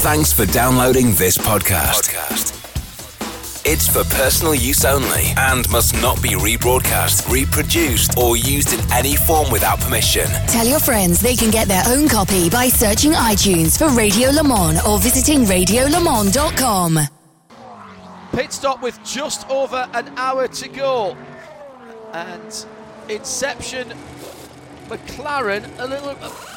Thanks 0.00 0.32
for 0.32 0.46
downloading 0.46 1.06
this 1.14 1.36
podcast. 1.36 2.14
It's 3.66 3.88
for 3.88 4.04
personal 4.14 4.54
use 4.54 4.84
only 4.84 5.32
and 5.36 5.68
must 5.70 5.92
not 6.00 6.22
be 6.22 6.30
rebroadcast, 6.30 7.28
reproduced, 7.28 8.16
or 8.16 8.36
used 8.36 8.72
in 8.72 8.92
any 8.92 9.16
form 9.16 9.50
without 9.50 9.80
permission. 9.80 10.26
Tell 10.46 10.64
your 10.64 10.78
friends 10.78 11.20
they 11.20 11.34
can 11.34 11.50
get 11.50 11.66
their 11.66 11.82
own 11.88 12.08
copy 12.08 12.48
by 12.48 12.68
searching 12.68 13.10
iTunes 13.10 13.76
for 13.76 13.88
Radio 13.88 14.30
Le 14.30 14.44
Mans 14.44 14.80
or 14.86 15.00
visiting 15.00 15.40
radiolemans.com. 15.40 17.00
Pit 18.32 18.52
stop 18.52 18.80
with 18.80 19.02
just 19.04 19.50
over 19.50 19.90
an 19.94 20.12
hour 20.16 20.46
to 20.46 20.68
go. 20.68 21.16
And 22.12 22.66
Inception 23.08 23.92
McLaren, 24.86 25.68
a 25.80 25.86
little 25.86 26.10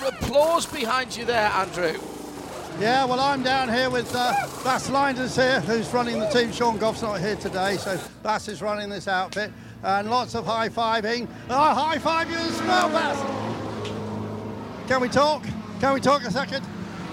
applause 0.07 0.67
behind 0.67 1.17
you 1.17 1.25
there, 1.25 1.47
Andrew. 1.47 1.99
Yeah, 2.81 3.05
well, 3.05 3.19
I'm 3.19 3.43
down 3.43 3.69
here 3.69 3.91
with 3.91 4.11
uh, 4.15 4.33
Bas 4.63 4.89
Leinders 4.89 5.35
here, 5.35 5.61
who's 5.61 5.93
running 5.93 6.17
the 6.17 6.27
team. 6.29 6.51
Sean 6.51 6.79
Goff's 6.79 7.03
not 7.03 7.19
here 7.19 7.35
today, 7.35 7.77
so 7.77 7.99
Bas 8.23 8.47
is 8.47 8.59
running 8.63 8.89
this 8.89 9.07
outfit. 9.07 9.51
And 9.83 10.09
lots 10.09 10.33
of 10.33 10.47
high-fiving. 10.47 11.27
Oh, 11.51 11.75
high 11.75 11.99
five 11.99 12.31
you 12.31 12.37
as 12.37 12.59
well, 12.63 12.89
Bas. 12.89 13.19
Can 14.87 14.99
we 14.99 15.09
talk? 15.09 15.43
Can 15.79 15.93
we 15.93 15.99
talk 15.99 16.23
a 16.23 16.31
second? 16.31 16.65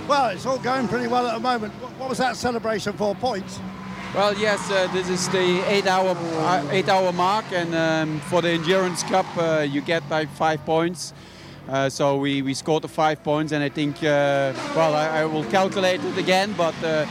Well, 0.09 0.31
it's 0.31 0.47
all 0.47 0.57
going 0.59 0.89
pretty 0.89 1.07
well 1.07 1.27
at 1.27 1.35
the 1.35 1.41
moment. 1.41 1.75
What 1.99 2.09
was 2.09 2.17
that 2.17 2.37
celebration 2.37 2.95
for? 2.95 3.15
Points? 3.15 3.61
Well, 4.15 4.35
yes, 4.39 4.71
uh, 4.71 4.91
this 4.95 5.11
is 5.11 5.29
the 5.29 5.63
eight-hour 5.71 6.17
uh, 6.17 6.67
eight-hour 6.71 7.13
mark, 7.13 7.45
and 7.53 7.75
um, 7.75 8.21
for 8.21 8.41
the 8.41 8.53
Endurance 8.53 9.03
Cup, 9.03 9.27
uh, 9.37 9.67
you 9.69 9.83
get 9.83 10.03
like 10.09 10.31
five 10.31 10.65
points. 10.65 11.13
Uh, 11.69 11.89
so 11.89 12.17
we, 12.17 12.41
we 12.43 12.55
scored 12.55 12.83
the 12.83 12.89
five 12.89 13.23
points, 13.23 13.53
and 13.53 13.63
I 13.63 13.69
think, 13.69 13.97
uh, 13.99 14.53
well, 14.75 14.95
I, 14.95 15.21
I, 15.21 15.25
will 15.27 15.45
calculate 15.45 16.03
it 16.03 16.17
again, 16.17 16.55
but 16.57 16.75
uh, 16.83 17.05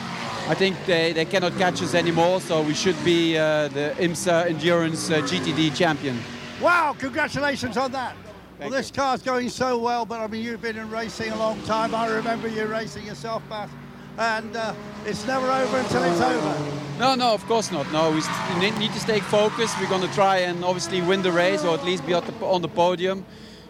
I 0.48 0.56
think 0.56 0.76
they, 0.88 1.14
they 1.14 1.26
cannot 1.26 1.56
catch 1.58 1.84
us 1.84 1.94
anymore, 1.94 2.42
so 2.42 2.64
we 2.64 2.74
should 2.74 2.98
be 3.06 3.34
the 3.34 3.94
IMSA 4.00 4.48
Endurance 4.48 5.10
GTD 5.10 5.76
champion. 5.76 6.18
Wow, 6.60 6.96
congratulations 6.98 7.78
on 7.78 7.92
that. 7.92 8.16
Thank 8.58 8.72
well, 8.72 8.80
this 8.80 8.90
you. 8.90 8.96
car's 8.96 9.22
going 9.22 9.50
so 9.50 9.78
well, 9.78 10.06
but 10.06 10.22
I 10.22 10.28
mean, 10.28 10.44
you've 10.44 10.62
been 10.62 10.78
in 10.78 10.90
racing 10.90 11.32
a 11.32 11.38
long 11.38 11.62
time. 11.64 11.94
I 11.94 12.08
remember 12.08 12.48
you 12.48 12.66
racing 12.66 13.06
yourself, 13.06 13.44
Bas 13.48 13.70
and 14.18 14.56
uh, 14.56 14.74
it's 15.06 15.26
never 15.28 15.50
over 15.50 15.78
until 15.78 16.04
it's 16.04 16.22
over. 16.22 16.82
No, 17.00 17.14
no, 17.16 17.34
of 17.34 17.46
course 17.46 17.72
not. 17.72 17.92
No, 17.92 18.10
we 18.12 18.72
need 18.72 18.92
to 18.94 19.00
stay 19.00 19.20
focused. 19.20 19.80
We're 19.80 19.90
going 19.90 20.08
to 20.08 20.14
try 20.14 20.38
and 20.40 20.66
obviously 20.66 21.02
win 21.02 21.22
the 21.22 21.32
race 21.32 21.64
or 21.64 21.76
at 21.76 21.86
least 21.86 22.06
be 22.06 22.14
the, 22.14 22.34
on 22.42 22.62
the 22.62 22.68
podium. 22.68 23.26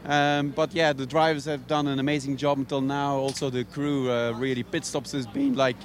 Um, 0.07 0.51
but 0.51 0.73
yeah, 0.73 0.93
the 0.93 1.05
drivers 1.05 1.45
have 1.45 1.67
done 1.67 1.87
an 1.87 1.99
amazing 1.99 2.37
job 2.37 2.57
until 2.57 2.81
now. 2.81 3.17
Also, 3.17 3.49
the 3.49 3.65
crew 3.65 4.09
uh, 4.09 4.31
really 4.37 4.63
pit 4.63 4.85
stops 4.85 5.11
has 5.11 5.27
been 5.27 5.55
like 5.55 5.75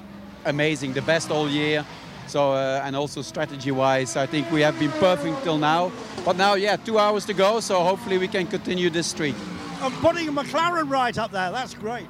amazing, 0.44 0.92
the 0.92 1.02
best 1.02 1.30
all 1.30 1.48
year. 1.48 1.84
So 2.28 2.52
uh, 2.52 2.80
and 2.84 2.94
also 2.94 3.20
strategy-wise, 3.20 4.16
I 4.16 4.26
think 4.26 4.50
we 4.52 4.60
have 4.60 4.78
been 4.78 4.92
perfect 4.92 5.42
till 5.42 5.58
now. 5.58 5.90
But 6.24 6.36
now, 6.36 6.54
yeah, 6.54 6.76
two 6.76 6.98
hours 6.98 7.26
to 7.26 7.34
go. 7.34 7.60
So 7.60 7.82
hopefully 7.82 8.16
we 8.16 8.28
can 8.28 8.46
continue 8.46 8.90
this 8.90 9.08
streak. 9.08 9.34
I'm 9.80 9.92
putting 9.94 10.28
a 10.28 10.32
McLaren 10.32 10.88
right 10.88 11.18
up 11.18 11.32
there. 11.32 11.50
That's 11.50 11.74
great. 11.74 12.06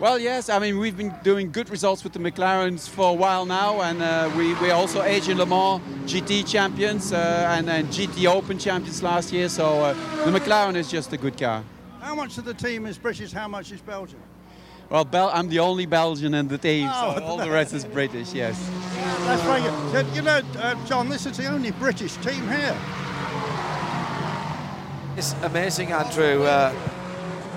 Well, 0.00 0.16
yes. 0.16 0.48
I 0.48 0.60
mean, 0.60 0.78
we've 0.78 0.96
been 0.96 1.12
doing 1.24 1.50
good 1.50 1.70
results 1.70 2.04
with 2.04 2.12
the 2.12 2.20
McLarens 2.20 2.88
for 2.88 3.10
a 3.10 3.12
while 3.12 3.44
now, 3.44 3.80
and 3.80 4.00
uh, 4.00 4.30
we 4.36 4.54
we 4.54 4.70
also 4.70 5.02
Asian 5.02 5.38
Le 5.38 5.46
Mans 5.46 5.82
GT 6.06 6.46
champions 6.46 7.12
uh, 7.12 7.56
and, 7.56 7.68
and 7.68 7.88
GT 7.88 8.26
Open 8.26 8.58
champions 8.58 9.02
last 9.02 9.32
year. 9.32 9.48
So 9.48 9.80
uh, 9.82 9.94
the 10.24 10.30
McLaren 10.30 10.76
is 10.76 10.88
just 10.88 11.12
a 11.12 11.16
good 11.16 11.36
car. 11.36 11.64
How 12.00 12.14
much 12.14 12.38
of 12.38 12.44
the 12.44 12.54
team 12.54 12.86
is 12.86 12.96
British? 12.96 13.32
How 13.32 13.48
much 13.48 13.72
is 13.72 13.80
Belgian? 13.80 14.20
Well, 14.88 15.04
Bel- 15.04 15.32
I'm 15.34 15.48
the 15.48 15.58
only 15.58 15.84
Belgian 15.84 16.32
in 16.32 16.46
the 16.46 16.58
team, 16.58 16.88
oh, 16.90 17.16
so 17.16 17.24
all 17.24 17.36
the 17.36 17.50
rest 17.50 17.74
is 17.74 17.84
British. 17.84 18.32
Yes. 18.32 18.56
That's 19.26 19.42
very 19.42 19.60
good. 19.62 19.74
So, 19.92 20.14
you 20.14 20.22
know, 20.22 20.40
uh, 20.58 20.86
John, 20.86 21.08
this 21.08 21.26
is 21.26 21.36
the 21.36 21.46
only 21.46 21.72
British 21.72 22.16
team 22.18 22.46
here. 22.48 22.76
It's 25.16 25.34
amazing, 25.42 25.90
Andrew. 25.92 26.46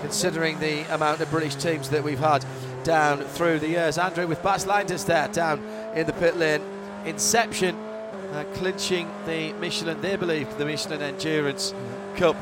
Considering 0.01 0.59
the 0.59 0.81
amount 0.93 1.21
of 1.21 1.29
British 1.29 1.55
teams 1.55 1.89
that 1.89 2.03
we've 2.03 2.19
had 2.19 2.43
down 2.83 3.19
through 3.19 3.59
the 3.59 3.67
years. 3.67 3.97
Andrew 3.97 4.27
with 4.27 4.41
Bas 4.41 4.65
Leinders 4.65 5.05
there 5.05 5.27
down 5.27 5.63
in 5.95 6.05
the 6.07 6.13
pit 6.13 6.37
lane. 6.37 6.61
Inception 7.05 7.75
uh, 8.31 8.43
clinching 8.53 9.09
the 9.25 9.53
Michelin, 9.53 10.01
they 10.01 10.15
believe, 10.15 10.57
the 10.57 10.65
Michelin 10.65 11.01
Endurance 11.01 11.73
Cup 12.15 12.35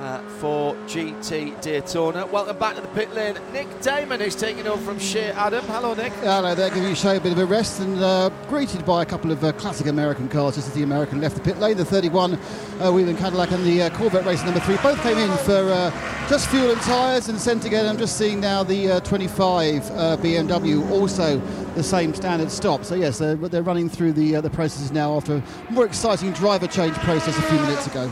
uh, 0.00 0.20
for 0.38 0.74
GT 0.86 1.60
Daytona. 1.60 2.26
Welcome 2.26 2.58
back 2.58 2.76
to 2.76 2.80
the 2.80 2.88
pit 2.88 3.12
lane. 3.14 3.36
Nick 3.52 3.80
Daman 3.80 4.20
is 4.20 4.34
taking 4.34 4.66
over 4.66 4.82
from 4.82 4.98
Shea 4.98 5.30
Adam. 5.30 5.64
Hello, 5.66 5.94
Nick. 5.94 6.12
Hello 6.14 6.54
there. 6.54 6.70
Giving 6.70 6.94
Shea 6.94 7.16
a 7.16 7.20
bit 7.20 7.32
of 7.32 7.38
a 7.38 7.46
rest 7.46 7.80
and 7.80 8.02
uh, 8.02 8.30
greeted 8.48 8.84
by 8.84 9.02
a 9.02 9.06
couple 9.06 9.30
of 9.30 9.42
uh, 9.42 9.52
classic 9.52 9.86
American 9.86 10.28
cars 10.28 10.58
as 10.58 10.70
the 10.72 10.82
American 10.82 11.20
left 11.20 11.36
the 11.36 11.40
pit 11.40 11.58
lane. 11.58 11.76
The 11.76 11.84
31 11.84 12.34
uh, 12.34 12.92
Whelen 12.92 13.16
Cadillac 13.16 13.50
and 13.52 13.64
the 13.64 13.82
uh, 13.82 13.90
Corvette 13.90 14.24
race 14.24 14.44
number 14.44 14.60
three 14.60 14.76
both 14.78 15.00
came 15.02 15.18
in 15.18 15.30
for 15.38 15.52
uh, 15.52 15.90
just 16.28 16.48
fuel 16.48 16.70
and 16.70 16.80
tyres 16.82 17.28
and 17.28 17.40
sent 17.40 17.64
again. 17.64 17.86
I'm 17.86 17.98
just 17.98 18.18
seeing 18.18 18.40
now 18.40 18.62
the 18.62 18.92
uh, 18.92 19.00
25 19.00 19.82
BMW 20.20 20.90
also 20.90 21.38
the 21.74 21.82
same 21.82 22.14
standard 22.14 22.50
stop. 22.50 22.84
So 22.84 22.94
yes, 22.94 23.18
they're, 23.18 23.36
they're 23.36 23.62
running 23.62 23.88
through 23.88 24.12
the 24.12 24.40
the 24.40 24.50
processes 24.50 24.92
now 24.92 25.16
after 25.16 25.36
a 25.36 25.72
more 25.72 25.86
exciting 25.86 26.32
driver 26.32 26.66
change 26.66 26.94
process 26.96 27.38
a 27.38 27.42
few 27.42 27.58
minutes 27.60 27.86
ago. 27.86 28.10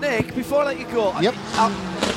Nick, 0.00 0.34
before 0.34 0.62
I 0.62 0.64
let 0.66 0.78
you 0.78 0.86
go, 0.86 1.18
yep. 1.20 1.36
Um, 1.58 1.72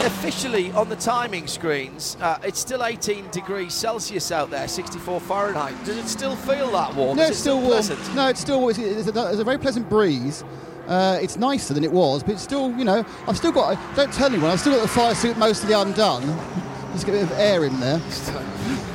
officially 0.05 0.71
on 0.71 0.87
the 0.87 0.95
timing 0.95 1.47
screens, 1.47 2.15
uh, 2.21 2.37
it's 2.41 2.59
still 2.59 2.83
18 2.85 3.29
degrees 3.29 3.73
Celsius 3.73 4.31
out 4.31 4.49
there, 4.49 4.67
64 4.67 5.19
Fahrenheit. 5.19 5.75
Does 5.83 5.97
it 5.97 6.07
still 6.07 6.35
feel 6.35 6.71
that 6.71 6.95
warm? 6.95 7.17
No, 7.17 7.23
it's 7.23 7.37
it 7.37 7.41
still, 7.41 7.57
warm. 7.57 7.71
Pleasant? 7.71 8.15
No, 8.15 8.27
it's 8.29 8.39
still 8.39 8.69
it's, 8.69 8.79
it's, 8.79 9.07
a, 9.07 9.29
it's 9.29 9.39
a 9.39 9.43
very 9.43 9.57
pleasant 9.57 9.89
breeze. 9.89 10.45
Uh, 10.87 11.19
it's 11.21 11.37
nicer 11.37 11.73
than 11.73 11.83
it 11.83 11.91
was, 11.91 12.23
but 12.23 12.33
it's 12.33 12.41
still, 12.41 12.71
you 12.77 12.85
know, 12.85 13.05
I've 13.27 13.37
still 13.37 13.51
got, 13.51 13.77
don't 13.95 14.13
tell 14.13 14.27
anyone, 14.27 14.51
I've 14.51 14.59
still 14.59 14.73
got 14.73 14.81
the 14.81 14.87
fire 14.87 15.15
suit 15.15 15.37
mostly 15.37 15.73
undone. 15.73 16.23
Just 16.93 17.05
get 17.05 17.15
a 17.15 17.19
bit 17.19 17.23
of 17.23 17.31
air 17.33 17.65
in 17.65 17.79
there. 17.79 18.01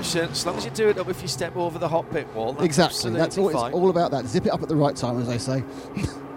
As 0.00 0.46
long 0.46 0.56
as 0.56 0.64
you 0.64 0.70
do 0.70 0.88
it 0.88 0.96
up 0.96 1.10
if 1.10 1.20
you 1.20 1.28
step 1.28 1.54
over 1.56 1.78
the 1.78 1.88
hot 1.88 2.10
pit 2.10 2.26
wall. 2.34 2.54
That's 2.54 2.64
exactly. 2.64 3.10
That's 3.10 3.36
all, 3.36 3.50
it's 3.50 3.74
all 3.74 3.90
about 3.90 4.10
that. 4.12 4.24
Zip 4.24 4.46
it 4.46 4.48
up 4.48 4.62
at 4.62 4.68
the 4.70 4.76
right 4.76 4.96
time, 4.96 5.20
as 5.20 5.26
they 5.26 5.36
say. 5.36 5.62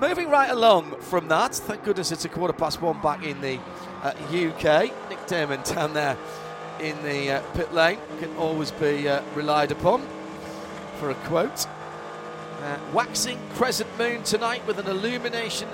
Moving 0.00 0.30
right 0.30 0.50
along 0.50 1.00
from 1.00 1.26
that, 1.26 1.56
thank 1.56 1.82
goodness 1.82 2.12
it's 2.12 2.24
a 2.24 2.28
quarter 2.28 2.52
past 2.52 2.80
one 2.80 3.02
back 3.02 3.24
in 3.24 3.40
the 3.40 3.58
uh, 4.04 4.12
UK. 4.30 4.92
Nick 5.10 5.26
Daman 5.26 5.60
down 5.64 5.92
there 5.92 6.16
in 6.78 7.02
the 7.02 7.32
uh, 7.32 7.42
pit 7.54 7.74
lane 7.74 7.98
can 8.20 8.32
always 8.36 8.70
be 8.70 9.08
uh, 9.08 9.22
relied 9.34 9.72
upon 9.72 10.06
for 11.00 11.10
a 11.10 11.16
quote. 11.26 11.66
Uh, 11.66 12.78
waxing 12.92 13.40
crescent 13.54 13.90
moon 13.98 14.22
tonight 14.22 14.64
with 14.68 14.78
an 14.78 14.86
illumination 14.86 15.68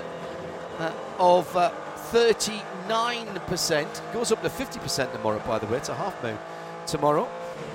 uh, 0.79 0.91
of 1.19 1.47
39%. 1.53 3.85
Uh, 3.85 4.11
Goes 4.11 4.31
up 4.31 4.41
to 4.41 4.49
50% 4.49 5.11
tomorrow, 5.11 5.39
by 5.45 5.59
the 5.59 5.67
way. 5.67 5.77
It's 5.77 5.89
a 5.89 5.93
half 5.93 6.23
moon 6.23 6.39
tomorrow. 6.87 7.29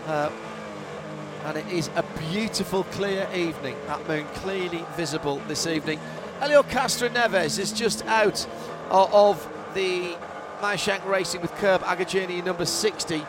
and 0.08 1.56
it 1.56 1.66
is 1.68 1.90
a 1.94 2.02
beautiful, 2.32 2.82
clear 2.84 3.28
evening. 3.32 3.76
That 3.86 4.08
moon 4.08 4.26
clearly 4.34 4.84
visible 4.96 5.36
this 5.46 5.68
evening. 5.68 6.00
Helio 6.40 6.62
Castroneves 6.62 7.58
is 7.58 7.70
just 7.70 8.02
out 8.06 8.46
of 8.90 9.46
the 9.74 10.16
Meyershank 10.62 11.04
Racing 11.06 11.42
with 11.42 11.52
Curb 11.56 11.82
Agajanian 11.82 12.46
number 12.46 12.64
60. 12.64 13.22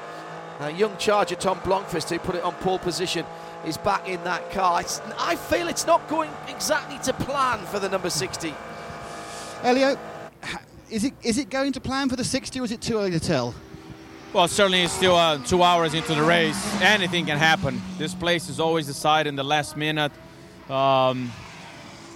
Uh, 0.61 0.67
young 0.67 0.95
charger 0.95 1.35
Tom 1.35 1.59
Blomqvist, 1.59 2.09
who 2.09 2.19
put 2.19 2.35
it 2.35 2.43
on 2.43 2.53
pole 2.55 2.79
position, 2.79 3.25
is 3.65 3.75
back 3.77 4.07
in 4.07 4.23
that 4.23 4.49
car. 4.51 4.79
It's, 4.79 5.01
I 5.17 5.35
feel 5.35 5.67
it's 5.67 5.85
not 5.85 6.07
going 6.07 6.31
exactly 6.47 6.99
to 6.99 7.11
plan 7.11 7.59
for 7.65 7.79
the 7.79 7.89
number 7.89 8.09
60. 8.09 8.53
Elio, 9.63 9.97
is 10.89 11.03
it 11.03 11.13
is 11.21 11.37
it 11.37 11.49
going 11.49 11.73
to 11.73 11.81
plan 11.81 12.07
for 12.07 12.15
the 12.15 12.23
60 12.23 12.61
or 12.61 12.63
is 12.63 12.71
it 12.71 12.79
too 12.79 12.97
early 12.97 13.11
to 13.11 13.19
tell? 13.19 13.53
Well, 14.31 14.47
certainly 14.47 14.83
it's 14.83 14.93
still 14.93 15.17
uh, 15.17 15.37
two 15.39 15.63
hours 15.63 15.93
into 15.93 16.15
the 16.15 16.23
race. 16.23 16.81
Anything 16.81 17.25
can 17.25 17.37
happen. 17.37 17.81
This 17.97 18.15
place 18.15 18.47
is 18.47 18.61
always 18.61 18.87
decided 18.87 19.27
in 19.27 19.35
the 19.35 19.43
last 19.43 19.75
minute. 19.75 20.13
Um, 20.69 21.29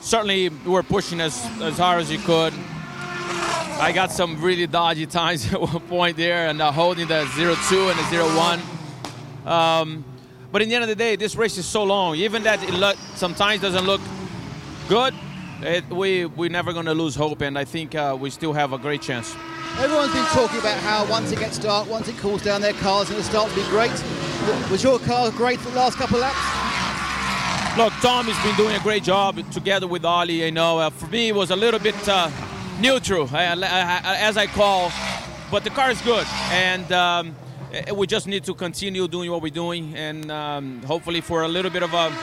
certainly 0.06 0.50
we 0.50 0.72
were 0.72 0.84
pushing 0.84 1.20
as, 1.20 1.44
as 1.62 1.78
hard 1.80 2.00
as 2.00 2.12
you 2.12 2.20
could. 2.20 2.54
I 3.78 3.92
got 3.94 4.12
some 4.12 4.40
really 4.42 4.68
dodgy 4.68 5.08
times 5.08 5.52
at 5.54 5.60
one 5.60 5.80
point 5.82 6.16
there 6.16 6.48
and 6.48 6.62
uh, 6.62 6.72
holding 6.72 7.08
the 7.08 7.26
0-2 7.26 7.90
and 7.90 8.00
the 8.00 9.46
0-1. 9.46 9.50
Um, 9.50 10.06
but 10.52 10.62
in 10.62 10.70
the 10.70 10.76
end 10.76 10.84
of 10.84 10.90
the 10.90 10.96
day, 10.96 11.16
this 11.16 11.36
race 11.36 11.58
is 11.58 11.66
so 11.66 11.84
long. 11.84 12.16
Even 12.16 12.44
that 12.44 12.64
it 12.64 12.74
look, 12.74 12.96
sometimes 13.16 13.62
doesn't 13.62 13.86
look 13.86 14.02
good, 14.88 15.14
it, 15.62 15.90
we, 15.90 16.26
we're 16.26 16.50
never 16.50 16.72
going 16.72 16.86
to 16.86 16.94
lose 16.94 17.16
hope, 17.16 17.42
and 17.42 17.58
I 17.58 17.66
think 17.66 17.96
uh, 17.96 18.16
we 18.18 18.30
still 18.30 18.54
have 18.54 18.74
a 18.74 18.78
great 18.78 19.02
chance. 19.02 19.36
Everyone's 19.80 20.14
been 20.14 20.26
talking 20.26 20.60
about 20.60 20.78
how 20.80 21.10
once 21.10 21.32
it 21.32 21.40
gets 21.40 21.58
dark, 21.58 21.90
once 21.90 22.08
it 22.08 22.18
cools 22.18 22.44
down, 22.44 22.62
their 22.62 22.74
car's 22.74 23.10
going 23.10 23.22
to 23.22 23.28
start 23.28 23.50
to 23.50 23.56
be 23.56 23.64
great. 23.64 23.92
Was 24.70 24.84
your 24.84 25.00
car 25.00 25.32
great 25.32 25.60
for 25.60 25.72
the 25.72 25.78
last 25.78 25.98
couple 25.98 26.18
of 26.18 26.22
laps? 26.22 26.65
Look, 27.78 27.92
Tom 28.00 28.26
has 28.28 28.42
been 28.42 28.56
doing 28.56 28.74
a 28.74 28.80
great 28.80 29.04
job 29.04 29.36
together 29.52 29.86
with 29.86 30.06
Oli. 30.06 30.46
You 30.46 30.52
know, 30.52 30.80
uh, 30.80 30.90
for 30.90 31.08
me, 31.08 31.28
it 31.28 31.36
was 31.36 31.52
a 31.52 31.58
little 31.58 31.80
bit 31.80 32.08
uh, 32.08 32.32
neutral, 32.80 33.30
I, 33.34 33.48
I, 33.48 34.16
as 34.16 34.38
I 34.38 34.48
call. 34.48 34.94
but 35.52 35.66
the 35.66 35.70
car 35.72 35.92
is 35.92 36.02
good, 36.04 36.26
and 36.52 36.90
um, 36.94 37.36
eh, 37.74 37.92
we 37.92 38.08
just 38.08 38.28
need 38.28 38.46
to 38.46 38.54
continue 38.54 39.10
doing 39.10 39.30
what 39.30 39.42
we're 39.42 39.50
doing, 39.54 39.94
and 39.94 40.32
um, 40.32 40.82
hopefully 40.84 41.20
for 41.20 41.44
a 41.44 41.50
little 41.50 41.70
bit 41.70 41.84
of 41.84 41.94
a 41.94 42.14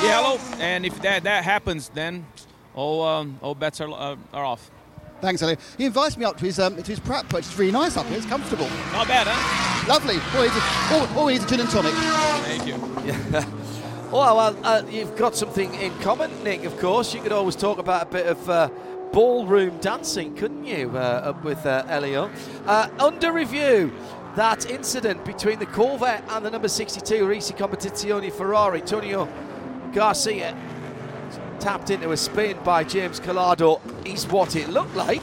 yellow. 0.00 0.38
And 0.60 0.86
if 0.86 1.02
that 1.02 1.24
that 1.24 1.42
happens, 1.42 1.88
then 1.88 2.24
all 2.76 3.02
um, 3.02 3.36
all 3.42 3.56
bets 3.56 3.80
are, 3.80 3.90
uh, 3.90 4.16
are 4.32 4.44
off. 4.44 4.70
Thanks, 5.20 5.42
Elliot. 5.42 5.58
He 5.76 5.86
invites 5.86 6.16
me 6.16 6.24
up 6.24 6.36
to 6.38 6.44
his 6.44 6.60
um, 6.60 6.76
to 6.76 6.82
his 6.88 7.00
Pratt 7.00 7.28
perch. 7.28 7.40
It's 7.40 7.58
really 7.58 7.72
nice 7.72 7.96
up 7.96 8.06
here. 8.06 8.18
It's 8.18 8.26
comfortable. 8.26 8.68
Not 8.92 9.08
bad, 9.08 9.26
huh? 9.28 9.88
Lovely. 9.88 10.20
All 10.34 10.40
we 10.40 10.46
need 10.46 10.56
is, 10.56 10.92
all, 10.92 11.18
all 11.18 11.26
we 11.26 11.32
need 11.32 11.38
is 11.40 11.44
a 11.46 11.48
gin 11.48 11.60
and 11.60 11.70
tonic. 11.70 11.94
Thank 12.44 12.66
you. 12.68 13.56
Well, 14.10 14.36
well 14.36 14.56
uh, 14.64 14.82
you've 14.90 15.16
got 15.16 15.36
something 15.36 15.72
in 15.74 15.96
common, 16.00 16.42
Nick, 16.42 16.64
of 16.64 16.76
course. 16.80 17.14
You 17.14 17.20
could 17.20 17.30
always 17.30 17.54
talk 17.54 17.78
about 17.78 18.02
a 18.02 18.06
bit 18.06 18.26
of 18.26 18.50
uh, 18.50 18.68
ballroom 19.12 19.78
dancing, 19.78 20.34
couldn't 20.34 20.64
you, 20.64 20.90
uh, 20.96 21.32
with 21.44 21.64
uh, 21.64 21.84
Elio? 21.88 22.28
Uh, 22.66 22.88
under 22.98 23.30
review, 23.32 23.92
that 24.34 24.68
incident 24.68 25.24
between 25.24 25.60
the 25.60 25.66
Corvette 25.66 26.24
and 26.30 26.44
the 26.44 26.50
number 26.50 26.66
62 26.66 27.24
Risi 27.24 27.56
Competizione 27.56 28.32
Ferrari, 28.32 28.80
Tonio 28.80 29.28
Garcia, 29.92 30.56
tapped 31.60 31.90
into 31.90 32.10
a 32.10 32.16
spin 32.16 32.58
by 32.64 32.82
James 32.82 33.20
Calado, 33.20 33.80
is 34.04 34.26
what 34.26 34.56
it 34.56 34.68
looked 34.70 34.96
like. 34.96 35.22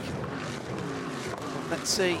Let's 1.70 1.90
see 1.90 2.14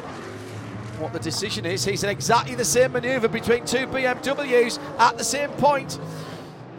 what 0.98 1.14
the 1.14 1.18
decision 1.18 1.64
is. 1.64 1.82
He's 1.82 2.04
in 2.04 2.10
exactly 2.10 2.54
the 2.54 2.64
same 2.64 2.92
manoeuvre 2.92 3.30
between 3.30 3.64
two 3.64 3.86
BMWs 3.86 4.78
at 4.98 5.16
the 5.16 5.24
same 5.24 5.50
point. 5.52 5.98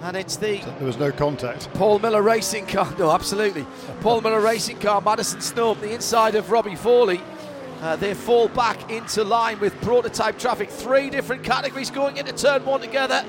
And 0.02 0.16
it's 0.16 0.38
the 0.38 0.58
There 0.58 0.88
was 0.88 0.98
no 0.98 1.12
contact. 1.12 1.74
Paul 1.74 2.00
Miller 2.00 2.22
racing 2.22 2.68
car. 2.68 2.94
No, 2.98 3.12
absolutely. 3.12 3.66
Paul 4.00 4.22
Miller 4.22 4.40
racing 4.40 4.80
car, 4.80 5.02
Madison 5.02 5.42
Snow, 5.42 5.74
the 5.74 5.94
inside 5.94 6.36
of 6.36 6.52
Robbie 6.52 6.76
Foley. 6.76 7.22
Uh, 7.82 7.96
they 7.96 8.14
fall 8.14 8.48
back 8.50 8.92
into 8.92 9.24
line 9.24 9.60
with 9.60 9.80
prototype 9.82 10.40
traffic. 10.40 10.70
Three 10.70 11.10
different 11.10 11.44
categories 11.44 11.90
going 11.90 12.18
into 12.18 12.34
turn 12.34 12.66
one 12.66 12.82
together. 12.82 13.26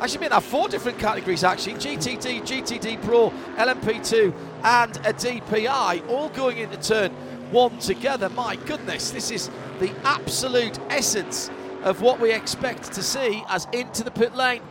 Actually, 0.00 0.20
mean 0.20 0.30
have 0.30 0.44
four 0.44 0.68
different 0.68 0.98
categories 0.98 1.42
actually: 1.42 1.74
GTD, 1.74 2.42
GTD 2.42 3.02
Pro, 3.02 3.30
LMP2, 3.56 4.32
and 4.62 4.96
a 4.98 5.12
DPI, 5.12 6.08
all 6.08 6.28
going 6.30 6.58
into 6.58 6.76
turn 6.76 7.10
one 7.50 7.78
together. 7.78 8.28
My 8.28 8.56
goodness, 8.56 9.10
this 9.10 9.30
is 9.30 9.50
the 9.80 9.92
absolute 10.04 10.78
essence 10.90 11.50
of 11.82 12.00
what 12.00 12.20
we 12.20 12.32
expect 12.32 12.92
to 12.92 13.02
see 13.02 13.42
as 13.48 13.66
into 13.72 14.04
the 14.04 14.10
pit 14.10 14.34
lane 14.34 14.62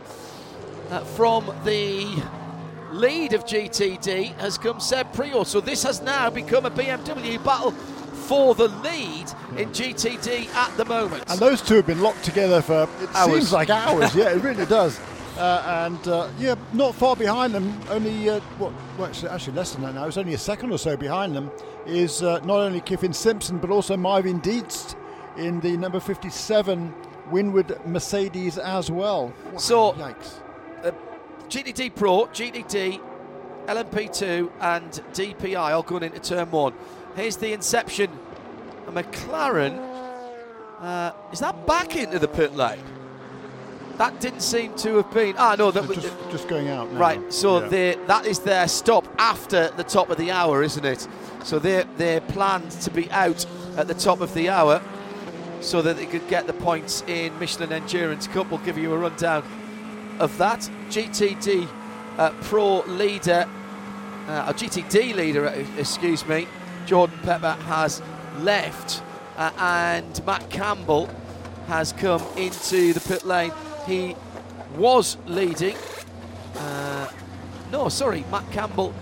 uh, 0.90 1.00
from 1.00 1.46
the 1.64 2.06
lead 2.92 3.32
of 3.34 3.44
GTD 3.44 4.34
has 4.36 4.56
come 4.58 4.80
Seb 4.80 5.12
Prior. 5.12 5.44
So 5.44 5.60
this 5.60 5.82
has 5.82 6.00
now 6.02 6.30
become 6.30 6.66
a 6.66 6.70
BMW 6.70 7.42
battle 7.44 7.72
for 7.72 8.54
the 8.54 8.68
lead 8.68 9.26
in 9.56 9.70
GTD 9.70 10.48
at 10.54 10.76
the 10.76 10.84
moment. 10.84 11.24
And 11.28 11.38
those 11.40 11.62
two 11.62 11.74
have 11.76 11.86
been 11.86 12.00
locked 12.02 12.24
together 12.24 12.60
for, 12.62 12.88
it 13.02 13.14
Hours. 13.14 13.32
seems 13.32 13.52
like 13.52 13.70
hours. 13.70 14.14
yeah, 14.14 14.30
it 14.30 14.42
really 14.42 14.66
does. 14.78 14.98
Uh, 15.38 15.86
and 15.86 16.08
uh, 16.08 16.28
yeah, 16.38 16.56
not 16.72 16.94
far 16.94 17.14
behind 17.14 17.54
them, 17.54 17.78
only, 17.90 18.28
uh, 18.28 18.40
what, 18.58 18.72
well, 18.98 19.06
actually, 19.08 19.28
actually 19.28 19.52
less 19.54 19.72
than 19.72 19.82
that 19.82 19.94
now, 19.94 20.04
it's 20.06 20.16
only 20.16 20.34
a 20.34 20.38
second 20.38 20.72
or 20.72 20.78
so 20.78 20.96
behind 20.96 21.34
them, 21.34 21.50
is 21.86 22.22
uh, 22.24 22.40
not 22.40 22.58
only 22.58 22.80
Kyffin 22.80 23.12
Simpson, 23.14 23.58
but 23.58 23.70
also 23.70 23.96
Marvin 23.96 24.40
Dienst 24.40 24.96
in 25.36 25.60
the 25.60 25.76
number 25.76 26.00
57 26.00 26.92
Winward 27.30 27.86
Mercedes 27.86 28.58
as 28.58 28.90
well. 28.90 29.32
Wow, 29.52 29.58
So- 29.58 29.92
yikes. 29.92 30.40
GTD 31.48 31.94
Pro, 31.94 32.26
GTD, 32.26 33.00
LMP2, 33.66 34.50
and 34.60 34.90
DPI 35.12 35.56
all 35.72 35.82
going 35.82 36.02
into 36.02 36.20
turn 36.20 36.50
one. 36.50 36.74
Here's 37.16 37.36
the 37.36 37.52
inception. 37.52 38.10
A 38.86 38.92
McLaren. 38.92 39.78
Uh, 40.80 41.12
is 41.32 41.40
that 41.40 41.66
back 41.66 41.96
into 41.96 42.18
the 42.18 42.28
pit 42.28 42.54
lane? 42.54 42.82
That 43.96 44.20
didn't 44.20 44.42
seem 44.42 44.74
to 44.76 44.96
have 44.98 45.12
been. 45.12 45.34
Ah, 45.38 45.56
no, 45.58 45.70
that 45.72 45.88
was. 45.88 45.96
just, 45.98 46.14
just 46.30 46.48
going 46.48 46.68
out 46.68 46.92
now. 46.92 46.98
Right, 47.00 47.32
so 47.32 47.60
Yeah. 47.62 47.68
they, 47.68 47.94
that 48.06 48.26
is 48.26 48.38
their 48.38 48.68
stop 48.68 49.08
after 49.18 49.68
the 49.70 49.82
top 49.82 50.08
of 50.10 50.18
the 50.18 50.30
hour, 50.30 50.62
isn't 50.62 50.84
it? 50.84 51.08
So 51.42 51.58
they 51.58 51.84
they 51.96 52.20
planned 52.20 52.70
to 52.72 52.90
be 52.90 53.10
out 53.10 53.44
at 53.76 53.88
the 53.88 53.94
top 53.94 54.20
of 54.20 54.32
the 54.34 54.50
hour 54.50 54.80
so 55.60 55.82
that 55.82 55.96
they 55.96 56.06
could 56.06 56.28
get 56.28 56.46
the 56.46 56.52
points 56.52 57.02
in 57.08 57.36
Michelin 57.40 57.72
Endurance 57.72 58.28
Cup. 58.28 58.48
We'll 58.50 58.60
give 58.60 58.78
you 58.78 58.94
a 58.94 58.98
rundown 58.98 59.42
of 60.20 60.36
that. 60.38 60.60
GTD 60.88 61.68
uh, 62.18 62.30
Pro 62.42 62.80
leader, 62.82 63.48
uh, 64.26 64.46
or 64.48 64.52
GTD 64.52 65.14
leader, 65.14 65.46
uh, 65.46 65.64
excuse 65.78 66.26
me, 66.26 66.46
Jordan 66.86 67.18
Pepper 67.22 67.52
has 67.52 68.02
left, 68.38 69.02
uh, 69.36 69.50
and 69.58 70.26
Matt 70.26 70.50
Campbell 70.50 71.08
has 71.68 71.92
come 71.92 72.22
into 72.36 72.92
the 72.92 73.00
pit 73.00 73.24
lane. 73.24 73.52
He 73.86 74.16
was 74.76 75.16
leading. 75.26 75.76
Uh, 76.56 77.08
no, 77.70 77.88
sorry, 77.88 78.24
Matt 78.30 78.50
Campbell 78.50 78.92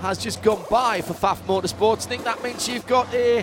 has 0.00 0.18
just 0.18 0.42
gone 0.42 0.64
by 0.70 1.00
for 1.00 1.14
Faf 1.14 1.38
Motorsports. 1.46 2.06
I 2.06 2.08
think 2.10 2.24
that 2.24 2.42
means 2.42 2.68
you've 2.68 2.86
got 2.86 3.12
a, 3.14 3.40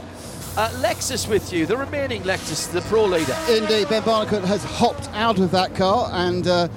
uh 0.56 0.70
Lexus 0.82 1.28
with 1.28 1.52
you, 1.52 1.66
the 1.66 1.76
remaining 1.76 2.22
Lexus, 2.24 2.72
the 2.72 2.82
pro 2.82 3.06
leader. 3.06 3.36
Indeed, 3.50 3.90
Ben 3.90 4.04
Barnicoat 4.04 4.44
has 4.44 4.64
hopped 4.64 5.10
out 5.14 5.40
of 5.40 5.50
that 5.52 5.74
car, 5.76 6.10
and 6.12 6.48
uh, 6.48 6.68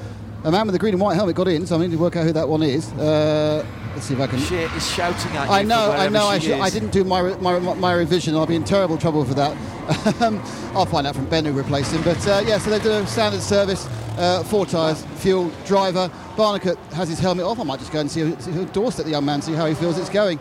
a 0.47 0.53
man 0.53 0.65
with 0.65 0.77
a 0.77 0.79
green 0.79 0.95
and 0.95 1.01
white 1.01 1.17
helmet 1.17 1.35
got 1.35 1.49
in. 1.49 1.67
So 1.67 1.77
I 1.77 1.81
need 1.81 1.91
to 1.91 1.99
work 1.99 2.15
out 2.15 2.25
who 2.25 2.33
that 2.33 2.49
one 2.49 2.63
is. 2.63 2.93
Uh, 2.93 3.67
let's 3.95 4.07
see 4.07 4.15
if 4.15 4.21
I 4.21 4.29
can. 4.29 4.39
She 4.39 4.55
is 4.55 4.91
shouting 4.91 5.37
at 5.37 5.49
you. 5.49 5.53
I 5.53 5.63
know, 5.65 5.91
from 5.91 6.01
I 6.01 6.09
know. 6.09 6.27
I, 6.27 6.39
she 6.39 6.47
should, 6.47 6.61
I 6.61 6.71
didn't 6.71 6.91
do 6.91 7.03
my, 7.03 7.35
my 7.39 7.59
my 7.59 7.93
revision. 7.93 8.37
I'll 8.37 8.47
be 8.47 8.55
in 8.55 8.63
terrible 8.65 8.97
trouble 8.97 9.25
for 9.25 9.35
that. 9.35 9.57
Um, 10.21 10.43
I'll 10.75 10.87
find 10.87 11.07
out 11.07 11.15
from 11.15 11.27
Ben 11.27 11.45
who 11.45 11.53
replaced 11.53 11.93
him. 11.93 12.03
But 12.03 12.19
uh, 12.27 12.43
yeah, 12.45 12.59
so 12.59 12.71
they 12.71 12.81
do 12.81 12.91
a 12.91 13.07
standard 13.07 13.41
service, 13.41 13.87
uh, 14.19 14.43
four 14.43 14.67
tyres, 14.67 15.05
fuel, 15.17 15.53
driver. 15.65 16.11
Barnicoat 16.35 16.77
has 16.93 17.09
his 17.09 17.21
helmet 17.21 17.45
off. 17.45 17.61
I 17.61 17.63
might 17.63 17.79
just 17.79 17.93
go 17.93 18.01
and 18.01 18.11
see 18.11 18.21
who, 18.23 18.41
see 18.41 18.51
who 18.51 18.67
doorstep 18.67 19.05
the 19.05 19.13
young 19.13 19.25
man, 19.25 19.43
see 19.43 19.53
how 19.53 19.67
he 19.67 19.75
feels 19.75 19.97
it's 19.97 20.11
going. 20.11 20.41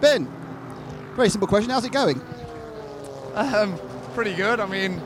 Ben, 0.00 0.28
very 1.16 1.28
simple 1.30 1.48
question. 1.48 1.70
How's 1.70 1.84
it 1.84 1.90
going? 1.92 2.20
Um, 3.34 3.76
pretty 4.14 4.34
good. 4.34 4.60
I 4.60 4.66
mean, 4.66 5.00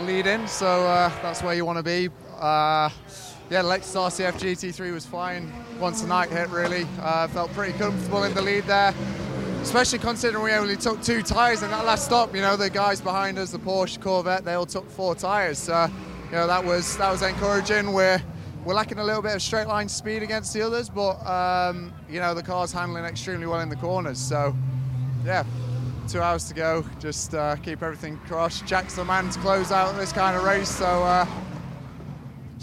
lead 0.00 0.26
in, 0.26 0.46
so 0.46 0.66
uh, 0.66 1.08
that's 1.22 1.42
where 1.42 1.54
you 1.54 1.64
want 1.64 1.78
to 1.78 1.82
be. 1.82 2.10
Uh, 2.38 2.90
yeah, 3.48 3.62
the 3.62 3.68
Lexus 3.68 3.94
RCF 3.94 4.32
GT3 4.32 4.92
was 4.92 5.06
fine 5.06 5.52
once 5.78 6.02
the 6.02 6.08
night 6.08 6.30
hit, 6.30 6.48
really. 6.50 6.86
Uh, 7.00 7.28
felt 7.28 7.52
pretty 7.52 7.76
comfortable 7.78 8.24
in 8.24 8.34
the 8.34 8.42
lead 8.42 8.64
there, 8.64 8.92
especially 9.62 9.98
considering 9.98 10.42
we 10.42 10.52
only 10.52 10.76
took 10.76 11.00
two 11.02 11.22
tyres 11.22 11.62
in 11.62 11.70
that 11.70 11.84
last 11.84 12.04
stop. 12.04 12.34
You 12.34 12.40
know, 12.40 12.56
the 12.56 12.68
guys 12.68 13.00
behind 13.00 13.38
us, 13.38 13.52
the 13.52 13.58
Porsche 13.58 14.00
Corvette, 14.00 14.44
they 14.44 14.54
all 14.54 14.66
took 14.66 14.90
four 14.90 15.14
tyres. 15.14 15.58
So, 15.58 15.88
you 16.26 16.32
know, 16.32 16.46
that 16.46 16.64
was 16.64 16.96
that 16.98 17.10
was 17.10 17.22
encouraging. 17.22 17.92
We're 17.92 18.20
we're 18.64 18.74
lacking 18.74 18.98
a 18.98 19.04
little 19.04 19.22
bit 19.22 19.36
of 19.36 19.42
straight 19.42 19.68
line 19.68 19.88
speed 19.88 20.24
against 20.24 20.52
the 20.52 20.62
others, 20.62 20.88
but 20.88 21.24
um, 21.24 21.92
you 22.10 22.18
know 22.18 22.34
the 22.34 22.42
car's 22.42 22.72
handling 22.72 23.04
extremely 23.04 23.46
well 23.46 23.60
in 23.60 23.68
the 23.68 23.76
corners. 23.76 24.18
So, 24.18 24.56
yeah, 25.24 25.44
two 26.08 26.20
hours 26.20 26.48
to 26.48 26.54
go. 26.54 26.84
Just 26.98 27.34
uh, 27.34 27.54
keep 27.56 27.82
everything 27.82 28.18
crossed. 28.26 28.66
Jack's 28.66 28.96
the 28.96 29.04
man 29.04 29.30
to 29.30 29.38
close 29.38 29.70
out 29.70 29.96
this 29.96 30.12
kind 30.12 30.36
of 30.36 30.42
race. 30.42 30.68
So 30.68 30.84
uh, 30.84 31.26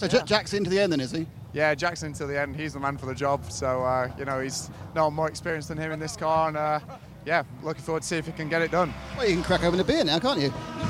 So 0.10 0.20
J- 0.20 0.26
Jack's 0.26 0.54
into 0.54 0.70
the 0.70 0.80
end 0.80 0.92
then, 0.92 1.00
is 1.00 1.12
he? 1.12 1.26
yeah, 1.54 1.76
Jackson 1.76 2.14
to 2.14 2.26
the 2.26 2.40
end. 2.40 2.56
He's 2.56 2.74
the 2.74 2.80
man 2.80 2.98
for 2.98 3.06
the 3.06 3.14
job. 3.16 3.52
So 3.52 3.84
uh, 3.84 4.12
you 4.18 4.26
know 4.26 4.40
he's 4.40 4.70
no 4.96 5.10
more 5.12 5.28
experienced 5.28 5.68
than 5.70 5.78
him 5.78 5.92
in 5.92 6.00
this 6.00 6.16
car, 6.18 6.48
and 6.50 6.58
uh, 6.58 6.80
yeah, 7.26 7.44
looking 7.62 7.84
forward 7.84 8.02
to 8.02 8.08
see 8.08 8.18
if 8.18 8.26
he 8.26 8.32
can 8.32 8.50
get 8.50 8.62
it 8.62 8.72
done. 8.72 8.94
Well, 9.18 9.28
you 9.30 9.36
can 9.36 9.44
crack 9.44 9.64
open 9.64 9.80
a 9.80 9.84
beer 9.84 10.04
now, 10.04 10.20
can't 10.20 10.40
you? 10.42 10.52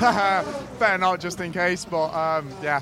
Better 0.78 0.98
not, 0.98 1.20
just 1.20 1.38
in 1.40 1.52
case. 1.52 1.84
But 1.84 2.12
um, 2.14 2.48
yeah, 2.62 2.80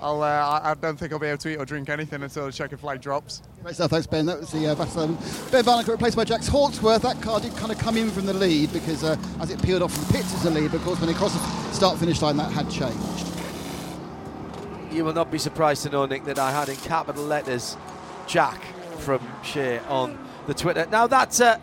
I'll. 0.00 0.22
Uh, 0.22 0.60
I- 0.62 0.74
don't 0.80 0.96
think 0.98 1.12
I'll 1.12 1.18
be 1.18 1.26
able 1.26 1.38
to 1.38 1.48
eat 1.52 1.56
or 1.56 1.64
drink 1.64 1.88
anything 1.88 2.22
until 2.22 2.46
the 2.46 2.52
checkered 2.52 2.80
flag 2.80 3.00
drops. 3.00 3.42
Great 3.62 3.74
stuff, 3.74 3.90
thanks 3.90 4.06
Ben. 4.06 4.26
That 4.26 4.40
was 4.40 4.50
the 4.52 4.68
uh, 4.68 4.74
Vassalon. 4.74 5.16
Ben 5.50 5.64
Barnicoat 5.64 5.88
replaced 5.92 6.16
by 6.16 6.24
Jax 6.24 6.46
Hawksworth. 6.46 7.02
That 7.02 7.20
car 7.22 7.40
did 7.40 7.54
kind 7.56 7.72
of 7.72 7.78
come 7.78 7.96
in 7.96 8.10
from 8.10 8.26
the 8.26 8.34
lead 8.34 8.72
because 8.72 9.02
uh, 9.04 9.16
as 9.40 9.50
it 9.50 9.62
peeled 9.62 9.82
off 9.82 9.92
from 9.92 10.04
the 10.04 10.12
pits 10.12 10.34
as 10.34 10.42
the 10.44 10.50
lead, 10.50 10.70
but 10.70 10.78
of 10.78 10.84
course 10.84 11.00
when 11.00 11.08
they 11.08 11.14
crossed 11.14 11.34
the 11.34 11.72
start-finish 11.74 12.20
line, 12.22 12.36
that 12.36 12.52
had 12.52 12.70
changed. 12.70 13.26
You 14.94 15.04
will 15.04 15.12
not 15.12 15.28
be 15.28 15.38
surprised 15.38 15.82
to 15.82 15.90
know, 15.90 16.06
Nick, 16.06 16.22
that 16.26 16.38
I 16.38 16.52
had 16.52 16.68
in 16.68 16.76
capital 16.76 17.24
letters 17.24 17.76
Jack 18.28 18.62
from 18.98 19.20
Shea 19.42 19.80
on 19.88 20.16
the 20.46 20.54
Twitter. 20.54 20.86
Now 20.88 21.08
that's 21.08 21.40
uh, 21.40 21.58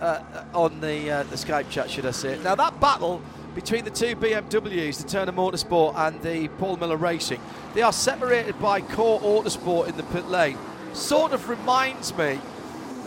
uh, 0.00 0.22
on 0.54 0.80
the 0.80 1.10
uh, 1.10 1.22
the 1.24 1.34
Skype 1.34 1.68
chat, 1.68 1.90
should 1.90 2.06
I 2.06 2.12
say? 2.12 2.38
Now 2.44 2.54
that 2.54 2.80
battle 2.80 3.20
between 3.56 3.84
the 3.84 3.90
two 3.90 4.14
BMWs, 4.14 5.02
the 5.02 5.08
Turner 5.08 5.32
Motorsport 5.32 5.96
and 5.96 6.22
the 6.22 6.46
Paul 6.58 6.76
Miller 6.76 6.96
Racing, 6.96 7.40
they 7.74 7.82
are 7.82 7.92
separated 7.92 8.56
by 8.60 8.80
Core 8.82 9.20
Autosport 9.20 9.88
in 9.88 9.96
the 9.96 10.04
pit 10.04 10.28
lane. 10.28 10.56
Sort 10.92 11.32
of 11.32 11.48
reminds 11.48 12.16
me 12.16 12.38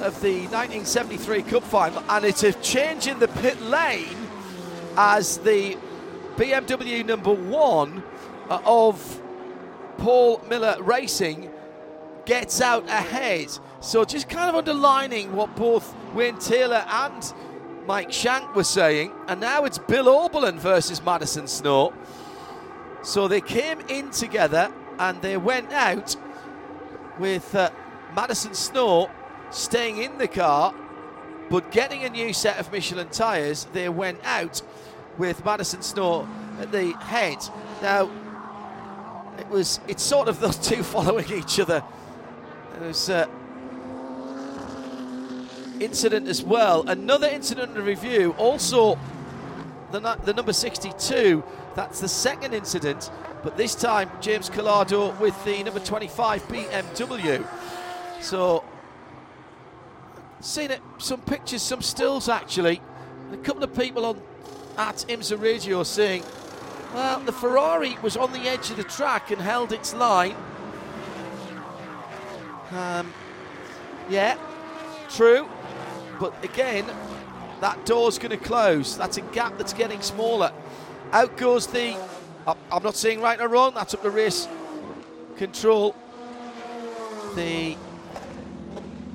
of 0.01 0.20
the 0.20 0.42
1973 0.48 1.44
Cup 1.44 1.63
final, 1.63 2.04
and 2.10 2.25
it's 2.25 2.44
a 2.44 2.51
change 2.51 3.08
in 3.08 3.18
the 3.20 3.30
pit 3.30 3.62
lane 3.62 4.27
as 4.98 5.38
the 5.38 5.77
BMW 6.36 7.06
number 7.06 7.32
one 7.32 8.04
uh, 8.50 8.60
of 8.66 9.22
Paul 9.98 10.42
Miller 10.50 10.77
Racing 10.82 11.50
gets 12.25 12.62
out 12.62 12.86
ahead. 12.88 13.48
So 13.80 14.04
just 14.06 14.30
kind 14.30 14.50
of 14.50 14.56
underlining 14.56 15.36
what 15.36 15.56
both 15.56 15.96
Wayne 16.13 16.38
Taylor 16.38 16.86
and 16.88 17.34
Mike 17.86 18.12
Shank 18.12 18.56
were 18.56 18.63
saying, 18.63 19.13
and 19.27 19.39
now 19.39 19.63
it's 19.63 19.77
Bill 19.77 20.06
Auberlen 20.06 20.58
versus 20.60 21.01
Madison 21.01 21.48
Snow. 21.48 21.94
So 23.01 23.27
they 23.27 23.39
came 23.39 23.80
in 23.88 24.10
together 24.12 24.72
and 25.00 25.22
they 25.22 25.38
went 25.38 25.72
out 25.72 26.16
with 27.18 27.56
uh, 27.56 27.70
Madison 28.16 28.54
Snow 28.54 29.10
staying 29.51 30.01
in 30.01 30.18
the 30.18 30.27
car 30.27 30.74
but 31.50 31.72
getting 31.72 32.04
a 32.04 32.10
new 32.10 32.34
set 32.34 32.60
of 32.60 32.72
Michelin 32.72 33.10
tyres. 33.10 33.68
They 33.74 33.89
went 33.89 34.20
out 34.24 34.62
with 35.18 35.44
Madison 35.46 35.82
Snow 35.82 36.27
at 36.60 36.72
the 36.72 36.92
head. 36.94 37.38
Now, 37.82 38.10
it 39.39 39.48
was 39.50 39.79
it's 39.88 40.03
sort 40.03 40.27
of 40.27 40.39
those 40.39 40.58
two 40.70 40.84
following 40.84 41.32
each 41.32 41.60
other. 41.60 41.84
There's 42.79 43.10
uh, 43.10 43.27
incident 45.79 46.27
as 46.27 46.44
well. 46.44 46.88
Another 46.88 47.27
incident 47.27 47.75
in 47.75 47.84
review. 47.84 48.36
Also, 48.38 48.98
the, 49.91 50.00
the 50.24 50.34
number 50.34 50.53
62. 50.53 51.44
That's 51.75 52.00
the 52.00 52.08
second 52.08 52.53
incident, 52.53 53.12
but 53.44 53.58
this 53.58 53.75
time 53.75 54.10
James 54.20 54.50
Calado 54.50 55.17
with 55.20 55.44
the 55.46 55.63
number 55.63 55.79
25 55.79 56.48
BMW. 56.48 57.46
So, 58.22 58.63
seen 60.39 60.72
it, 60.72 60.82
some 60.98 61.22
pictures, 61.22 61.62
some 61.62 61.82
stills 61.82 62.29
actually. 62.29 62.82
A 63.32 63.38
couple 63.38 63.63
of 63.63 63.75
people 63.75 64.06
on 64.06 64.22
at 64.77 64.96
IMSA 65.08 65.41
Radio 65.41 65.84
saying, 65.84 66.24
well, 66.94 67.20
the 67.20 67.32
Ferrari 67.32 67.98
was 68.01 68.17
on 68.17 68.32
the 68.34 68.41
edge 68.41 68.70
of 68.72 68.77
the 68.77 68.84
track 68.84 69.32
and 69.32 69.41
held 69.41 69.72
its 69.72 69.94
line. 69.94 70.36
Um, 72.72 73.13
yeah, 74.10 74.38
true. 75.10 75.48
But 76.20 76.34
again, 76.44 76.86
that 77.62 77.86
door's 77.86 78.17
going 78.17 78.32
to 78.32 78.38
close. 78.38 78.98
That's 78.98 79.17
a 79.17 79.22
gap 79.22 79.58
that's 79.58 79.74
getting 79.74 80.01
smaller. 80.01 80.51
Out 81.12 81.38
goes 81.38 81.67
the. 81.67 81.98
I'm 82.46 82.84
not 82.84 82.96
saying 82.96 83.22
right 83.22 83.39
or 83.39 83.48
wrong. 83.48 83.74
That's 83.75 83.94
up 83.94 84.01
to 84.03 84.10
race 84.10 84.48
control. 85.38 85.96
The 87.36 87.75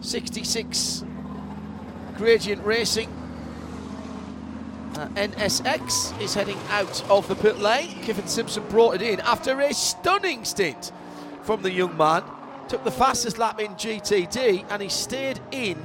66 0.02 1.04
Gradient 2.16 2.64
Racing 2.64 3.21
uh, 4.96 5.08
NSX 5.14 6.20
is 6.20 6.34
heading 6.34 6.58
out 6.68 7.02
of 7.10 7.26
the 7.28 7.34
pit 7.34 7.58
lane. 7.58 7.90
Kyffin 8.02 8.26
Simpson 8.26 8.66
brought 8.68 8.94
it 8.96 9.02
in 9.02 9.20
after 9.20 9.60
a 9.60 9.72
stunning 9.72 10.44
stint 10.44 10.92
from 11.42 11.62
the 11.62 11.72
young 11.72 11.96
man. 11.96 12.22
Took 12.68 12.84
the 12.84 12.90
fastest 12.90 13.38
lap 13.38 13.60
in 13.60 13.72
GTD 13.72 14.66
and 14.70 14.82
he 14.82 14.88
steered 14.88 15.40
in 15.50 15.82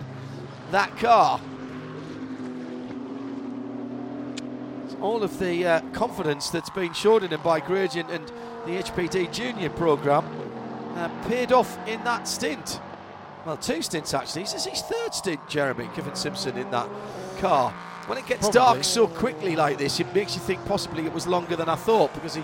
that 0.72 0.96
car. 0.98 1.40
all 5.02 5.24
of 5.24 5.38
the 5.40 5.66
uh, 5.66 5.82
confidence 5.92 6.50
that's 6.50 6.70
been 6.72 6.94
shown 6.94 7.24
in 7.24 7.32
him 7.32 7.42
by 7.44 7.60
Gradient 7.60 8.10
and 8.10 8.26
the 8.66 8.82
HPD 8.82 9.32
Junior 9.32 9.70
programme 9.70 10.26
uh, 10.96 11.10
paid 11.28 11.52
off 11.52 11.78
in 11.88 12.04
that 12.04 12.28
stint. 12.28 12.80
Well, 13.46 13.58
two 13.58 13.82
stints 13.82 14.14
actually. 14.14 14.44
This 14.44 14.56
is 14.56 14.66
his 14.66 14.82
third 14.82 15.14
stint, 15.14 15.48
Jeremy 15.48 15.88
Kyffin 15.94 16.16
Simpson, 16.16 16.58
in 16.58 16.70
that 16.72 16.90
car. 17.38 17.74
When 18.08 18.18
it 18.18 18.26
gets 18.26 18.50
Probably. 18.50 18.60
dark 18.60 18.84
so 18.84 19.08
quickly 19.08 19.56
like 19.56 19.78
this, 19.78 20.00
it 20.00 20.14
makes 20.16 20.34
you 20.34 20.42
think 20.42 20.66
possibly 20.66 21.06
it 21.06 21.14
was 21.14 21.28
longer 21.28 21.56
than 21.56 21.70
I 21.70 21.76
thought 21.76 22.14
because 22.14 22.36
he 22.36 22.44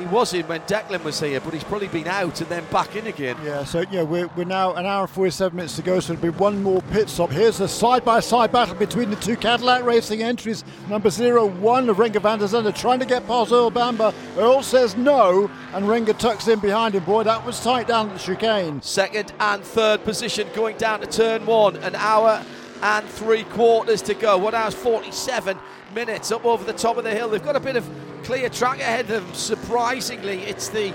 he 0.00 0.06
was 0.06 0.32
in 0.32 0.46
when 0.46 0.60
Declan 0.62 1.02
was 1.04 1.20
here, 1.20 1.40
but 1.40 1.52
he's 1.52 1.64
probably 1.64 1.88
been 1.88 2.08
out 2.08 2.40
and 2.40 2.48
then 2.48 2.64
back 2.70 2.96
in 2.96 3.06
again. 3.06 3.36
Yeah, 3.44 3.64
so 3.64 3.84
yeah, 3.90 4.02
we're, 4.02 4.28
we're 4.28 4.44
now 4.44 4.74
an 4.74 4.86
hour 4.86 5.02
and 5.02 5.10
47 5.10 5.54
minutes 5.54 5.76
to 5.76 5.82
go, 5.82 6.00
so 6.00 6.14
it'll 6.14 6.22
be 6.22 6.30
one 6.30 6.62
more 6.62 6.80
pit 6.90 7.08
stop. 7.08 7.30
Here's 7.30 7.60
a 7.60 7.68
side 7.68 8.04
by 8.04 8.20
side 8.20 8.52
battle 8.52 8.74
between 8.74 9.10
the 9.10 9.16
two 9.16 9.36
Cadillac 9.36 9.84
Racing 9.84 10.22
entries. 10.22 10.64
Number 10.88 11.10
zero 11.10 11.46
one 11.46 11.88
of 11.88 11.98
Renger 11.98 12.22
van 12.22 12.38
der 12.38 12.46
Zande 12.46 12.74
trying 12.74 13.00
to 13.00 13.06
get 13.06 13.26
past 13.26 13.52
Earl 13.52 13.70
Bamber. 13.70 14.14
Earl 14.36 14.62
says 14.62 14.96
no, 14.96 15.50
and 15.74 15.84
Renger 15.84 16.16
tucks 16.16 16.48
in 16.48 16.60
behind 16.60 16.94
him. 16.94 17.04
Boy, 17.04 17.24
that 17.24 17.44
was 17.44 17.62
tight 17.62 17.88
down 17.88 18.10
at 18.10 18.18
the 18.18 18.34
chicane. 18.34 18.80
Second 18.82 19.32
and 19.40 19.62
third 19.62 20.04
position 20.04 20.48
going 20.54 20.76
down 20.76 21.00
to 21.00 21.06
turn 21.06 21.44
one. 21.46 21.76
An 21.76 21.94
hour 21.96 22.42
and 22.82 23.06
three 23.08 23.44
quarters 23.44 24.02
to 24.02 24.14
go. 24.14 24.38
One 24.38 24.54
hour 24.54 24.70
47 24.70 25.58
minutes 25.94 26.32
up 26.32 26.44
over 26.44 26.64
the 26.64 26.72
top 26.72 26.96
of 26.96 27.04
the 27.04 27.10
hill. 27.10 27.28
They've 27.28 27.42
got 27.42 27.56
a 27.56 27.60
bit 27.60 27.76
of 27.76 27.88
clear 28.24 28.48
track 28.48 28.80
ahead 28.80 29.10
of 29.10 29.24
them. 29.24 29.34
Surprisingly, 29.34 30.42
it's 30.42 30.68
the 30.68 30.94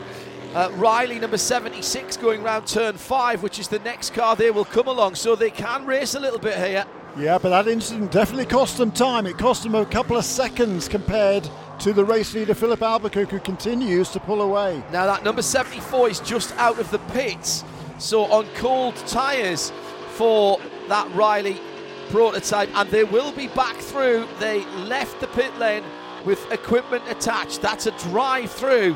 uh, 0.54 0.72
Riley 0.76 1.20
number 1.20 1.38
76 1.38 2.18
going 2.18 2.42
round 2.42 2.66
turn 2.66 2.96
five, 2.96 3.44
which 3.44 3.60
is 3.60 3.68
the 3.68 3.80
next 3.80 4.14
car 4.14 4.36
they 4.36 4.52
will 4.52 4.66
come 4.66 4.88
along, 4.88 5.16
so 5.16 5.36
they 5.36 5.52
can 5.52 5.86
race 5.86 6.16
a 6.16 6.20
little 6.20 6.40
bit 6.40 6.58
here. 6.58 6.86
Yeah, 7.18 7.38
but 7.38 7.50
that 7.50 7.68
incident 7.68 8.12
definitely 8.12 8.46
cost 8.46 8.78
them 8.78 8.92
time. 8.92 9.26
It 9.26 9.38
cost 9.38 9.64
them 9.64 9.76
a 9.76 9.86
couple 9.86 10.18
of 10.18 10.26
seconds 10.26 10.88
compared 10.88 11.50
to 11.80 11.94
the 11.94 12.04
race 12.04 12.34
leader 12.34 12.54
Filipe 12.54 12.82
Albuquerque, 12.82 13.32
who 13.32 13.40
continues 13.40 14.10
to 14.12 14.20
pull 14.20 14.42
away. 14.42 14.84
Now 14.92 15.06
that 15.06 15.24
number 15.24 15.42
74 15.42 16.10
is 16.10 16.20
just 16.22 16.54
out 16.58 16.80
of 16.80 16.90
the 16.92 17.00
pits, 17.00 17.64
so 18.00 18.24
on 18.26 18.46
cold 18.56 18.96
tyres 19.08 19.72
for 20.12 20.60
that 20.88 21.14
Riley 21.16 21.60
prototype, 22.10 22.70
and 22.76 22.90
they 22.90 23.04
will 23.04 23.32
be 23.32 23.48
back 23.50 23.76
through. 23.78 24.28
They 24.40 24.66
left 24.86 25.20
the 25.20 25.28
pit 25.28 25.58
lane 25.58 25.84
with 26.26 26.52
equipment 26.52 27.04
attached. 27.10 27.62
That's 27.62 27.86
a 27.86 27.92
drive 28.10 28.52
through 28.52 28.96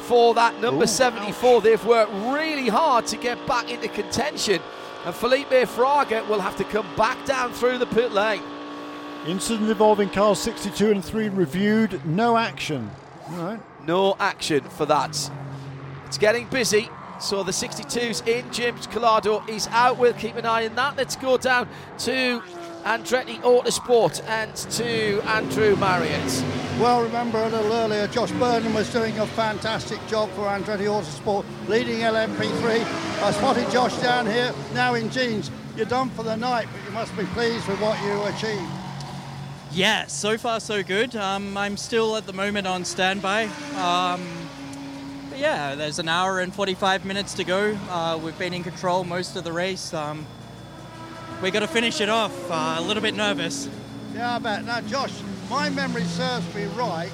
for 0.00 0.34
that 0.34 0.60
number 0.60 0.84
Ooh, 0.84 0.88
74. 0.88 1.56
Ouch. 1.56 1.62
They've 1.62 1.84
worked 1.84 2.12
really 2.12 2.68
hard 2.68 3.06
to 3.08 3.16
get 3.16 3.44
back 3.46 3.70
into 3.70 3.88
contention, 3.88 4.60
and 5.04 5.14
Felipe 5.14 5.50
Fraga 5.50 6.26
will 6.28 6.40
have 6.40 6.56
to 6.56 6.64
come 6.64 6.86
back 6.96 7.24
down 7.26 7.52
through 7.52 7.78
the 7.78 7.86
pit 7.86 8.12
lane. 8.12 8.42
Incident 9.26 9.68
involving 9.68 10.08
cars 10.08 10.38
62 10.38 10.90
and 10.90 11.04
3 11.04 11.28
reviewed, 11.28 12.04
no 12.06 12.36
action. 12.36 12.90
All 13.28 13.36
right. 13.36 13.60
No 13.86 14.16
action 14.18 14.62
for 14.64 14.86
that. 14.86 15.30
It's 16.06 16.18
getting 16.18 16.46
busy. 16.48 16.88
So 17.20 17.42
the 17.42 17.52
62's 17.52 18.22
in. 18.22 18.50
James 18.50 18.86
Calado 18.86 19.46
is 19.48 19.68
out. 19.68 19.98
We'll 19.98 20.14
keep 20.14 20.36
an 20.36 20.46
eye 20.46 20.66
on 20.66 20.74
that. 20.76 20.96
Let's 20.96 21.16
go 21.16 21.36
down 21.36 21.68
to 21.98 22.42
Andretti 22.84 23.38
Autosport 23.42 24.26
and 24.26 24.54
to 24.56 25.20
Andrew 25.28 25.76
Marriott. 25.76 26.44
Well, 26.80 27.02
remember 27.02 27.38
a 27.38 27.48
little 27.48 27.72
earlier, 27.72 28.06
Josh 28.06 28.30
Burdon 28.32 28.74
was 28.74 28.90
doing 28.90 29.18
a 29.18 29.26
fantastic 29.26 30.04
job 30.06 30.30
for 30.30 30.46
Andretti 30.46 30.86
Autosport, 30.86 31.44
leading 31.68 31.98
LMP3. 31.98 33.22
I 33.22 33.30
spotted 33.32 33.70
Josh 33.70 33.94
down 33.98 34.24
here, 34.24 34.54
now 34.72 34.94
in 34.94 35.10
jeans. 35.10 35.50
You're 35.76 35.86
done 35.86 36.08
for 36.10 36.22
the 36.22 36.36
night, 36.36 36.68
but 36.72 36.82
you 36.86 36.90
must 36.92 37.14
be 37.18 37.24
pleased 37.26 37.68
with 37.68 37.80
what 37.80 38.02
you 38.02 38.22
achieved. 38.24 38.72
Yeah, 39.72 40.06
so 40.06 40.38
far 40.38 40.58
so 40.58 40.82
good. 40.82 41.14
Um, 41.14 41.56
I'm 41.56 41.76
still 41.76 42.16
at 42.16 42.26
the 42.26 42.32
moment 42.32 42.66
on 42.66 42.84
standby. 42.84 43.44
Um, 43.76 44.26
yeah, 45.36 45.74
there's 45.74 45.98
an 45.98 46.08
hour 46.08 46.40
and 46.40 46.54
45 46.54 47.04
minutes 47.04 47.34
to 47.34 47.44
go. 47.44 47.76
Uh, 47.88 48.18
we've 48.22 48.38
been 48.38 48.52
in 48.52 48.62
control 48.62 49.04
most 49.04 49.36
of 49.36 49.44
the 49.44 49.52
race. 49.52 49.94
Um, 49.94 50.26
we 51.42 51.50
got 51.50 51.60
to 51.60 51.68
finish 51.68 52.00
it 52.00 52.08
off. 52.08 52.32
Uh, 52.50 52.76
a 52.78 52.82
little 52.82 53.02
bit 53.02 53.14
nervous. 53.14 53.68
Yeah, 54.14 54.36
I 54.36 54.38
bet. 54.38 54.64
Now, 54.64 54.80
Josh, 54.82 55.12
my 55.48 55.70
memory 55.70 56.04
serves 56.04 56.54
me 56.54 56.64
right. 56.76 57.10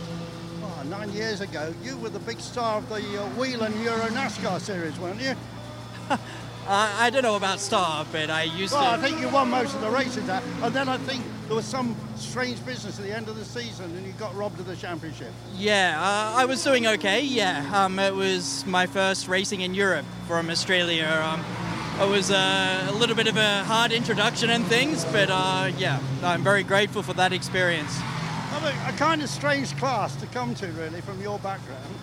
Oh, 0.63 0.83
nine 0.89 1.13
years 1.13 1.41
ago, 1.41 1.73
you 1.83 1.97
were 1.99 2.09
the 2.09 2.19
big 2.21 2.41
star 2.41 2.79
of 2.79 2.89
the 2.89 2.97
uh, 2.97 3.27
Whelen 3.31 3.81
Euro 3.83 4.07
NASCAR 4.07 4.61
series, 4.61 4.99
weren't 4.99 5.21
you? 5.21 5.35
I 6.69 7.11
don't 7.11 7.23
know 7.23 7.37
about 7.37 7.61
star, 7.61 8.07
but 8.11 8.31
I 8.31 8.45
used 8.45 8.73
well, 8.73 8.83
to. 8.83 8.99
I 8.99 9.09
think 9.09 9.21
you 9.21 9.29
won 9.29 9.51
most 9.51 9.75
of 9.75 9.81
the 9.81 9.91
races, 9.91 10.27
there, 10.27 10.43
and 10.63 10.75
then 10.75 10.89
I 10.89 10.99
think 10.99 11.23
there 11.47 11.55
was 11.55 11.65
some 11.65 11.95
strange 12.17 12.65
business 12.67 12.99
at 12.99 13.05
the 13.05 13.15
end 13.15 13.29
of 13.29 13.37
the 13.37 13.45
season, 13.45 13.85
and 13.97 14.07
you 14.07 14.13
got 14.15 14.35
robbed 14.35 14.59
of 14.59 14.67
the 14.67 14.77
championship. 14.77 15.33
Yeah, 15.55 15.97
uh, 15.99 16.39
I 16.39 16.45
was 16.45 16.63
doing 16.65 16.87
okay. 16.87 17.21
Yeah, 17.23 17.71
um, 17.73 17.99
it 17.99 18.15
was 18.15 18.67
my 18.67 18.87
first 18.87 19.29
racing 19.29 19.61
in 19.61 19.75
Europe 19.75 20.07
from 20.27 20.51
Australia. 20.51 21.07
Um, 21.07 21.45
it 22.01 22.11
was 22.11 22.31
uh, 22.31 22.87
a 22.89 22.93
little 22.93 23.17
bit 23.17 23.29
of 23.29 23.37
a 23.37 23.65
hard 23.65 23.93
introduction 23.93 24.51
and 24.51 24.67
things, 24.67 25.05
but 25.07 25.31
uh, 25.31 25.71
yeah, 25.79 26.01
I'm 26.23 26.43
very 26.43 26.63
grateful 26.63 27.03
for 27.03 27.13
that 27.15 27.33
experience. 27.33 27.97
I 28.53 28.61
mean, 28.65 28.95
a 28.95 28.97
kind 28.99 29.23
of 29.23 29.29
strange 29.29 29.77
class 29.77 30.17
to 30.17 30.27
come 30.27 30.55
to, 30.57 30.67
really, 30.69 31.01
from 31.01 31.21
your 31.23 31.39
background. 31.39 31.95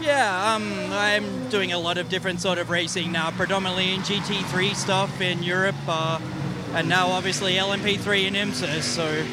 Yeah, 0.00 0.54
um, 0.54 0.72
I'm 0.92 1.48
doing 1.50 1.72
a 1.72 1.78
lot 1.78 1.98
of 1.98 2.08
different 2.08 2.40
sort 2.40 2.58
of 2.58 2.68
racing 2.68 3.12
now, 3.12 3.30
predominantly 3.30 3.94
in 3.94 4.00
GT3 4.00 4.74
stuff 4.74 5.20
in 5.20 5.42
Europe, 5.42 5.76
uh, 5.86 6.20
and 6.72 6.88
now 6.88 7.08
obviously 7.08 7.54
LMP3 7.54 8.26
in 8.26 8.34
IMSA. 8.34 8.82
So, 8.82 9.24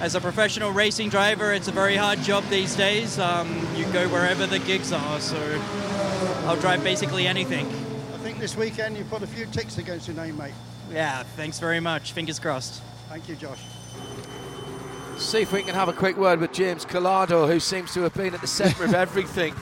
as 0.00 0.14
a 0.14 0.20
professional 0.20 0.72
racing 0.72 1.10
driver, 1.10 1.52
it's 1.52 1.68
a 1.68 1.72
very 1.72 1.96
hard 1.96 2.20
job 2.20 2.44
these 2.48 2.74
days. 2.74 3.18
Um, 3.18 3.66
you 3.76 3.84
go 3.92 4.08
wherever 4.08 4.46
the 4.46 4.58
gigs 4.58 4.90
are, 4.90 5.20
so 5.20 5.36
I'll 6.46 6.56
drive 6.56 6.82
basically 6.82 7.26
anything. 7.26 7.66
I 8.14 8.18
think 8.18 8.38
this 8.38 8.56
weekend 8.56 8.96
you 8.96 9.04
put 9.04 9.22
a 9.22 9.26
few 9.26 9.44
ticks 9.46 9.76
against 9.76 10.08
your 10.08 10.16
name, 10.16 10.38
mate. 10.38 10.54
Yeah, 10.90 11.24
thanks 11.24 11.58
very 11.58 11.80
much. 11.80 12.12
Fingers 12.12 12.38
crossed. 12.38 12.82
Thank 13.10 13.28
you, 13.28 13.36
Josh. 13.36 13.62
See 15.18 15.40
if 15.40 15.52
we 15.52 15.62
can 15.62 15.74
have 15.74 15.88
a 15.88 15.92
quick 15.92 16.16
word 16.16 16.40
with 16.40 16.52
James 16.52 16.84
Calado, 16.84 17.46
who 17.46 17.60
seems 17.60 17.92
to 17.94 18.02
have 18.02 18.14
been 18.14 18.34
at 18.34 18.40
the 18.40 18.46
centre 18.46 18.84
of 18.84 18.94
everything. 18.94 19.54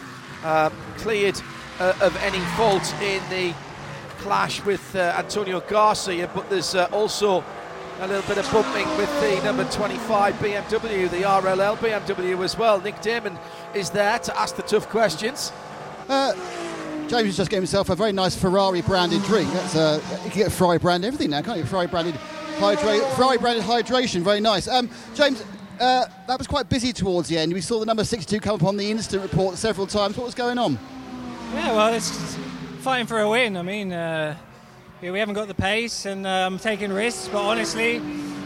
Um, 0.45 0.73
cleared 0.99 1.41
uh, 1.81 1.95
of 2.03 2.15
any 2.19 2.39
fault 2.57 2.95
in 3.01 3.23
the 3.31 3.55
clash 4.19 4.63
with 4.65 4.95
uh, 4.95 5.15
Antonio 5.17 5.61
Garcia, 5.61 6.31
but 6.35 6.51
there's 6.51 6.75
uh, 6.75 6.87
also 6.93 7.43
a 8.01 8.07
little 8.07 8.29
bit 8.29 8.37
of 8.37 8.53
bumping 8.53 8.87
with 8.99 9.09
the 9.21 9.43
number 9.43 9.65
25 9.71 10.35
BMW, 10.35 11.11
the 11.11 11.23
RLL 11.23 11.77
BMW 11.79 12.45
as 12.45 12.59
well. 12.59 12.79
Nick 12.79 13.01
Daman 13.01 13.39
is 13.75 13.89
there 13.89 14.19
to 14.19 14.39
ask 14.39 14.57
the 14.57 14.63
tough 14.63 14.89
questions. 14.91 15.51
Uh, 16.11 16.35
James 17.09 17.37
just 17.37 17.51
getting 17.51 17.63
himself 17.63 17.89
a 17.89 17.97
very 17.97 18.13
nice 18.13 18.37
Ferrari 18.37 18.83
branded 18.83 19.23
drink. 19.23 19.51
That's 19.53 19.77
uh, 19.77 20.01
you 20.25 20.31
can 20.31 20.39
get 20.41 20.53
Ferrari 20.53 20.79
brand 20.79 21.07
everything 21.07 21.31
now, 21.31 21.41
can't 21.41 21.59
you? 21.59 21.65
Ferrari 21.65 21.87
branded 21.87 22.17
Ferrari 22.59 23.39
branded 23.39 23.65
hydration, 23.65 24.21
very 24.21 24.41
nice. 24.41 24.69
Um, 24.69 24.89
James, 25.15 25.43
uh, 25.81 26.07
that 26.27 26.39
was 26.39 26.47
quite 26.47 26.69
busy 26.69 26.93
towards 26.93 27.29
the 27.29 27.39
end. 27.39 27.53
We 27.53 27.61
saw 27.61 27.81
the 27.81 27.87
number 27.87 28.05
62 28.05 28.41
come 28.41 28.57
up 28.57 28.63
on 28.63 28.77
the 28.77 28.91
instant 28.91 29.23
report 29.23 29.57
several 29.57 29.87
times. 29.87 30.17
What 30.17 30.27
was 30.27 30.35
going 30.35 30.59
on? 30.59 30.79
Yeah, 31.55 31.73
well, 31.73 31.95
it's 31.95 32.37
fighting 32.81 33.07
for 33.07 33.21
a 33.21 33.29
win. 33.29 33.57
I 33.57 33.63
mean, 33.63 33.93
uh, 33.93 34.37
we 35.01 35.19
haven't 35.19 35.35
got 35.35 35.49
the 35.49 35.55
pace 35.55 36.07
and 36.07 36.27
uh, 36.27 36.47
I'm 36.47 36.59
taking 36.59 36.93
risks, 36.93 37.29
but 37.29 37.43
honestly, 37.43 38.01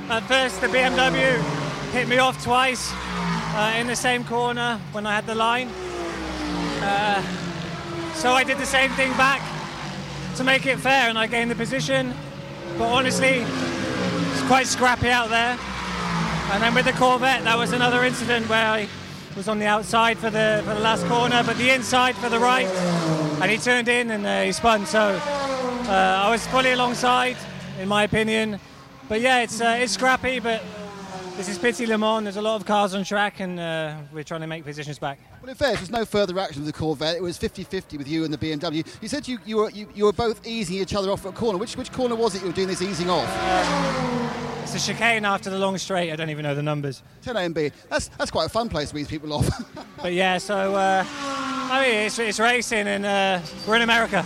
at 0.09 0.23
first 0.25 0.61
the 0.61 0.69
BMW 0.69 1.41
hit 1.93 2.09
me 2.09 2.19
off 2.19 2.43
twice 2.43 2.93
uh, 2.95 3.75
in 3.79 3.87
the 3.87 3.97
same 3.97 4.25
corner 4.25 4.81
when 4.93 5.07
I 5.07 5.15
had 5.15 5.27
the 5.27 5.35
line. 5.35 5.69
Uh, 6.81 7.23
so 8.15 8.33
I 8.33 8.45
did 8.45 8.59
the 8.59 8.67
same 8.67 8.91
thing 8.93 9.11
back 9.13 9.43
to 10.37 10.45
make 10.45 10.67
it 10.67 10.79
fair 10.79 11.09
and 11.09 11.19
I 11.19 11.27
gained 11.27 11.51
the 11.51 11.55
position. 11.55 12.13
But 12.77 12.89
honestly, 12.89 13.45
it's 13.45 14.47
quite 14.47 14.67
scrappy 14.67 15.09
out 15.09 15.31
there. 15.31 15.59
And 16.51 16.63
then 16.63 16.75
with 16.75 16.87
the 16.87 16.93
Corvette, 16.93 17.45
that 17.45 17.59
was 17.59 17.73
another 17.73 18.05
incident 18.05 18.49
where 18.49 18.67
I 18.67 18.89
was 19.37 19.49
on 19.49 19.59
the 19.59 19.67
outside 19.67 20.19
for 20.19 20.31
the 20.31 20.63
for 20.65 20.75
the 20.75 20.81
last 20.81 21.07
corner, 21.07 21.43
but 21.45 21.57
the 21.59 21.71
inside 21.71 22.17
for 22.17 22.29
the 22.29 22.39
right, 22.39 22.67
and 23.41 23.51
he 23.51 23.59
turned 23.59 23.87
in 23.87 24.11
and 24.11 24.27
uh, 24.27 24.43
he 24.43 24.53
spun. 24.53 24.87
So 24.87 24.99
uh, 24.99 26.25
I 26.27 26.31
was 26.31 26.47
fully 26.47 26.73
alongside, 26.73 27.37
in 27.79 27.87
my 27.87 28.03
opinion. 28.03 28.59
But 29.09 29.21
yeah, 29.21 29.43
it's 29.43 29.61
uh, 29.61 29.77
it's 29.79 29.93
scrappy, 29.93 30.41
but 30.41 30.63
this 31.39 31.49
is 31.49 31.57
Petit 31.57 31.87
Le 31.87 31.97
Mans. 31.97 32.25
There's 32.25 32.37
a 32.37 32.43
lot 32.43 32.57
of 32.57 32.67
cars 32.67 32.97
on 32.97 33.05
track, 33.05 33.39
and 33.39 33.61
uh, 33.61 33.95
we're 34.13 34.25
trying 34.25 34.41
to 34.41 34.49
make 34.49 34.65
positions 34.65 34.99
back. 34.99 35.21
Well, 35.41 35.49
in 35.49 35.55
fairness, 35.55 35.79
there's 35.79 35.91
no 35.91 36.05
further 36.05 36.37
action 36.41 36.65
with 36.65 36.75
the 36.75 36.77
Corvette. 36.77 37.15
It 37.15 37.23
was 37.23 37.39
50-50 37.39 37.97
with 37.97 38.09
you 38.09 38.25
and 38.25 38.35
the 38.35 38.39
BMW. 38.39 38.85
You 39.01 39.07
said 39.07 39.29
you, 39.29 39.39
you, 39.47 39.59
were, 39.59 39.71
you, 39.71 39.89
you 39.95 40.05
were 40.05 40.13
both 40.13 40.45
easing 40.45 40.79
each 40.79 40.97
other 40.97 41.13
off 41.13 41.25
at 41.25 41.33
a 41.33 41.37
corner. 41.37 41.57
Which, 41.57 41.77
which 41.77 41.93
corner 41.93 42.17
was 42.17 42.35
it 42.35 42.41
you 42.41 42.49
were 42.49 42.53
doing 42.53 42.67
this 42.67 42.83
easing 42.83 43.09
off? 43.09 43.29
It's 44.65 44.75
a 44.75 44.93
chicane 44.93 45.25
after 45.25 45.49
the 45.49 45.61
long 45.61 45.79
straight. 45.79 46.11
I 46.11 46.17
don't 46.17 46.29
even 46.31 46.43
know 46.43 46.57
the 46.57 46.63
numbers. 46.63 47.05
10 47.23 47.37
A 47.37 47.41
and 47.41 47.55
B. 47.55 47.71
That's, 47.89 48.09
that's 48.09 48.33
quite 48.33 48.47
a 48.47 48.51
fun 48.51 48.69
place 48.69 48.91
to 48.91 48.99
ease 48.99 49.09
people 49.09 49.33
off. 49.33 49.49
But 50.03 50.13
yeah, 50.13 50.39
so 50.39 50.77
uh, 50.77 51.05
I 51.09 51.83
mean, 51.83 51.95
it's, 52.07 52.21
it's 52.21 52.39
racing, 52.39 52.87
and 52.87 53.05
uh, 53.05 53.41
we're 53.67 53.75
in 53.75 53.83
America. 53.83 54.25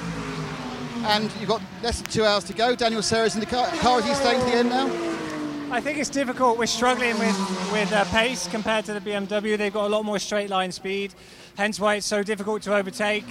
and 1.04 1.30
you've 1.40 1.48
got 1.48 1.62
less 1.82 2.02
than 2.02 2.10
two 2.10 2.24
hours 2.24 2.44
to 2.44 2.52
go. 2.52 2.74
Daniel 2.74 3.00
Serra's 3.00 3.34
in 3.34 3.40
the 3.40 3.46
car. 3.46 3.66
car. 3.78 4.00
Is 4.00 4.04
he 4.04 4.14
staying 4.14 4.40
to 4.40 4.46
the 4.46 4.56
end 4.56 4.68
now? 4.68 5.21
I 5.72 5.80
think 5.80 5.96
it's 5.96 6.10
difficult. 6.10 6.58
We're 6.58 6.66
struggling 6.66 7.18
with 7.18 7.72
with 7.72 7.90
uh, 7.94 8.04
pace 8.04 8.46
compared 8.46 8.84
to 8.84 8.92
the 8.92 9.00
BMW. 9.00 9.56
They've 9.56 9.72
got 9.72 9.86
a 9.86 9.88
lot 9.88 10.04
more 10.04 10.18
straight 10.18 10.50
line 10.50 10.70
speed, 10.70 11.14
hence 11.56 11.80
why 11.80 11.94
it's 11.94 12.06
so 12.06 12.22
difficult 12.22 12.60
to 12.64 12.74
overtake. 12.74 13.24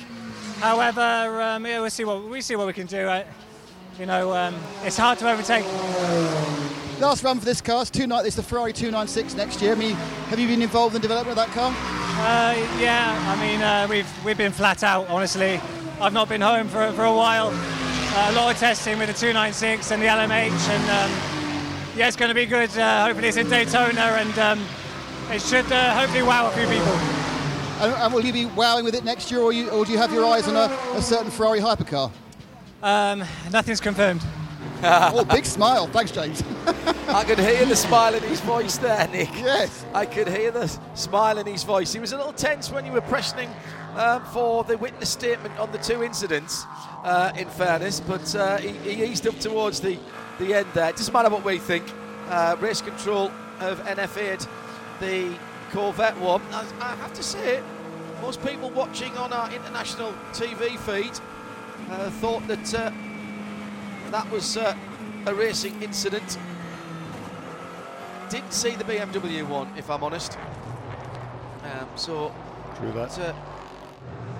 However, 0.60 1.40
um, 1.40 1.68
yeah, 1.68 1.80
we'll 1.82 1.92
see 1.92 2.04
what 2.04 2.24
we 2.24 2.42
see 2.42 2.56
what 2.56 2.66
we 2.66 2.74
can 2.74 2.88
do. 2.88 3.08
Uh, 3.08 3.26
you 4.00 4.08
know, 4.08 4.34
um, 4.36 4.56
it's 4.84 4.98
hard 4.98 5.20
to 5.20 5.30
overtake. 5.30 5.66
Last 7.00 7.24
run 7.24 7.38
for 7.38 7.46
this 7.46 7.62
car. 7.62 7.84
It's 7.84 7.92
two 7.92 8.08
night. 8.08 8.26
It's 8.26 8.38
the 8.38 8.44
Ferrari 8.44 8.74
296 8.74 9.36
next 9.36 9.62
year. 9.62 9.74
I 9.74 9.76
mean, 9.76 9.94
have 10.32 10.40
you 10.40 10.48
been 10.48 10.64
involved 10.64 10.96
in 10.96 11.02
the 11.02 11.08
development 11.08 11.38
of 11.38 11.46
that 11.46 11.54
car? 11.54 11.72
Uh, 11.72 12.56
yeah, 12.82 13.24
I 13.28 13.40
mean, 13.40 13.62
uh, 13.62 13.86
we've 13.88 14.26
we've 14.26 14.38
been 14.38 14.52
flat 14.52 14.82
out. 14.82 15.08
Honestly, 15.10 15.62
I've 16.02 16.14
not 16.14 16.28
been 16.28 16.42
home 16.42 16.70
for 16.70 16.92
for 16.94 17.06
a 17.06 17.14
while. 17.14 17.52
Uh, 17.54 18.32
a 18.32 18.34
lot 18.34 18.52
of 18.52 18.60
testing 18.60 18.98
with 18.98 19.10
the 19.10 19.14
296 19.14 19.92
and 19.92 20.02
the 20.02 20.08
LMH, 20.08 20.70
and 20.70 20.90
um, 20.90 21.41
yeah, 21.96 22.08
it's 22.08 22.16
going 22.16 22.30
to 22.30 22.36
be 22.36 22.46
good. 22.46 22.76
Uh, 22.78 23.06
hopefully, 23.06 23.28
it's 23.28 23.38
in 23.38 23.50
Daytona, 23.50 24.00
and 24.00 24.40
um, 24.40 24.66
it 25.30 25.42
should 25.42 25.70
uh, 25.72 26.00
hopefully 26.00 26.24
wow 26.24 26.48
a 26.48 26.52
few 26.52 26.68
people. 26.68 26.94
And, 27.82 27.94
and 27.94 28.14
will 28.14 28.24
you 28.24 28.34
be 28.34 28.46
wowing 28.46 28.86
with 28.86 28.96
it 28.96 29.04
next 29.04 29.32
year, 29.32 29.42
or, 29.42 29.52
you, 29.52 29.70
or 29.70 29.86
do 29.86 29.92
you 29.92 29.98
have 29.98 30.14
your 30.14 30.26
eyes 30.26 30.48
on 30.48 30.56
a, 30.56 30.74
a 30.96 31.02
certain 31.02 31.32
Ferrari 31.32 31.60
hypercar? 31.60 32.12
Um, 32.82 33.24
nothing's 33.52 33.82
confirmed. 33.82 34.22
oh, 34.84 35.26
big 35.26 35.46
smile. 35.46 35.88
Thanks, 35.88 36.12
James. 36.12 36.44
I 37.08 37.24
could 37.24 37.40
hear 37.40 37.66
the 37.66 37.76
smile 37.76 38.16
in 38.16 38.24
his 38.24 38.40
voice 38.40 38.78
there, 38.78 39.08
Nick. 39.10 39.30
Yes. 39.34 39.86
I 39.94 40.06
could 40.06 40.28
hear 40.28 40.52
the 40.52 40.68
smile 40.96 41.38
in 41.38 41.46
his 41.46 41.64
voice. 41.64 41.94
He 41.94 42.00
was 42.00 42.14
a 42.14 42.18
little 42.18 42.34
tense 42.34 42.72
when 42.72 42.86
you 42.86 42.92
were 42.92 43.02
questioning 43.02 43.50
um, 43.96 44.24
for 44.26 44.64
the 44.64 44.78
witness 44.78 45.10
statement 45.10 45.58
on 45.60 45.72
the 45.72 45.78
two 45.78 46.04
incidents, 46.04 46.66
uh, 47.04 47.32
in 47.38 47.48
fairness, 47.50 48.00
but 48.00 48.36
uh, 48.36 48.58
he, 48.58 48.70
he 48.70 49.04
eased 49.04 49.28
up 49.28 49.38
towards 49.40 49.80
the, 49.82 49.98
the 50.40 50.54
end 50.54 50.68
there. 50.74 50.90
It 50.90 50.96
doesn't 50.98 51.14
matter 51.14 51.30
what 51.30 51.44
we 51.44 51.58
think. 51.58 51.84
Uh, 52.30 52.56
race 52.60 52.82
control 52.82 53.30
have 53.60 53.80
NFA'd 53.82 54.48
the 55.00 55.38
Corvette 55.72 56.18
one. 56.20 56.42
I, 56.52 56.66
I 56.80 56.96
have 56.96 57.14
to 57.14 57.24
say 57.24 57.62
most 58.22 58.44
people 58.46 58.70
watching 58.70 59.12
on 59.18 59.34
our 59.34 59.52
international 59.52 60.14
TV 60.32 60.78
feed 60.80 61.20
uh, 61.90 62.10
thought 62.10 62.48
that 62.48 62.74
uh, 62.74 62.92
that 64.12 64.30
was 64.32 64.58
uh, 64.58 64.76
a 65.26 65.34
racing 65.34 65.82
incident. 65.82 66.38
Didn't 68.30 68.54
see 68.54 68.72
the 68.72 68.84
BMW 68.84 69.46
one, 69.48 69.72
if 69.78 69.90
I'm 69.90 70.04
honest. 70.04 70.38
Um, 71.64 71.88
so, 71.96 72.34
True 72.78 72.92
that. 72.94 73.18
uh, 73.20 73.34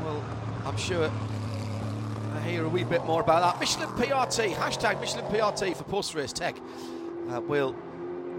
well, 0.04 0.24
I'm 0.66 0.78
sure 0.78 1.12
I 2.34 2.40
hear 2.42 2.66
a 2.66 2.70
wee 2.70 2.84
bit 2.84 3.06
more 3.06 3.22
about 3.22 3.42
that. 3.42 3.60
Michelin 3.60 3.90
PRT, 3.90 4.54
hashtag 4.54 5.00
Michelin 5.00 5.26
PRT 5.26 5.76
for 5.76 5.84
post 5.84 6.16
race 6.16 6.34
tech. 6.34 6.56
Uh, 7.30 7.42
we'll 7.42 7.76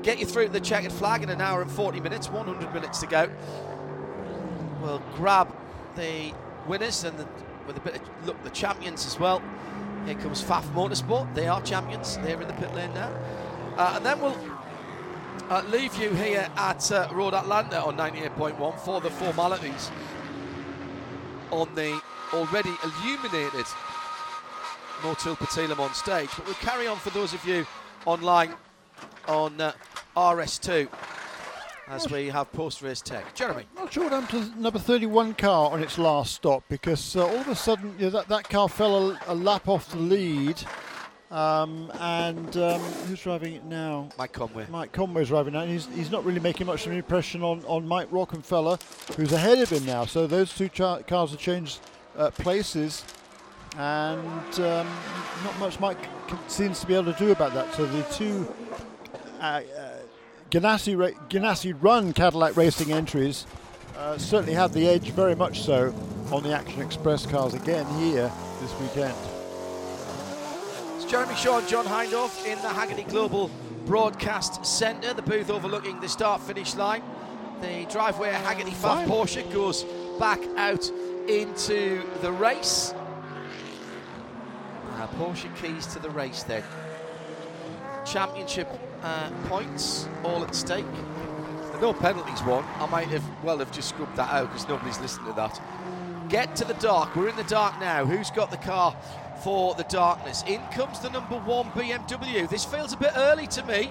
get 0.03 0.19
you 0.19 0.27
through 0.27 0.47
to 0.47 0.53
the 0.53 0.61
checkered 0.61 0.93
flag 0.93 1.23
in 1.23 1.31
an 1.31 1.41
hour 1.41 1.63
and 1.63 1.71
40 1.71 2.01
minutes, 2.01 2.29
100 2.29 2.75
minutes 2.75 3.01
to 3.01 3.07
go. 3.07 3.31
We'll 4.81 5.03
grab 5.15 5.55
the 5.95 6.33
winners 6.67 7.05
and 7.05 7.17
the, 7.19 7.27
with 7.67 7.77
a 7.77 7.81
bit 7.81 7.97
of 7.97 8.27
look, 8.27 8.43
the 8.43 8.51
champions 8.51 9.07
as 9.07 9.19
well. 9.19 9.43
Here 10.07 10.17
comes 10.17 10.43
Faf 10.43 10.65
Motorsport. 10.75 11.33
They 11.35 11.47
are 11.47 11.63
champions. 11.63 12.17
They're 12.19 12.41
in 12.41 12.49
the 12.49 12.55
pit 12.55 12.75
lane 12.75 12.93
now. 12.95 13.13
Uh, 13.77 13.95
and 13.97 14.05
then 14.05 14.21
we'll 14.21 14.37
uh, 15.49 15.63
leave 15.69 15.95
you 15.95 16.11
here 16.11 16.49
at 16.57 16.91
uh, 16.91 17.09
Road 17.13 17.35
Atlanta 17.35 17.81
on 17.85 17.97
98.1 17.97 18.79
for 18.81 19.01
the 19.01 19.11
formalities 19.11 19.91
on 21.53 21.73
the 21.75 22.01
already 22.33 22.73
illuminated 22.83 23.67
Motul 25.03 25.37
Petit 25.37 25.67
Le 25.67 25.77
Mans 25.77 25.97
stage. 25.97 26.31
But 26.37 26.47
we'll 26.47 26.55
carry 26.57 26.87
on 26.87 26.97
for 26.97 27.11
those 27.11 27.35
of 27.35 27.45
you 27.45 27.67
online 28.07 28.55
on 29.29 29.61
uh, 29.61 29.73
RS2 30.17 30.89
as 31.89 32.11
we 32.11 32.29
have 32.29 32.51
post-race 32.53 33.03
tech. 33.03 33.35
Jeremy. 33.35 33.65
Not 33.77 33.93
sure 33.93 34.05
what 34.05 34.13
happened 34.13 34.55
to 34.55 34.61
number 34.61 34.79
31 34.79 35.35
car 35.35 35.71
on 35.71 35.83
its 35.83 35.99
last 35.99 36.35
stop 36.35 36.65
because 36.69 37.17
uh, 37.17 37.27
all 37.27 37.41
of 37.41 37.49
a 37.49 37.55
sudden 37.55 37.95
you 37.99 38.07
know, 38.07 38.11
that, 38.11 38.29
that 38.29 38.49
car 38.49 38.69
fell 38.69 39.11
a, 39.11 39.21
a 39.27 39.35
lap 39.35 39.69
off 39.69 39.91
the 39.91 39.99
lead. 39.99 40.63
Um, 41.33 41.91
and 41.99 42.57
um, 42.59 42.81
who's 43.09 43.23
driving 43.23 43.55
it 43.55 43.65
now? 43.65 44.11
Mike 44.19 44.33
Conway. 44.33 44.67
Mike 44.69 44.93
Conway's 44.93 45.29
driving 45.29 45.55
now. 45.55 45.61
And 45.61 45.71
he's, 45.71 45.87
he's 45.95 46.11
not 46.11 46.27
really 46.27 46.41
making 46.41 46.67
much 46.67 46.85
of 46.85 46.93
an 46.93 46.99
impression 46.99 47.43
on, 47.43 47.65
on 47.65 47.89
Mike 47.89 48.11
Rockenfeller, 48.11 48.79
who's 49.17 49.33
ahead 49.33 49.59
of 49.59 49.71
him 49.71 49.87
now. 49.87 50.05
So 50.05 50.27
those 50.27 50.55
two 50.55 50.69
cha- 50.69 51.01
cars 51.01 51.31
have 51.31 51.41
changed 51.41 51.81
uh, 52.19 52.31
places, 52.33 53.03
and 53.79 54.61
um, 54.61 54.87
not 55.43 55.59
much 55.59 55.81
Mike 55.81 55.97
seems 56.49 56.81
to 56.81 56.87
be 56.87 56.95
able 56.95 57.11
to 57.11 57.19
do 57.19 57.33
about 57.33 57.55
that. 57.55 57.73
So 57.75 57.87
the 57.87 58.03
two 58.13 58.55
uh, 59.41 59.63
uh, 59.77 59.93
Ganassi, 60.51 60.99
ra- 60.99 61.19
Ganassi 61.31 61.75
Run 61.81 62.13
Cadillac 62.13 62.59
Racing 62.59 62.93
entries 62.93 63.47
uh, 63.97 64.19
certainly 64.19 64.53
have 64.53 64.75
the 64.75 64.87
edge, 64.87 65.13
very 65.13 65.35
much 65.35 65.63
so, 65.63 65.95
on 66.31 66.43
the 66.43 66.53
Action 66.53 66.83
Express 66.83 67.25
cars 67.25 67.55
again 67.55 67.87
here 67.99 68.31
this 68.61 68.79
weekend. 68.79 69.15
Jeremy 71.13 71.35
Shaw 71.35 71.59
and 71.59 71.69
John 71.69 71.85
Hindhaugh 71.85 72.47
in 72.47 72.57
the 72.63 72.69
Hagerty 72.69 73.07
Global 73.07 73.51
Broadcast 73.85 74.65
Centre, 74.65 75.13
the 75.13 75.21
booth 75.21 75.51
overlooking 75.51 76.01
the 76.01 76.09
start-finish 76.09 76.75
line. 76.75 77.03
The 77.61 77.85
driveway 77.91 78.33
Hagerty 78.33 78.73
Faf 78.73 79.05
Porsche 79.07 79.53
goes 79.53 79.85
back 80.19 80.41
out 80.57 80.91
into 81.29 82.03
the 82.23 82.33
race. 82.33 82.95
Uh, 84.95 85.07
Porsche 85.19 85.55
keys 85.61 85.85
to 85.89 85.99
the 85.99 86.09
race 86.09 86.45
then. 86.45 86.65
Championship 88.07 88.69
uh, 89.03 89.29
points 89.49 90.09
all 90.25 90.43
at 90.43 90.55
stake. 90.55 90.87
No 91.83 91.93
penalties 91.93 92.43
won. 92.45 92.65
I 92.79 92.87
might 92.87 93.09
have 93.09 93.25
well 93.45 93.59
have 93.59 93.71
just 93.71 93.91
scrubbed 93.91 94.17
that 94.17 94.33
out 94.33 94.49
because 94.49 94.67
nobody's 94.67 94.99
listening 94.99 95.27
to 95.27 95.35
that. 95.35 95.61
Get 96.31 96.57
to 96.57 96.65
the 96.65 96.73
dark. 96.75 97.15
We're 97.15 97.29
in 97.29 97.37
the 97.37 97.45
dark 97.45 97.79
now. 97.81 98.07
Who's 98.07 98.31
got 98.31 98.51
the 98.51 98.57
car 98.57 98.97
for 99.43 99.75
the 99.75 99.85
darkness? 99.85 100.45
In 100.47 100.61
comes 100.73 100.99
the 101.01 101.11
number 101.11 101.39
one 101.39 101.67
BMW. 101.73 102.49
This 102.49 102.65
feels 102.65 102.93
a 102.93 102.97
bit 102.97 103.13
early 103.17 103.47
to 103.49 103.65
me 103.65 103.91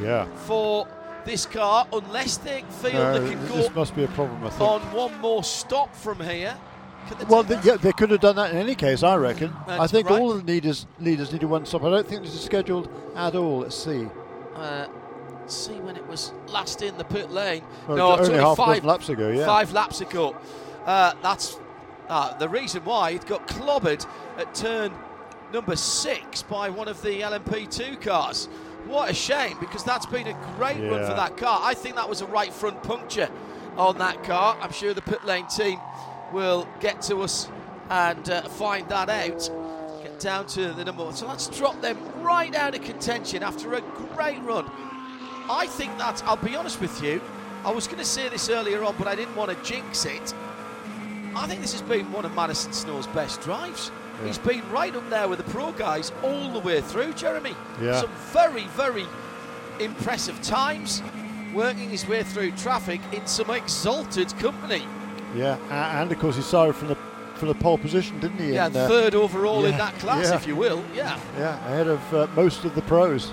Yeah. 0.00 0.26
for 0.46 0.86
this 1.24 1.46
car, 1.46 1.86
unless 1.92 2.38
they 2.38 2.64
feel 2.82 2.96
Uh, 3.00 3.18
they 3.18 3.30
can 3.30 3.46
this 3.48 3.68
go 3.68 3.74
must 3.74 3.94
be 3.94 4.04
a 4.04 4.08
problem, 4.08 4.44
I 4.44 4.50
think. 4.50 4.60
on 4.70 4.80
one 4.92 5.20
more 5.20 5.44
stop 5.44 5.94
from 5.94 6.20
here. 6.20 6.56
They 7.18 7.24
Well, 7.24 7.42
they, 7.42 7.58
yeah, 7.62 7.76
they 7.76 7.92
could 7.92 8.10
have 8.10 8.20
done 8.20 8.36
that 8.36 8.50
in 8.52 8.56
any 8.58 8.74
case, 8.74 9.02
I 9.02 9.16
reckon. 9.16 9.54
I 9.66 9.86
think 9.86 10.08
right. 10.10 10.20
all 10.20 10.34
the 10.34 10.42
leaders 10.44 10.86
leaders 10.98 11.32
needed 11.32 11.48
one 11.48 11.66
stop. 11.66 11.82
I 11.84 11.90
don't 11.90 12.06
think 12.06 12.22
this 12.22 12.34
is 12.34 12.40
scheduled 12.42 12.88
at 13.16 13.34
all. 13.34 13.58
Let's 13.60 13.76
see. 13.76 14.08
Uh, 14.54 14.86
let's 15.40 15.54
see 15.56 15.80
when 15.80 15.96
it 15.96 16.06
was 16.06 16.32
last 16.48 16.82
in 16.82 16.96
the 16.98 17.04
pit 17.04 17.30
lane. 17.30 17.62
Well, 17.88 17.96
no, 17.96 18.18
only 18.18 18.38
half 18.38 18.56
five 18.56 18.84
laps 18.84 19.08
ago, 19.08 19.28
yeah. 19.30 19.46
Five 19.46 19.72
laps 19.72 20.00
ago. 20.00 20.36
Uh, 20.86 21.12
that's 21.22 21.58
uh, 22.10 22.36
the 22.38 22.48
reason 22.48 22.84
why 22.84 23.10
it 23.10 23.24
got 23.26 23.46
clobbered 23.46 24.04
at 24.36 24.54
turn 24.54 24.92
number 25.52 25.76
six 25.76 26.42
by 26.42 26.68
one 26.68 26.88
of 26.88 27.00
the 27.02 27.20
LMP2 27.20 28.02
cars. 28.02 28.46
What 28.86 29.10
a 29.10 29.14
shame 29.14 29.56
because 29.60 29.84
that's 29.84 30.06
been 30.06 30.26
a 30.26 30.32
great 30.56 30.80
run 30.90 31.06
for 31.06 31.14
that 31.14 31.36
car. 31.36 31.60
I 31.62 31.74
think 31.74 31.96
that 31.96 32.08
was 32.08 32.20
a 32.20 32.26
right 32.26 32.52
front 32.52 32.82
puncture 32.82 33.30
on 33.76 33.98
that 33.98 34.24
car. 34.24 34.58
I'm 34.60 34.72
sure 34.72 34.92
the 34.92 35.02
pit 35.02 35.24
lane 35.24 35.46
team 35.46 35.78
will 36.32 36.66
get 36.80 37.00
to 37.02 37.22
us 37.22 37.48
and 37.90 38.28
uh, 38.28 38.42
find 38.42 38.88
that 38.88 39.08
out. 39.08 40.02
Get 40.02 40.18
down 40.18 40.46
to 40.48 40.72
the 40.72 40.84
number 40.84 41.04
one. 41.04 41.14
So 41.14 41.28
let's 41.28 41.46
drop 41.48 41.80
them 41.80 41.98
right 42.22 42.54
out 42.54 42.74
of 42.74 42.82
contention 42.82 43.42
after 43.42 43.74
a 43.74 43.80
great 44.14 44.42
run. 44.42 44.70
I 45.48 45.66
think 45.66 45.96
that, 45.98 46.22
I'll 46.24 46.36
be 46.36 46.56
honest 46.56 46.80
with 46.80 47.02
you, 47.02 47.20
I 47.64 47.72
was 47.72 47.86
going 47.86 47.98
to 47.98 48.04
say 48.04 48.28
this 48.28 48.48
earlier 48.48 48.82
on, 48.84 48.94
but 48.96 49.06
I 49.06 49.14
didn't 49.14 49.36
want 49.36 49.50
to 49.50 49.64
jinx 49.68 50.06
it. 50.06 50.34
I 51.34 51.46
think 51.46 51.60
this 51.60 51.72
has 51.72 51.82
been 51.82 52.10
one 52.12 52.24
of 52.24 52.34
Madison 52.34 52.72
Snow's 52.72 53.06
best 53.08 53.40
drives. 53.40 53.90
Yeah. 54.20 54.26
He's 54.26 54.38
been 54.38 54.68
right 54.70 54.94
up 54.94 55.08
there 55.10 55.28
with 55.28 55.38
the 55.38 55.50
pro 55.50 55.72
guys 55.72 56.12
all 56.22 56.50
the 56.50 56.58
way 56.58 56.80
through, 56.80 57.14
Jeremy. 57.14 57.54
Yeah. 57.80 58.00
Some 58.00 58.10
very, 58.32 58.64
very 58.68 59.06
impressive 59.78 60.40
times, 60.42 61.02
working 61.54 61.90
his 61.90 62.06
way 62.06 62.22
through 62.22 62.52
traffic 62.52 63.00
in 63.12 63.26
some 63.26 63.50
exalted 63.50 64.36
company. 64.38 64.84
Yeah, 65.34 65.56
and 66.00 66.10
of 66.10 66.18
course 66.18 66.36
he 66.36 66.42
started 66.42 66.74
from 66.74 66.88
the 66.88 66.96
from 67.36 67.48
the 67.48 67.54
pole 67.54 67.78
position, 67.78 68.20
didn't 68.20 68.38
he? 68.38 68.52
Yeah, 68.52 68.66
in, 68.66 68.76
uh, 68.76 68.86
third 68.86 69.14
overall 69.14 69.64
in 69.64 69.78
that 69.78 69.94
class, 69.94 70.28
yeah. 70.28 70.36
if 70.36 70.46
you 70.46 70.54
will. 70.54 70.84
Yeah. 70.94 71.18
Yeah, 71.38 71.56
ahead 71.66 71.86
of 71.86 72.14
uh, 72.14 72.26
most 72.36 72.64
of 72.66 72.74
the 72.74 72.82
pros. 72.82 73.32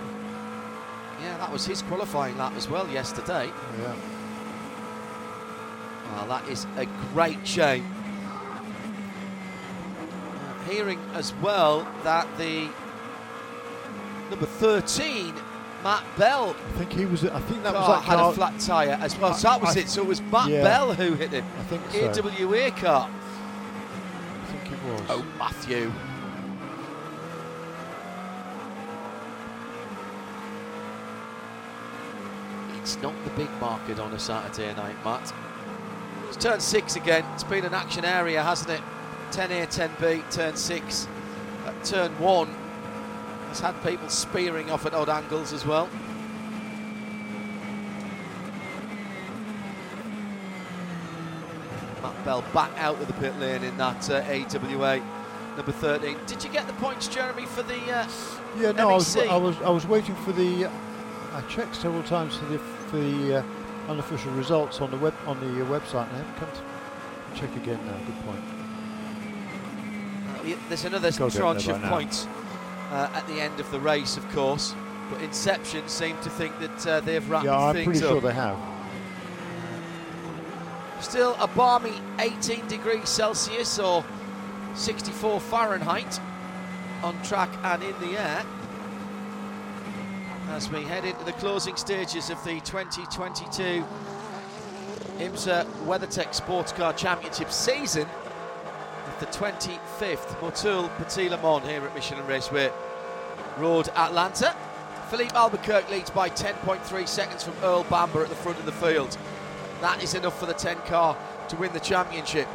Yeah, 1.22 1.38
that 1.40 1.52
was 1.52 1.66
his 1.66 1.82
qualifying 1.82 2.38
lap 2.38 2.54
as 2.56 2.70
well 2.70 2.88
yesterday. 2.90 3.52
Yeah. 3.82 3.96
Well, 6.14 6.28
that 6.28 6.48
is 6.50 6.66
a 6.78 6.86
great 7.14 7.46
shame. 7.48 7.86
Uh, 10.00 10.70
hearing 10.70 11.00
as 11.14 11.34
well 11.36 11.88
that 12.04 12.28
the 12.38 12.70
number 14.30 14.46
13, 14.46 15.34
Matt 15.84 16.04
Bell, 16.18 16.56
I 16.58 16.78
think 16.78 16.92
he 16.94 17.06
was. 17.06 17.24
I 17.24 17.40
think 17.42 17.64
that 17.64 17.74
was 17.74 17.88
that 17.88 18.04
had 18.04 18.18
car. 18.18 18.32
a 18.32 18.34
flat 18.34 18.60
tyre 18.60 18.98
as 19.02 19.18
well. 19.18 19.34
So 19.34 19.48
that 19.50 19.62
was 19.62 19.78
I- 19.78 19.82
it. 19.82 19.90
So 19.90 20.02
it 20.02 20.08
was 20.08 20.22
Matt 20.22 20.50
yeah. 20.50 20.64
Bell 20.64 20.94
who 20.94 21.14
hit 21.14 21.32
him. 21.32 21.46
I 21.60 21.64
think 21.64 21.84
so. 21.92 22.22
AWA 22.24 22.72
car. 22.72 23.10
I 23.10 24.46
think 24.52 24.74
it 24.74 24.84
was. 24.92 25.02
Oh, 25.10 25.26
Matthew. 25.38 25.92
It's 32.82 33.02
not 33.02 33.14
the 33.26 33.30
big 33.32 33.50
market 33.60 34.00
on 34.00 34.14
a 34.14 34.20
Saturday 34.20 34.74
night, 34.76 34.96
Matt. 35.04 35.34
It's 36.28 36.38
turn 36.38 36.60
six 36.60 36.96
again. 36.96 37.26
It's 37.34 37.44
been 37.44 37.66
an 37.66 37.74
action 37.74 38.06
area, 38.06 38.44
hasn't 38.44 38.70
it? 38.70 38.82
10A, 39.32 39.68
10B, 39.68 40.32
turn 40.32 40.56
six. 40.56 41.08
At 41.66 41.84
turn 41.84 42.12
one, 42.20 42.54
it's 43.50 43.60
had 43.60 43.82
people 43.84 44.10
spearing 44.10 44.70
off 44.70 44.86
at 44.86 44.94
odd 44.94 45.10
angles 45.10 45.54
as 45.54 45.66
well. 45.66 45.90
Matt 52.02 52.26
Bell 52.26 52.44
back 52.54 52.72
out 52.78 53.00
of 53.02 53.08
the 53.08 53.14
pit 53.14 53.38
lane 53.40 53.64
in 53.64 53.76
that 53.78 54.10
uh, 54.10 54.24
AWA 54.28 55.02
number 55.56 55.72
13. 55.72 56.18
Did 56.26 56.44
you 56.44 56.50
get 56.50 56.68
the 56.68 56.74
points, 56.74 57.08
Jeremy, 57.08 57.46
for 57.46 57.64
the 57.64 57.80
uh, 57.92 58.08
Yeah, 58.58 58.72
no, 58.74 58.90
I 58.90 58.94
was, 58.94 59.18
I 59.18 59.38
was 59.38 59.62
I 59.62 59.70
was 59.70 59.88
waiting 59.88 60.16
for 60.16 60.32
the. 60.32 60.70
I 61.34 61.42
checked 61.50 61.76
several 61.76 62.04
times 62.04 62.38
for 62.38 62.46
the 62.46 62.60
for 62.60 62.98
the 62.98 63.38
uh, 63.38 63.44
unofficial 63.88 64.32
results 64.32 64.82
on 64.82 64.92
the 64.92 64.98
web 64.98 65.14
on 65.26 65.40
the 65.40 65.62
uh, 65.64 65.66
website. 65.80 66.08
Haven't 66.10 66.36
come 66.38 66.50
to 66.52 67.40
check 67.40 67.56
again 67.56 67.80
now. 67.86 67.98
Good 68.06 68.26
point. 68.26 68.44
Yeah, 70.46 70.56
There's 70.70 70.86
another 70.86 71.12
tranche 71.12 71.68
of 71.68 71.82
now. 71.82 71.90
points 71.90 72.28
uh, 72.92 73.10
at 73.14 73.28
the 73.28 73.42
end 73.42 73.60
of 73.60 73.70
the 73.72 73.80
race, 73.80 74.18
of 74.18 74.28
course. 74.30 74.74
But 75.10 75.22
Inception 75.22 75.88
seem 75.88 76.18
to 76.22 76.30
think 76.30 76.58
that 76.60 76.88
uh, 76.88 77.00
they've 77.02 77.28
wrapped 77.30 77.46
yeah, 77.46 77.58
I'm 77.58 77.74
things 77.74 77.86
pretty 77.86 78.06
up. 78.06 78.12
sure 78.12 78.22
they 78.22 78.34
have. 78.34 78.58
Still 81.00 81.36
a 81.40 81.48
balmy 81.48 81.94
18 82.20 82.68
degrees 82.68 83.08
Celsius 83.08 83.80
or 83.80 84.04
64 84.74 85.40
Fahrenheit 85.40 86.20
on 87.04 87.22
track 87.22 87.50
and 87.64 87.84
in 87.84 87.94
the 88.00 88.20
air. 88.20 88.44
As 90.58 90.72
we 90.72 90.82
head 90.82 91.06
into 91.06 91.24
the 91.24 91.34
closing 91.34 91.76
stages 91.76 92.32
of 92.32 92.44
the 92.44 92.60
2022 92.62 93.86
IMSA 95.20 95.66
WeatherTech 95.86 96.34
Sports 96.34 96.72
Car 96.72 96.94
Championship 96.94 97.52
season 97.52 98.08
with 99.06 99.20
the 99.20 99.28
25th 99.28 100.36
Motul 100.40 100.90
Petit 100.98 101.30
Le 101.30 101.38
Mans 101.44 101.64
here 101.64 101.86
at 101.86 101.94
Michelin 101.94 102.26
Raceway 102.26 102.72
Road, 103.60 103.90
Atlanta. 103.90 104.56
Filipe 105.12 105.36
Albuquerque 105.36 105.92
leads 105.92 106.10
by 106.10 106.28
10.3 106.28 107.08
seconds 107.08 107.44
from 107.44 107.54
Earl 107.62 107.84
Bamber 107.84 108.24
at 108.24 108.30
the 108.30 108.36
front 108.36 108.58
of 108.58 108.66
the 108.66 108.72
field. 108.72 109.16
That 109.82 110.02
is 110.02 110.16
enough 110.16 110.40
for 110.40 110.48
the 110.48 110.56
10 110.56 110.78
car 110.88 111.16
to 111.50 111.56
win 111.58 111.72
the 111.72 111.80
championship. 111.80 112.48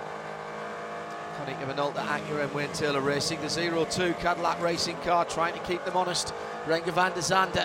Konica 1.38 1.72
Minolta, 1.72 2.04
Acura 2.06 2.42
and 2.42 2.52
Wayne 2.52 2.72
Taylor 2.72 3.00
Racing. 3.00 3.40
The 3.42 3.46
0-2 3.46 4.18
Cadillac 4.18 4.60
racing 4.60 4.96
car 5.02 5.24
trying 5.24 5.54
to 5.54 5.60
keep 5.60 5.84
them 5.84 5.96
honest. 5.96 6.34
Renger 6.66 6.92
van 6.92 7.12
der 7.12 7.20
Zande. 7.20 7.64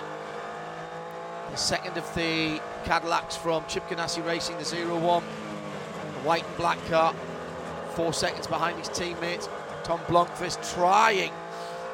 The 1.52 1.58
second 1.58 1.98
of 1.98 2.16
the 2.16 2.62
Cadillacs 2.86 3.36
from 3.36 3.66
Chip 3.68 3.88
Ganassi 3.90 4.26
Racing, 4.26 4.58
the 4.58 4.64
0-1. 4.64 5.22
The 5.22 6.28
white 6.28 6.46
and 6.46 6.58
black 6.58 6.84
car. 6.88 7.14
Four 7.96 8.14
seconds 8.14 8.48
behind 8.48 8.78
his 8.78 8.90
teammate. 8.90 9.50
Tom 9.84 10.00
Blomqvist 10.02 10.74
trying 10.76 11.32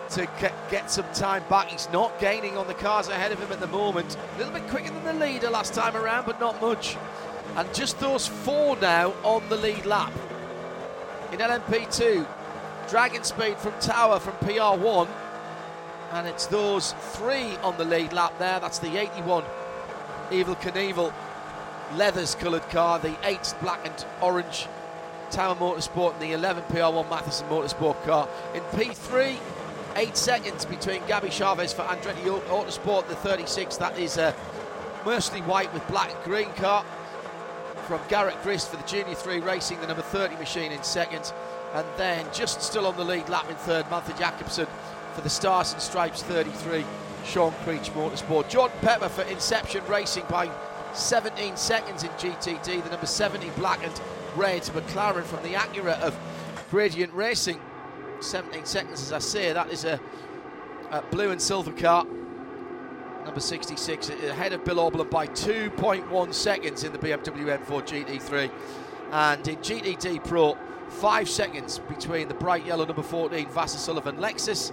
to 0.10 0.28
get, 0.40 0.54
get 0.70 0.92
some 0.92 1.06
time 1.14 1.44
back. 1.50 1.68
He's 1.68 1.90
not 1.92 2.20
gaining 2.20 2.58
on 2.58 2.68
the 2.68 2.74
cars 2.74 3.08
ahead 3.08 3.32
of 3.32 3.40
him 3.40 3.52
at 3.52 3.60
the 3.60 3.68
moment. 3.68 4.18
A 4.36 4.38
little 4.38 4.54
bit 4.54 4.68
quicker 4.70 4.92
than 4.92 5.04
the 5.04 5.26
leader 5.26 5.50
last 5.50 5.74
time 5.74 5.96
around, 5.96 6.26
but 6.26 6.40
not 6.40 6.60
much. 6.62 6.98
And 7.56 7.72
just 7.74 8.00
those 8.00 8.28
four 8.28 8.76
now 8.78 9.14
on 9.24 9.48
the 9.50 9.58
lead 9.58 9.86
lap. 9.86 10.12
In 11.32 11.40
LMP2, 11.40 12.28
Dragon 12.90 13.24
Speed 13.24 13.58
from 13.58 13.74
Tower 13.80 14.20
from 14.20 14.34
PR1. 14.48 15.08
And 16.14 16.28
it's 16.28 16.46
those 16.46 16.94
three 17.14 17.58
on 17.58 17.76
the 17.78 17.86
lead 17.86 18.14
lap 18.14 18.34
there. 18.38 18.60
That's 18.60 18.78
the 18.78 18.98
81 18.98 19.44
Evel 20.30 20.56
Knievel 20.62 21.12
leathers 21.96 22.36
coloured 22.36 22.68
car, 22.70 23.00
the 23.00 23.16
8 23.24 23.56
black 23.62 23.86
and 23.86 24.06
orange 24.22 24.68
Tower 25.32 25.56
Motorsport, 25.56 26.14
and 26.14 26.22
the 26.22 26.34
11 26.34 26.64
PR1 26.66 27.10
Mathiasen 27.10 27.50
Motorsport 27.50 28.02
car. 28.04 28.30
In 28.54 28.62
P3, 28.62 29.38
eight 29.96 30.16
seconds 30.16 30.66
between 30.66 31.02
Gabby 31.08 31.30
Chaves 31.30 31.74
for 31.74 31.82
Andretti 31.82 32.28
Au- 32.28 32.64
Autosport, 32.64 33.08
the 33.08 33.16
36. 33.16 33.78
That 33.78 33.98
is 33.98 34.18
uh, 34.20 34.34
a 35.02 35.06
mostly 35.06 35.42
white 35.42 35.74
with 35.74 35.88
black 35.88 36.14
and 36.14 36.24
green 36.24 36.50
car 36.54 36.86
from 37.88 38.00
Garrett 38.08 38.42
Grist 38.44 38.70
for 38.70 38.78
the 38.78 38.84
Junior 38.84 39.16
3 39.16 39.40
Racing, 39.40 39.82
the 39.82 39.88
number 39.88 40.04
30 40.04 40.36
machine 40.36 40.72
in 40.72 40.84
second. 40.84 41.34
And 41.74 41.88
then 41.98 42.26
just 42.32 42.62
still 42.62 42.86
on 42.86 42.96
the 42.98 43.04
lead 43.04 43.30
lap 43.30 43.50
in 43.50 43.56
third, 43.56 43.86
Malthe 43.90 44.16
Jakobsen 44.18 44.68
for 45.14 45.22
the 45.22 45.30
Stars 45.30 45.74
and 45.74 45.82
Stripes 45.82 46.24
33, 46.24 46.84
Sean 47.26 47.54
Creech 47.64 47.92
Motorsport. 47.94 48.50
Jordan 48.50 48.78
Pepper 48.82 49.10
for 49.10 49.22
Inception 49.24 49.86
Racing 49.88 50.26
by 50.30 50.50
17 50.94 51.56
seconds 51.56 52.04
in 52.04 52.10
GTD, 52.12 52.84
the 52.84 52.90
number 52.90 53.06
70 53.06 53.50
black 53.52 53.84
and 53.84 54.02
red 54.36 54.64
McLaren 54.64 55.24
from 55.24 55.44
the 55.44 55.54
Acura 55.54 56.00
of 56.02 56.18
Gradient 56.70 57.14
Racing. 57.14 57.60
17 58.20 58.66
seconds, 58.66 59.02
as 59.02 59.14
I 59.14 59.20
say, 59.20 59.54
that 59.54 59.70
is 59.70 59.86
a, 59.86 60.00
a 60.92 61.02
blue 61.04 61.32
and 61.32 61.42
silver 61.42 61.72
car. 61.72 62.06
Number 63.26 63.40
66 63.40 64.10
ahead 64.10 64.54
of 64.54 64.66
Bill 64.66 64.78
Auberlen 64.78 65.10
by 65.10 65.28
2.1 65.28 66.34
seconds 66.34 66.84
in 66.84 66.92
the 66.92 66.98
BMW 66.98 67.58
M4 67.58 67.82
GT3. 67.84 68.52
And 69.12 69.48
in 69.48 69.58
GTD 69.58 70.28
Pro, 70.28 70.58
five 70.90 71.30
seconds 71.30 71.80
between 71.80 72.28
the 72.28 72.34
bright 72.34 72.66
yellow 72.66 72.86
number 72.86 73.04
14 73.04 73.48
Vasser 73.48 73.78
Sullivan 73.78 74.18
Lexus 74.18 74.72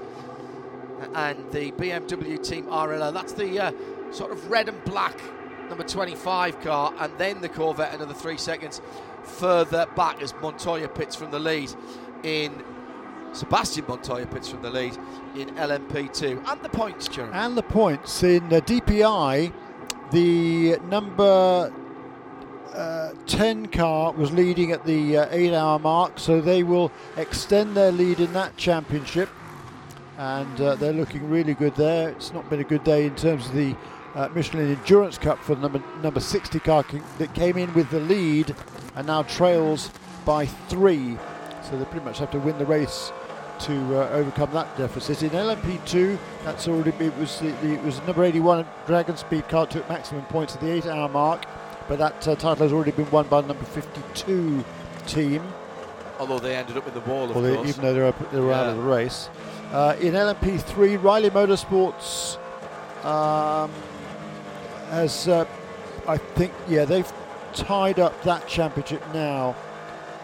and 1.15 1.51
the 1.53 1.73
BMW 1.73 2.43
Team 2.43 2.67
RLL. 2.67 3.13
That's 3.13 3.33
the 3.33 3.59
uh, 3.59 3.73
sort 4.11 4.33
of 4.33 4.51
red 4.51 4.69
and 4.69 4.83
black 4.85 5.21
number 5.69 5.85
25 5.85 6.61
car, 6.61 6.93
and 6.99 7.13
then 7.17 7.41
the 7.41 7.49
Corvette 7.49 7.95
another 7.95 8.15
three 8.15 8.37
seconds 8.37 8.81
further 9.23 9.87
back 9.97 10.21
as 10.21 10.35
Montoya 10.43 10.89
pits 10.89 11.15
from 11.15 11.31
the 11.31 11.39
lead 11.39 11.73
in 12.23 12.63
Sebastian 13.33 13.85
Montoya 13.87 14.27
pits 14.27 14.49
from 14.49 14.63
the 14.63 14.71
lead 14.71 14.97
in 15.37 15.49
LMP2. 15.55 16.49
And 16.49 16.63
the 16.63 16.69
points, 16.69 17.09
Jeremy. 17.09 17.33
And 17.35 17.57
the 17.57 17.63
points 17.63 18.23
in 18.23 18.45
uh, 18.47 18.61
DPI, 18.61 19.53
the 20.11 20.79
number 20.89 21.73
uh, 22.75 23.13
10 23.27 23.67
car 23.67 24.13
was 24.13 24.33
leading 24.33 24.73
at 24.73 24.85
the 24.85 25.19
uh, 25.19 25.29
8 25.31 25.55
hour 25.55 25.79
mark, 25.79 26.19
so 26.19 26.41
they 26.41 26.63
will 26.63 26.91
extend 27.17 27.77
their 27.77 27.93
lead 27.93 28.21
in 28.21 28.33
that 28.33 28.57
championship. 28.57 29.29
And 30.21 30.61
uh, 30.61 30.75
they're 30.75 30.93
looking 30.93 31.31
really 31.31 31.55
good 31.55 31.75
there. 31.77 32.11
It's 32.11 32.31
not 32.35 32.49
been 32.51 32.61
a 32.61 32.65
good 32.65 32.85
day 32.85 33.07
in 33.07 33.15
terms 33.17 33.47
of 33.47 33.55
the 33.55 33.75
uh, 34.15 34.29
Michelin 34.35 34.71
Endurance 34.77 35.17
Cup 35.17 35.39
for 35.39 35.55
the 35.55 35.63
number 35.63 35.83
number 36.03 36.21
60 36.21 36.61
car 36.61 36.85
that 37.17 37.35
came 37.35 37.57
in 37.57 37.73
with 37.73 37.89
the 37.89 38.01
lead 38.01 38.55
and 38.97 39.07
now 39.07 39.23
trails 39.23 39.91
by 40.27 40.45
three. 40.45 41.17
So 41.63 41.79
they 41.79 41.87
pretty 41.87 42.05
much 42.05 42.19
have 42.19 42.31
to 42.33 42.39
win 42.39 42.59
the 42.59 42.67
race 42.67 43.13
to 43.61 43.73
uh, 43.99 44.09
overcome 44.11 44.51
that 44.53 44.77
deficit. 44.77 45.23
In 45.23 45.31
LMP2, 45.31 46.19
that's 46.45 46.69
already 46.69 46.91
it 47.03 47.17
was 47.17 47.39
the, 47.41 47.53
the 47.63 47.73
it 47.73 47.83
was 47.83 47.99
number 48.03 48.23
81 48.23 48.67
Dragon 48.87 49.17
Speed 49.17 49.49
car 49.49 49.67
took 49.67 49.89
maximum 49.89 50.27
points 50.27 50.55
at 50.55 50.61
the 50.61 50.71
eight-hour 50.71 51.09
mark, 51.09 51.47
but 51.89 51.99
that 51.99 52.29
uh, 52.29 52.35
title 52.35 52.57
has 52.57 52.75
already 52.75 52.91
been 52.91 53.11
won 53.11 53.27
by 53.29 53.41
the 53.41 53.49
number 53.49 53.65
52 53.65 54.63
team. 55.07 55.43
Although 56.19 56.41
they 56.41 56.57
ended 56.57 56.77
up 56.77 56.85
with 56.85 56.93
the 56.93 57.01
wall, 57.01 57.25
of 57.31 57.37
Well, 57.37 57.43
they- 57.43 57.55
course. 57.55 57.69
even 57.71 57.83
though 57.83 57.95
they're, 57.95 58.07
up, 58.07 58.31
they're 58.33 58.53
out 58.53 58.69
of 58.69 58.77
the 58.77 58.83
race. 58.83 59.31
Uh, 59.73 59.97
in 60.01 60.15
LMP3, 60.15 61.03
Riley 61.03 61.31
Motorsports 61.31 62.39
um, 63.05 63.71
has, 64.91 65.29
uh, 65.29 65.47
I 66.09 66.17
think, 66.17 66.53
yeah, 66.69 66.85
they've 66.85 67.11
tied 67.53 68.01
up 68.01 68.21
that 68.25 68.49
championship 68.49 69.03
now. 69.15 69.55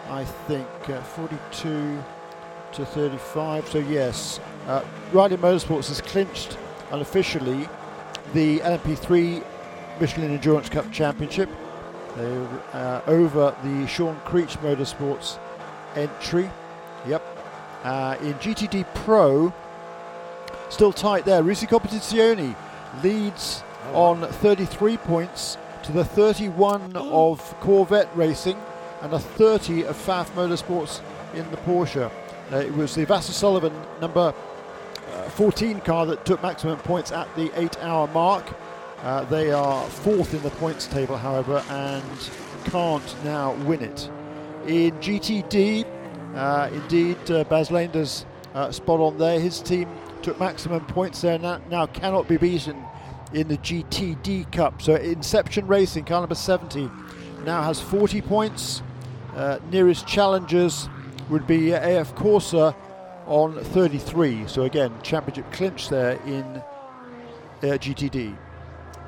I 0.08 0.24
think 0.24 0.66
uh, 0.88 1.00
42 1.00 2.02
to 2.72 2.84
35. 2.86 3.68
So 3.68 3.78
yes, 3.78 4.40
uh, 4.66 4.84
Riley 5.12 5.36
Motorsports 5.36 5.88
has 5.88 6.00
clinched 6.00 6.58
unofficially 6.90 7.68
the 8.34 8.58
LMP3 8.60 9.44
Michelin 10.00 10.32
Endurance 10.32 10.68
Cup 10.68 10.90
Championship. 10.92 11.48
They're 12.16 12.48
uh, 12.72 13.02
over 13.06 13.54
the 13.62 13.86
Sean 13.86 14.18
Creech 14.24 14.58
Motorsports 14.58 15.38
entry. 15.94 16.50
Uh, 17.86 18.16
in 18.20 18.34
GTD 18.34 18.84
Pro, 18.96 19.54
still 20.70 20.92
tight 20.92 21.24
there. 21.24 21.40
Risi 21.40 21.68
Competizione 21.68 22.56
leads 23.04 23.62
on 23.92 24.22
33 24.22 24.96
points 24.96 25.56
to 25.84 25.92
the 25.92 26.04
31 26.04 26.96
of 26.96 27.38
Corvette 27.60 28.08
Racing 28.16 28.60
and 29.02 29.12
a 29.12 29.20
30 29.20 29.84
of 29.84 29.96
FAF 29.96 30.28
Motorsports 30.30 31.00
in 31.32 31.48
the 31.52 31.58
Porsche. 31.58 32.10
Uh, 32.50 32.56
it 32.56 32.74
was 32.74 32.96
the 32.96 33.06
Vasser 33.06 33.30
Sullivan 33.30 33.72
number 34.00 34.34
uh, 35.12 35.28
14 35.30 35.80
car 35.82 36.06
that 36.06 36.26
took 36.26 36.42
maximum 36.42 36.78
points 36.78 37.12
at 37.12 37.32
the 37.36 37.52
eight 37.54 37.80
hour 37.84 38.08
mark. 38.08 38.52
Uh, 39.02 39.22
they 39.26 39.52
are 39.52 39.88
fourth 39.88 40.34
in 40.34 40.42
the 40.42 40.50
points 40.50 40.88
table, 40.88 41.16
however, 41.16 41.62
and 41.70 42.30
can't 42.64 43.14
now 43.22 43.52
win 43.64 43.80
it. 43.80 44.10
In 44.66 44.90
GTD, 44.98 45.86
uh, 46.36 46.70
indeed, 46.72 47.30
uh, 47.30 47.44
Bas 47.44 47.70
Leinders 47.70 48.24
uh, 48.54 48.70
spot 48.70 49.00
on 49.00 49.18
there. 49.18 49.40
His 49.40 49.60
team 49.60 49.88
took 50.22 50.38
maximum 50.38 50.84
points 50.86 51.20
there, 51.22 51.38
now, 51.38 51.60
now 51.70 51.86
cannot 51.86 52.28
be 52.28 52.36
beaten 52.36 52.82
in 53.32 53.48
the 53.48 53.58
GTD 53.58 54.50
Cup. 54.52 54.82
So 54.82 54.94
Inception 54.94 55.66
Racing, 55.66 56.04
car 56.04 56.20
number 56.20 56.34
70, 56.34 56.90
now 57.44 57.62
has 57.62 57.80
40 57.80 58.20
points. 58.22 58.82
Uh, 59.34 59.58
nearest 59.70 60.06
challengers 60.06 60.88
would 61.28 61.46
be 61.46 61.74
uh, 61.74 62.00
AF 62.00 62.14
Corsa 62.14 62.74
on 63.26 63.62
33. 63.62 64.46
So 64.46 64.62
again, 64.62 64.92
championship 65.02 65.50
clinch 65.52 65.88
there 65.88 66.12
in 66.26 66.44
uh, 66.44 66.62
GTD. 67.62 68.36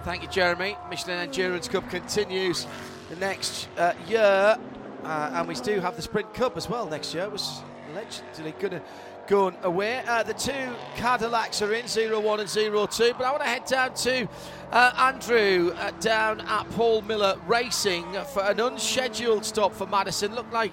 Thank 0.04 0.22
you, 0.22 0.28
Jeremy. 0.28 0.76
Michelin 0.88 1.18
Endurance 1.18 1.68
Cup 1.68 1.88
continues 1.90 2.66
the 3.10 3.16
next 3.16 3.68
uh, 3.76 3.94
year, 4.06 4.56
uh, 5.04 5.30
and 5.34 5.48
we 5.48 5.54
do 5.54 5.80
have 5.80 5.96
the 5.96 6.02
Sprint 6.02 6.32
Cup 6.34 6.56
as 6.56 6.68
well 6.68 6.88
next 6.88 7.14
year. 7.14 7.24
It 7.24 7.32
was 7.32 7.60
allegedly 7.90 8.52
going 8.58 8.72
to 8.72 8.82
away. 9.30 10.02
Uh, 10.06 10.22
the 10.22 10.32
two 10.32 10.74
Cadillacs 10.96 11.60
are 11.60 11.74
in, 11.74 11.84
01 11.86 12.40
and 12.40 12.48
02, 12.48 13.14
but 13.18 13.24
I 13.24 13.30
want 13.30 13.42
to 13.42 13.48
head 13.48 13.66
down 13.66 13.92
to 13.94 14.26
uh, 14.72 14.92
Andrew 14.96 15.72
uh, 15.76 15.90
down 16.00 16.40
at 16.40 16.68
Paul 16.70 17.02
Miller 17.02 17.38
Racing 17.46 18.06
for 18.32 18.42
an 18.42 18.58
unscheduled 18.58 19.44
stop 19.44 19.74
for 19.74 19.86
Madison. 19.86 20.34
Looked 20.34 20.54
like 20.54 20.72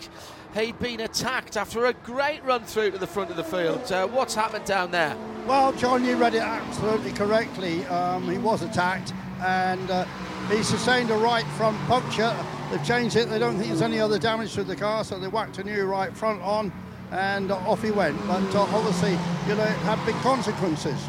he'd 0.53 0.79
been 0.79 1.01
attacked 1.01 1.57
after 1.57 1.87
a 1.87 1.93
great 1.93 2.43
run 2.45 2.63
through 2.63 2.91
to 2.91 2.97
the 2.97 3.07
front 3.07 3.29
of 3.29 3.35
the 3.35 3.43
field. 3.43 3.91
Uh, 3.91 4.07
what's 4.07 4.35
happened 4.35 4.63
down 4.63 4.89
there? 4.89 5.17
Well, 5.45 5.73
John, 5.73 6.05
you 6.05 6.15
read 6.15 6.33
it 6.33 6.41
absolutely 6.41 7.11
correctly. 7.11 7.85
Um, 7.87 8.23
he 8.29 8.37
was 8.37 8.61
attacked 8.61 9.13
and 9.41 9.91
uh, 9.91 10.05
he 10.49 10.63
sustained 10.63 11.11
a 11.11 11.17
right 11.17 11.45
front 11.57 11.77
puncture. 11.87 12.35
They've 12.71 12.85
changed 12.85 13.15
it. 13.15 13.29
They 13.29 13.39
don't 13.39 13.55
think 13.55 13.67
there's 13.67 13.81
any 13.81 13.99
other 13.99 14.19
damage 14.19 14.53
to 14.55 14.63
the 14.63 14.75
car, 14.75 15.03
so 15.03 15.19
they 15.19 15.27
whacked 15.27 15.57
a 15.59 15.63
new 15.63 15.85
right 15.85 16.15
front 16.15 16.41
on 16.41 16.71
and 17.11 17.51
off 17.51 17.81
he 17.81 17.91
went. 17.91 18.17
But 18.27 18.55
uh, 18.55 18.61
obviously, 18.61 19.11
you 19.47 19.55
know, 19.55 19.63
it 19.63 19.77
had 19.79 20.03
big 20.05 20.15
consequences. 20.15 20.99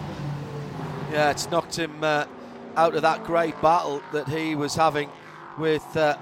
Yeah, 1.10 1.30
it's 1.30 1.50
knocked 1.50 1.78
him 1.78 2.02
uh, 2.02 2.26
out 2.76 2.94
of 2.94 3.02
that 3.02 3.24
great 3.24 3.60
battle 3.62 4.02
that 4.12 4.28
he 4.28 4.54
was 4.54 4.74
having 4.74 5.10
with 5.58 5.96
uh, 5.96 6.16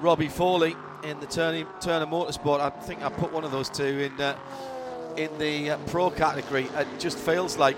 Robbie 0.00 0.28
Foley 0.28 0.76
in 1.04 1.20
the 1.20 1.26
Turner, 1.26 1.66
Turner 1.80 2.06
Motorsport. 2.06 2.60
I 2.60 2.70
think 2.70 3.02
I 3.02 3.08
put 3.08 3.32
one 3.32 3.44
of 3.44 3.50
those 3.50 3.68
two 3.68 3.84
in 3.84 4.20
uh, 4.20 4.36
in 5.16 5.36
the 5.38 5.70
uh, 5.70 5.78
pro 5.86 6.10
category. 6.10 6.68
It 6.76 6.86
just 6.98 7.18
feels 7.18 7.56
like 7.56 7.76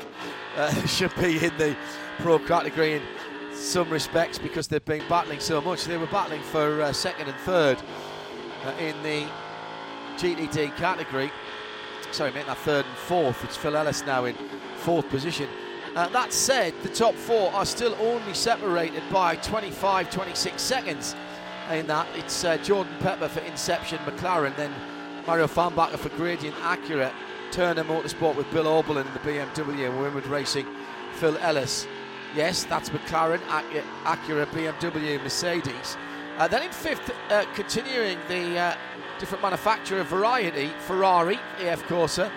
uh, 0.57 0.73
should 0.87 1.15
be 1.17 1.45
in 1.45 1.57
the 1.59 1.77
pro 2.19 2.39
category 2.39 2.95
in 2.95 3.03
some 3.61 3.91
respects 3.91 4.39
because 4.39 4.69
they've 4.69 4.85
been 4.85 5.07
battling 5.09 5.39
so 5.39 5.61
much. 5.61 5.85
They 5.85 5.99
were 5.99 6.07
battling 6.07 6.43
for 6.43 6.83
uh, 6.83 6.93
second 6.93 7.29
and 7.29 7.37
third 7.41 7.79
uh, 8.65 8.73
in 8.81 9.01
the 9.03 9.27
GTD 10.17 10.77
category. 10.77 11.31
Sorry, 12.11 12.33
mate, 12.33 12.47
that 12.47 12.59
third 12.59 12.87
and 12.87 12.97
fourth. 12.97 13.45
It's 13.45 13.57
Phil 13.57 13.77
Ellis 13.77 14.05
now 14.05 14.25
in 14.25 14.35
fourth 14.79 15.09
position. 15.11 15.49
Uh, 15.95 16.09
that 16.09 16.33
said, 16.33 16.73
the 16.83 16.89
top 16.89 17.15
four 17.15 17.53
are 17.53 17.67
still 17.67 17.95
only 18.01 18.35
separated 18.35 19.03
by 19.13 19.37
25, 19.37 20.11
26 20.11 20.63
seconds. 20.63 21.15
In 21.71 21.87
that, 21.87 22.07
it's 22.17 22.45
uh, 22.45 22.57
Jordan 22.59 22.95
Pepper 23.01 23.29
for 23.29 23.41
Inception 23.41 23.99
McLaren, 23.99 24.57
then 24.57 24.73
Mario 25.27 25.47
Farnbacher 25.47 25.99
for 25.99 26.09
Gradient 26.11 26.57
Acura, 26.57 27.13
Turner 27.53 27.85
Motorsport 27.85 28.37
with 28.37 28.51
Bill 28.53 28.65
Auberlen 28.65 29.07
in 29.07 29.13
the 29.13 29.21
BMW, 29.21 30.17
and 30.17 30.27
Racing, 30.27 30.67
Phil 31.15 31.37
Ellis. 31.39 31.87
Yes, 32.35 32.65
that's 32.65 32.91
McLaren, 32.91 33.41
Acura, 34.05 34.47
BMW, 34.47 35.21
Mercedes. 35.23 35.97
Uh, 36.39 36.47
then 36.47 36.63
in 36.63 36.71
fifth, 36.71 37.11
uh, 37.31 37.45
continuing 37.55 38.19
the 38.29 38.57
uh, 38.57 38.77
different 39.19 39.43
manufacturer 39.43 40.05
variety, 40.05 40.71
Ferrari, 40.79 41.39
AF 41.59 41.83
Corsa, 41.85 42.31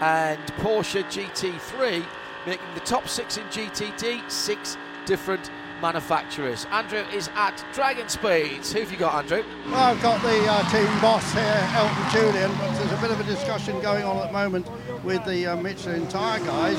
and 0.00 0.40
Porsche 0.58 1.04
GT3, 1.04 2.04
making 2.46 2.66
the 2.74 2.80
top 2.80 3.08
six 3.08 3.36
in 3.36 3.44
GTD, 3.44 4.28
six 4.30 4.76
different 5.06 5.50
manufacturers. 5.80 6.66
Andrew 6.70 7.04
is 7.14 7.30
at 7.36 7.64
Dragon 7.72 8.08
Speeds. 8.08 8.72
Who 8.72 8.80
have 8.80 8.90
you 8.90 8.98
got, 8.98 9.22
Andrew? 9.22 9.44
Well, 9.66 9.76
I've 9.76 10.02
got 10.02 10.20
the 10.22 10.46
uh, 10.46 10.70
team 10.70 11.00
boss 11.00 11.32
here, 11.32 11.68
Elton 11.74 12.10
Julian, 12.10 12.58
there's 12.74 12.92
a 12.92 13.00
bit 13.00 13.10
of 13.10 13.20
a 13.20 13.24
discussion 13.24 13.80
going 13.80 14.04
on 14.04 14.16
at 14.18 14.26
the 14.26 14.32
moment 14.32 14.68
with 15.04 15.24
the 15.24 15.46
uh, 15.46 15.56
Michelin 15.56 16.08
tyre 16.08 16.40
guys, 16.40 16.78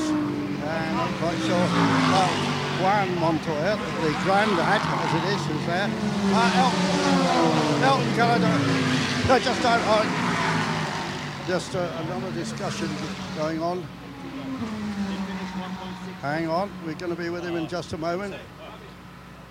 and 0.62 0.70
I'm 0.70 0.96
not 0.96 1.10
quite 1.18 1.38
sure 1.38 1.56
uh, 1.56 2.60
Juan 2.80 3.18
Montoya, 3.18 3.76
the 4.00 4.10
granddad, 4.24 4.80
as 4.82 5.14
it 5.14 5.24
is, 5.34 5.60
is 5.60 5.66
there. 5.66 5.90
Uh, 5.90 6.60
Elton, 6.60 7.82
Elton, 7.82 8.14
can 8.14 8.28
I 8.30 8.38
do, 8.38 9.28
no, 9.28 9.38
just 9.38 9.62
don't, 9.62 9.82
uh, 9.84 11.46
just 11.46 11.76
uh, 11.76 12.02
another 12.04 12.30
discussion 12.32 12.88
going 13.36 13.62
on. 13.62 13.82
Hang 16.22 16.48
on, 16.48 16.70
we're 16.84 16.94
going 16.94 17.14
to 17.14 17.20
be 17.20 17.30
with 17.30 17.44
him 17.44 17.56
in 17.56 17.66
just 17.66 17.92
a 17.92 17.98
moment. 17.98 18.34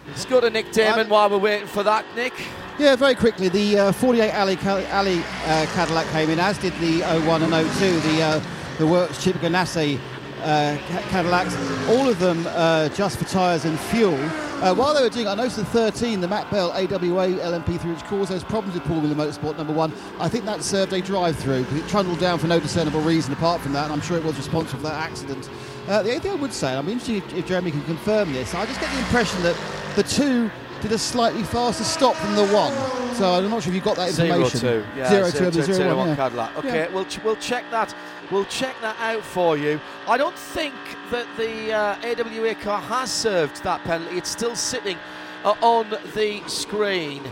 Let's 0.08 0.26
go 0.26 0.39
to 0.41 0.50
Nick 0.50 0.72
Daman 0.72 1.10
while 1.10 1.30
we're 1.30 1.38
waiting 1.38 1.67
for 1.67 1.84
that, 1.84 2.06
Nick. 2.15 2.34
Yeah, 2.80 2.95
very 2.95 3.15
quickly. 3.15 3.50
The 3.50 3.78
uh, 3.78 3.91
48 3.91 4.32
Ally, 4.32 4.56
Ally 4.63 5.22
uh, 5.45 5.65
Cadillac 5.74 6.08
came 6.08 6.30
in, 6.30 6.39
as 6.39 6.58
did 6.58 6.74
the 6.76 7.02
01 7.02 7.43
and 7.43 7.52
02, 7.52 8.00
the 8.00 8.22
uh, 8.22 8.43
the 8.80 8.88
Works 8.88 9.22
Chip 9.22 9.36
Ganassi 9.36 10.00
uh, 10.41 10.78
Cadillacs. 11.10 11.56
All 11.89 12.08
of 12.08 12.19
them 12.19 12.45
uh, 12.47 12.89
just 12.89 13.17
for 13.19 13.25
tyres 13.25 13.65
and 13.65 13.80
fuel. 13.80 14.17
Uh, 14.62 14.75
while 14.75 14.93
they 14.93 15.02
were 15.02 15.10
doing, 15.10 15.28
I 15.28 15.36
noticed 15.36 15.56
the 15.56 15.65
13, 15.65 16.19
the 16.19 16.28
Matt 16.28 16.52
Bell 16.52 16.71
AWA 16.71 17.28
LMP3, 17.28 17.95
which 17.95 18.04
caused 18.06 18.30
those 18.30 18.43
problems 18.43 18.73
with 18.78 18.84
Paul 18.84 18.99
Miller 19.02 19.15
Motorsport 19.15 19.58
number 19.58 19.71
one. 19.71 19.93
I 20.19 20.28
think 20.28 20.43
that 20.45 20.63
served 20.63 20.91
a 20.91 21.02
drive-through 21.02 21.63
because 21.63 21.78
it 21.78 21.88
trundled 21.88 22.19
down 22.19 22.39
for 22.39 22.47
no 22.47 22.60
discernible 22.60 22.99
reason 22.99 23.32
apart 23.32 23.62
from 23.62 23.71
that, 23.73 23.86
and 23.86 23.93
I'm 23.93 24.02
sure 24.02 24.17
it 24.17 24.23
was 24.23 24.36
responsible 24.36 24.82
for 24.82 24.89
that 24.89 25.02
accident. 25.02 25.49
Uh, 25.88 26.04
the 26.04 26.10
only 26.10 26.19
thing 26.19 26.32
I 26.32 26.36
would 26.36 26.52
say, 26.54 26.75
I'm 26.75 26.89
interested 26.89 27.23
if, 27.23 27.34
if 27.34 27.47
Jeremy 27.47 27.71
can 27.71 27.84
confirm 27.84 28.34
this. 28.34 28.54
I 28.54 28.65
just 28.65 28.82
get 28.82 28.91
the 28.91 28.99
impression 28.99 29.41
that 29.43 29.56
the 29.95 30.04
two 30.04 30.52
did 30.82 30.91
a 30.91 30.97
slightly 30.97 31.43
faster 31.43 31.84
stop 31.84 32.15
than 32.21 32.36
the 32.36 32.54
one. 32.54 32.73
So 33.15 33.34
I'm 33.34 33.49
not 33.49 33.63
sure 33.63 33.71
if 33.71 33.75
you 33.75 33.82
got 33.82 33.97
that 33.97 34.10
information. 34.10 34.60
Zero 34.60 34.82
two, 34.82 34.88
yeah, 34.97 35.10
zero, 35.10 35.30
zero 35.30 35.32
two, 35.32 35.43
and 35.45 35.54
two, 35.54 35.62
zero 35.63 35.78
zero 35.78 35.88
one, 35.89 35.97
one 35.97 36.08
yeah. 36.10 36.15
Cadillac. 36.15 36.58
Okay, 36.58 36.75
Yeah. 36.89 36.93
we'll 36.93 37.06
ch- 37.06 37.23
we'll 37.23 37.36
check 37.38 37.65
that. 37.71 37.93
We'll 38.32 38.46
check 38.46 38.76
that 38.82 38.96
out 39.00 39.24
for 39.24 39.58
you. 39.58 39.82
I 40.08 40.18
don't 40.18 40.38
think 40.38 40.76
that 41.10 41.26
the 41.36 41.74
uh, 41.74 41.96
AWA 42.04 42.54
car 42.56 42.80
has 42.80 43.12
served 43.12 43.63
that 43.63 43.84
penalty. 43.84 44.18
It's 44.18 44.30
still 44.30 44.56
sitting 44.56 44.98
uh, 45.44 45.56
on 45.62 45.89
the 46.13 46.42
screen. 46.48 47.24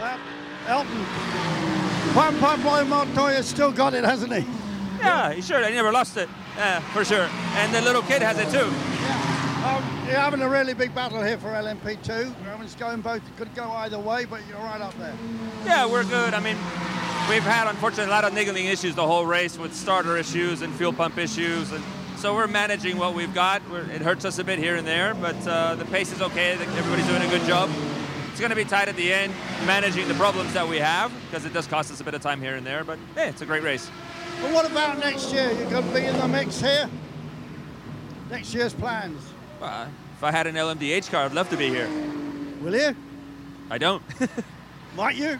Uh, 0.00 0.18
Elton, 0.68 1.04
Juan 2.14 2.38
Pablo 2.38 2.84
Montoya's 2.84 3.46
still 3.46 3.72
got 3.72 3.94
it, 3.94 4.04
hasn't 4.04 4.32
he? 4.32 4.46
Yeah, 4.98 5.32
he 5.32 5.42
sure. 5.42 5.64
I 5.64 5.70
never 5.70 5.90
lost 5.90 6.16
it, 6.16 6.28
uh, 6.56 6.78
for 6.92 7.04
sure. 7.04 7.28
And 7.54 7.74
the 7.74 7.80
little 7.80 8.02
kid 8.02 8.22
has 8.22 8.38
it 8.38 8.50
too. 8.50 8.70
Um, 9.62 9.84
you're 10.06 10.16
having 10.16 10.42
a 10.42 10.48
really 10.48 10.74
big 10.74 10.92
battle 10.92 11.22
here 11.22 11.38
for 11.38 11.50
LMP2. 11.50 12.10
I 12.10 12.54
mean, 12.56 12.64
it's 12.64 12.74
going 12.74 13.00
both, 13.00 13.22
could 13.36 13.54
go 13.54 13.70
either 13.70 13.96
way, 13.96 14.24
but 14.24 14.40
you're 14.48 14.58
right 14.58 14.80
up 14.80 14.92
there. 14.98 15.14
Yeah, 15.64 15.86
we're 15.86 16.02
good. 16.02 16.34
I 16.34 16.40
mean, 16.40 16.56
we've 17.30 17.44
had 17.44 17.68
unfortunately 17.68 18.06
a 18.06 18.14
lot 18.14 18.24
of 18.24 18.34
niggling 18.34 18.66
issues 18.66 18.96
the 18.96 19.06
whole 19.06 19.24
race 19.24 19.56
with 19.56 19.72
starter 19.72 20.16
issues 20.16 20.62
and 20.62 20.74
fuel 20.74 20.92
pump 20.92 21.16
issues, 21.16 21.70
and 21.70 21.84
so 22.16 22.34
we're 22.34 22.48
managing 22.48 22.98
what 22.98 23.14
we've 23.14 23.32
got. 23.32 23.62
We're, 23.70 23.88
it 23.88 24.02
hurts 24.02 24.24
us 24.24 24.40
a 24.40 24.44
bit 24.44 24.58
here 24.58 24.74
and 24.74 24.84
there, 24.84 25.14
but 25.14 25.46
uh, 25.46 25.76
the 25.76 25.84
pace 25.84 26.10
is 26.10 26.20
okay. 26.20 26.54
Everybody's 26.54 27.06
doing 27.06 27.22
a 27.22 27.28
good 27.28 27.46
job. 27.46 27.70
It's 28.32 28.40
going 28.40 28.50
to 28.50 28.56
be 28.56 28.64
tight 28.64 28.88
at 28.88 28.96
the 28.96 29.12
end, 29.12 29.32
managing 29.64 30.08
the 30.08 30.14
problems 30.14 30.54
that 30.54 30.66
we 30.66 30.78
have 30.78 31.12
because 31.26 31.44
it 31.44 31.52
does 31.52 31.68
cost 31.68 31.92
us 31.92 32.00
a 32.00 32.04
bit 32.04 32.14
of 32.14 32.20
time 32.20 32.40
here 32.40 32.56
and 32.56 32.66
there. 32.66 32.82
But 32.82 32.98
hey, 33.14 33.28
it's 33.28 33.42
a 33.42 33.46
great 33.46 33.62
race. 33.62 33.88
Well, 34.42 34.54
what 34.54 34.68
about 34.68 34.98
next 34.98 35.32
year? 35.32 35.52
You're 35.52 35.70
going 35.70 35.86
to 35.86 35.94
be 35.94 36.04
in 36.04 36.18
the 36.18 36.26
mix 36.26 36.60
here. 36.60 36.90
Next 38.28 38.52
year's 38.52 38.74
plans. 38.74 39.31
Uh, 39.62 39.86
if 40.16 40.24
I 40.24 40.32
had 40.32 40.48
an 40.48 40.56
LMDH 40.56 41.08
car, 41.10 41.24
I'd 41.24 41.32
love 41.32 41.48
to 41.50 41.56
be 41.56 41.68
here. 41.68 41.88
Will 42.60 42.74
you? 42.74 42.96
I 43.70 43.78
don't. 43.78 44.02
Might 44.96 45.14
you? 45.14 45.38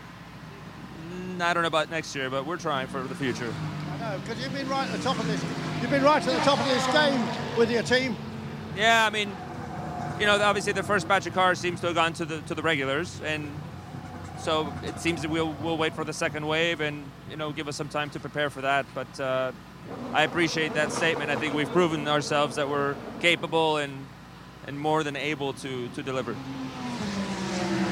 Mm, 1.10 1.40
I 1.40 1.52
don't 1.52 1.64
know 1.64 1.68
about 1.68 1.90
next 1.90 2.14
year, 2.14 2.30
but 2.30 2.46
we're 2.46 2.56
trying 2.56 2.86
for 2.86 3.02
the 3.02 3.16
future. 3.16 3.52
I 3.90 3.98
know, 3.98 4.20
because 4.20 4.40
you've 4.40 4.54
been 4.54 4.68
right 4.68 4.88
at 4.88 4.96
the 4.96 5.02
top 5.02 5.18
of 5.18 5.26
this. 5.26 5.44
You've 5.80 5.90
been 5.90 6.04
right 6.04 6.22
at 6.22 6.24
the 6.24 6.44
top 6.44 6.60
of 6.60 6.66
this 6.66 6.86
game 6.92 7.20
with 7.58 7.70
your 7.70 7.82
team. 7.82 8.16
Yeah, 8.76 9.04
I 9.04 9.10
mean, 9.10 9.34
you 10.20 10.26
know, 10.26 10.40
obviously 10.40 10.72
the 10.72 10.84
first 10.84 11.08
batch 11.08 11.26
of 11.26 11.34
cars 11.34 11.58
seems 11.58 11.80
to 11.80 11.88
have 11.88 11.96
gone 11.96 12.12
to 12.14 12.24
the 12.24 12.40
to 12.42 12.54
the 12.54 12.62
regulars, 12.62 13.20
and 13.24 13.50
so 14.38 14.72
it 14.84 15.00
seems 15.00 15.22
that 15.22 15.30
we'll 15.32 15.52
we'll 15.62 15.76
wait 15.76 15.94
for 15.94 16.04
the 16.04 16.12
second 16.12 16.46
wave 16.46 16.80
and 16.80 17.04
you 17.28 17.36
know 17.36 17.50
give 17.50 17.66
us 17.66 17.74
some 17.74 17.88
time 17.88 18.08
to 18.10 18.20
prepare 18.20 18.50
for 18.50 18.60
that. 18.60 18.86
But 18.94 19.20
uh, 19.20 19.50
I 20.12 20.22
appreciate 20.24 20.74
that 20.74 20.92
statement. 20.92 21.30
I 21.30 21.36
think 21.36 21.54
we've 21.54 21.70
proven 21.72 22.06
ourselves 22.08 22.56
that 22.56 22.68
we're 22.68 22.94
capable 23.20 23.78
and 23.78 24.06
and 24.66 24.78
more 24.78 25.02
than 25.02 25.16
able 25.16 25.52
to 25.54 25.88
to 25.88 26.02
deliver. 26.02 26.34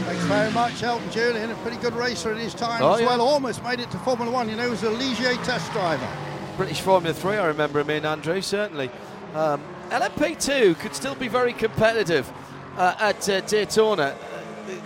Thanks 0.05 0.25
very 0.25 0.51
much, 0.53 0.83
Elton 0.83 1.11
Julian. 1.11 1.51
A 1.51 1.55
pretty 1.57 1.77
good 1.77 1.95
racer 1.95 2.33
in 2.33 2.39
his 2.39 2.53
time 2.55 2.83
Oh, 2.83 2.95
as 2.95 3.01
yeah. 3.01 3.07
well. 3.07 3.21
Almost 3.21 3.63
made 3.63 3.81
it 3.81 3.91
to 3.93 3.99
Formula 3.99 4.31
One. 4.31 4.49
You 4.49 4.57
know, 4.57 4.65
he 4.65 4.71
was 4.71 4.83
a 4.83 4.91
Ligier 4.91 5.37
test 5.45 5.71
driver. 5.73 6.09
British 6.57 6.81
Formula 6.81 7.15
3, 7.15 7.37
I 7.37 7.47
remember 7.47 7.81
him 7.81 7.91
in, 7.91 8.05
Andrew, 8.05 8.41
certainly. 8.43 8.91
Um, 9.35 9.63
LMP2 9.91 10.79
could 10.79 10.95
still 10.95 11.15
be 11.15 11.29
very 11.29 11.53
competitive 11.53 12.31
uh, 12.77 12.97
at 12.99 13.27
uh, 13.29 13.41
Daytona. 13.43 14.03
Uh, 14.03 14.43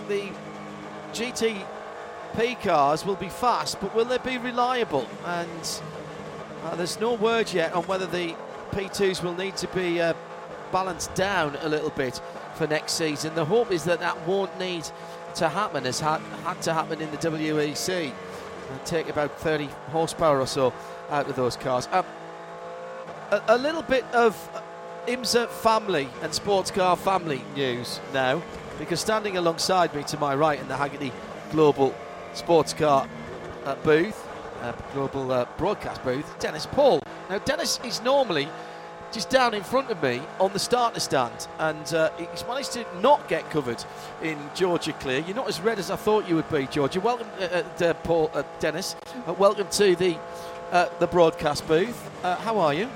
the, 0.07 0.13
the 0.13 0.29
GTP 1.11 2.61
cars 2.61 3.05
will 3.05 3.15
be 3.15 3.29
fast, 3.29 3.79
but 3.81 3.93
will 3.95 4.05
they 4.05 4.19
be 4.19 4.37
reliable? 4.37 5.07
And 5.25 5.81
uh, 6.65 6.75
there's 6.75 6.99
no 6.99 7.13
word 7.13 7.53
yet 7.53 7.73
on 7.73 7.83
whether 7.83 8.07
the 8.07 8.35
P2s 8.71 9.23
will 9.23 9.35
need 9.35 9.55
to 9.57 9.67
be 9.67 10.01
uh, 10.01 10.13
balanced 10.71 11.13
down 11.13 11.55
a 11.61 11.69
little 11.69 11.91
bit 11.91 12.19
for 12.55 12.65
next 12.65 12.93
season. 12.93 13.35
The 13.35 13.45
hope 13.45 13.71
is 13.71 13.83
that 13.83 13.99
that 13.99 14.27
won't 14.27 14.57
need 14.59 14.87
to 15.35 15.47
happen, 15.47 15.85
as 15.85 15.99
had, 15.99 16.21
had 16.43 16.61
to 16.63 16.73
happen 16.73 17.01
in 17.01 17.11
the 17.11 17.17
WEC. 17.17 18.11
And 18.71 18.85
take 18.85 19.09
about 19.09 19.37
30 19.39 19.69
horsepower 19.91 20.39
or 20.39 20.47
so 20.47 20.73
out 21.11 21.29
of 21.29 21.35
those 21.35 21.55
cars. 21.55 21.87
Um, 21.91 22.03
a, 23.29 23.41
a 23.49 23.57
little 23.57 23.83
bit 23.83 24.03
of 24.05 24.35
IMSA 25.07 25.49
family 25.49 26.09
and 26.23 26.33
sports 26.33 26.71
car 26.71 26.97
family 26.97 27.43
news 27.55 27.99
now, 28.11 28.41
because 28.79 28.99
standing 28.99 29.37
alongside 29.37 29.93
me 29.93 30.01
to 30.05 30.17
my 30.17 30.33
right 30.33 30.59
in 30.59 30.67
the 30.67 30.73
Hagerty 30.73 31.11
Global 31.51 31.93
Sports 32.33 32.73
Car 32.73 33.07
uh, 33.65 33.75
booth, 33.75 34.24
uh, 34.65 34.73
global 34.93 35.31
uh, 35.31 35.45
broadcast 35.57 36.03
booth, 36.03 36.39
Dennis 36.39 36.65
Paul. 36.65 36.99
Now, 37.29 37.37
Dennis 37.39 37.79
is 37.83 38.01
normally 38.01 38.47
just 39.11 39.29
down 39.29 39.53
in 39.53 39.63
front 39.63 39.89
of 39.89 40.01
me 40.01 40.21
on 40.39 40.51
the 40.53 40.59
starter 40.59 40.99
stand, 40.99 41.47
and 41.59 41.93
uh, 41.93 42.11
he's 42.17 42.45
managed 42.47 42.73
to 42.73 42.85
not 43.01 43.27
get 43.27 43.49
covered 43.49 43.83
in 44.21 44.37
Georgia 44.55 44.93
Clear. 44.93 45.19
You're 45.19 45.35
not 45.35 45.47
as 45.47 45.61
red 45.61 45.79
as 45.79 45.91
I 45.91 45.95
thought 45.95 46.27
you 46.27 46.35
would 46.35 46.49
be, 46.49 46.67
Georgia. 46.67 46.99
Welcome, 46.99 47.27
uh, 47.39 47.63
uh, 47.83 47.93
Paul, 47.93 48.31
uh, 48.33 48.43
Dennis. 48.59 48.95
Uh, 49.27 49.33
welcome 49.33 49.67
to 49.69 49.95
the 49.95 50.17
uh, 50.71 50.89
the 50.99 51.07
broadcast 51.07 51.67
booth. 51.67 52.09
Uh, 52.23 52.35
how 52.37 52.57
are 52.57 52.73
you? 52.73 52.89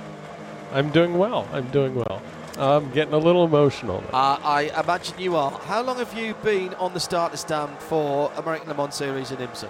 I'm 0.73 0.89
doing 0.89 1.17
well. 1.17 1.47
I'm 1.53 1.67
doing 1.69 1.95
well. 1.95 2.21
I'm 2.57 2.91
getting 2.91 3.13
a 3.13 3.17
little 3.17 3.45
emotional. 3.45 4.03
I 4.11 4.71
imagine 4.83 5.17
you 5.17 5.37
are. 5.37 5.51
How 5.51 5.81
long 5.81 5.97
have 5.97 6.13
you 6.13 6.33
been 6.43 6.73
on 6.73 6.93
the 6.93 6.99
starter 6.99 7.37
stand 7.37 7.77
for 7.79 8.31
American 8.35 8.67
Le 8.67 8.75
Mans 8.75 8.93
Series 8.93 9.31
in 9.31 9.37
IMSA? 9.37 9.69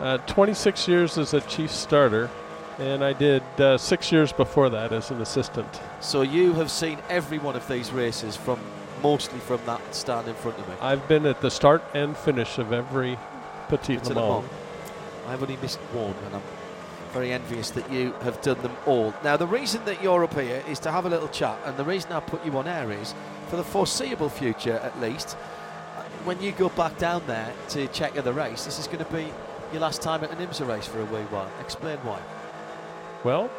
Uh, 0.00 0.18
26 0.18 0.86
years 0.86 1.18
as 1.18 1.34
a 1.34 1.40
chief 1.42 1.70
starter, 1.70 2.30
and 2.78 3.02
I 3.02 3.12
did 3.12 3.42
uh, 3.58 3.76
six 3.76 4.12
years 4.12 4.32
before 4.32 4.70
that 4.70 4.92
as 4.92 5.10
an 5.10 5.20
assistant. 5.20 5.80
So 6.00 6.22
you 6.22 6.52
have 6.54 6.70
seen 6.70 6.98
every 7.08 7.38
one 7.38 7.56
of 7.56 7.66
these 7.66 7.92
races 7.92 8.36
from 8.36 8.60
mostly 9.02 9.40
from 9.40 9.60
that 9.66 9.80
stand 9.94 10.28
in 10.28 10.34
front 10.34 10.58
of 10.58 10.68
me. 10.68 10.74
I've 10.80 11.06
been 11.08 11.26
at 11.26 11.40
the 11.40 11.50
start 11.50 11.82
and 11.94 12.16
finish 12.16 12.58
of 12.58 12.72
every 12.72 13.18
Petit 13.68 13.96
Petit 13.98 14.14
Le 14.14 14.20
Le 14.20 14.28
Mans. 14.28 14.42
Mans. 14.42 14.52
I've 15.28 15.42
only 15.42 15.56
missed 15.56 15.78
one, 15.92 16.14
and 16.26 16.36
I'm 16.36 16.42
very 17.12 17.32
envious 17.32 17.70
that 17.70 17.90
you 17.90 18.12
have 18.22 18.40
done 18.40 18.60
them 18.62 18.76
all. 18.86 19.12
Now, 19.24 19.36
the 19.36 19.46
reason 19.48 19.84
that 19.86 20.00
you're 20.00 20.22
up 20.22 20.34
here 20.34 20.62
is 20.68 20.78
to 20.80 20.92
have 20.92 21.06
a 21.06 21.08
little 21.08 21.28
chat, 21.28 21.58
and 21.64 21.76
the 21.76 21.84
reason 21.84 22.12
I 22.12 22.20
put 22.20 22.44
you 22.46 22.56
on 22.56 22.68
air 22.68 22.92
is 22.92 23.14
for 23.48 23.56
the 23.56 23.64
foreseeable 23.64 24.28
future, 24.28 24.74
at 24.84 25.00
least. 25.00 25.36
uh, 25.96 26.02
When 26.24 26.40
you 26.40 26.52
go 26.52 26.68
back 26.68 26.96
down 26.98 27.22
there 27.26 27.52
to 27.70 27.88
check 27.88 28.14
the 28.14 28.32
race, 28.32 28.64
this 28.64 28.78
is 28.78 28.86
going 28.86 29.04
to 29.04 29.12
be 29.12 29.26
your 29.72 29.80
last 29.80 30.02
time 30.02 30.24
at 30.24 30.30
an 30.30 30.38
IMSA 30.38 30.66
race 30.66 30.86
for 30.86 31.00
a 31.00 31.04
wee 31.04 31.20
while. 31.30 31.50
Explain 31.60 31.98
why. 31.98 32.20
Well, 33.24 33.50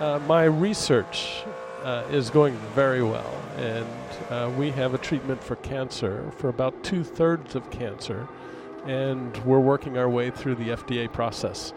uh, 0.00 0.18
my 0.26 0.44
research 0.44 1.44
uh, 1.84 2.04
is 2.10 2.30
going 2.30 2.54
very 2.74 3.02
well, 3.02 3.30
and 3.56 3.86
uh, 4.30 4.50
we 4.56 4.70
have 4.70 4.94
a 4.94 4.98
treatment 4.98 5.42
for 5.42 5.56
cancer 5.56 6.30
for 6.36 6.48
about 6.48 6.82
two 6.82 7.04
thirds 7.04 7.54
of 7.54 7.70
cancer, 7.70 8.26
and 8.86 9.36
we're 9.44 9.60
working 9.60 9.98
our 9.98 10.08
way 10.08 10.30
through 10.30 10.56
the 10.56 10.70
FDA 10.70 11.12
process. 11.12 11.72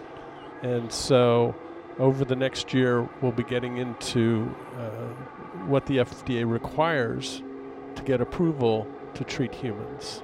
And 0.62 0.92
so, 0.92 1.56
over 2.00 2.26
the 2.26 2.36
next 2.36 2.74
year, 2.74 3.08
we'll 3.22 3.32
be 3.32 3.44
getting 3.44 3.78
into 3.78 4.54
uh, 4.78 4.90
what 5.68 5.86
the 5.86 5.98
FDA 5.98 6.50
requires 6.50 7.42
to 7.96 8.04
get 8.04 8.22
approval 8.22 8.88
to 9.14 9.24
treat 9.24 9.54
humans. 9.54 10.22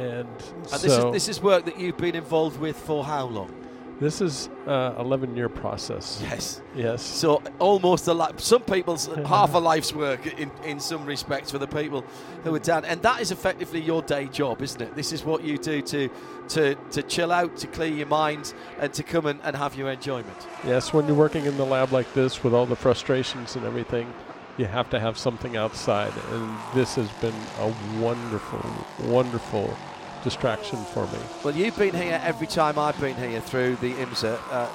And, 0.00 0.28
And 0.28 0.68
so 0.68 0.78
this 0.78 0.92
is 0.96 1.12
this 1.12 1.28
is 1.28 1.42
work 1.42 1.64
that 1.66 1.78
you've 1.78 1.98
been 1.98 2.16
involved 2.16 2.58
with 2.58 2.76
for 2.76 3.04
how 3.04 3.26
long? 3.26 3.54
this 4.00 4.22
is 4.22 4.48
uh, 4.66 4.94
11 4.98 5.36
year 5.36 5.50
process. 5.50 6.20
Yes. 6.22 6.62
Yes. 6.74 7.02
So 7.02 7.42
almost 7.58 8.08
a 8.08 8.14
life. 8.14 8.40
Some 8.40 8.62
people's 8.62 9.06
half 9.26 9.54
a 9.54 9.58
life's 9.58 9.92
work 9.92 10.26
in, 10.38 10.50
in 10.64 10.80
some 10.80 11.04
respects 11.04 11.50
for 11.50 11.58
the 11.58 11.66
people 11.66 12.04
who 12.42 12.54
are 12.54 12.58
down, 12.58 12.86
and 12.86 13.02
that 13.02 13.20
is 13.20 13.30
effectively 13.30 13.80
your 13.80 14.00
day 14.02 14.26
job, 14.26 14.62
isn't 14.62 14.80
it? 14.80 14.96
This 14.96 15.12
is 15.12 15.22
what 15.22 15.44
you 15.44 15.58
do 15.58 15.82
to 15.82 16.08
to 16.48 16.74
to 16.74 17.02
chill 17.02 17.30
out, 17.30 17.58
to 17.58 17.66
clear 17.66 17.92
your 17.92 18.06
mind, 18.06 18.54
and 18.78 18.92
to 18.94 19.02
come 19.02 19.26
and, 19.26 19.38
and 19.44 19.54
have 19.54 19.76
your 19.76 19.90
enjoyment. 19.90 20.46
Yes, 20.64 20.94
when 20.94 21.06
you're 21.06 21.14
working 21.14 21.44
in 21.44 21.56
the 21.58 21.66
lab 21.66 21.92
like 21.92 22.12
this 22.14 22.42
with 22.42 22.54
all 22.54 22.66
the 22.66 22.76
frustrations 22.76 23.54
and 23.54 23.66
everything, 23.66 24.12
you 24.56 24.64
have 24.64 24.88
to 24.90 24.98
have 24.98 25.18
something 25.18 25.58
outside. 25.58 26.12
And 26.32 26.56
this 26.74 26.94
has 26.94 27.10
been 27.20 27.34
a 27.58 28.00
wonderful, 28.00 28.64
wonderful 29.00 29.76
distraction 30.22 30.78
for 30.86 31.06
me. 31.06 31.18
Well, 31.44 31.54
you've 31.54 31.76
been 31.76 31.94
here 31.94 32.20
every 32.22 32.46
time 32.46 32.78
I've 32.78 33.00
been 33.00 33.16
here 33.16 33.40
through 33.40 33.76
the 33.76 33.92
IMSA 33.94 34.38
uh, 34.50 34.68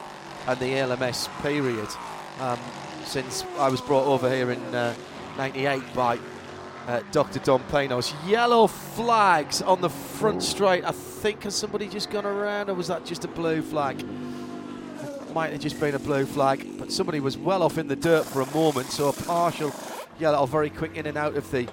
and 0.47 0.59
the 0.59 0.65
LMS 0.65 1.29
period 1.41 1.87
um, 2.39 2.59
since 3.03 3.43
I 3.57 3.69
was 3.69 3.81
brought 3.81 4.05
over 4.05 4.29
here 4.29 4.51
in 4.51 4.71
'98 5.37 5.81
by 5.93 6.19
uh, 6.87 7.01
Dr. 7.11 7.39
Don 7.39 7.61
Panoz. 7.63 8.13
Yellow 8.27 8.67
flags 8.67 9.61
on 9.61 9.81
the 9.81 9.89
front 9.89 10.43
straight. 10.43 10.83
I 10.83 10.91
think 10.91 11.43
has 11.43 11.55
somebody 11.55 11.87
just 11.87 12.09
gone 12.09 12.25
around, 12.25 12.69
or 12.69 12.73
was 12.73 12.87
that 12.87 13.05
just 13.05 13.25
a 13.25 13.27
blue 13.27 13.61
flag? 13.61 14.03
Might 15.33 15.51
have 15.51 15.61
just 15.61 15.79
been 15.79 15.95
a 15.95 15.99
blue 15.99 16.25
flag, 16.25 16.65
but 16.77 16.91
somebody 16.91 17.19
was 17.19 17.37
well 17.37 17.61
off 17.61 17.77
in 17.77 17.87
the 17.87 17.95
dirt 17.95 18.25
for 18.25 18.41
a 18.41 18.53
moment, 18.53 18.87
so 18.87 19.09
a 19.09 19.13
partial 19.13 19.73
yellow, 20.19 20.45
very 20.45 20.69
quick 20.69 20.95
in 20.95 21.05
and 21.07 21.17
out 21.17 21.35
of 21.35 21.49
the 21.51 21.67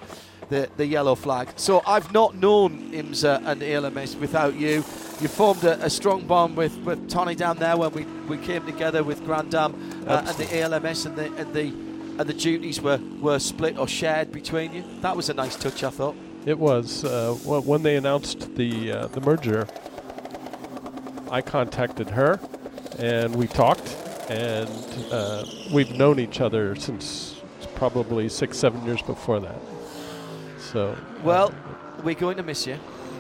the, 0.49 0.69
the 0.77 0.87
yellow 0.87 1.15
flag. 1.15 1.49
So 1.57 1.83
I've 1.87 2.13
not 2.13 2.37
known 2.37 2.93
IMSA 2.93 3.43
and 3.47 3.63
ALMS 3.63 4.17
without 4.17 4.55
you. 4.55 4.85
You 5.21 5.29
formed 5.29 5.65
a, 5.65 5.83
a 5.85 5.91
strong 5.91 6.27
bond 6.27 6.57
with, 6.57 6.77
with 6.79 7.09
Tony 7.09 7.35
down 7.35 7.59
there 7.59 7.77
when 7.77 7.93
we, 7.93 8.05
we 8.05 8.39
came 8.39 8.65
together 8.67 9.05
with 9.05 9.25
Grand-Am 9.25 10.05
uh, 10.07 10.25
and 10.27 10.37
the 10.37 10.57
ALMS 10.57 11.07
and 11.07 11.17
the 11.17 11.33
and 11.37 11.55
the 11.55 11.73
and 12.19 12.29
the 12.29 12.35
duties 12.35 12.81
were, 12.81 13.01
were 13.21 13.39
split 13.39 13.79
or 13.79 13.89
shared 13.89 14.33
between 14.33 14.75
you. 14.75 14.85
That 15.01 15.17
was 15.17 15.31
a 15.31 15.35
nice 15.35 15.57
touch, 15.57 15.83
I 15.83 15.89
thought. 15.89 16.15
It 16.45 16.59
was 16.59 17.05
uh, 17.05 17.33
wh- 17.35 17.67
when 17.67 17.83
they 17.83 17.97
announced 17.97 18.55
the 18.57 18.93
uh, 18.93 19.07
the 19.09 19.21
merger. 19.21 19.67
I 21.31 21.41
contacted 21.41 22.11
her, 22.11 22.39
and 22.99 23.35
we 23.35 23.47
talked, 23.47 23.97
and 24.29 24.69
uh, 25.11 25.47
we've 25.73 25.93
known 25.93 26.21
each 26.21 26.43
other 26.43 26.77
since 26.77 27.41
probably 27.75 28.29
six, 28.29 28.59
seven 28.59 28.85
years 28.85 29.01
before 29.01 29.41
that. 29.41 29.59
So 30.71 30.97
Well, 31.23 31.53
we're 32.03 32.15
going 32.15 32.37
to 32.37 32.43
miss 32.43 32.67
you, 32.67 32.79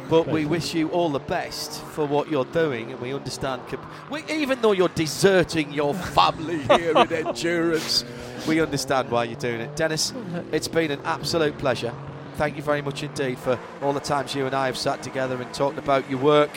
But 0.08 0.26
we 0.28 0.44
wish 0.44 0.74
you 0.74 0.88
all 0.90 1.10
the 1.10 1.18
best 1.20 1.80
for 1.94 2.04
what 2.06 2.30
you're 2.30 2.44
doing, 2.46 2.90
and 2.92 3.00
we 3.00 3.14
understand. 3.14 3.62
com- 3.68 3.86
We, 4.10 4.22
even 4.28 4.60
though 4.60 4.72
you're 4.72 4.88
deserting 4.94 5.72
your 5.72 5.94
family 5.94 6.58
here 6.78 6.90
in 6.96 7.12
endurance, 7.12 8.04
we 8.46 8.60
understand 8.60 9.10
why 9.10 9.24
you're 9.24 9.38
doing 9.40 9.60
it. 9.60 9.74
Dennis, 9.76 10.12
it's 10.50 10.68
been 10.68 10.90
an 10.90 11.00
absolute 11.04 11.56
pleasure. 11.58 11.92
Thank 12.36 12.56
you 12.56 12.62
very 12.62 12.82
much 12.82 13.02
indeed 13.02 13.38
for 13.38 13.58
all 13.82 13.92
the 13.92 14.00
times 14.00 14.34
you 14.34 14.46
and 14.46 14.54
I 14.54 14.66
have 14.66 14.76
sat 14.76 15.02
together 15.02 15.40
and 15.40 15.52
talked 15.54 15.78
about 15.78 16.08
your 16.10 16.18
work 16.20 16.50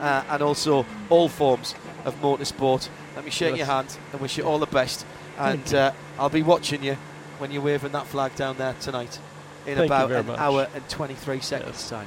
uh, 0.00 0.22
and 0.30 0.42
also 0.42 0.84
all 1.10 1.28
forms 1.28 1.74
of 2.04 2.14
motorsport. 2.20 2.88
Let 3.14 3.24
me 3.24 3.30
shake 3.30 3.50
Yes. 3.50 3.58
your 3.58 3.66
hand 3.66 3.96
and 4.12 4.20
wish 4.20 4.38
you 4.38 4.44
all 4.44 4.58
the 4.58 4.66
best. 4.66 5.04
And 5.38 5.72
uh, 5.74 5.92
I'll 6.18 6.30
be 6.30 6.42
watching 6.42 6.82
you 6.82 6.96
when 7.38 7.52
you're 7.52 7.62
waving 7.62 7.92
that 7.92 8.06
flag 8.06 8.34
down 8.36 8.56
there 8.56 8.74
tonight 8.80 9.18
in 9.68 9.76
Thank 9.76 9.88
about 9.88 10.10
an 10.10 10.26
much. 10.26 10.38
hour 10.38 10.68
and 10.74 10.88
23 10.88 11.40
seconds' 11.40 11.88
time. 11.88 12.06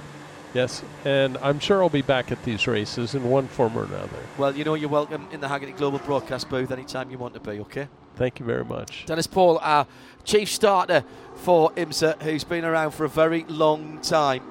Yes, 0.54 0.84
and 1.06 1.38
I'm 1.38 1.60
sure 1.60 1.82
I'll 1.82 1.90
be 1.90 2.02
back 2.02 2.32
at 2.32 2.44
these 2.44 2.68
races 2.68 3.16
in 3.16 3.24
one 3.30 3.48
form 3.48 3.78
or 3.78 3.86
another. 3.86 4.10
Well, 4.38 4.56
you 4.56 4.66
know 4.66 4.74
you're 4.74 4.90
welcome 4.90 5.28
in 5.32 5.40
the 5.40 5.48
Hagerty 5.48 5.76
Global 5.78 6.00
Broadcast 6.00 6.50
booth 6.50 6.72
anytime 6.72 7.10
you 7.10 7.18
want 7.18 7.34
to 7.36 7.40
be, 7.40 7.60
okay? 7.62 7.88
Thank 8.18 8.40
you 8.40 8.46
very 8.46 8.66
much. 8.66 9.06
Dennis 9.06 9.28
Paul, 9.28 9.60
our 9.60 9.88
chief 10.26 10.50
starter 10.50 11.06
for 11.36 11.72
IMSA, 11.72 12.22
who's 12.22 12.44
been 12.44 12.66
around 12.66 12.92
for 12.92 13.06
a 13.06 13.10
very 13.10 13.46
long 13.46 14.00
time 14.02 14.44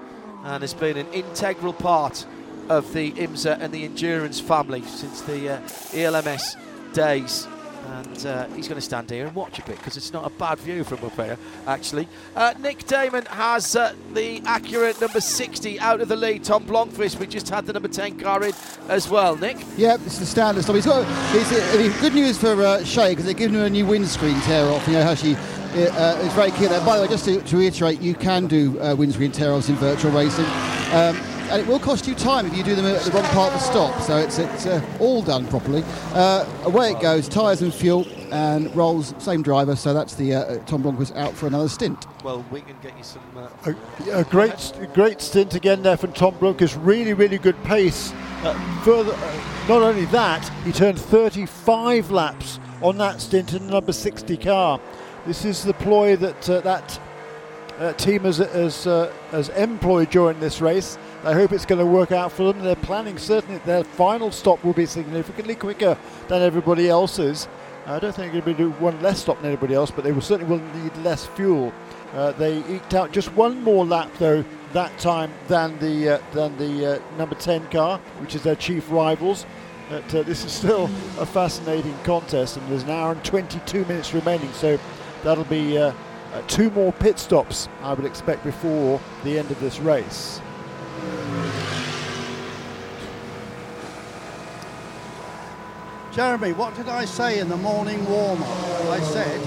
and 0.42 0.62
has 0.62 0.72
been 0.72 0.96
an 0.96 1.12
integral 1.12 1.74
part 1.74 2.24
of 2.70 2.94
the 2.94 3.12
IMSA 3.12 3.58
and 3.60 3.72
the 3.72 3.84
endurance 3.84 4.40
family 4.40 4.82
since 4.82 5.20
the 5.22 5.50
uh, 5.50 5.60
ELMS 5.92 6.56
days. 6.94 7.46
And 7.86 8.26
uh, 8.26 8.46
he's 8.48 8.68
going 8.68 8.78
to 8.78 8.84
stand 8.84 9.10
here 9.10 9.26
and 9.26 9.34
watch 9.34 9.58
a 9.58 9.62
bit 9.62 9.78
because 9.78 9.96
it's 9.96 10.12
not 10.12 10.26
a 10.26 10.30
bad 10.30 10.58
view 10.58 10.84
from 10.84 11.04
up 11.04 11.14
here, 11.14 11.38
actually. 11.66 12.08
Uh, 12.36 12.54
Nick 12.60 12.86
Daman 12.86 13.26
has 13.26 13.74
uh, 13.74 13.94
the 14.12 14.40
Acura 14.40 14.98
number 15.00 15.20
60 15.20 15.80
out 15.80 16.00
of 16.00 16.08
the 16.08 16.16
lead. 16.16 16.44
Tom 16.44 16.64
Blomqvist, 16.64 17.18
we 17.18 17.26
just 17.26 17.48
had 17.48 17.66
the 17.66 17.72
number 17.72 17.88
10 17.88 18.18
car 18.18 18.44
in 18.44 18.52
as 18.88 19.08
well. 19.08 19.36
Nick? 19.36 19.58
Yeah, 19.76 19.94
it's 19.94 20.18
the 20.18 20.26
standard 20.26 20.62
stuff. 20.62 20.76
He's 20.76 20.86
got 20.86 21.04
it's, 21.34 21.52
uh, 21.52 22.00
good 22.00 22.14
news 22.14 22.38
for 22.38 22.52
uh, 22.62 22.84
Shea 22.84 23.10
because 23.10 23.24
they're 23.24 23.34
giving 23.34 23.58
her 23.58 23.66
a 23.66 23.70
new 23.70 23.86
windscreen 23.86 24.40
tear 24.42 24.66
off. 24.66 24.86
You 24.86 24.94
know 24.94 25.04
how 25.04 25.14
she 25.14 25.34
uh, 25.74 26.20
is 26.22 26.32
very 26.32 26.50
keen. 26.52 26.72
And 26.72 26.84
by 26.84 26.96
the 26.96 27.02
way, 27.02 27.08
just 27.08 27.24
to, 27.26 27.40
to 27.40 27.56
reiterate, 27.56 28.00
you 28.00 28.14
can 28.14 28.46
do 28.46 28.80
uh, 28.80 28.94
windscreen 28.94 29.32
tear 29.32 29.52
offs 29.52 29.68
in 29.68 29.76
virtual 29.76 30.10
racing. 30.12 30.46
Um, 30.92 31.18
and 31.50 31.60
it 31.60 31.66
will 31.66 31.80
cost 31.80 32.06
you 32.06 32.14
time 32.14 32.46
if 32.46 32.56
you 32.56 32.62
do 32.62 32.74
them 32.74 32.86
at 32.86 33.02
the 33.02 33.10
wrong 33.10 33.24
part 33.24 33.52
of 33.52 33.58
the 33.60 33.66
stop. 33.66 34.00
So 34.02 34.16
it's, 34.18 34.38
it's 34.38 34.66
uh, 34.66 34.84
all 35.00 35.22
done 35.22 35.46
properly. 35.48 35.82
Uh, 36.12 36.46
away 36.64 36.92
it 36.92 37.00
goes, 37.00 37.28
tyres 37.28 37.62
and 37.62 37.74
fuel, 37.74 38.06
and 38.32 38.74
rolls, 38.76 39.14
same 39.18 39.42
driver. 39.42 39.74
So 39.74 39.92
that's 39.92 40.14
the 40.14 40.34
uh, 40.34 40.58
Tom 40.64 40.82
Blomqvist 40.82 41.16
out 41.16 41.34
for 41.34 41.46
another 41.46 41.68
stint. 41.68 42.06
Well, 42.22 42.44
we 42.50 42.60
can 42.60 42.76
get 42.82 42.96
you 42.96 43.02
some. 43.02 43.22
Uh, 43.36 43.48
A, 43.66 44.20
a 44.20 44.24
great, 44.24 44.72
a 44.78 44.86
great 44.86 45.20
stint 45.20 45.54
again 45.54 45.82
there 45.82 45.96
from 45.96 46.12
Tom 46.12 46.34
Blomqvist. 46.34 46.78
Really, 46.84 47.14
really 47.14 47.38
good 47.38 47.60
pace. 47.64 48.12
Uh, 48.42 48.54
further, 48.82 49.12
uh, 49.12 49.66
not 49.68 49.82
only 49.82 50.04
that, 50.06 50.48
he 50.64 50.72
turned 50.72 50.98
35 50.98 52.10
laps 52.10 52.60
on 52.80 52.96
that 52.98 53.20
stint 53.20 53.52
in 53.52 53.66
the 53.66 53.72
number 53.72 53.92
60 53.92 54.36
car. 54.36 54.80
This 55.26 55.44
is 55.44 55.64
the 55.64 55.74
ploy 55.74 56.16
that 56.16 56.48
uh, 56.48 56.60
that 56.60 57.00
uh, 57.78 57.92
team 57.94 58.22
has 58.22 58.38
has, 58.38 58.86
uh, 58.86 59.12
has 59.30 59.48
employed 59.50 60.10
during 60.10 60.38
this 60.40 60.60
race. 60.60 60.96
I 61.22 61.34
hope 61.34 61.52
it's 61.52 61.66
going 61.66 61.78
to 61.78 61.86
work 61.86 62.12
out 62.12 62.32
for 62.32 62.50
them. 62.50 62.62
They're 62.62 62.76
planning 62.76 63.18
certainly 63.18 63.58
their 63.66 63.84
final 63.84 64.32
stop 64.32 64.64
will 64.64 64.72
be 64.72 64.86
significantly 64.86 65.54
quicker 65.54 65.98
than 66.28 66.40
everybody 66.40 66.88
else's. 66.88 67.46
I 67.86 67.98
don't 67.98 68.14
think 68.14 68.32
they're 68.32 68.40
going 68.40 68.56
to 68.56 68.62
do 68.64 68.70
one 68.72 69.00
less 69.02 69.20
stop 69.20 69.36
than 69.36 69.46
anybody 69.46 69.74
else, 69.74 69.90
but 69.90 70.02
they 70.02 70.12
will 70.12 70.22
certainly 70.22 70.50
will 70.50 70.64
need 70.82 70.96
less 70.98 71.26
fuel. 71.26 71.74
Uh, 72.14 72.32
they 72.32 72.64
eked 72.74 72.94
out 72.94 73.12
just 73.12 73.32
one 73.34 73.62
more 73.62 73.84
lap 73.84 74.10
though 74.18 74.44
that 74.72 74.96
time 74.98 75.30
than 75.46 75.78
the 75.78 76.14
uh, 76.14 76.20
than 76.32 76.56
the 76.56 76.94
uh, 76.94 77.16
number 77.18 77.34
10 77.34 77.68
car, 77.68 77.98
which 78.18 78.34
is 78.34 78.42
their 78.42 78.56
chief 78.56 78.90
rivals. 78.90 79.44
But 79.90 80.14
uh, 80.14 80.22
this 80.22 80.44
is 80.44 80.52
still 80.52 80.84
a 81.18 81.26
fascinating 81.26 81.96
contest, 82.04 82.56
and 82.56 82.66
there's 82.70 82.84
an 82.84 82.90
hour 82.90 83.12
and 83.12 83.22
22 83.24 83.84
minutes 83.84 84.14
remaining, 84.14 84.52
so 84.52 84.78
that'll 85.22 85.44
be 85.44 85.76
uh, 85.76 85.92
uh, 86.32 86.42
two 86.46 86.70
more 86.70 86.92
pit 86.92 87.18
stops 87.18 87.68
I 87.82 87.92
would 87.92 88.06
expect 88.06 88.42
before 88.42 89.00
the 89.24 89.38
end 89.38 89.50
of 89.50 89.60
this 89.60 89.80
race. 89.80 90.40
Jeremy, 96.12 96.52
what 96.52 96.74
did 96.74 96.88
I 96.88 97.04
say 97.04 97.38
in 97.38 97.48
the 97.48 97.56
morning 97.56 98.04
warm-up? 98.08 98.48
I 98.48 99.00
said 99.00 99.40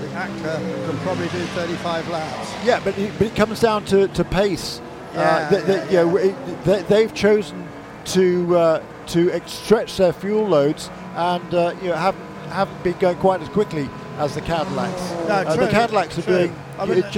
the 0.00 0.08
Acura 0.08 0.86
can 0.86 0.98
probably 0.98 1.28
do 1.28 1.38
35 1.46 2.08
laps. 2.10 2.52
Yeah, 2.66 2.80
but 2.84 2.96
it, 2.98 3.12
but 3.16 3.28
it 3.28 3.34
comes 3.34 3.60
down 3.60 3.84
to, 3.86 4.08
to 4.08 4.24
pace. 4.24 4.82
Yeah, 5.14 5.20
uh, 5.20 5.50
th- 5.50 5.64
th- 5.64 5.90
yeah, 5.90 6.00
you 6.02 6.06
know, 6.08 6.16
it- 6.18 6.64
they, 6.64 6.82
they've 6.82 7.14
chosen 7.14 7.66
to 8.06 8.56
uh, 8.58 8.82
to 9.08 9.40
stretch 9.46 9.96
their 9.96 10.12
fuel 10.12 10.46
loads 10.46 10.90
and 11.14 11.54
uh, 11.54 11.74
you 11.82 11.88
know 11.88 11.94
haven't 11.96 12.24
haven't 12.50 12.82
been 12.82 12.98
going 12.98 13.16
quite 13.18 13.40
as 13.40 13.48
quickly 13.50 13.88
as 14.18 14.34
the 14.34 14.40
Cadillacs. 14.42 15.00
No, 15.28 15.34
Uh, 15.34 15.54
true, 15.56 15.64
the 15.66 15.70
Cadillacs 15.70 16.18
are 16.18 16.22
true. 16.22 16.38
doing. 16.38 16.56
I 16.78 16.84
mean, 16.86 17.02
uh, 17.02 17.10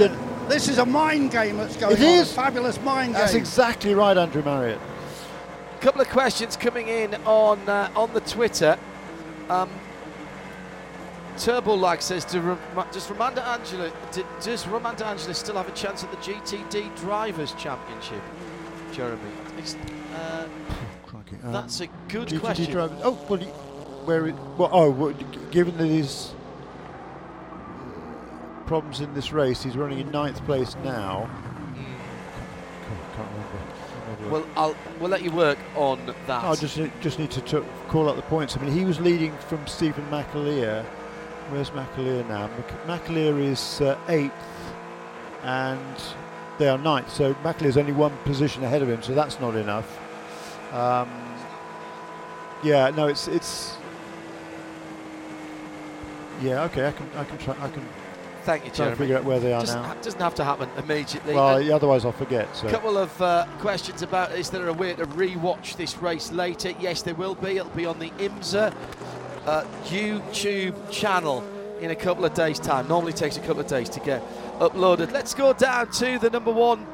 This 0.47 0.67
is 0.69 0.77
a 0.77 0.85
mind 0.85 1.31
game 1.31 1.57
that's 1.57 1.75
going 1.75 1.93
It 1.97 1.99
on. 2.01 2.05
is. 2.05 2.31
A 2.31 2.33
fabulous 2.35 2.79
mind 2.81 3.13
game. 3.13 3.21
that's 3.21 3.33
exactly 3.33 3.93
right, 3.95 4.15
Andrew 4.15 4.43
Marriott. 4.43 4.79
A 5.77 5.81
couple 5.81 6.01
of 6.01 6.09
questions 6.09 6.55
coming 6.55 6.87
in 6.87 7.15
on 7.25 7.59
uh, 7.67 7.89
on 7.95 8.13
the 8.13 8.21
Twitter. 8.21 8.77
Um, 9.49 9.69
Turbo 11.37 11.75
Lag 11.75 12.01
says, 12.01 12.23
do 12.25 12.57
does 12.91 13.09
Roman 13.09 13.33
DeAngelis 13.35 13.91
d- 14.13 14.23
does 14.41 14.65
Roman 14.67 14.95
DeAngelis 14.95 15.35
still 15.35 15.55
have 15.55 15.67
a 15.67 15.71
chance 15.73 16.03
at 16.03 16.11
the 16.11 16.17
GTD 16.17 16.95
Drivers 16.95 17.51
Championship? 17.53 18.21
Jeremy, 18.93 19.19
It's- 19.57 19.75
uh, 20.15 20.47
Crikey, 21.07 21.35
um, 21.43 21.51
that's 21.51 21.81
a 21.81 21.87
good 22.07 22.29
GTD 22.29 22.39
question. 22.39 22.71
driver- 22.71 22.97
oh, 23.03 23.17
well, 23.29 23.39
where 24.05 24.27
it? 24.27 24.35
Well, 24.57 24.69
oh, 24.71 24.89
well, 24.91 25.13
given 25.51 25.75
that 25.77 25.87
his 25.87 26.31
problems 28.65 28.99
in 29.01 29.13
this 29.13 29.31
race, 29.31 29.63
he's 29.63 29.77
running 29.77 29.99
in 29.99 30.11
ninth 30.11 30.43
place 30.45 30.75
now. 30.83 31.29
Can't, 32.87 33.15
can't 33.15 33.29
remember. 33.31 33.57
Can't 33.57 34.19
remember. 34.19 34.29
Well, 34.29 34.47
I'll 34.55 34.75
we'll 34.99 35.09
let 35.09 35.23
you 35.23 35.31
work 35.31 35.57
on 35.75 35.99
that. 36.27 36.43
I 36.43 36.55
just 36.55 36.77
need- 36.77 36.91
just 37.01 37.19
need 37.19 37.31
to 37.31 37.41
t- 37.41 37.63
call 37.87 38.09
out 38.09 38.15
the 38.15 38.21
points. 38.23 38.57
I 38.57 38.61
mean, 38.61 38.71
he 38.71 38.85
was 38.85 38.99
leading 38.99 39.35
from 39.37 39.65
Stevan 39.67 40.05
McAleer. 40.09 40.83
Where's 41.49 41.69
McAleer 41.71 42.27
now? 42.27 42.47
Mc- 42.57 42.87
McAleer 42.87 43.39
is 43.39 43.81
uh, 43.81 43.97
eighth, 44.07 44.33
and 45.43 45.79
they 46.57 46.67
are 46.67 46.77
ninth. 46.77 47.11
So 47.11 47.33
McAleer 47.35 47.65
is 47.65 47.77
only 47.77 47.91
one 47.91 48.15
position 48.25 48.63
ahead 48.63 48.81
of 48.81 48.89
him. 48.89 49.01
So 49.03 49.13
that's 49.13 49.39
not 49.39 49.55
enough. 49.55 49.99
Um, 50.73 51.09
yeah, 52.63 52.89
no, 52.89 53.07
it's 53.07 53.27
it's. 53.27 53.77
Yeah, 56.41 56.63
okay, 56.63 56.87
I 56.87 56.91
can 56.91 57.09
I 57.15 57.23
can 57.23 57.37
try 57.37 57.55
I 57.61 57.69
can. 57.69 57.87
Thank 58.45 58.65
you, 58.65 58.71
Jeremy. 58.71 58.91
and 58.91 58.97
figure 58.99 59.17
out 59.17 59.23
where 59.23 59.39
they 59.39 59.53
are 59.53 59.61
doesn't, 59.61 59.81
now. 59.81 59.87
ha- 59.87 59.95
doesn't 60.01 60.19
have 60.21 60.35
to 60.35 60.43
happen 60.43 60.69
immediately. 60.77 61.33
Well, 61.33 61.57
And- 61.57 61.71
otherwise 61.71 62.05
I'll 62.05 62.11
forget. 62.11 62.55
So. 62.55 62.67
A 62.67 62.71
couple 62.71 62.97
of 62.97 63.21
uh, 63.21 63.45
questions 63.59 64.01
about 64.03 64.31
is 64.33 64.49
there 64.51 64.67
a 64.67 64.73
way 64.73 64.93
to 64.93 65.05
re-watch 65.05 65.75
this 65.77 65.97
race 65.97 66.31
later? 66.31 66.71
Yes, 66.79 67.01
there 67.01 67.15
will 67.15 67.35
be. 67.35 67.57
It'll 67.57 67.69
be 67.71 67.85
on 67.87 67.97
the 67.99 68.11
IMSA 68.11 68.73
uh, 69.47 69.63
YouTube 69.85 70.75
channel 70.91 71.43
in 71.81 71.91
a 71.91 71.95
couple 71.95 72.23
of 72.23 72.33
days' 72.33 72.59
time. 72.59 72.87
Normally 72.87 73.13
takes 73.13 73.35
a 73.37 73.41
couple 73.41 73.59
of 73.59 73.67
days 73.67 73.89
to 73.89 73.99
get 73.99 74.21
uploaded. 74.59 75.11
Let's 75.11 75.33
go 75.33 75.51
down 75.53 75.91
to 75.93 76.17
the 76.19 76.29
number 76.29 76.51
one 76.51 76.85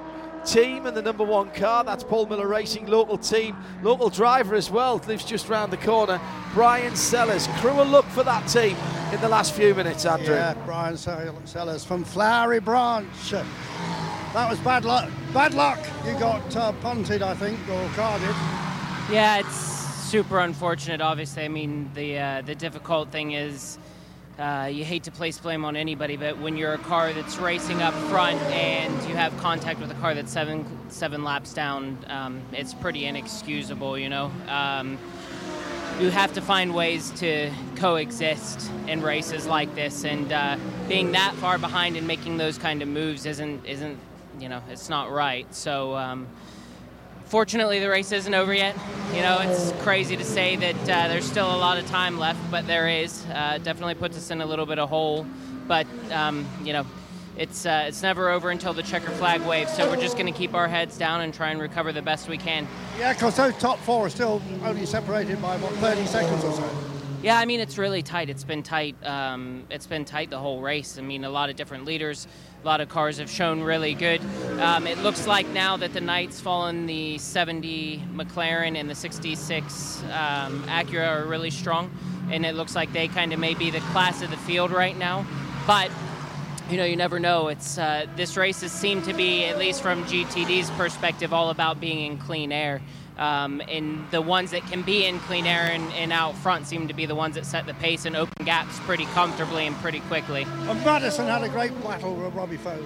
team 0.45 0.85
and 0.85 0.95
the 0.95 1.01
number 1.01 1.23
one 1.23 1.51
car. 1.51 1.83
That's 1.83 2.03
Paul 2.03 2.25
Miller 2.27 2.47
Racing, 2.47 2.87
local 2.87 3.17
team, 3.17 3.55
local 3.81 4.09
driver 4.09 4.55
as 4.55 4.69
well. 4.69 5.01
Lives 5.07 5.25
just 5.25 5.49
round 5.49 5.71
the 5.71 5.77
corner. 5.77 6.19
Bryan 6.53 6.95
Sellers. 6.95 7.47
Crew 7.59 7.73
will 7.73 7.85
look 7.85 8.05
for 8.05 8.23
that 8.23 8.47
team 8.47 8.75
in 9.13 9.21
the 9.21 9.29
last 9.29 9.53
few 9.53 9.73
minutes, 9.73 10.05
Andrew. 10.05 10.35
Yeah, 10.35 10.53
Bryan 10.65 10.97
Sellers 10.97 11.85
from 11.85 12.03
Flowery 12.03 12.59
Branch. 12.59 13.31
That 13.31 14.49
was 14.49 14.59
bad 14.59 14.85
luck. 14.85 15.09
Bad 15.33 15.53
luck. 15.53 15.79
You 16.05 16.13
got 16.13 16.55
uh, 16.55 16.71
punted, 16.81 17.21
I 17.21 17.33
think, 17.33 17.59
or 17.69 17.89
carded. 17.95 18.35
Yeah, 19.11 19.39
it's 19.39 19.55
super 19.55 20.39
unfortunate. 20.39 21.01
Obviously, 21.01 21.43
I 21.43 21.47
mean 21.49 21.89
the 21.93 22.17
uh, 22.17 22.41
the 22.41 22.55
difficult 22.55 23.11
thing 23.11 23.31
is 23.31 23.77
uh, 24.41 24.65
you 24.65 24.83
hate 24.83 25.03
to 25.03 25.11
place 25.11 25.37
blame 25.37 25.63
on 25.63 25.75
anybody, 25.75 26.17
but 26.17 26.37
when 26.39 26.57
you're 26.57 26.73
a 26.73 26.79
car 26.79 27.13
that's 27.13 27.37
racing 27.37 27.81
up 27.81 27.93
front 28.09 28.41
and 28.43 28.91
you 29.07 29.15
have 29.15 29.35
contact 29.37 29.79
with 29.79 29.91
a 29.91 29.95
car 29.95 30.15
that's 30.15 30.31
seven 30.31 30.65
seven 30.89 31.23
laps 31.23 31.53
down, 31.53 31.97
um, 32.07 32.41
it's 32.51 32.73
pretty 32.73 33.05
inexcusable. 33.05 33.97
You 33.97 34.09
know. 34.09 34.31
Um, 34.47 34.97
you 35.99 36.09
have 36.09 36.33
to 36.33 36.41
find 36.41 36.73
ways 36.73 37.11
to 37.11 37.51
coexist 37.75 38.71
in 38.87 39.03
races 39.03 39.45
like 39.45 39.75
this, 39.75 40.03
and 40.03 40.31
uh, 40.31 40.57
being 40.87 41.11
that 41.11 41.35
far 41.35 41.59
behind 41.59 41.95
and 41.95 42.07
making 42.07 42.37
those 42.37 42.57
kind 42.57 42.81
of 42.81 42.87
moves 42.87 43.27
isn't 43.27 43.63
isn't 43.65 43.99
you 44.39 44.49
know 44.49 44.61
it's 44.69 44.89
not 44.89 45.11
right. 45.11 45.53
So. 45.53 45.95
Um, 45.95 46.27
Fortunately, 47.31 47.79
the 47.79 47.89
race 47.89 48.11
isn't 48.11 48.33
over 48.33 48.53
yet. 48.53 48.75
You 49.13 49.21
know, 49.21 49.39
it's 49.39 49.71
crazy 49.83 50.17
to 50.17 50.25
say 50.25 50.57
that 50.57 50.81
uh, 50.81 51.07
there's 51.07 51.23
still 51.23 51.45
a 51.45 51.55
lot 51.55 51.77
of 51.77 51.85
time 51.85 52.19
left, 52.19 52.41
but 52.51 52.67
there 52.67 52.89
is. 52.89 53.25
Uh, 53.27 53.57
definitely 53.63 53.95
puts 53.95 54.17
us 54.17 54.31
in 54.31 54.41
a 54.41 54.45
little 54.45 54.65
bit 54.65 54.79
of 54.79 54.89
hole. 54.89 55.25
But, 55.65 55.87
um, 56.11 56.45
you 56.61 56.73
know, 56.73 56.85
it's 57.37 57.65
uh, 57.65 57.85
it's 57.87 58.01
never 58.01 58.29
over 58.29 58.49
until 58.49 58.73
the 58.73 58.83
checker 58.83 59.11
flag 59.11 59.39
waves. 59.43 59.71
So 59.71 59.89
we're 59.89 60.01
just 60.01 60.17
going 60.17 60.25
to 60.25 60.37
keep 60.37 60.53
our 60.53 60.67
heads 60.67 60.97
down 60.97 61.21
and 61.21 61.33
try 61.33 61.51
and 61.51 61.61
recover 61.61 61.93
the 61.93 62.01
best 62.01 62.27
we 62.27 62.37
can. 62.37 62.67
Yeah, 62.99 63.13
because 63.13 63.37
those 63.37 63.55
top 63.55 63.79
four 63.79 64.07
are 64.07 64.09
still 64.09 64.41
only 64.65 64.85
separated 64.85 65.41
by 65.41 65.55
what 65.55 65.71
30 65.75 66.05
seconds 66.07 66.43
or 66.43 66.51
so. 66.51 66.69
Yeah, 67.23 67.39
I 67.39 67.45
mean 67.45 67.61
it's 67.61 67.77
really 67.77 68.01
tight. 68.01 68.29
It's 68.29 68.43
been 68.43 68.61
tight. 68.61 68.97
Um, 69.05 69.63
it's 69.69 69.87
been 69.87 70.03
tight 70.03 70.31
the 70.31 70.39
whole 70.39 70.59
race. 70.59 70.97
I 70.97 71.01
mean, 71.01 71.23
a 71.23 71.29
lot 71.29 71.49
of 71.49 71.55
different 71.55 71.85
leaders, 71.85 72.27
a 72.61 72.67
lot 72.67 72.79
of 72.79 72.89
cars 72.89 73.17
have 73.17 73.29
shown 73.29 73.61
really 73.61 73.95
good. 73.95 74.21
Um, 74.59 74.85
it 74.85 74.99
looks 74.99 75.25
like 75.25 75.47
now 75.47 75.77
that 75.77 75.93
the 75.93 76.01
Knights 76.01 76.39
fallen, 76.39 76.85
the 76.85 77.17
70 77.17 78.03
McLaren 78.13 78.77
and 78.77 78.87
the 78.87 78.93
66 78.93 80.03
um, 80.03 80.63
Acura 80.67 81.07
are 81.07 81.25
really 81.25 81.49
strong, 81.49 81.89
and 82.29 82.45
it 82.45 82.53
looks 82.53 82.75
like 82.75 82.93
they 82.93 83.07
kind 83.07 83.33
of 83.33 83.39
may 83.39 83.55
be 83.55 83.71
the 83.71 83.79
class 83.91 84.21
of 84.21 84.29
the 84.29 84.37
field 84.37 84.69
right 84.69 84.95
now. 84.95 85.25
But 85.65 85.89
you 86.69 86.77
know, 86.77 86.85
you 86.85 86.95
never 86.95 87.19
know. 87.19 87.47
It's 87.47 87.77
uh, 87.79 88.05
this 88.15 88.37
race 88.37 88.61
has 88.61 88.71
seemed 88.71 89.05
to 89.05 89.13
be, 89.13 89.45
at 89.45 89.57
least 89.57 89.81
from 89.81 90.03
GTD's 90.05 90.69
perspective, 90.71 91.33
all 91.33 91.49
about 91.49 91.81
being 91.81 92.05
in 92.11 92.17
clean 92.19 92.51
air. 92.51 92.81
Um, 93.21 93.61
and 93.69 94.03
the 94.09 94.19
ones 94.19 94.49
that 94.49 94.65
can 94.65 94.81
be 94.81 95.05
in 95.05 95.19
clean 95.19 95.45
air 95.45 95.69
and, 95.71 95.93
and, 95.93 96.11
out 96.11 96.35
front 96.37 96.65
seem 96.65 96.87
to 96.87 96.93
be 96.95 97.05
the 97.05 97.13
ones 97.13 97.35
that 97.35 97.45
set 97.45 97.67
the 97.67 97.75
pace 97.75 98.05
and 98.05 98.15
open 98.15 98.45
gaps 98.45 98.79
pretty 98.79 99.05
comfortably 99.05 99.67
and 99.67 99.75
pretty 99.75 99.99
quickly. 99.99 100.41
And 100.41 100.83
Madison 100.83 101.27
had 101.27 101.43
a 101.43 101.49
great 101.49 101.71
battle 101.83 102.15
with 102.15 102.33
Robbie 102.33 102.57
Foley. 102.57 102.81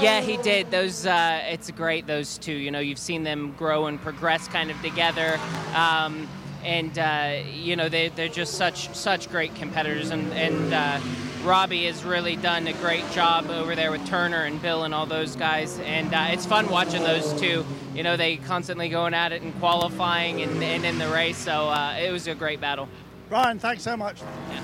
Yeah, 0.00 0.20
he 0.20 0.36
did. 0.36 0.70
Those 0.70 1.06
uh, 1.06 1.42
it's 1.48 1.72
great. 1.72 2.06
Those 2.06 2.38
two. 2.38 2.52
You 2.52 2.70
know, 2.70 2.78
you've 2.78 3.00
seen 3.00 3.24
them 3.24 3.52
grow 3.58 3.86
and 3.86 4.00
progress 4.00 4.46
kind 4.46 4.70
of 4.70 4.80
together. 4.80 5.40
Um, 5.74 6.28
and 6.64 6.96
uh, 6.96 7.42
you 7.52 7.74
know 7.74 7.88
they, 7.88 8.10
they're 8.10 8.28
just 8.28 8.54
such 8.54 8.94
such 8.94 9.28
great 9.28 9.54
competitors 9.56 10.10
and, 10.10 10.32
and 10.34 10.72
uh, 10.72 11.00
Robbie 11.44 11.86
has 11.86 12.04
really 12.04 12.36
done 12.36 12.68
a 12.68 12.72
great 12.74 13.08
job 13.10 13.50
over 13.50 13.74
there 13.74 13.90
with 13.90 14.06
Turner 14.06 14.44
and 14.44 14.62
Bill 14.62 14.84
and 14.84 14.94
all 14.94 15.06
those 15.06 15.34
guys 15.34 15.78
and 15.80 16.14
uh, 16.14 16.28
it's 16.30 16.46
fun 16.46 16.68
watching 16.68 17.02
those 17.02 17.32
two 17.40 17.64
you 17.94 18.04
know 18.04 18.16
they 18.16 18.36
constantly 18.36 18.88
going 18.88 19.12
at 19.12 19.32
it 19.32 19.42
in 19.42 19.52
qualifying 19.54 20.40
and, 20.40 20.62
and 20.62 20.84
in 20.84 20.98
the 20.98 21.08
race 21.08 21.38
so 21.38 21.68
uh, 21.68 21.96
it 22.00 22.12
was 22.12 22.28
a 22.28 22.34
great 22.34 22.60
battle 22.60 22.88
Ryan 23.28 23.58
thanks 23.58 23.82
so 23.82 23.96
much 23.96 24.20
yeah. 24.50 24.62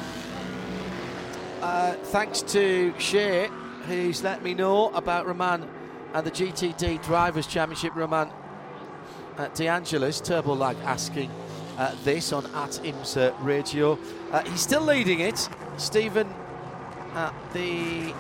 Uh, 1.61 1.93
thanks 1.95 2.43
to 2.43 2.95
Shea 2.99 3.49
who's 3.87 4.23
let 4.23 4.45
me 4.45 4.55
know 4.55 4.91
about 4.91 5.27
Roman 5.27 5.69
and 6.15 6.25
the 6.25 6.31
GTD 6.31 7.03
Drivers 7.03 7.49
Championship 7.49 7.97
Roman 7.97 8.29
uh, 9.37 9.49
DeAngelis 9.49 10.25
Turbo 10.25 10.55
Lag 10.55 10.77
asking 10.85 11.31
uh, 11.77 11.95
this 12.05 12.33
on 12.33 12.45
at 12.47 12.71
IMSA 12.83 13.35
Radio. 13.41 13.99
Uh, 14.33 14.43
he's 14.45 14.61
still 14.61 14.83
leading 14.83 15.21
it. 15.21 15.49
Stevan 15.77 16.29
at 17.15 17.35
the. 17.53 18.13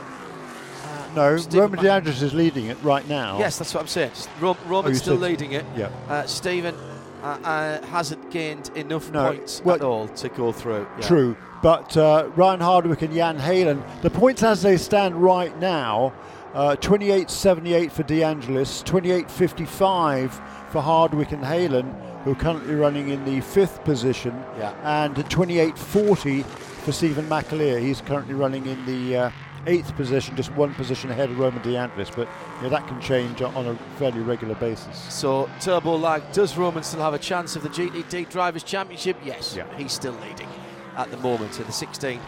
Uh, 0.85 1.09
no, 1.15 1.37
Stevan 1.37 1.73
Roman 1.73 1.85
DeAngelis 1.85 2.23
is 2.23 2.35
leading 2.35 2.67
it 2.67 2.77
right 2.83 3.07
now. 3.09 3.39
Yes, 3.39 3.59
that's 3.59 3.75
what 3.75 3.81
I'm 3.81 3.89
saying. 3.89 4.13
Ro- 4.41 4.57
Roman's 4.67 4.99
oh, 4.99 5.03
still 5.03 5.17
leading 5.17 5.53
it. 5.53 5.65
Yeah. 5.77 5.91
Uh, 6.09 6.27
Stevan 6.27 6.75
uh, 7.23 7.85
hasn't 7.87 8.31
gained 8.31 8.71
enough 8.77 9.11
no, 9.11 9.29
points 9.29 9.63
well, 9.65 9.77
at 9.77 9.83
all 9.83 10.09
to 10.09 10.29
go 10.29 10.53
through. 10.53 10.87
Yeah. 10.99 11.07
True, 11.07 11.37
but 11.63 11.97
Ryan 12.37 12.61
Hardwick 12.61 13.03
and 13.03 13.15
Jan 13.15 13.39
Heylen, 13.39 13.83
the 14.03 14.11
points 14.11 14.43
as 14.43 14.63
they 14.63 14.77
stand 14.77 15.17
right 15.17 15.57
now. 15.59 16.13
Uh, 16.55 16.75
28.78 16.77 17.93
for 17.93 18.03
DeAngelis, 18.05 18.83
28.55 18.83 20.31
for 20.71 20.83
Hardwick 20.83 21.33
and 21.33 21.45
Heylen, 21.45 21.95
who 22.25 22.33
are 22.33 22.35
currently 22.35 22.75
running 22.75 23.11
in 23.11 23.25
the 23.25 23.41
fifth 23.41 23.85
position, 23.85 24.33
yeah. 24.59 24.75
and 24.83 25.15
28.40 25.15 26.45
for 26.89 26.93
Stevan 26.93 27.27
McAleer. 27.27 27.83
He's 27.83 28.01
currently 28.01 28.33
running 28.33 28.65
in 28.65 28.87
the 28.87 29.15
uh, 29.15 29.31
eighth 29.67 29.95
position, 29.95 30.35
just 30.37 30.51
one 30.53 30.73
position 30.73 31.11
ahead 31.11 31.29
of 31.29 31.39
Roman 31.39 31.61
DeAngelis, 31.61 32.17
but 32.17 32.27
yeah, 32.63 32.71
that 32.71 32.89
can 32.89 32.99
change 32.99 33.43
on 33.43 33.67
a 33.67 33.77
fairly 33.99 34.21
regular 34.21 34.55
basis. 34.55 34.97
So, 35.13 35.51
Turbo 35.61 35.97
Lag, 35.99 36.23
does 36.33 36.57
Roman 36.57 36.83
still 36.83 37.03
have 37.03 37.13
a 37.13 37.19
chance 37.19 37.57
of 37.57 37.63
the 37.63 37.69
GTD 37.69 38.31
Drivers' 38.31 38.63
Championship? 38.63 39.19
Yes, 39.23 39.55
yeah. 39.55 39.67
he's 39.77 39.93
still 39.93 40.15
leading 40.15 40.49
at 40.97 41.11
the 41.11 41.19
moment. 41.19 41.53
So 41.53 41.63
the 41.63 41.73
16 41.73 42.19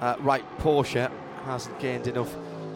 uh, 0.00 0.14
Wright 0.20 0.44
Porsche 0.58 1.10
hasn't 1.46 1.76
gained 1.80 2.06
enough 2.06 2.32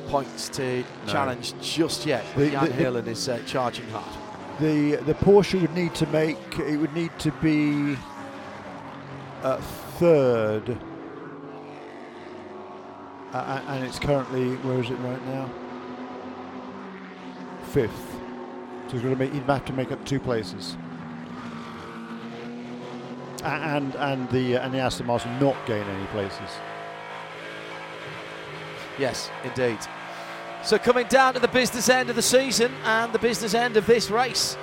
points 0.09 0.49
to 0.49 0.79
no. 0.79 1.13
challenge 1.13 1.55
just 1.63 2.07
yet. 2.07 2.25
But 2.35 2.51
Jan 2.51 2.73
Heylen 2.73 3.07
is 3.07 3.29
uh, 3.29 3.41
charging 3.47 3.87
hard 3.91 4.13
the 4.61 5.03
the 5.05 5.15
Porsche 5.15 5.61
would 5.61 5.75
need 5.75 5.97
to 5.97 6.07
make 6.07 6.39
it 6.61 6.77
would 6.77 6.95
need 6.95 7.11
to 7.19 7.33
be 7.43 7.97
a 9.43 9.61
third, 9.99 10.79
uh, 13.35 13.63
and 13.69 13.85
it's 13.85 13.99
currently 13.99 14.55
where 14.59 14.81
is 14.81 14.91
it 14.91 14.95
right 14.97 15.27
now? 15.27 15.51
Fifth. 17.73 18.13
So 18.87 18.93
he's 18.93 19.03
going 19.03 19.15
to 19.15 19.19
make 19.19 19.33
he'd 19.33 19.43
have 19.43 19.65
to 19.65 19.73
make 19.73 19.91
up 19.91 20.05
two 20.05 20.21
places. 20.21 20.77
And 23.43 23.95
and 23.97 24.31
the 24.31 24.55
and 24.55 24.73
the 24.73 24.79
Aston 24.79 25.07
Martin 25.07 25.39
not 25.41 25.57
gain 25.67 25.85
any 25.85 26.07
places. 26.07 26.49
Yes, 28.99 29.31
indeed. 29.43 29.79
So 30.63 30.79
coming 30.79 31.07
down 31.09 31.35
to 31.35 31.41
the 31.41 31.49
business 31.49 31.89
end 31.89 32.09
of 32.09 32.17
the 32.17 32.23
season 32.23 32.73
and 32.85 33.13
the 33.13 33.19
business 33.19 33.53
end 33.53 33.77
of 33.77 33.85
this 33.85 34.11
race. 34.11 34.57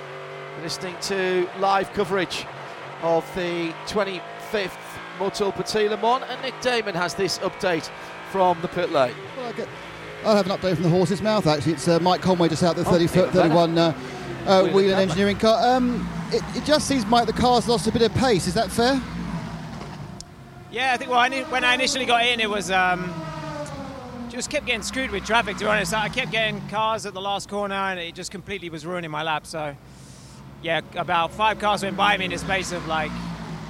listening 0.62 0.96
to 1.02 1.48
live 1.58 1.92
coverage 1.92 2.46
of 3.02 3.24
the 3.34 3.72
25th 3.86 4.72
Motul 5.18 5.54
Petit 5.54 5.88
Le 5.88 5.96
Mans 5.98 6.24
and 6.28 6.40
Nick 6.42 6.54
Daman 6.60 6.94
has 6.94 7.14
this 7.14 7.38
update 7.38 7.90
from 8.32 8.58
the 8.62 8.68
pit 8.68 8.90
lane. 8.90 9.14
Well, 9.36 9.46
I, 9.46 9.52
get, 9.52 9.68
I 10.24 10.36
have 10.36 10.46
an 10.50 10.56
update 10.56 10.74
from 10.74 10.84
the 10.84 10.88
horse's 10.88 11.20
mouth 11.20 11.46
actually. 11.46 11.74
It's 11.74 11.86
uh, 11.86 12.00
Mike 12.00 12.22
Conway 12.22 12.48
just 12.48 12.62
out 12.62 12.76
the 12.76 12.84
30 12.84 13.06
foot, 13.06 13.30
31 13.30 13.76
uh, 13.76 13.94
uh, 14.46 14.68
Whelen 14.68 14.98
engineering 14.98 15.36
car. 15.36 15.76
Um, 15.76 16.08
it, 16.32 16.42
it, 16.56 16.64
just 16.64 16.88
seems 16.88 17.04
Mike 17.04 17.26
the 17.26 17.34
car's 17.34 17.68
lost 17.68 17.86
a 17.86 17.92
bit 17.92 18.00
of 18.00 18.12
pace. 18.14 18.46
Is 18.46 18.54
that 18.54 18.70
fair? 18.70 19.00
Yeah, 20.72 20.94
I 20.94 20.96
think 20.96 21.10
well, 21.10 21.20
I 21.20 21.42
when 21.50 21.62
I 21.62 21.74
initially 21.74 22.06
got 22.06 22.24
in, 22.24 22.40
it 22.40 22.48
was 22.48 22.70
um, 22.70 23.12
just 24.30 24.48
kept 24.48 24.64
getting 24.64 24.80
screwed 24.80 25.10
with 25.10 25.26
traffic. 25.26 25.58
To 25.58 25.64
be 25.64 25.70
honest, 25.70 25.92
I 25.92 26.08
kept 26.08 26.32
getting 26.32 26.66
cars 26.68 27.04
at 27.04 27.12
the 27.12 27.20
last 27.20 27.50
corner, 27.50 27.74
and 27.74 28.00
it 28.00 28.14
just 28.14 28.30
completely 28.30 28.70
was 28.70 28.86
ruining 28.86 29.10
my 29.10 29.22
lap. 29.22 29.46
So, 29.46 29.76
yeah, 30.62 30.80
about 30.96 31.32
five 31.32 31.58
cars 31.58 31.82
went 31.82 31.98
by 31.98 32.16
me 32.16 32.24
in 32.24 32.30
the 32.30 32.38
space 32.38 32.72
of 32.72 32.86
like 32.86 33.12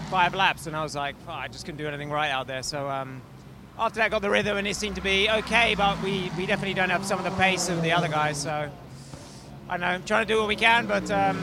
five 0.08 0.36
laps, 0.36 0.68
and 0.68 0.76
I 0.76 0.84
was 0.84 0.94
like, 0.94 1.16
oh, 1.26 1.32
I 1.32 1.48
just 1.48 1.64
couldn't 1.64 1.78
do 1.78 1.88
anything 1.88 2.10
right 2.10 2.30
out 2.30 2.46
there. 2.46 2.62
So. 2.62 2.88
Um, 2.88 3.22
after 3.78 4.00
that, 4.00 4.10
got 4.10 4.22
the 4.22 4.30
rhythm, 4.30 4.56
and 4.56 4.66
it 4.66 4.76
seemed 4.76 4.96
to 4.96 5.02
be 5.02 5.28
okay, 5.30 5.74
but 5.74 6.00
we, 6.02 6.30
we 6.36 6.46
definitely 6.46 6.74
don't 6.74 6.90
have 6.90 7.04
some 7.04 7.18
of 7.18 7.24
the 7.24 7.30
pace 7.42 7.68
of 7.68 7.82
the 7.82 7.92
other 7.92 8.08
guys. 8.08 8.40
So, 8.40 8.70
I 9.68 9.76
know, 9.76 9.86
I'm 9.86 10.04
trying 10.04 10.26
to 10.26 10.32
do 10.32 10.38
what 10.38 10.48
we 10.48 10.56
can, 10.56 10.86
but 10.86 11.10
um, 11.10 11.40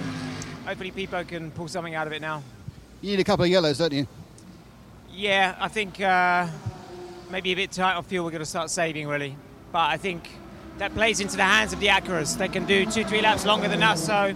hopefully, 0.65 0.91
Pipo 0.91 1.27
can 1.27 1.51
pull 1.51 1.67
something 1.67 1.95
out 1.95 2.07
of 2.07 2.13
it 2.13 2.21
now. 2.21 2.43
You 3.01 3.11
need 3.11 3.19
a 3.19 3.23
couple 3.23 3.45
of 3.45 3.51
yellows, 3.51 3.77
don't 3.77 3.93
you? 3.93 4.07
Yeah, 5.11 5.55
I 5.59 5.67
think 5.67 5.99
uh, 5.99 6.47
maybe 7.30 7.51
a 7.51 7.55
bit 7.55 7.71
tight 7.71 7.95
on 7.95 8.03
fuel, 8.03 8.25
we're 8.25 8.32
going 8.32 8.39
to 8.39 8.45
start 8.45 8.69
saving 8.69 9.07
really. 9.07 9.36
But 9.71 9.89
I 9.89 9.97
think 9.97 10.30
that 10.77 10.93
plays 10.93 11.19
into 11.19 11.36
the 11.36 11.43
hands 11.43 11.73
of 11.73 11.80
the 11.80 11.88
Acuras. 11.88 12.38
They 12.38 12.47
can 12.47 12.65
do 12.65 12.86
two, 12.86 13.03
three 13.03 13.21
laps 13.21 13.45
longer 13.45 13.67
than 13.67 13.84
us, 13.84 14.05
so 14.05 14.34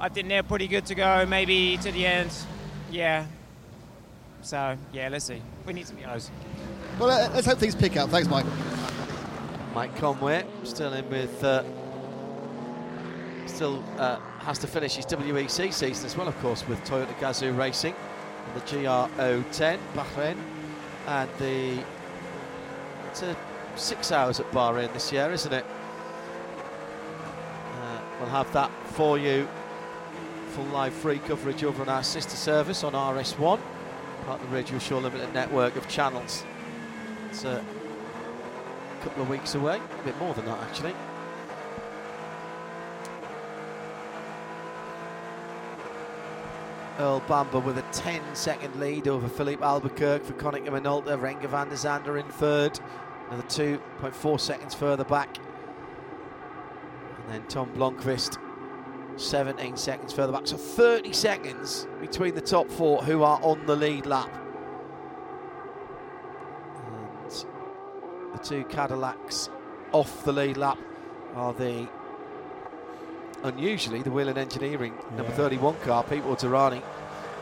I 0.00 0.08
think 0.08 0.28
they're 0.28 0.42
pretty 0.42 0.68
good 0.68 0.86
to 0.86 0.94
go. 0.94 1.26
Maybe 1.26 1.76
to 1.78 1.90
the 1.90 2.06
end, 2.06 2.32
yeah. 2.90 3.26
So 4.42 4.76
yeah, 4.92 5.08
let's 5.08 5.24
see. 5.24 5.42
We 5.68 5.74
need 5.74 5.86
some 5.86 5.98
yellows. 5.98 6.30
Well, 6.98 7.10
uh, 7.10 7.30
let's 7.34 7.46
hope 7.46 7.58
things 7.58 7.74
pick 7.74 7.98
up. 7.98 8.08
Thanks, 8.08 8.26
Mike. 8.26 8.46
Mike 9.74 9.94
Conway 9.96 10.46
still 10.64 10.94
in 10.94 11.06
with. 11.10 11.44
Uh, 11.44 11.62
still 13.44 13.84
uh, 13.98 14.18
has 14.38 14.58
to 14.60 14.66
finish 14.66 14.96
his 14.96 15.04
WEC 15.04 15.70
season 15.70 16.06
as 16.06 16.16
well, 16.16 16.26
of 16.26 16.38
course, 16.40 16.66
with 16.66 16.82
Toyota 16.84 17.12
Gazoo 17.18 17.54
Racing 17.54 17.94
and 18.46 18.54
the 18.54 18.60
GR010 18.66 19.78
Bahrain 19.94 20.38
and 21.06 21.28
the 21.38 21.84
it's 23.10 23.22
a 23.22 23.36
six 23.76 24.10
hours 24.10 24.40
at 24.40 24.50
Bahrain 24.52 24.90
this 24.94 25.12
year, 25.12 25.30
isn't 25.30 25.52
it? 25.52 25.66
Uh, 27.74 28.00
we'll 28.20 28.30
have 28.30 28.50
that 28.54 28.70
for 28.86 29.18
you. 29.18 29.46
Full 30.50 30.64
live 30.66 30.94
free 30.94 31.18
coverage 31.18 31.62
over 31.62 31.82
on 31.82 31.90
our 31.90 32.02
sister 32.02 32.36
service 32.36 32.84
on 32.84 32.94
RS1, 32.94 33.60
part 34.24 34.40
of 34.40 34.50
the 34.50 34.56
Radio 34.56 34.78
Show 34.78 34.98
Limited 34.98 35.32
network 35.32 35.76
of 35.76 35.88
channels. 35.88 36.44
It's 37.30 37.44
a 37.44 37.64
couple 39.02 39.22
of 39.22 39.28
weeks 39.28 39.54
away, 39.54 39.76
a 39.78 40.04
bit 40.04 40.18
more 40.18 40.34
than 40.34 40.44
that 40.46 40.58
actually. 40.60 40.94
Earl 46.98 47.20
Bamber 47.28 47.60
with 47.60 47.78
a 47.78 47.84
10 47.92 48.20
second 48.34 48.74
lead 48.80 49.06
over 49.06 49.28
Filipe 49.28 49.62
Albuquerque 49.62 50.24
for 50.24 50.32
Konica 50.32 50.68
Minolta. 50.68 51.16
Renger 51.16 51.48
van 51.48 51.68
der 51.68 51.76
Zande 51.76 52.18
in 52.18 52.26
third. 52.26 52.80
Another 53.30 53.46
2.4 53.46 54.40
seconds 54.40 54.74
further 54.74 55.04
back. 55.04 55.38
And 57.22 57.34
then 57.34 57.44
Tom 57.46 57.70
Blomqvist 57.74 58.38
17 59.18 59.76
seconds 59.76 60.12
further 60.12 60.32
back. 60.32 60.46
So 60.46 60.56
30 60.56 61.12
seconds 61.12 61.86
between 62.00 62.34
the 62.34 62.40
top 62.40 62.70
four 62.70 63.02
who 63.02 63.22
are 63.22 63.40
on 63.42 63.66
the 63.66 63.76
lead 63.76 64.06
lap. 64.06 64.30
And 66.86 68.32
the 68.32 68.38
two 68.38 68.64
Cadillacs 68.64 69.48
off 69.92 70.24
the 70.24 70.32
lead 70.32 70.56
lap 70.56 70.78
are 71.34 71.52
the 71.52 71.88
unusually 73.44 74.02
the 74.02 74.10
Whelen 74.10 74.36
Engineering 74.38 74.94
number 75.16 75.30
Yeah. 75.30 75.36
31 75.36 75.76
car, 75.84 76.02
Pipo 76.04 76.36
Derani, 76.38 76.82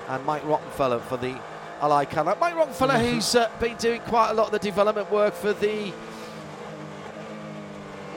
and 0.09 0.25
Mike 0.27 0.43
Rockenfeller 0.45 1.01
for 1.03 1.17
the 1.17 1.35
Ally 1.81 2.05
Cadillac. 2.05 2.39
Mike 2.41 2.55
Rockenfeller, 2.55 2.99
Mhm. 3.01 3.11
who's 3.15 3.35
uh, 3.35 3.49
been 3.61 3.77
doing 3.77 4.01
quite 4.03 4.31
a 4.31 4.35
lot 4.35 4.47
of 4.47 4.53
the 4.53 4.59
development 4.59 5.11
work 5.11 5.35
for 5.35 5.53
the 5.53 5.93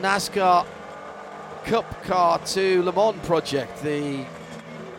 NASCAR 0.02 0.66
Cup 1.66 2.04
Car 2.04 2.40
to 2.40 2.82
Le 2.84 2.92
Mans 2.92 3.18
project, 3.26 3.82
the 3.84 4.26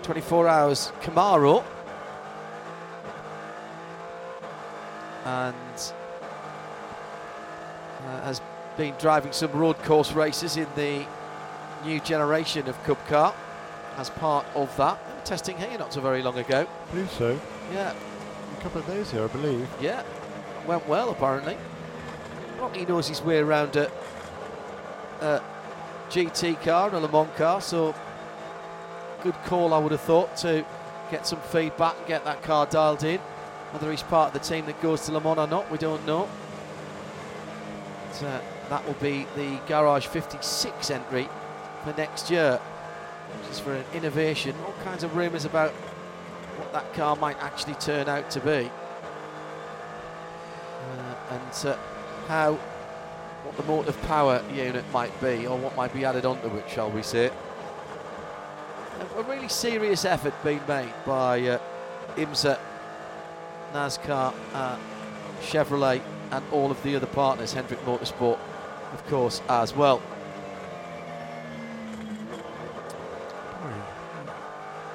24 0.03 0.49
Hours 0.49 0.93
Camaro. 1.03 1.65
And 5.25 5.93
uh, 8.07 8.21
has 8.23 8.41
been 8.77 8.95
driving 8.99 9.33
some 9.33 9.53
road 9.53 9.77
course 9.79 10.13
races 10.13 10.57
in 10.57 10.67
the 10.77 11.05
new 11.85 12.01
generation 12.01 12.69
of 12.69 12.83
Cup 12.85 13.05
car 13.09 13.35
as 13.97 14.11
part 14.11 14.47
of 14.55 14.75
that. 14.77 14.99
Testing 15.25 15.57
here 15.59 15.77
not 15.79 15.93
so 15.93 16.01
very 16.01 16.23
long 16.23 16.39
ago. 16.39 16.67
I 16.89 16.91
believe 16.93 17.11
so. 17.13 17.39
Yeah, 17.73 17.93
A 18.59 18.63
couple 18.63 18.81
of 18.81 18.87
days 18.87 19.11
here, 19.11 19.25
I 19.25 19.29
believe. 19.29 19.69
yeah, 19.81 20.03
went 20.67 20.87
well 20.89 21.11
apparently. 21.11 21.57
He 22.75 22.85
knows 22.85 23.09
his 23.09 23.23
way 23.23 23.39
around 23.39 23.77
a, 23.77 23.91
a 25.21 25.43
GT 26.11 26.61
car 26.63 26.89
and 26.89 26.97
a 26.97 27.01
Le 27.01 27.09
Mans 27.09 27.31
car, 27.37 27.61
so 27.61 27.95
good 29.23 29.35
call 29.45 29.73
I 29.73 29.79
would 29.79 29.93
have 29.93 30.01
thought 30.01 30.37
to 30.39 30.65
get 31.11 31.27
some 31.27 31.41
feedback 31.41 31.97
and 31.99 32.07
get 32.07 32.25
that 32.25 32.43
car 32.43 32.67
dialed 32.67 33.05
in. 33.05 33.21
Whether 33.73 33.91
he's 33.91 34.03
part 34.03 34.35
of 34.35 34.43
the 34.43 34.47
team 34.47 34.67
that 34.67 34.81
goes 34.83 35.07
to 35.07 35.13
Le 35.13 35.21
Mans 35.21 35.39
or 35.39 35.47
not, 35.47 35.71
we 35.71 35.79
don't 35.79 36.05
know. 36.07 36.29
But, 38.09 38.23
uh, 38.25 38.41
that 38.71 38.87
will 38.87 38.95
be 38.95 39.27
the 39.37 39.61
Garage 39.67 40.07
56 40.07 40.91
entry 40.91 41.29
for 41.85 41.93
next 41.97 42.31
year, 42.31 42.59
which 42.59 43.51
is 43.53 43.61
for 43.61 43.75
an 43.75 43.85
innovation. 43.95 44.55
All 44.67 44.75
kinds 44.85 45.05
of 45.05 45.17
rumours 45.17 45.45
about 45.45 45.71
what 45.71 46.73
that 46.73 46.93
car 46.95 47.17
might 47.17 47.41
actually 47.43 47.75
turn 47.75 48.09
out 48.09 48.31
to 48.31 48.41
be. 48.41 48.71
Uh, 50.91 51.15
and 51.31 51.67
uh, 51.67 51.77
how, 52.27 52.59
what 53.45 53.57
the 53.57 53.63
motive 53.65 54.01
power 54.03 54.43
unit 54.55 54.85
might 54.93 55.19
be, 55.21 55.47
or 55.47 55.57
what 55.57 55.77
might 55.77 55.93
be 55.93 56.05
added 56.05 56.25
onto 56.25 56.49
it, 56.57 56.69
shall 56.69 56.91
we 56.91 57.03
say. 57.03 57.31
A, 59.17 59.23
really 59.23 59.49
serious 59.49 60.05
effort 60.05 60.35
being 60.45 60.61
made 60.69 60.93
by 61.07 61.41
uh, 61.41 61.59
IMSA, 62.17 62.59
NASCAR, 63.73 64.35
uh, 64.53 64.77
Chevrolet, 65.41 66.03
and 66.31 66.45
all 66.53 66.71
of 66.71 66.83
the 66.83 66.95
other 66.97 67.07
partners, 67.07 67.53
Hendrick 67.53 67.81
Motorsport, 67.85 68.39
of 68.93 69.07
course, 69.07 69.41
as 69.49 69.75
well. 69.75 70.03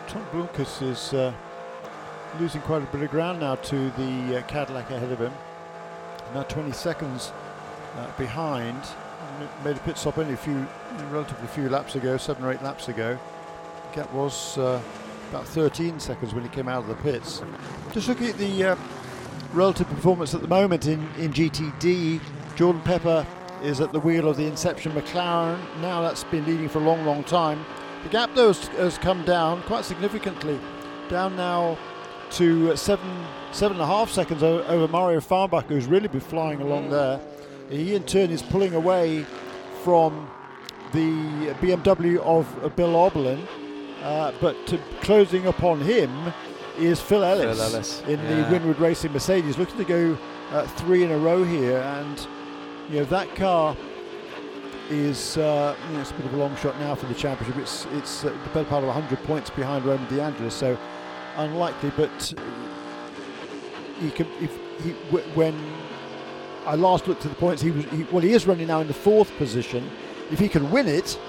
Tom 0.08 0.26
Blomqvist 0.32 0.82
is 0.82 1.14
uh, 1.14 1.34
losing 2.39 2.62
quite 2.62 2.84
a 2.84 2.86
bit 2.86 3.02
of 3.02 3.10
ground 3.10 3.39
now 3.39 3.56
to 3.56 3.89
the 3.91 4.38
uh, 4.38 4.41
Cadillac 4.43 4.89
ahead 4.91 5.12
of 5.12 5.20
him. 5.20 5.34
Now 6.34 6.43
20 6.43 6.72
seconds 6.72 7.32
uh, 7.96 8.18
behind. 8.18 8.82
Made 9.64 9.76
a 9.76 9.80
pit 9.82 9.98
stop 9.98 10.18
only 10.18 10.34
a 10.34 10.38
few, 10.38 10.66
relatively 11.12 11.48
few 11.48 11.70
laps 11.70 11.96
ago, 11.96 12.18
seven 12.18 12.43
or 12.43 12.52
eight 12.52 12.62
laps 12.62 12.88
ago. 12.88 13.18
Gap 13.93 14.12
was 14.14 14.58
uh, 14.58 14.82
about 15.30 15.46
13 15.46 16.00
seconds 16.00 16.34
when 16.34 16.43
he 16.43 16.50
came 16.50 16.68
out 16.68 16.84
of 16.84 16.88
the 16.88 16.96
pits. 16.96 17.41
Just 17.91 18.08
looking 18.08 18.28
at 18.28 18.38
the 18.38 18.64
uh, 18.64 18.76
relative 19.54 19.88
performance 19.88 20.34
at 20.34 20.41
the 20.41 20.48
moment 20.48 20.88
in, 20.88 21.02
in 21.18 21.34
GTD, 21.34 22.22
Jordan 22.56 22.82
Pepper 22.84 23.26
is 23.64 23.82
at 23.82 23.91
the 23.91 24.00
wheel 24.00 24.30
of 24.30 24.38
the 24.38 24.46
Inception 24.46 24.91
McLaren. 24.93 25.60
Now 25.82 26.02
that's 26.02 26.24
been 26.26 26.46
leading 26.46 26.70
for 26.70 26.80
a 26.80 26.84
long, 26.84 27.06
long 27.06 27.24
time. 27.24 27.66
The 28.04 28.10
gap 28.10 28.30
though 28.36 28.48
has, 28.48 28.68
has 28.68 28.98
come 28.98 29.24
down 29.26 29.64
quite 29.64 29.86
significantly, 29.86 30.60
down 31.10 31.36
now 31.36 31.78
to 32.32 32.76
seven 32.76 33.26
seven 33.52 33.78
and 33.78 33.84
a 33.84 33.88
half 33.88 34.12
seconds 34.12 34.43
over 34.43 34.88
Mario 34.89 35.20
Farnbacher, 35.20 35.68
who's 35.68 35.88
really 35.88 36.10
been 36.10 36.20
flying 36.20 36.62
along 36.62 36.89
there. 36.89 37.20
He 37.70 37.95
in 37.95 38.03
turn 38.03 38.30
is 38.30 38.41
pulling 38.41 38.74
away 38.74 39.26
from 39.84 40.30
the 40.93 41.53
BMW 41.61 42.18
of 42.20 42.76
Bill 42.76 42.93
Auberlen, 42.93 43.45
uh, 44.03 44.32
but 44.39 44.68
to 44.68 44.78
closing 45.01 45.47
upon 45.47 45.82
him 45.82 46.34
is 46.78 47.01
Phil 47.01 47.24
Ellis, 47.24 47.57
Phil 47.57 47.74
Ellis, 47.74 48.01
in 48.01 48.22
the 48.28 48.41
yeah. 48.41 48.49
Winward 48.49 48.80
Racing 48.80 49.13
Mercedes, 49.13 49.57
looking 49.57 49.78
to 49.78 49.84
go 49.84 50.18
uh, 50.51 50.68
three 50.68 51.03
in 51.03 51.11
a 51.11 51.18
row 51.18 51.43
here, 51.43 51.80
and 51.80 52.28
you 52.89 52.99
know 52.99 53.05
that 53.05 53.34
car 53.36 53.76
is 54.89 55.38
uh, 55.38 55.76
you 55.88 55.93
know, 55.93 56.01
it's 56.01 56.11
a 56.11 56.13
bit 56.13 56.26
of 56.26 56.34
a 56.34 56.38
long 56.38 56.55
shot 56.57 56.80
now 56.80 56.93
for 56.93 57.07
the 57.07 57.16
championship. 57.16 57.57
It's 57.61 57.86
it's 57.93 58.24
uh, 58.24 58.30
the 58.30 58.49
better 58.49 58.66
part 58.70 58.84
of 58.84 58.88
100 58.88 59.24
points 59.24 59.49
behind 59.49 59.86
Roman 59.86 60.05
DeAngelis, 60.07 60.51
so 60.51 60.78
unlikely. 61.38 61.91
But 61.97 62.34
he 63.99 64.11
can 64.11 64.28
if 64.39 64.55
he 64.84 64.91
w- 65.09 65.26
when 65.34 65.55
I 66.66 66.76
last 66.76 67.07
looked 67.07 67.26
at 67.26 67.32
the 67.32 67.38
points, 67.38 67.61
he 67.61 67.72
was 67.72 67.86
he, 67.86 68.03
well, 68.11 68.22
he 68.22 68.34
is 68.34 68.47
running 68.47 68.68
now 68.68 68.82
in 68.82 68.88
the 68.88 68.93
fourth 68.93 69.36
position. 69.38 69.89
If 70.32 70.39
he 70.39 70.49
can 70.49 70.72
win 70.72 70.88
it, 70.88 71.20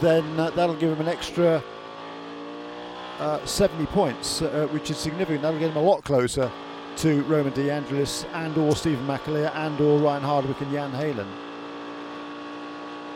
then 0.00 0.24
uh, 0.38 0.50
that'll 0.50 0.76
give 0.76 0.90
him 0.90 1.00
an 1.00 1.08
extra 1.08 1.62
uh, 3.18 3.44
70 3.46 3.86
points, 3.86 4.42
uh, 4.42 4.66
which 4.72 4.90
is 4.90 4.96
significant. 4.96 5.42
That'll 5.42 5.60
get 5.60 5.70
him 5.70 5.76
a 5.76 5.82
lot 5.82 6.02
closer 6.02 6.50
to 6.96 7.22
Roman 7.22 7.52
DeAngelis 7.52 8.26
and 8.34 8.56
or 8.58 8.74
Stevan 8.74 9.06
McAleer 9.06 9.54
and 9.54 9.80
or 9.80 9.98
Ryan 10.00 10.22
Hardwick 10.22 10.60
and 10.60 10.72
Jan 10.72 10.90
Heylen. 10.92 11.28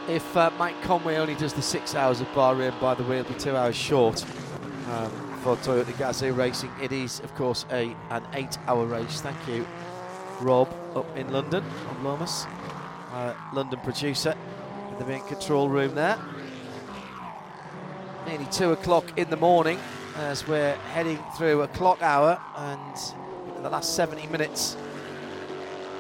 If 0.09 0.37
uh, 0.37 0.51
Mike 0.57 0.81
Conway 0.83 1.17
only 1.17 1.35
does 1.35 1.53
the 1.53 1.63
six 1.63 1.97
hours 1.97 2.21
of 2.21 2.29
Bahrain, 2.29 2.79
by 2.81 2.95
the 2.95 3.03
way, 3.03 3.19
it'll 3.19 3.33
be 3.33 3.39
two 3.39 3.57
hours 3.57 3.75
short 3.75 4.25
um, 4.91 5.11
for 5.43 5.57
Toyota 5.57 5.93
Gazoo 5.95 6.37
Racing. 6.37 6.71
It 6.81 6.93
is, 6.93 7.19
of 7.21 7.35
course, 7.35 7.67
a 7.73 7.95
an 8.11 8.25
eight-hour 8.35 8.87
race. 8.87 9.21
Thank 9.21 9.37
you, 9.49 9.67
Rob, 10.41 10.73
up 10.97 11.17
in 11.17 11.31
London, 11.31 11.63
Rob 11.87 12.03
Lomas, 12.03 12.47
uh, 13.13 13.35
London 13.53 13.79
producer, 13.81 14.35
in 14.91 14.99
the 14.99 15.05
main 15.05 15.23
control 15.25 15.69
room 15.69 15.95
there. 15.95 16.19
Nearly 18.27 18.47
two 18.47 18.73
o'clock 18.73 19.19
in 19.19 19.29
the 19.29 19.37
morning 19.37 19.79
as 20.17 20.49
we're 20.49 20.75
heading 20.95 21.23
through 21.37 21.61
a 21.63 21.69
clock 21.69 22.03
hour, 22.03 22.41
and 22.57 23.63
the 23.63 23.69
last 23.69 23.95
70 23.95 24.27
minutes 24.29 24.77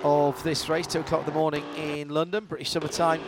of 0.03 0.42
this 0.42 0.68
race, 0.68 0.86
two 0.86 1.01
o'clock 1.01 1.20
in 1.20 1.26
the 1.26 1.38
morning 1.38 1.64
in 1.76 2.09
London, 2.09 2.47
British 2.47 2.70
summertime 2.70 3.20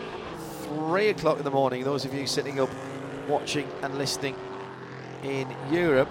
three 0.63 1.09
o'clock 1.09 1.39
in 1.39 1.45
the 1.45 1.51
morning. 1.51 1.85
Those 1.85 2.07
of 2.07 2.15
you 2.15 2.27
sitting 2.27 2.61
up, 2.61 2.71
watching 3.29 3.69
and 3.83 3.99
listening 3.99 4.37
in 5.23 5.47
Europe, 5.71 6.09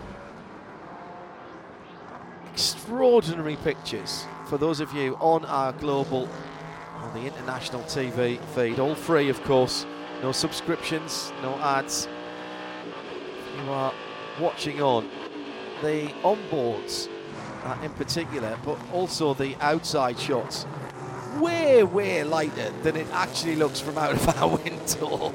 extraordinary 2.53 3.55
pictures 3.57 4.25
for 4.47 4.57
those 4.57 4.79
of 4.79 4.93
you 4.93 5.15
on 5.19 5.43
our 5.45 5.73
global, 5.73 6.27
on 6.95 7.13
the 7.13 7.25
international 7.25 7.81
TV 7.83 8.39
feed. 8.55 8.79
All 8.79 8.95
free, 8.95 9.29
of 9.29 9.43
course. 9.43 9.85
No 10.21 10.31
subscriptions, 10.31 11.31
no 11.41 11.53
ads. 11.55 12.07
You 13.57 13.69
are 13.69 13.93
watching 14.39 14.81
on 14.81 15.09
the 15.81 16.07
onboards 16.23 17.09
uh, 17.63 17.77
in 17.83 17.91
particular, 17.91 18.57
but 18.63 18.79
also 18.93 19.33
the 19.33 19.55
outside 19.59 20.17
shots 20.17 20.65
way, 21.39 21.83
way 21.83 22.23
lighter 22.23 22.71
than 22.81 22.95
it 22.95 23.07
actually 23.11 23.55
looks 23.55 23.79
from 23.79 23.97
out 23.97 24.13
of 24.13 24.27
our 24.41 24.57
window. 24.57 25.33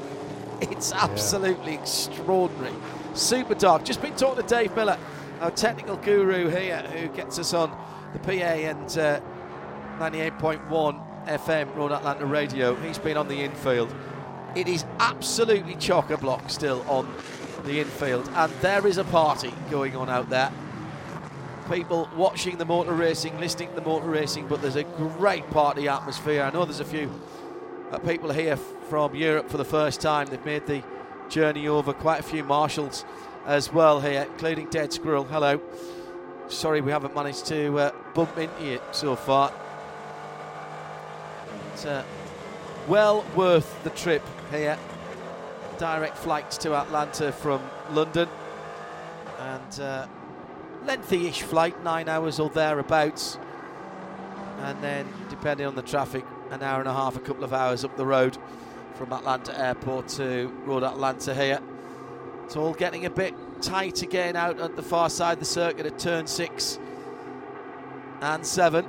It's 0.60 0.92
absolutely 0.92 1.74
extraordinary. 1.74 2.74
Super 3.14 3.54
dark. 3.54 3.84
Just 3.84 4.00
been 4.00 4.16
talking 4.16 4.42
to 4.42 4.48
Dave 4.48 4.74
Miller, 4.74 4.98
our 5.40 5.50
technical 5.50 5.96
guru 5.96 6.48
here, 6.48 6.82
who 6.92 7.08
gets 7.08 7.38
us 7.38 7.52
on 7.52 7.70
the 8.12 8.18
PA 8.18 8.30
and 8.32 8.98
uh, 8.98 9.20
98.1 9.98 11.26
FM 11.26 11.74
Road 11.74 11.92
Atlanta 11.92 12.26
Radio. 12.26 12.74
He's 12.76 12.98
been 12.98 13.16
on 13.16 13.28
the 13.28 13.36
infield. 13.36 13.94
It 14.54 14.68
is 14.68 14.84
absolutely 14.98 15.76
chock 15.76 16.10
a 16.10 16.16
block 16.16 16.50
still 16.50 16.82
on 16.88 17.12
the 17.64 17.80
infield, 17.80 18.28
and 18.34 18.52
there 18.60 18.86
is 18.86 18.98
a 18.98 19.04
party 19.04 19.52
going 19.70 19.96
on 19.96 20.08
out 20.08 20.28
there 20.28 20.52
people 21.70 22.08
watching 22.16 22.58
the 22.58 22.64
motor 22.64 22.92
racing, 22.92 23.38
listening 23.38 23.68
to 23.70 23.74
the 23.74 23.80
motor 23.80 24.08
racing, 24.08 24.46
but 24.46 24.60
there's 24.60 24.76
a 24.76 24.84
great 24.84 25.48
party 25.50 25.88
atmosphere. 25.88 26.42
I 26.42 26.50
know 26.50 26.64
there's 26.64 26.80
a 26.80 26.84
few 26.84 27.10
uh, 27.90 27.98
people 27.98 28.32
here 28.32 28.56
from 28.56 29.14
Europe 29.14 29.48
for 29.48 29.56
the 29.56 29.64
first 29.64 30.00
time. 30.00 30.26
They've 30.26 30.44
made 30.44 30.66
the 30.66 30.82
journey 31.28 31.68
over. 31.68 31.92
Quite 31.92 32.20
a 32.20 32.24
few 32.24 32.44
marshals 32.44 33.04
as 33.46 33.72
well 33.72 34.00
here, 34.00 34.26
including 34.30 34.68
Dead 34.68 34.92
Squirrel. 34.92 35.24
Hello. 35.24 35.60
Sorry 36.52 36.80
we 36.80 36.92
haven't 36.92 37.14
managed 37.14 37.46
to 37.46 37.78
uh, 37.78 37.90
bump 38.14 38.36
into 38.38 38.64
you 38.64 38.80
so 38.92 39.16
far. 39.16 39.52
It's 41.72 41.84
uh, 41.84 42.04
well 42.86 43.24
worth 43.34 43.82
the 43.84 43.90
trip 43.90 44.22
here. 44.50 44.78
Direct 45.78 46.16
flights 46.16 46.58
to 46.58 46.74
Atlanta 46.74 47.32
from 47.32 47.62
London. 47.90 48.28
And 49.40 49.80
uh, 49.80 50.06
lengthy-ish 50.84 51.42
flight, 51.42 51.82
nine 51.82 52.08
hours 52.08 52.38
or 52.38 52.50
thereabouts, 52.50 53.38
and 54.60 54.80
then 54.82 55.08
depending 55.30 55.66
on 55.66 55.74
the 55.74 55.82
traffic, 55.82 56.24
an 56.50 56.62
hour 56.62 56.80
and 56.80 56.88
a 56.88 56.92
half, 56.92 57.16
a 57.16 57.20
couple 57.20 57.44
of 57.44 57.52
hours 57.52 57.84
up 57.84 57.96
the 57.96 58.06
road 58.06 58.36
from 58.94 59.12
Atlanta 59.12 59.58
Airport 59.58 60.08
to 60.08 60.52
Road 60.64 60.84
Atlanta 60.84 61.34
here. 61.34 61.60
It's 62.44 62.56
all 62.56 62.74
getting 62.74 63.06
a 63.06 63.10
bit 63.10 63.34
tight 63.62 64.02
again 64.02 64.36
out 64.36 64.58
at 64.60 64.76
the 64.76 64.82
far 64.82 65.08
side 65.08 65.34
of 65.34 65.38
the 65.38 65.44
circuit 65.44 65.86
at 65.86 65.98
turn 65.98 66.26
six 66.26 66.78
and 68.20 68.44
seven 68.44 68.86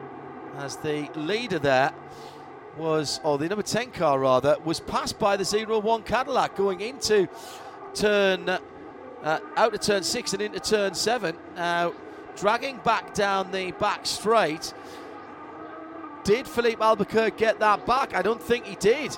as 0.57 0.77
the 0.77 1.09
leader 1.15 1.59
there 1.59 1.93
was, 2.77 3.19
or 3.23 3.37
the 3.37 3.47
number 3.47 3.63
10 3.63 3.91
car 3.91 4.19
rather, 4.19 4.57
was 4.65 4.79
passed 4.79 5.19
by 5.19 5.37
the 5.37 5.43
01 5.43 6.03
Cadillac 6.03 6.55
going 6.55 6.81
into 6.81 7.27
turn, 7.93 8.49
uh, 8.49 8.59
out 9.55 9.73
of 9.73 9.79
turn 9.79 10.03
six 10.03 10.33
and 10.33 10.41
into 10.41 10.59
turn 10.59 10.93
seven. 10.93 11.35
Now, 11.55 11.93
dragging 12.35 12.77
back 12.77 13.13
down 13.13 13.51
the 13.51 13.71
back 13.71 14.05
straight. 14.05 14.73
Did 16.23 16.47
Filipe 16.47 16.81
Albuquerque 16.81 17.37
get 17.37 17.59
that 17.59 17.85
back? 17.85 18.15
I 18.15 18.21
don't 18.21 18.41
think 18.41 18.65
he 18.65 18.75
did. 18.75 19.17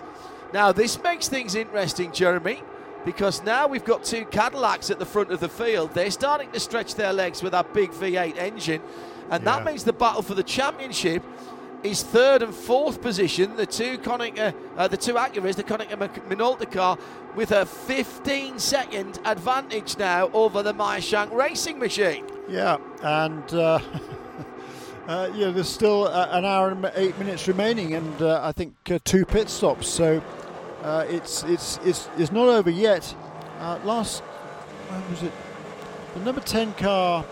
Now, 0.54 0.72
this 0.72 1.02
makes 1.02 1.28
things 1.28 1.56
interesting, 1.56 2.12
Jeremy, 2.12 2.62
because 3.06 3.44
now 3.44 3.68
we've 3.68 3.86
got 3.86 4.04
two 4.04 4.26
Cadillacs 4.26 4.90
at 4.90 5.00
the 5.00 5.06
front 5.06 5.32
of 5.32 5.40
the 5.40 5.50
field. 5.50 5.94
They're 5.94 6.12
starting 6.12 6.52
to 6.52 6.60
stretch 6.60 6.96
their 6.96 7.14
legs 7.14 7.42
with 7.44 7.52
that 7.54 7.74
big 7.74 7.92
V8 7.92 8.38
engine, 8.38 8.82
and 9.30 9.44
Yeah. 9.44 9.56
that 9.58 9.66
means 9.66 9.84
the 9.84 9.94
battle 9.94 10.22
for 10.22 10.34
the 10.34 10.44
championship 10.44 11.24
is 11.84 12.02
third 12.02 12.42
and 12.42 12.54
fourth 12.54 13.00
position. 13.02 13.56
The 13.58 13.66
two 13.68 14.00
Konica, 14.00 14.54
uh, 14.76 14.88
the 14.88 14.98
two 14.98 15.14
Acuras, 15.14 15.56
the 15.56 15.64
Konica 15.64 15.98
Min- 16.00 16.38
Minolta 16.38 16.70
car, 16.72 16.98
with 17.36 17.52
a 17.52 17.66
15 17.66 18.58
second 18.58 19.20
advantage 19.24 19.98
now 19.98 20.30
over 20.34 20.64
the 20.64 20.74
Meyershank 20.74 21.32
racing 21.32 21.78
machine. 21.78 22.26
Yeah, 22.50 22.78
and 23.04 23.54
uh, 23.54 23.80
uh, 25.08 25.30
yeah, 25.36 25.52
there's 25.52 25.70
still 25.70 26.08
uh, 26.08 26.30
an 26.32 26.44
hour 26.46 26.70
and 26.70 26.92
eight 26.96 27.18
minutes 27.20 27.48
remaining, 27.48 27.94
and 27.94 28.22
uh, 28.22 28.40
I 28.42 28.52
think 28.52 28.74
uh, 28.90 28.98
two 29.04 29.26
pit 29.26 29.50
stops. 29.50 29.88
So 29.88 30.24
uh, 30.86 31.06
it's 31.10 31.44
it's 31.44 31.80
it's 31.84 32.10
it's 32.18 32.32
not 32.32 32.48
over 32.48 32.70
yet. 32.70 33.16
Uh, 33.60 33.80
last 33.84 34.22
when 34.22 35.10
was 35.10 35.24
it? 35.24 35.32
The 36.14 36.20
number 36.22 36.42
ten 36.42 36.74
car 36.74 37.26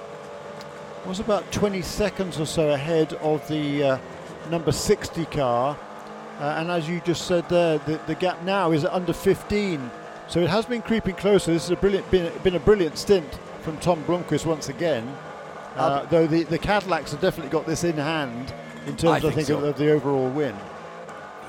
was 1.06 1.20
about 1.20 1.52
20 1.52 1.82
seconds 1.82 2.40
or 2.40 2.46
so 2.46 2.72
ahead 2.72 3.14
of 3.16 3.46
the 3.48 3.84
uh, 3.84 3.98
number 4.50 4.72
60 4.72 5.26
car, 5.26 5.78
uh, 6.40 6.44
and 6.58 6.72
as 6.72 6.88
you 6.88 7.02
just 7.02 7.28
said 7.28 7.48
there, 7.50 7.78
the, 7.80 8.00
the 8.08 8.16
gap 8.16 8.42
now 8.44 8.72
is 8.72 8.86
under 8.86 9.12
15. 9.14 9.92
So 10.30 10.40
it 10.40 10.50
has 10.50 10.66
been 10.66 10.82
creeping 10.82 11.16
closer. 11.16 11.52
This 11.52 11.66
is 11.66 11.72
a 11.72 11.76
brilliant, 11.76 12.10
been, 12.10 12.32
been 12.40 12.56
a 12.56 12.60
brilliant 12.60 12.98
stint 12.98 13.38
from 13.62 13.78
Tom 13.78 14.04
Blomqvist 14.06 14.46
once 14.46 14.70
again. 14.70 15.06
Uh, 15.76 16.06
though 16.06 16.26
the, 16.28 16.44
the 16.44 16.58
Cadillacs 16.58 17.12
have 17.12 17.20
definitely 17.20 17.52
got 17.52 17.66
this 17.66 17.84
in 17.84 17.98
hand 17.98 18.54
in 18.86 18.96
terms, 18.96 19.04
I 19.04 19.18
I 19.18 19.20
think 19.20 19.34
think, 19.34 19.48
so. 19.48 19.58
of, 19.58 19.64
of 19.64 19.78
the 19.78 19.92
overall 19.92 20.30
win. 20.30 20.56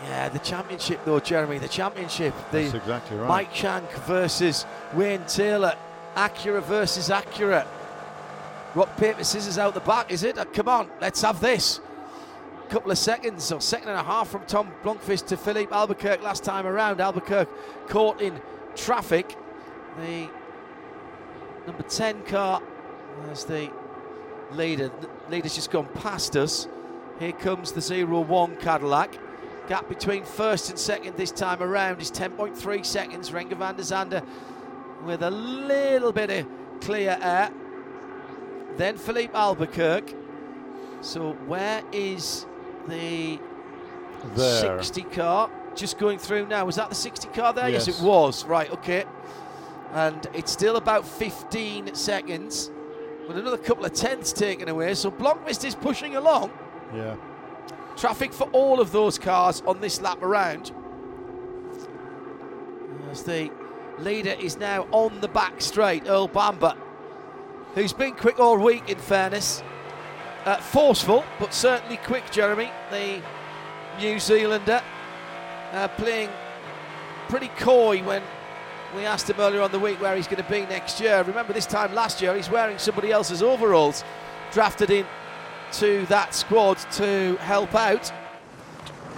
Yeah, 0.05 0.29
the 0.29 0.39
championship 0.39 1.01
though, 1.05 1.19
Jeremy, 1.19 1.59
the 1.59 1.69
championship. 1.69 2.35
The 2.51 2.63
That's 2.63 2.75
exactly 2.75 3.17
right. 3.17 3.29
Mike 3.29 3.55
Shank 3.55 3.91
versus 4.07 4.67
Wayne 4.93 5.25
Taylor, 5.27 5.75
Acura 6.15 6.63
versus 6.63 7.09
Acura. 7.09 7.67
Rock, 8.75 8.95
paper, 8.99 9.25
scissors 9.25 9.57
out 9.57 9.73
the 9.73 9.81
back, 9.81 10.13
is 10.13 10.23
it? 10.23 10.37
Uh, 10.37 10.45
come 10.45 10.69
on, 10.69 10.91
let's 11.01 11.23
have 11.23 11.41
this. 11.41 11.81
A 12.65 12.71
Couple 12.71 12.91
of 12.91 12.99
seconds, 12.99 13.51
or 13.51 13.61
second 13.61 13.89
and 13.89 13.99
a 13.99 14.03
half 14.03 14.29
from 14.29 14.45
Tom 14.47 14.71
Blomqvist 14.83 15.27
to 15.29 15.37
Filipe 15.37 15.73
Albuquerque 15.73 16.23
last 16.23 16.45
time 16.45 16.67
around. 16.67 17.01
Albuquerque 17.01 17.51
caught 17.89 18.21
in 18.21 18.41
traffic. 18.75 19.37
The 19.99 20.29
number 21.67 21.83
10 21.83 22.25
car 22.25 22.61
as 23.31 23.45
the 23.45 23.71
leader. 24.53 24.91
The 25.01 25.09
leader's 25.31 25.55
just 25.55 25.71
gone 25.71 25.89
past 25.95 26.37
us. 26.37 26.69
Here 27.21 27.33
comes 27.33 27.73
the 27.73 28.05
01 28.05 28.57
Cadillac. 28.57 29.19
Gap 29.69 29.89
between 29.89 30.25
first 30.25 30.69
and 30.71 30.79
second 30.79 31.17
this 31.17 31.31
time 31.33 31.63
around 31.63 32.01
is 32.01 32.11
10.3 32.11 32.85
seconds. 32.85 33.31
Renger 33.31 33.57
van 33.57 33.77
der 33.77 33.83
Zande 33.83 34.23
with 35.05 35.23
a 35.23 35.31
little 35.31 36.13
bit 36.13 36.31
of 36.31 36.47
clear 36.81 37.17
air. 37.21 37.51
Then 38.77 38.97
Filipe 38.99 39.35
Albuquerque. 39.35 40.15
So 41.01 41.33
where 41.47 41.83
is 41.93 42.47
the 42.89 43.39
There. 44.35 44.83
60 44.83 45.03
car? 45.05 45.51
Just 45.75 45.99
going 45.99 46.19
through 46.19 46.47
now. 46.47 46.65
Was 46.67 46.77
that 46.77 46.89
the 46.89 46.95
60 46.95 47.29
car 47.29 47.53
there? 47.53 47.69
Yes, 47.69 47.87
Yes. 47.87 48.01
it 48.01 48.05
was. 48.05 48.45
Right, 48.45 48.71
okay. 48.73 49.05
And 49.93 50.27
it's 50.35 50.51
still 50.53 50.77
about 50.77 51.07
15 51.07 51.95
seconds 51.95 52.71
with 53.29 53.39
another 53.39 53.57
couple 53.59 53.85
of 53.85 53.93
tenths 53.93 54.33
taken 54.33 54.69
away. 54.69 54.95
So 54.95 55.11
Blomqvist 55.11 55.65
is 55.65 55.75
pushing 55.75 56.17
along. 56.17 56.51
Yeah. 56.95 57.17
Traffic 57.97 58.33
for 58.33 58.49
all 58.51 58.81
of 58.81 58.93
those 58.93 59.19
cars 59.19 59.63
on 59.67 59.81
this 59.81 60.01
lap 60.01 60.23
around. 60.23 60.73
As 63.11 63.23
the 63.23 63.51
leader 63.99 64.35
is 64.41 64.59
now 64.59 64.87
on 64.91 65.21
the 65.21 65.29
back 65.29 65.61
straight, 65.61 66.09
Earl 66.09 66.29
Bamber, 66.29 66.75
who's 67.75 67.93
been 67.93 68.15
quick 68.15 68.41
all 68.41 68.59
week, 68.59 68.89
in 68.89 68.99
fairness. 68.99 69.63
Uh, 70.45 70.57
forceful, 70.57 71.25
but 71.39 71.55
certainly 71.55 71.97
quick, 71.99 72.31
Jeremy, 72.31 72.71
the 72.91 73.23
New 73.99 74.19
Zealander, 74.19 74.83
uh, 75.73 75.89
playing 75.89 76.29
pretty 77.29 77.49
coy 77.57 78.03
when 78.03 78.23
we 78.95 79.05
asked 79.05 79.31
him 79.31 79.37
earlier 79.39 79.63
on 79.63 79.73
the 79.73 79.79
week 79.79 80.01
where 80.01 80.15
he's 80.15 80.27
going 80.27 80.43
to 80.43 80.51
be 80.51 80.61
next 80.67 81.01
year. 81.01 81.23
Remember, 81.23 81.53
this 81.53 81.67
time 81.67 81.95
last 81.95 82.21
year, 82.21 82.35
he's 82.37 82.51
wearing 82.51 82.79
somebody 82.79 83.11
else's 83.11 83.43
overalls, 83.43 84.05
drafted 84.53 84.91
in 84.91 85.07
to 85.79 86.07
that 86.07 86.35
squad 86.35 86.79
to 86.93 87.37
help 87.37 87.75
out, 87.75 88.13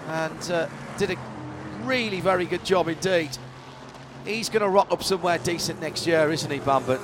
and 0.09 0.51
uh, 0.51 0.69
did 0.99 1.11
a 1.11 1.17
really 1.83 2.21
very 2.21 2.47
good 2.47 2.65
job 2.65 2.89
indeed. 2.89 3.37
He's 4.25 4.49
going 4.49 4.63
to 4.63 4.69
rock 4.69 4.91
up 4.91 5.03
somewhere 5.03 5.39
decent 5.39 5.81
next 5.81 6.07
year, 6.07 6.31
isn't 6.31 6.51
he, 6.51 6.59
Bamber? 6.59 6.99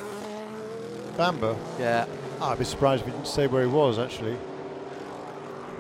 Bamber? 1.17 1.57
Yeah. 1.79 2.07
I'd 2.41 2.59
be 2.59 2.65
surprised 2.65 3.03
if 3.03 3.07
he 3.07 3.13
didn't 3.13 3.29
say 3.29 3.47
where 3.47 3.63
he 3.63 3.69
was, 3.69 3.99
actually. 3.99 4.37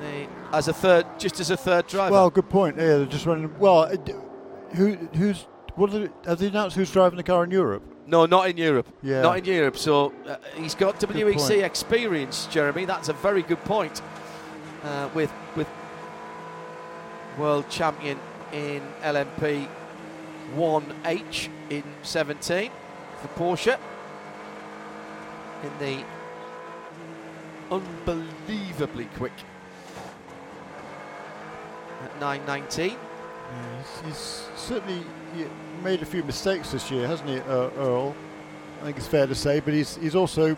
The- 0.00 0.28
as 0.52 0.68
a 0.68 0.72
third, 0.72 1.06
just 1.18 1.40
as 1.40 1.50
a 1.50 1.56
third 1.56 1.86
driver. 1.86 2.12
Well, 2.12 2.30
good 2.30 2.48
point. 2.48 2.76
Yeah, 2.76 2.98
they're 2.98 3.06
just 3.06 3.26
running. 3.26 3.58
Well, 3.58 3.80
uh, 3.80 3.96
who, 4.74 4.94
who's. 5.14 5.46
What 5.74 5.92
are 5.94 6.00
they, 6.00 6.08
have 6.26 6.38
they 6.38 6.48
announced 6.48 6.76
who's 6.76 6.90
driving 6.92 7.16
the 7.16 7.22
car 7.22 7.42
in 7.44 7.50
Europe? 7.50 7.82
No, 8.12 8.26
not 8.26 8.50
in 8.50 8.58
Europe. 8.58 8.86
Yeah. 9.02 9.22
Not 9.22 9.38
in 9.38 9.46
Europe. 9.46 9.78
So 9.78 10.12
uh, 10.28 10.36
he's 10.54 10.74
got 10.74 11.00
WEC 11.00 11.34
point. 11.34 11.62
experience, 11.62 12.46
Jeremy. 12.50 12.84
That's 12.84 13.08
a 13.08 13.14
very 13.14 13.40
good 13.42 13.64
point. 13.64 14.02
Uh, 14.84 15.08
with 15.14 15.32
with 15.56 15.68
world 17.38 17.68
champion 17.70 18.18
in 18.52 18.82
LMP 19.02 19.66
1H 20.54 21.48
in 21.70 21.82
17 22.02 22.70
for 23.22 23.28
Porsche. 23.28 23.78
In 25.62 25.78
the 25.78 26.04
unbelievably 27.70 29.06
quick 29.16 29.32
at 32.04 32.20
919. 32.20 32.90
Yeah, 32.90 33.78
he's, 33.78 34.04
he's 34.04 34.48
certainly 34.56 35.02
yeah, 35.34 35.46
made 35.82 36.02
a 36.02 36.06
few 36.06 36.22
mistakes 36.24 36.72
this 36.72 36.90
year, 36.90 37.06
hasn't 37.06 37.28
he, 37.28 37.38
uh, 37.40 37.70
Earl? 37.76 38.14
I 38.80 38.84
think 38.86 38.96
it's 38.96 39.06
fair 39.06 39.26
to 39.26 39.34
say, 39.34 39.60
but 39.60 39.74
he's 39.74 39.96
he's 39.96 40.14
also 40.14 40.56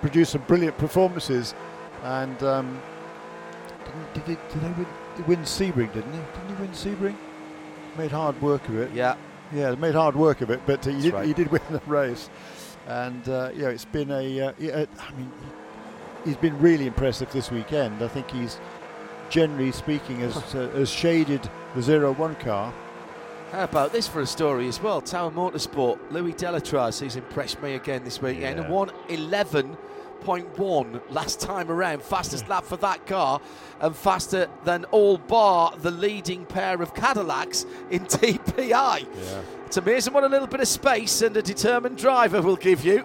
produced 0.00 0.32
some 0.32 0.42
brilliant 0.42 0.76
performances. 0.78 1.54
And 2.02 2.40
um, 2.42 2.80
didn't, 3.84 4.14
did, 4.14 4.22
he, 4.24 4.52
did 4.52 4.62
they 4.62 4.72
win, 4.72 4.86
he 5.16 5.22
win 5.22 5.38
Sebring, 5.40 5.92
didn't 5.92 6.12
he? 6.12 6.18
Didn't 6.18 6.56
he 6.56 6.62
win 6.62 6.70
Sebring? 6.70 7.16
Made 7.96 8.10
hard 8.10 8.40
work 8.42 8.68
of 8.68 8.78
it. 8.78 8.92
Yeah. 8.92 9.16
Yeah, 9.52 9.70
they 9.70 9.76
made 9.76 9.94
hard 9.94 10.16
work 10.16 10.40
of 10.40 10.50
it, 10.50 10.60
but 10.66 10.84
he 10.84 10.90
That's 10.92 11.04
did, 11.04 11.14
right. 11.14 11.26
he 11.26 11.32
did 11.32 11.50
win 11.50 11.62
the 11.70 11.80
race. 11.86 12.28
And 12.86 13.28
uh, 13.28 13.50
yeah, 13.54 13.68
it's 13.68 13.84
been 13.84 14.10
a. 14.10 14.40
Uh, 14.40 14.52
yeah, 14.58 14.84
I 14.98 15.12
mean, 15.12 15.32
he's 16.24 16.36
been 16.36 16.58
really 16.60 16.86
impressive 16.86 17.30
this 17.32 17.50
weekend. 17.50 18.02
I 18.02 18.08
think 18.08 18.30
he's 18.30 18.60
generally 19.28 19.72
speaking 19.72 20.20
has 20.20 20.36
uh, 20.54 20.68
has 20.74 20.90
shaded 20.90 21.48
the 21.74 21.82
zero 21.82 22.12
one 22.12 22.34
car. 22.36 22.72
How 23.52 23.64
about 23.64 23.92
this 23.92 24.08
for 24.08 24.20
a 24.20 24.26
story 24.26 24.66
as 24.68 24.82
well? 24.82 25.00
Tower 25.00 25.30
Motorsport, 25.30 25.98
Louis 26.10 26.32
Delétraz, 26.34 27.00
who's 27.00 27.16
impressed 27.16 27.62
me 27.62 27.74
again 27.74 28.02
this 28.04 28.20
weekend, 28.20 28.58
Yeah. 28.58 28.68
won 28.68 28.90
11.1 29.08 31.00
last 31.10 31.40
time 31.40 31.70
around, 31.70 32.02
fastest 32.02 32.48
lap 32.48 32.64
for 32.64 32.76
that 32.78 33.06
car, 33.06 33.40
and 33.80 33.94
faster 33.94 34.48
than 34.64 34.84
all 34.86 35.16
bar 35.16 35.72
the 35.80 35.92
leading 35.92 36.44
pair 36.44 36.82
of 36.82 36.92
Cadillacs 36.94 37.64
in 37.90 38.04
DPI. 38.06 39.06
Yeah. 39.06 39.40
It's 39.66 39.76
amazing 39.76 40.12
what 40.12 40.24
a 40.24 40.28
little 40.28 40.48
bit 40.48 40.60
of 40.60 40.68
space 40.68 41.22
and 41.22 41.36
a 41.36 41.42
determined 41.42 41.98
driver 41.98 42.42
will 42.42 42.56
give 42.56 42.84
you. 42.84 43.04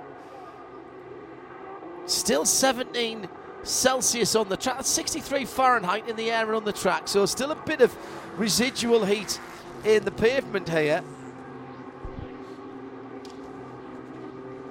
Still 2.08 2.46
17 2.46 3.30
Celsius 3.64 4.36
on 4.36 4.50
the 4.50 4.58
track, 4.58 4.84
63 4.84 5.46
Fahrenheit 5.46 6.10
in 6.10 6.16
the 6.16 6.32
air 6.32 6.48
and 6.48 6.56
on 6.56 6.66
the 6.66 6.74
track, 6.74 7.08
so 7.08 7.28
still 7.28 7.52
a 7.52 7.56
bit 7.56 7.80
of 7.80 7.96
residual 8.38 9.06
heat 9.06 9.40
in 9.86 10.04
the 10.06 10.12
pavement 10.12 10.70
here. 10.70 11.04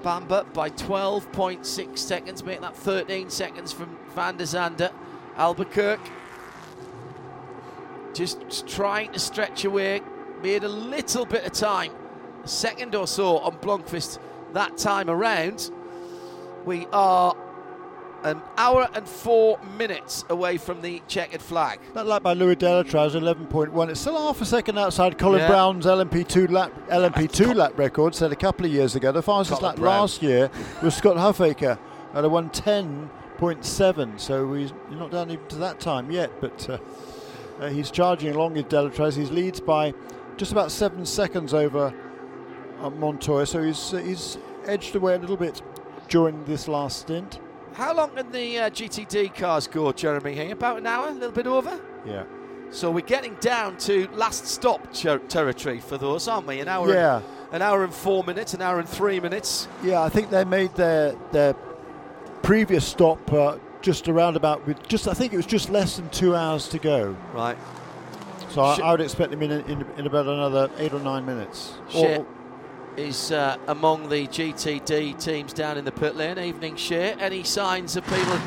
Bamber 0.03 0.45
by 0.55 0.71
12.6 0.71 1.99
seconds, 1.99 2.43
making 2.43 2.63
that 2.63 2.77
13 2.77 3.29
seconds 3.29 3.73
from 3.73 3.99
Van 4.15 4.37
der 4.37 4.45
Zande. 4.45 4.91
Albuquerque 5.37 6.11
just 8.15 8.67
trying 8.67 9.13
to 9.13 9.19
stretch 9.19 9.65
away. 9.65 10.03
Made 10.43 10.65
a 10.65 10.69
little 10.69 11.27
bit 11.27 11.45
of 11.45 11.53
time, 11.53 11.93
a 12.43 12.49
second 12.49 12.95
or 12.95 13.07
so 13.07 13.39
on 13.39 13.57
Blomqvist 13.59 14.19
that 14.53 14.79
time 14.79 15.11
around. 15.11 15.71
We 16.65 16.87
are 16.93 17.37
an 18.23 18.41
hour 18.57 18.89
and 18.95 19.09
four 19.09 19.59
minutes 19.79 20.25
away 20.29 20.59
from 20.59 20.83
the 20.83 21.03
checkered 21.09 21.41
flag. 21.41 21.81
That 21.95 22.07
lap 22.07 22.23
by 22.23 22.35
Louis 22.35 22.57
Delétraz, 22.57 23.13
11.1. 23.15 23.89
It's 23.89 24.01
still 24.01 24.19
half 24.19 24.41
a 24.41 24.45
second 24.45 24.79
outside 24.79 25.17
Colin 25.19 25.41
Yeah. 25.41 25.49
Braun's 25.49 25.87
LMP2 25.87 26.51
lap 26.51 26.73
LMP2 26.89 27.55
lap 27.55 27.79
record 27.79 28.15
set 28.15 28.31
a 28.33 28.37
couple 28.37 28.67
of 28.67 28.73
years 28.73 28.95
ago. 28.95 29.11
The 29.13 29.23
fastest 29.23 29.61
Colin 29.61 29.73
lap 29.73 29.77
Braun. 29.81 30.01
last 30.01 30.23
year 30.23 30.51
was 30.83 30.95
Scott 30.95 31.17
Huffaker 31.17 31.79
at 32.15 32.25
a 32.25 32.29
110.7. 32.29 34.21
So 34.21 34.53
he's 34.55 34.73
not 34.91 35.11
down 35.11 35.31
even 35.31 35.47
to 35.49 35.57
that 35.57 35.81
time 35.81 36.11
yet, 36.11 36.31
but 36.41 36.69
uh, 36.69 36.79
uh, 37.61 37.69
he's 37.69 37.91
charging 37.91 38.35
along 38.35 38.55
with 38.55 38.69
Delétraz. 38.69 39.17
He 39.17 39.25
leads 39.27 39.61
by 39.61 39.95
just 40.37 40.53
about 40.53 40.71
seven 40.71 41.05
seconds 41.07 41.55
over 41.55 41.95
uh, 42.81 42.91
Montoya. 42.91 43.47
So 43.47 43.63
he's 43.63 43.95
uh, 43.95 43.99
he's 43.99 44.39
edged 44.67 44.95
away 44.95 45.15
a 45.15 45.19
little 45.19 45.37
bit 45.37 45.63
during 46.09 46.45
this 46.45 46.69
last 46.69 47.01
stint. 47.01 47.41
How 47.81 47.95
long 47.95 48.11
can 48.11 48.31
the 48.31 48.59
uh, 48.59 48.69
GTD 48.69 49.35
cars 49.35 49.67
go, 49.67 49.91
Jeremy? 49.91 50.35
Here, 50.35 50.53
about 50.53 50.77
an 50.77 50.87
hour, 50.87 51.09
a 51.09 51.13
little 51.13 51.33
bit 51.33 51.47
over. 51.47 51.81
Yeah. 52.05 52.25
So 52.71 52.91
we're 52.91 53.01
getting 53.01 53.37
down 53.37 53.79
to 53.79 54.07
last 54.13 54.45
stop 54.45 54.93
ter- 54.93 55.17
territory 55.17 55.81
for 55.81 55.97
those, 55.97 56.29
aren't 56.29 56.47
we? 56.47 56.61
An 56.61 56.69
hour. 56.69 56.93
Yeah. 56.93 57.23
And, 57.47 57.55
an 57.55 57.63
hour 57.63 57.83
and 57.83 57.95
four 57.95 58.23
minutes, 58.23 58.53
an 58.53 58.61
hour 58.61 58.81
and 58.81 58.87
three 58.87 59.19
minutes. 59.19 59.67
Yeah, 59.83 60.03
I 60.03 60.11
think 60.11 60.29
they 60.29 60.45
made 60.45 60.75
their 60.75 61.17
their 61.33 61.55
previous 62.43 62.87
stop 62.87 63.33
uh, 63.33 63.57
just 63.81 64.11
around 64.11 64.37
about 64.37 64.67
with 64.67 64.87
just 64.87 65.09
I 65.09 65.15
think 65.15 65.33
it 65.33 65.39
was 65.39 65.47
just 65.47 65.71
less 65.71 65.97
than 65.97 66.11
two 66.11 66.37
hours 66.37 66.69
to 66.69 66.79
go. 66.79 67.17
Right. 67.33 67.57
So 68.51 68.63
I, 68.63 68.77
Sh- 68.77 68.81
I 68.81 68.91
would 68.91 69.01
expect 69.01 69.31
them 69.31 69.41
in, 69.41 69.53
in 69.53 69.87
in 69.97 70.07
about 70.07 70.27
another 70.27 70.71
eight 70.77 70.93
or 70.93 71.01
nine 71.01 71.25
minutes. 71.25 71.79
Shea 71.89 72.27
is 72.97 73.33
uh, 73.33 73.57
among 73.69 74.09
the 74.09 74.27
GTD 74.27 75.23
teams 75.23 75.53
down 75.53 75.79
in 75.79 75.85
the 75.85 75.93
pit 75.93 76.17
lane. 76.17 76.39
Evening 76.39 76.77
Shea. 76.77 77.13
Any 77.15 77.45
signs 77.45 77.97
of 77.97 78.05
people 78.07 78.39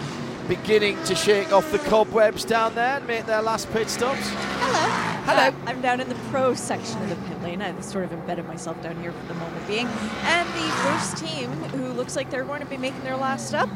beginning 0.47 1.01
to 1.05 1.15
shake 1.15 1.53
off 1.53 1.71
the 1.71 1.79
cobwebs 1.79 2.43
down 2.43 2.75
there 2.75 2.97
and 2.97 3.07
make 3.07 3.25
their 3.25 3.41
last 3.41 3.71
pit 3.71 3.89
stops? 3.89 4.29
Hello. 4.29 5.13
Hello. 5.25 5.55
I'm 5.65 5.81
down 5.81 6.01
in 6.01 6.09
the 6.09 6.15
pro 6.29 6.53
section 6.53 7.01
of 7.01 7.09
the 7.09 7.15
pit 7.27 7.41
lane. 7.43 7.61
I've 7.61 7.83
sort 7.83 8.03
of 8.03 8.11
embedded 8.11 8.45
myself 8.47 8.81
down 8.83 8.99
here 9.01 9.11
for 9.11 9.25
the 9.27 9.35
moment 9.35 9.67
being. 9.67 9.87
And 9.87 10.47
the 10.49 10.71
first 10.83 11.17
team, 11.17 11.49
who 11.71 11.93
looks 11.93 12.15
like 12.15 12.29
they're 12.29 12.43
going 12.43 12.61
to 12.61 12.67
be 12.67 12.77
making 12.77 13.03
their 13.03 13.17
last 13.17 13.47
stop, 13.47 13.69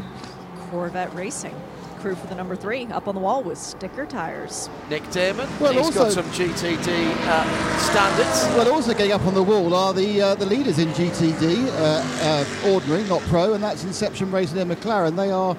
Corvette 0.69 1.13
Racing. 1.13 1.55
Crew 1.97 2.15
for 2.15 2.27
the 2.27 2.35
number 2.35 2.55
three, 2.55 2.85
up 2.87 3.07
on 3.07 3.15
the 3.15 3.21
wall 3.21 3.43
with 3.43 3.57
sticker 3.57 4.05
tires. 4.05 4.69
Nick 4.89 5.09
Daman. 5.11 5.49
Well, 5.59 5.73
he's 5.73 5.93
got 5.93 6.11
some 6.11 6.25
GTD 6.25 7.11
uh, 7.27 7.79
standards. 7.79 8.55
Well, 8.55 8.71
also 8.71 8.93
getting 8.93 9.13
up 9.13 9.25
on 9.25 9.33
the 9.33 9.43
wall 9.43 9.73
are 9.73 9.93
the 9.93 10.21
uh, 10.21 10.35
the 10.35 10.45
leaders 10.45 10.79
in 10.79 10.89
GTD, 10.89 11.67
uh, 11.67 12.01
uh, 12.21 12.71
ordinary, 12.71 13.03
not 13.03 13.21
pro, 13.23 13.53
and 13.53 13.63
that's 13.63 13.83
Inception 13.83 14.31
Racing 14.31 14.59
and 14.59 14.71
McLaren. 14.71 15.15
They 15.15 15.31
are 15.31 15.57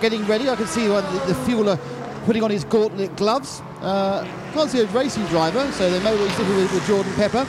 getting 0.00 0.24
ready. 0.26 0.48
I 0.48 0.56
can 0.56 0.66
see 0.66 0.88
one, 0.88 1.04
the, 1.14 1.32
the 1.32 1.34
fueler 1.44 1.78
putting 2.24 2.42
on 2.42 2.50
his 2.50 2.64
gauntlet 2.64 3.14
gloves. 3.16 3.60
Uh, 3.80 4.26
can't 4.52 4.70
see 4.70 4.80
a 4.80 4.86
racing 4.86 5.24
driver, 5.26 5.70
so 5.72 5.90
they 5.90 6.02
may 6.02 6.16
be 6.16 6.28
sticking 6.30 6.56
with, 6.56 6.72
with 6.72 6.86
Jordan 6.86 7.12
Pepper. 7.14 7.46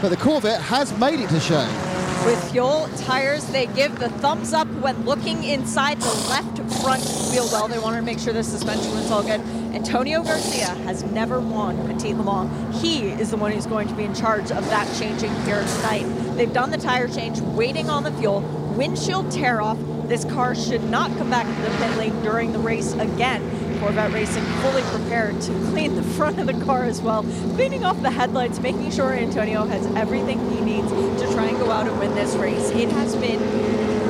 But 0.00 0.08
the 0.08 0.16
Corvette 0.16 0.60
has 0.62 0.96
made 0.98 1.20
it 1.20 1.28
to 1.30 1.40
show. 1.40 1.91
With 2.24 2.52
fuel 2.52 2.88
tires, 2.98 3.44
they 3.46 3.66
give 3.66 3.98
the 3.98 4.08
thumbs 4.08 4.52
up 4.52 4.68
when 4.74 5.04
looking 5.04 5.42
inside 5.42 6.00
the 6.00 6.14
left 6.30 6.56
front 6.80 7.02
wheel 7.32 7.48
well. 7.50 7.66
They 7.66 7.80
want 7.80 7.96
to 7.96 8.02
make 8.02 8.20
sure 8.20 8.32
the 8.32 8.44
suspension 8.44 8.92
was 8.92 9.10
all 9.10 9.24
good. 9.24 9.40
Antonio 9.74 10.22
Garcia 10.22 10.68
has 10.84 11.02
never 11.02 11.40
won 11.40 11.76
Petit 11.88 12.14
Le 12.14 12.22
Mans. 12.22 12.80
He 12.80 13.08
is 13.08 13.30
the 13.30 13.36
one 13.36 13.50
who's 13.50 13.66
going 13.66 13.88
to 13.88 13.94
be 13.94 14.04
in 14.04 14.14
charge 14.14 14.52
of 14.52 14.64
that 14.66 14.86
changing 15.00 15.34
here 15.44 15.64
tonight. 15.76 16.04
They've 16.36 16.52
done 16.52 16.70
the 16.70 16.78
tire 16.78 17.08
change, 17.08 17.40
waiting 17.40 17.90
on 17.90 18.04
the 18.04 18.12
fuel. 18.12 18.40
Windshield 18.76 19.32
tear 19.32 19.60
off. 19.60 19.78
This 20.06 20.24
car 20.24 20.54
should 20.54 20.84
not 20.84 21.10
come 21.18 21.28
back 21.28 21.46
to 21.46 21.62
the 21.62 21.76
pit 21.78 21.96
lane 21.96 22.22
during 22.22 22.52
the 22.52 22.58
race 22.60 22.92
again. 22.92 23.42
Corvette 23.82 24.12
Racing 24.12 24.44
fully 24.62 24.82
prepared 24.82 25.40
to 25.40 25.52
clean 25.70 25.96
the 25.96 26.04
front 26.04 26.38
of 26.38 26.46
the 26.46 26.54
car 26.64 26.84
as 26.84 27.02
well, 27.02 27.24
cleaning 27.56 27.84
off 27.84 28.00
the 28.00 28.12
headlights, 28.12 28.60
making 28.60 28.92
sure 28.92 29.12
Antonio 29.12 29.64
has 29.64 29.84
everything 29.96 30.38
he 30.50 30.60
needs 30.60 30.88
to 30.88 31.32
try 31.32 31.46
and 31.46 31.58
go 31.58 31.68
out 31.68 31.88
and 31.88 31.98
win 31.98 32.14
this 32.14 32.36
race. 32.36 32.70
It 32.70 32.90
has 32.90 33.16
been, 33.16 33.40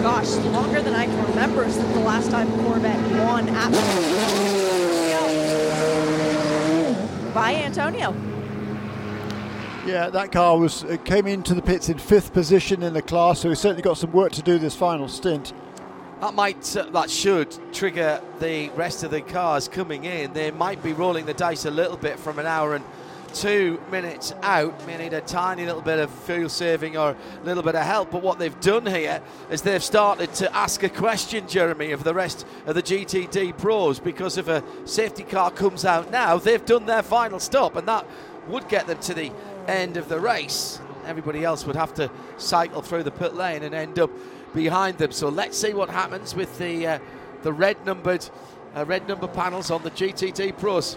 gosh, 0.02 0.28
longer 0.52 0.82
than 0.82 0.92
I 0.92 1.06
can 1.06 1.26
remember 1.30 1.70
since 1.70 1.90
the 1.94 2.00
last 2.00 2.30
time 2.30 2.50
Corvette 2.62 3.00
won 3.24 3.48
at 3.48 3.72
by 7.32 7.54
Antonio. 7.54 8.14
Yeah, 9.86 10.10
that 10.10 10.32
car 10.32 10.58
was 10.58 10.84
came 11.06 11.26
into 11.26 11.54
the 11.54 11.62
pits 11.62 11.88
in 11.88 11.96
fifth 11.96 12.34
position 12.34 12.82
in 12.82 12.92
the 12.92 13.00
class, 13.00 13.40
so 13.40 13.48
he's 13.48 13.60
certainly 13.60 13.80
got 13.80 13.96
some 13.96 14.12
work 14.12 14.32
to 14.32 14.42
do 14.42 14.58
this 14.58 14.76
final 14.76 15.08
stint. 15.08 15.54
That 16.22 16.34
might, 16.34 16.76
uh, 16.76 16.84
that 16.90 17.10
should 17.10 17.52
trigger 17.72 18.22
the 18.38 18.68
rest 18.76 19.02
of 19.02 19.10
the 19.10 19.22
cars 19.22 19.66
coming 19.66 20.04
in. 20.04 20.32
They 20.32 20.52
might 20.52 20.80
be 20.80 20.92
rolling 20.92 21.26
the 21.26 21.34
dice 21.34 21.64
a 21.64 21.70
little 21.72 21.96
bit 21.96 22.16
from 22.16 22.38
an 22.38 22.46
hour 22.46 22.76
and 22.76 22.84
two 23.34 23.80
minutes 23.90 24.32
out. 24.40 24.86
May 24.86 24.98
need 24.98 25.14
a 25.14 25.20
tiny 25.20 25.66
little 25.66 25.82
bit 25.82 25.98
of 25.98 26.12
fuel 26.12 26.48
saving 26.48 26.96
or 26.96 27.10
a 27.10 27.44
little 27.44 27.64
bit 27.64 27.74
of 27.74 27.82
help. 27.82 28.12
But 28.12 28.22
what 28.22 28.38
they've 28.38 28.60
done 28.60 28.86
here 28.86 29.20
is 29.50 29.62
they've 29.62 29.82
started 29.82 30.32
to 30.34 30.56
ask 30.56 30.84
a 30.84 30.88
question, 30.88 31.48
Jeremy, 31.48 31.90
of 31.90 32.04
the 32.04 32.14
rest 32.14 32.46
of 32.66 32.76
the 32.76 32.84
GTD 32.84 33.58
pros 33.58 33.98
because 33.98 34.38
if 34.38 34.46
a 34.46 34.62
safety 34.84 35.24
car 35.24 35.50
comes 35.50 35.84
out 35.84 36.12
now, 36.12 36.38
they've 36.38 36.64
done 36.64 36.86
their 36.86 37.02
final 37.02 37.40
stop, 37.40 37.74
and 37.74 37.88
that 37.88 38.06
would 38.46 38.68
get 38.68 38.86
them 38.86 39.00
to 39.00 39.12
the 39.12 39.32
end 39.66 39.96
of 39.96 40.08
the 40.08 40.20
race. 40.20 40.78
Everybody 41.04 41.42
else 41.42 41.66
would 41.66 41.74
have 41.74 41.92
to 41.94 42.12
cycle 42.36 42.80
through 42.80 43.02
the 43.02 43.10
pit 43.10 43.34
lane 43.34 43.64
and 43.64 43.74
end 43.74 43.98
up 43.98 44.10
behind 44.54 44.98
them. 44.98 45.12
So 45.12 45.28
let's 45.28 45.58
see 45.58 45.74
what 45.74 45.90
happens 45.90 46.34
with 46.34 46.56
the 46.58 46.86
uh, 46.86 46.98
the 47.42 47.52
red 47.52 47.84
numbered 47.84 48.28
uh, 48.74 48.84
red 48.86 49.06
number 49.08 49.28
panels 49.28 49.70
on 49.70 49.82
the 49.82 49.90
GTD 49.90 50.56
Pros. 50.58 50.96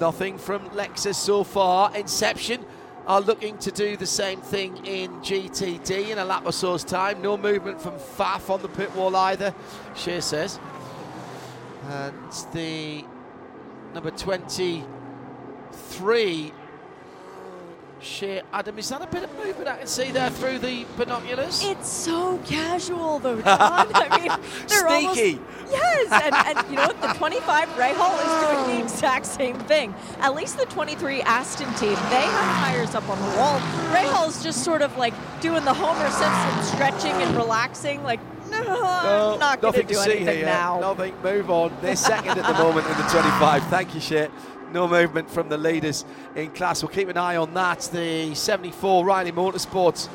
Nothing 0.00 0.38
from 0.38 0.68
Lexus 0.70 1.14
so 1.14 1.44
far. 1.44 1.94
Inception 1.96 2.64
are 3.06 3.20
looking 3.20 3.58
to 3.58 3.70
do 3.70 3.96
the 3.96 4.06
same 4.06 4.40
thing 4.40 4.84
in 4.86 5.10
GTD 5.20 6.10
in 6.10 6.18
a 6.18 6.24
lap 6.24 6.46
or 6.46 6.52
so's 6.52 6.84
time. 6.84 7.20
No 7.20 7.36
movement 7.36 7.80
from 7.80 7.94
Pfaff 7.94 8.50
on 8.50 8.62
the 8.62 8.68
pit 8.68 8.94
wall 8.94 9.14
either, 9.16 9.54
Shea 9.96 10.20
says. 10.20 10.60
And 11.88 12.32
the 12.52 13.04
number 13.92 14.10
23 14.10 16.52
Shea 18.02 18.42
Adam, 18.52 18.78
is 18.78 18.88
that 18.88 19.00
a 19.00 19.06
bit 19.06 19.22
of 19.22 19.32
movement 19.36 19.68
I 19.68 19.76
can 19.76 19.86
see 19.86 20.10
there 20.10 20.30
through 20.30 20.58
the 20.58 20.84
binoculars? 20.96 21.62
It's 21.64 21.88
so 21.88 22.38
casual 22.44 23.20
though, 23.20 23.40
John. 23.40 23.46
I 23.94 24.18
mean, 24.18 24.28
they're 24.66 24.88
Sneaky. 24.88 25.38
almost 25.38 25.72
yes, 25.72 26.22
and, 26.24 26.34
and 26.58 26.68
you 26.70 26.76
know 26.76 26.86
what? 26.86 27.00
The 27.00 27.12
25 27.14 27.68
Rahal 27.70 28.18
is 28.18 28.66
doing 28.66 28.76
the 28.76 28.84
exact 28.84 29.26
same 29.26 29.56
thing. 29.60 29.94
At 30.18 30.34
least 30.34 30.58
the 30.58 30.66
23 30.66 31.22
Aston 31.22 31.72
team, 31.74 31.94
they 32.10 32.22
have 32.22 32.64
tires 32.64 32.94
up 32.96 33.08
on 33.08 33.18
the 33.18 33.36
wall. 33.38 33.60
Rahal's 33.94 34.42
just 34.42 34.64
sort 34.64 34.82
of 34.82 34.96
like 34.96 35.14
doing 35.40 35.64
the 35.64 35.74
Homer 35.74 36.10
Simpson 36.10 36.74
stretching 36.74 37.22
and 37.22 37.36
relaxing, 37.36 38.02
like. 38.02 38.20
No, 38.50 38.58
I'm 38.84 39.38
not 39.38 39.62
going 39.62 39.72
to 39.72 39.82
do 39.82 39.98
anything 39.98 40.36
here. 40.36 40.44
now. 40.44 40.78
Nothing. 40.78 41.14
Move 41.22 41.50
on. 41.50 41.74
They're 41.80 41.96
second 41.96 42.38
at 42.38 42.46
the 42.46 42.62
moment 42.62 42.86
in 42.86 42.92
the 42.98 43.04
25. 43.04 43.66
Thank 43.68 43.94
you, 43.94 44.00
Shea. 44.00 44.28
No 44.72 44.88
movement 44.88 45.30
from 45.30 45.48
the 45.50 45.58
leaders 45.58 46.04
in 46.34 46.50
class. 46.52 46.82
We'll 46.82 46.92
keep 46.92 47.08
an 47.08 47.18
eye 47.18 47.36
on 47.36 47.52
that. 47.54 47.80
The 47.92 48.34
74 48.34 49.04
Riley 49.04 49.32
Motorsports 49.32 50.08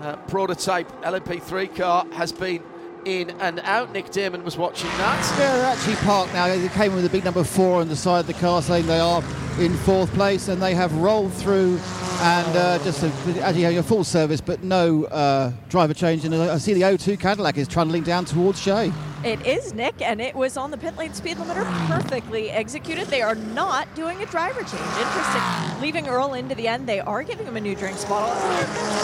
uh, 0.00 0.16
prototype 0.28 0.90
LMP3 1.02 1.76
car 1.76 2.06
has 2.12 2.32
been 2.32 2.62
in 3.04 3.30
and 3.40 3.60
out. 3.60 3.92
Nick 3.92 4.10
Daman 4.10 4.42
was 4.42 4.56
watching 4.56 4.88
that. 4.90 5.36
They're 5.36 5.66
actually 5.66 5.96
parked 5.96 6.32
now. 6.32 6.48
They 6.48 6.68
came 6.68 6.94
with 6.94 7.04
a 7.04 7.10
big 7.10 7.24
number 7.24 7.44
four 7.44 7.80
on 7.80 7.88
the 7.88 7.96
side 7.96 8.20
of 8.20 8.26
the 8.26 8.34
car, 8.34 8.62
saying 8.62 8.86
they 8.86 9.00
are 9.00 9.22
in 9.58 9.74
fourth 9.78 10.12
place, 10.14 10.48
and 10.48 10.62
they 10.62 10.74
have 10.74 10.94
rolled 10.96 11.32
through 11.34 11.78
and 12.20 12.56
uh, 12.56 12.78
just 12.84 13.02
a, 13.02 13.08
actually 13.42 13.62
having 13.62 13.78
a 13.78 13.82
full 13.82 14.04
service, 14.04 14.40
but 14.40 14.62
no 14.62 15.04
uh, 15.04 15.52
driver 15.68 15.92
change. 15.92 16.24
And 16.24 16.34
I 16.34 16.56
see 16.58 16.72
the 16.72 16.82
O2 16.82 17.18
Cadillac 17.20 17.58
is 17.58 17.68
trundling 17.68 18.02
down 18.02 18.24
towards 18.24 18.60
Shea. 18.60 18.92
It 19.24 19.46
is 19.46 19.72
Nick, 19.72 20.02
and 20.02 20.20
it 20.20 20.34
was 20.34 20.56
on 20.56 20.72
the 20.72 20.76
pit 20.76 20.96
lane 20.96 21.14
speed 21.14 21.36
limiter, 21.36 21.64
perfectly 21.86 22.50
executed. 22.50 23.06
They 23.06 23.22
are 23.22 23.36
not 23.36 23.94
doing 23.94 24.20
a 24.20 24.26
driver 24.26 24.60
change. 24.60 24.72
Interesting. 24.72 25.80
Leaving 25.80 26.08
Earl 26.08 26.34
into 26.34 26.56
the 26.56 26.66
end, 26.66 26.88
they 26.88 26.98
are 26.98 27.22
giving 27.22 27.46
him 27.46 27.56
a 27.56 27.60
new 27.60 27.76
drinks 27.76 28.04
bottle. 28.04 28.34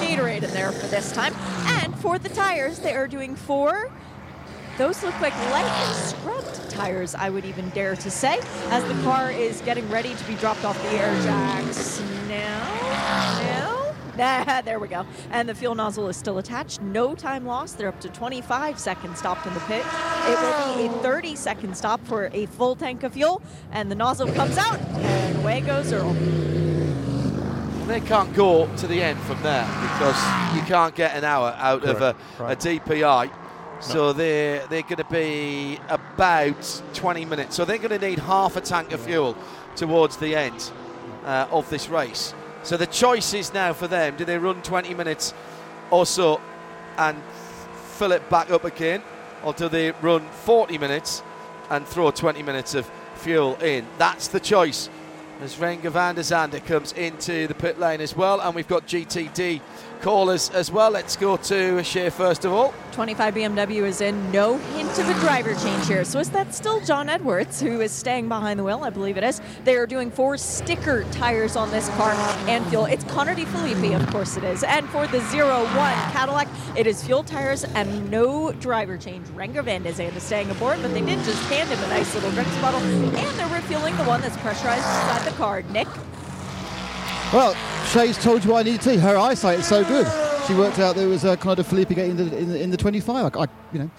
Gatorade 0.04 0.42
in 0.42 0.50
there 0.50 0.72
for 0.72 0.88
this 0.88 1.12
time. 1.12 1.34
And 1.82 1.96
for 2.00 2.18
the 2.18 2.28
tires, 2.30 2.80
they 2.80 2.94
are 2.94 3.06
doing 3.06 3.36
four. 3.36 3.92
Those 4.76 5.04
look 5.04 5.18
like 5.20 5.34
light 5.52 5.64
and 5.64 5.96
scrubbed 5.96 6.68
tires, 6.68 7.14
I 7.14 7.30
would 7.30 7.44
even 7.44 7.68
dare 7.70 7.94
to 7.94 8.10
say, 8.10 8.40
as 8.70 8.82
the 8.84 9.00
car 9.04 9.30
is 9.30 9.60
getting 9.60 9.88
ready 9.88 10.16
to 10.16 10.24
be 10.24 10.34
dropped 10.34 10.64
off 10.64 10.80
the 10.82 10.88
air 10.90 11.14
jacks 11.22 12.00
now. 12.28 13.38
Now. 13.40 13.78
Nah, 14.18 14.60
there 14.64 14.78
we 14.78 14.88
go. 14.88 15.06
And 15.30 15.48
the 15.48 15.54
fuel 15.54 15.74
nozzle 15.74 16.08
is 16.08 16.16
still 16.16 16.38
attached. 16.38 16.82
No 16.82 17.14
time 17.14 17.46
lost. 17.46 17.78
They're 17.78 17.88
up 17.88 18.00
to 18.00 18.08
25 18.08 18.78
seconds 18.78 19.18
stopped 19.18 19.46
in 19.46 19.54
the 19.54 19.60
pit. 19.60 19.86
It 20.26 20.38
will 20.40 20.76
be 20.76 20.94
a 20.94 21.02
30 21.02 21.36
second 21.36 21.76
stop 21.76 22.04
for 22.06 22.28
a 22.32 22.46
full 22.46 22.74
tank 22.74 23.04
of 23.04 23.12
fuel. 23.14 23.40
And 23.70 23.90
the 23.90 23.94
nozzle 23.94 24.30
comes 24.32 24.58
out, 24.58 24.80
and 24.80 25.38
away 25.38 25.60
goes 25.60 25.92
Earl. 25.92 26.12
They 27.86 28.00
can't 28.00 28.34
go 28.34 28.68
to 28.76 28.86
the 28.86 29.02
end 29.02 29.18
from 29.20 29.42
there 29.42 29.64
because 29.64 30.54
you 30.54 30.60
can't 30.62 30.94
get 30.94 31.16
an 31.16 31.24
hour 31.24 31.56
out 31.56 31.84
of 31.84 32.02
a, 32.02 32.14
Correct, 32.36 32.66
a 32.66 32.68
DPI. 32.68 33.30
So 33.80 34.12
they're 34.12 34.66
they're 34.66 34.82
going 34.82 34.96
to 34.96 35.04
be 35.04 35.78
about 35.88 36.82
20 36.94 37.24
minutes. 37.24 37.56
So 37.56 37.64
they're 37.64 37.78
going 37.78 37.98
to 37.98 38.06
need 38.06 38.18
half 38.18 38.56
a 38.56 38.60
tank 38.60 38.92
of 38.92 39.00
fuel 39.00 39.36
towards 39.76 40.16
the 40.16 40.34
end 40.34 40.70
uh, 41.24 41.46
of 41.50 41.70
this 41.70 41.88
race. 41.88 42.34
So 42.68 42.76
the 42.76 42.86
choice 42.86 43.32
is 43.32 43.54
now 43.54 43.72
for 43.72 43.88
them: 43.88 44.14
do 44.18 44.26
they 44.26 44.36
run 44.36 44.60
20 44.60 44.92
minutes 44.92 45.32
or 45.90 46.04
so 46.04 46.38
and 46.98 47.16
fill 47.96 48.12
it 48.12 48.28
back 48.28 48.50
up 48.50 48.64
again, 48.64 49.02
or 49.42 49.54
do 49.54 49.70
they 49.70 49.92
run 50.02 50.20
40 50.44 50.76
minutes 50.76 51.22
and 51.70 51.86
throw 51.86 52.10
20 52.10 52.42
minutes 52.42 52.74
of 52.74 52.84
fuel 53.14 53.54
in? 53.62 53.86
That's 53.96 54.28
the 54.28 54.38
choice 54.38 54.90
as 55.41 55.57
Renger 55.57 55.91
van 55.91 56.14
der 56.14 56.22
Zande 56.22 56.64
comes 56.64 56.93
into 56.93 57.47
the 57.47 57.55
pit 57.55 57.78
lane 57.78 58.01
as 58.01 58.16
well. 58.16 58.41
And 58.41 58.55
we've 58.55 58.68
got 58.68 58.86
GTD 58.86 59.61
callers 60.01 60.51
as 60.51 60.70
well. 60.70 60.91
Let's 60.91 61.16
go 61.16 61.36
to 61.36 61.82
Shea 61.82 62.11
first 62.11 62.45
of 62.45 62.53
all. 62.53 62.74
25 62.93 63.34
BMW 63.34 63.82
is 63.82 64.01
in. 64.01 64.30
No 64.32 64.59
hint 64.59 64.91
of 64.99 65.09
a 65.09 65.14
driver 65.20 65.55
change 65.55 65.86
here. 65.86 66.05
So 66.05 66.18
is 66.18 66.30
that 66.30 66.55
still 66.55 66.80
John 66.80 67.09
Edwards 67.09 67.61
who 67.61 67.80
is 67.80 67.93
staying 67.93 68.28
behind 68.28 68.59
the 68.59 68.64
wheel? 68.64 68.80
I 68.82 68.91
believe 68.91 69.16
it 69.16 69.24
is. 69.24 69.41
They 69.64 69.76
are 69.76 69.86
doing 69.86 70.11
four 70.11 70.36
sticker 70.36 71.05
tires 71.12 71.57
on 71.57 71.70
this 71.70 71.89
car 71.91 72.12
and 72.49 72.66
fuel. 72.66 72.86
It's 72.86 73.05
Connor 73.05 73.34
De 73.34 73.45
Phillippi, 73.47 73.93
of 73.95 74.07
course 74.09 74.36
it 74.36 74.45
is. 74.45 74.64
And 74.64 74.89
for 74.89 75.07
the 75.07 75.20
01 75.20 75.74
Cadillac, 76.12 76.49
it 76.76 76.86
is 76.86 77.05
fuel 77.05 77.22
tires 77.22 77.64
and 77.64 78.11
no 78.11 78.53
driver 78.53 78.97
change. 78.97 79.26
Renger 79.28 79.62
van 79.62 79.82
der 79.82 79.93
Zande 79.93 80.16
is 80.16 80.22
staying 80.22 80.51
aboard, 80.51 80.80
but 80.82 80.93
they 80.93 81.01
did 81.01 81.18
just 81.24 81.43
hand 81.45 81.68
him 81.68 81.78
a 81.84 81.89
nice 81.89 82.14
little 82.14 82.30
drinks 82.32 82.57
bottle. 82.59 82.80
And 82.80 83.39
they're 83.39 83.47
refueling 83.49 83.97
the 83.97 84.05
one 84.05 84.20
that's 84.20 84.36
pressurized 84.39 84.84
the 85.31 85.37
car. 85.37 85.62
Nick? 85.62 85.89
Well, 87.33 87.55
Shay's 87.87 88.16
told 88.16 88.45
you 88.45 88.53
what 88.53 88.61
I 88.61 88.62
needed 88.62 88.83
to. 88.83 89.01
Her 89.01 89.16
eyesight 89.16 89.61
is 89.61 89.66
so 89.66 89.85
good. 89.85 90.07
She 90.47 90.55
worked 90.55 90.79
out 90.79 90.97
there 90.97 91.09
was 91.09 91.22
Connor 91.41 91.57
De 91.57 91.64
Phillippi 91.64 91.95
getting 91.95 92.12
in 92.12 92.16
the, 92.16 92.39
in 92.39 92.49
the, 92.49 92.62
in 92.62 92.70
the 92.70 92.76
25. 92.76 93.37
I, 93.37 93.41
I 93.41 93.47
you 93.72 93.81
know. 93.81 93.91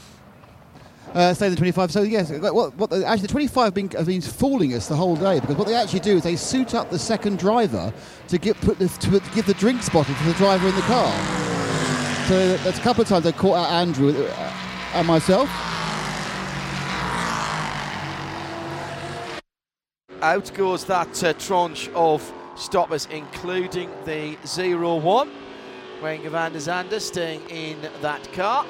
Uh, 1.13 1.33
stay 1.33 1.47
in 1.47 1.51
the 1.51 1.57
25. 1.57 1.91
So 1.91 2.01
yes, 2.03 2.31
what, 2.31 2.75
what 2.75 2.89
the, 2.89 3.05
actually 3.05 3.27
the 3.27 3.33
25 3.33 3.65
have 3.65 3.73
been, 3.73 3.89
have 3.91 4.05
been 4.05 4.21
fooling 4.21 4.73
us 4.73 4.87
the 4.87 4.95
whole 4.95 5.15
day 5.15 5.39
because 5.39 5.55
what 5.55 5.67
they 5.67 5.75
actually 5.75 6.01
do 6.01 6.17
is 6.17 6.23
they 6.23 6.35
suit 6.35 6.75
up 6.75 6.89
the 6.91 6.99
second 6.99 7.39
driver 7.39 7.91
to 8.27 8.37
get 8.37 8.59
put 8.61 8.77
the, 8.77 8.87
to 8.87 9.19
give 9.33 9.45
the 9.47 9.55
drink 9.55 9.79
bottle 9.91 10.13
to 10.13 10.23
the 10.23 10.33
driver 10.33 10.67
in 10.67 10.75
the 10.75 10.81
car. 10.81 11.11
So 12.27 12.57
that's 12.57 12.77
a 12.77 12.81
couple 12.81 13.01
of 13.01 13.07
times 13.07 13.23
they 13.23 13.31
caught 13.31 13.57
out 13.57 13.71
Andrew 13.71 14.09
uh, 14.09 14.53
and 14.93 15.07
myself. 15.07 15.49
Out 20.21 20.53
goes 20.53 20.83
that 20.85 21.23
uh, 21.23 21.31
tranche 21.33 21.89
of 21.95 22.33
stoppers, 22.57 23.07
including 23.09 23.89
the 24.03 24.35
0-1. 24.43 25.29
Renger 26.01 26.29
van 26.29 26.51
der 26.51 26.59
Zande 26.59 26.99
staying 26.99 27.41
in 27.49 27.77
that 28.01 28.31
car. 28.33 28.65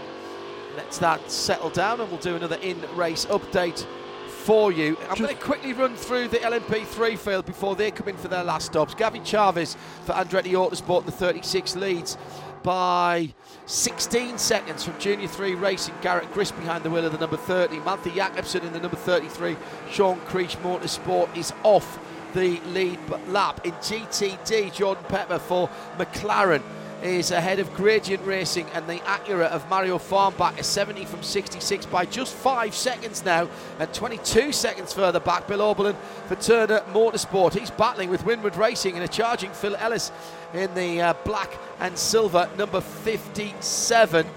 Let's 0.78 1.00
that 1.00 1.32
settle 1.32 1.72
down 1.72 2.02
and 2.02 2.10
we'll 2.12 2.20
do 2.20 2.36
another 2.36 2.58
in-race 2.58 3.26
update 3.26 3.84
for 4.28 4.72
you. 4.72 4.96
I'm 5.10 5.18
going 5.18 5.36
to 5.36 5.42
quickly 5.42 5.74
run 5.74 5.96
through 5.96 6.28
the 6.28 6.38
LMP3 6.38 7.18
field 7.18 7.48
before 7.48 7.76
they 7.76 7.90
come 7.90 8.10
in 8.10 8.18
for 8.18 8.28
their 8.28 8.44
last 8.44 8.68
stops. 8.68 8.94
Gabby 8.94 9.20
Chaves 9.20 9.76
for 10.06 10.14
Andretti 10.14 10.52
Autosport, 10.52 11.06
the 11.06 11.12
36 11.12 11.76
leads 11.76 12.16
by 12.62 13.34
16 13.70 14.40
seconds 14.40 14.84
from 14.84 14.98
Junior 14.98 15.28
3 15.28 15.54
Racing. 15.54 15.94
Garrett 16.02 16.34
Grist 16.34 16.56
behind 16.56 16.84
the 16.84 16.90
wheel 16.90 17.06
of 17.06 17.12
the 17.12 17.20
number 17.20 17.38
30. 17.38 17.80
Malthe 17.82 18.12
Jakobsen 18.16 18.64
in 18.64 18.74
the 18.74 18.80
number 18.80 18.98
33. 18.98 19.56
Sean 19.92 20.20
Creech 20.22 20.58
Motorsport 20.64 21.38
is 21.38 21.54
off 21.62 22.00
the 22.34 22.60
lead 22.62 22.98
lap. 23.28 23.64
In 23.64 23.74
GTD, 23.74 24.74
Jordan 24.74 25.04
Pepper 25.08 25.38
for 25.38 25.70
McLaren 26.00 26.64
is 27.02 27.32
ahead 27.32 27.60
of 27.60 27.74
Gradient 27.74 28.26
Racing 28.26 28.68
and 28.74 28.86
the 28.88 28.98
Acura 29.00 29.48
of 29.48 29.68
Mario 29.70 29.98
Farnbacher 29.98 30.60
is 30.60 30.68
70 30.68 31.06
from 31.06 31.24
66 31.24 31.86
by 31.86 32.06
just 32.06 32.34
5 32.34 32.76
seconds 32.76 33.24
now 33.24 33.48
and 33.80 33.94
22 33.94 34.52
seconds 34.52 34.94
further 34.94 35.20
back. 35.20 35.48
Bill 35.48 35.60
Auberlen 35.60 35.96
for 36.28 36.36
Turner 36.36 36.82
Motorsport. 36.92 37.58
He's 37.58 37.72
battling 37.72 38.10
with 38.10 38.24
Winward 38.24 38.58
Racing 38.58 38.96
and 38.96 39.04
a 39.04 39.08
charging 39.08 39.52
Phil 39.52 39.76
Ellis 39.78 40.12
in 40.54 40.74
the 40.74 41.02
uh, 41.02 41.14
black 41.24 41.58
and 41.80 41.98
silver 41.98 42.50
number 42.58 42.82
57 42.82 44.28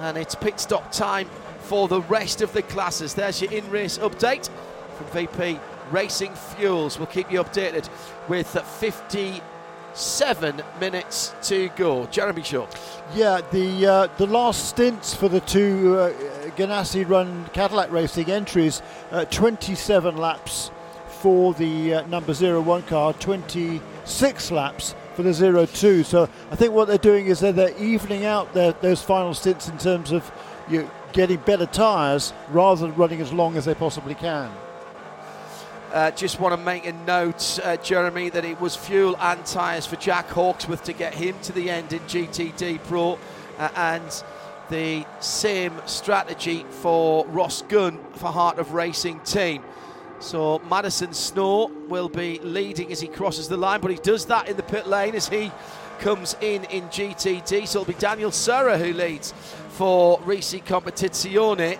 and 0.00 0.18
it's 0.18 0.34
pit 0.34 0.60
stop 0.60 0.92
time 0.92 1.28
for 1.60 1.88
the 1.88 2.02
rest 2.02 2.42
of 2.42 2.52
the 2.52 2.62
classes. 2.62 3.14
There's 3.14 3.40
your 3.40 3.52
in-race 3.52 3.98
update 3.98 4.50
from 4.96 5.06
VP 5.06 5.58
Racing 5.90 6.34
Fuels. 6.34 6.98
We'll 6.98 7.06
keep 7.06 7.32
you 7.32 7.42
updated 7.42 7.88
with 8.28 8.48
50 8.48 9.40
seven 9.96 10.62
minutes 10.78 11.34
to 11.42 11.68
go. 11.70 12.06
Jeremy 12.06 12.42
Shaw. 12.42 12.66
Yeah, 13.14 13.40
the 13.50 13.86
uh, 13.86 14.06
the 14.18 14.26
last 14.26 14.68
stints 14.68 15.14
for 15.14 15.28
the 15.28 15.40
two 15.40 15.96
uh, 15.98 16.12
Ganassi 16.56 17.08
run 17.08 17.46
Cadillac 17.52 17.90
Racing 17.90 18.30
entries, 18.30 18.82
uh, 19.10 19.24
27 19.26 20.16
laps 20.16 20.70
for 21.20 21.54
the 21.54 21.94
uh, 21.94 22.06
number 22.06 22.32
01 22.34 22.82
car, 22.84 23.12
26 23.14 24.50
laps 24.50 24.94
for 25.14 25.22
the 25.22 25.66
02. 25.66 26.04
So 26.04 26.28
I 26.50 26.56
think 26.56 26.72
what 26.72 26.88
they're 26.88 26.98
doing 26.98 27.26
is 27.26 27.40
they're, 27.40 27.52
they're 27.52 27.76
evening 27.78 28.26
out 28.26 28.52
their, 28.52 28.72
those 28.72 29.02
final 29.02 29.32
stints 29.34 29.68
in 29.68 29.78
terms 29.78 30.12
of 30.12 30.30
you 30.68 30.90
getting 31.12 31.38
better 31.38 31.66
tyres 31.66 32.32
rather 32.50 32.86
than 32.86 32.94
running 32.96 33.20
as 33.20 33.32
long 33.32 33.56
as 33.56 33.64
they 33.64 33.74
possibly 33.74 34.14
can. 34.14 34.52
Uh, 35.96 36.10
just 36.10 36.38
want 36.38 36.52
to 36.52 36.62
make 36.62 36.84
a 36.84 36.92
note, 36.92 37.58
uh, 37.64 37.74
Jeremy, 37.78 38.28
that 38.28 38.44
it 38.44 38.60
was 38.60 38.76
fuel 38.76 39.16
and 39.18 39.42
tyres 39.46 39.86
for 39.86 39.96
Jack 39.96 40.28
Hawksworth 40.28 40.84
to 40.84 40.92
get 40.92 41.14
him 41.14 41.34
to 41.40 41.52
the 41.52 41.70
end 41.70 41.90
in 41.90 42.00
GTD 42.00 42.84
Pro, 42.84 43.18
uh, 43.58 43.68
and 43.74 44.22
the 44.68 45.06
same 45.20 45.72
strategy 45.86 46.66
for 46.68 47.24
Ross 47.28 47.62
Gunn 47.62 47.98
for 48.12 48.26
Heart 48.26 48.58
of 48.58 48.74
Racing 48.74 49.20
team. 49.20 49.62
So 50.18 50.60
Madison 50.68 51.14
Snow 51.14 51.68
will 51.88 52.10
be 52.10 52.40
leading 52.40 52.92
as 52.92 53.00
he 53.00 53.08
crosses 53.08 53.48
the 53.48 53.56
line, 53.56 53.80
but 53.80 53.90
he 53.90 53.96
does 53.96 54.26
that 54.26 54.50
in 54.50 54.58
the 54.58 54.62
pit 54.62 54.86
lane 54.86 55.14
as 55.14 55.28
he 55.28 55.50
comes 56.00 56.36
in 56.42 56.64
in 56.64 56.84
GTD. 56.88 57.66
So 57.66 57.80
it'll 57.80 57.90
be 57.90 57.98
Daniel 57.98 58.32
Serra 58.32 58.76
who 58.76 58.92
leads 58.92 59.32
for 59.70 60.18
Risi 60.20 60.62
Competizione 60.62 61.78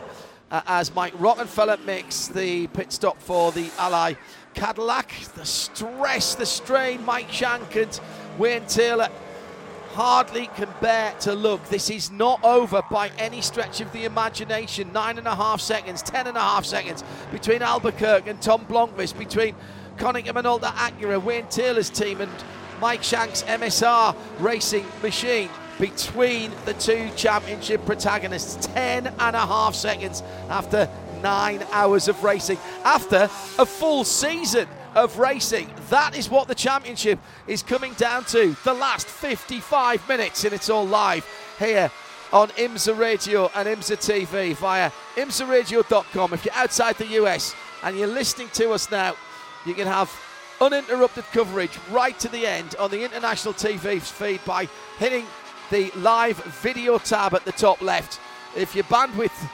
uh, 0.51 0.63
as 0.67 0.95
Mike 0.95 1.15
Rockenfeller 1.15 1.85
makes 1.85 2.29
the 2.29 2.67
pit 2.69 2.93
stop 2.93 3.21
for 3.21 3.53
the 3.53 3.71
Ally 3.79 4.15
Cadillac. 4.55 5.13
The 5.35 5.45
stress, 5.45 6.35
the 6.35 6.47
strain, 6.47 7.05
Mike 7.05 7.31
Shank 7.31 7.77
and 7.77 8.01
Wayne 8.39 8.67
Taylor 8.67 9.09
hardly 9.93 10.49
can 10.49 10.69
bear 10.81 11.15
to 11.21 11.33
look. 11.33 11.65
This 11.69 11.91
is 11.91 12.11
not 12.11 12.43
over 12.45 12.83
by 12.91 13.11
any 13.19 13.41
stretch 13.41 13.81
of 13.81 13.91
the 13.93 14.05
imagination. 14.05 14.93
Nine 14.93 15.19
and 15.19 15.27
a 15.27 15.35
half 15.35 15.61
seconds, 15.61 16.03
ten 16.03 16.27
and 16.27 16.37
a 16.37 16.41
half 16.41 16.65
seconds 16.65 17.03
between 17.33 17.63
Albuquerque 17.63 18.29
and 18.29 18.41
Tom 18.41 18.67
Blomqvist, 18.67 19.19
between 19.19 19.55
Konica 19.97 20.29
Minolta 20.29 20.71
Acura, 20.73 21.23
Wayne 21.23 21.47
Taylor's 21.49 21.91
team, 21.91 22.21
and 22.21 22.31
Mike 22.81 23.03
Shank's 23.03 23.43
MSR 23.45 24.15
racing 24.39 24.85
machine 25.03 25.49
between 25.79 26.51
the 26.65 26.75
two 26.75 27.11
championship 27.17 27.85
protagonists. 27.85 28.67
Ten 28.67 29.07
and 29.07 29.37
a 29.37 29.47
half 29.47 29.75
seconds 29.75 30.23
after 30.49 30.89
nine 31.23 31.65
hours 31.73 32.09
of 32.09 32.23
racing, 32.23 32.59
after 32.85 33.25
a 33.59 33.67
full 33.67 34.05
season 34.05 34.69
of 34.95 35.19
racing. 35.19 35.71
That 35.91 36.17
is 36.17 36.31
what 36.31 36.49
the 36.49 36.55
championship 36.55 37.19
is 37.47 37.63
coming 37.63 37.93
down 37.95 38.25
to. 38.27 38.57
The 38.65 38.75
last 38.75 39.07
55 39.07 40.09
minutes, 40.09 40.45
and 40.45 40.55
it's 40.55 40.71
all 40.71 40.87
live 40.87 41.27
here 41.59 41.91
on 42.33 42.49
IMSA 42.51 42.99
Radio 42.99 43.51
and 43.55 43.69
IMSA 43.69 43.97
TV 43.97 44.55
via 44.57 44.91
IMSARadio.com. 45.17 46.33
If 46.33 46.45
you're 46.45 46.55
outside 46.55 46.97
the 46.97 47.07
US 47.23 47.55
and 47.83 47.97
you're 47.97 48.09
listening 48.09 48.49
to 48.55 48.73
us 48.73 48.91
now, 48.91 49.15
you 49.65 49.75
can 49.75 49.87
have 49.87 50.11
uninterrupted 50.61 51.25
coverage 51.25 51.79
right 51.91 52.19
to 52.19 52.29
the 52.29 52.47
end 52.47 52.75
on 52.79 52.91
the 52.91 53.05
international 53.05 53.55
TV 53.55 54.01
feed 54.01 54.43
by 54.45 54.67
hitting 54.99 55.27
the 55.71 55.91
live 55.97 56.37
video 56.63 56.99
tab 56.99 57.35
at 57.35 57.45
the 57.45 57.53
top 57.53 57.81
left. 57.81 58.21
If 58.57 58.75
your 58.75 58.85
bandwidth 58.85 59.51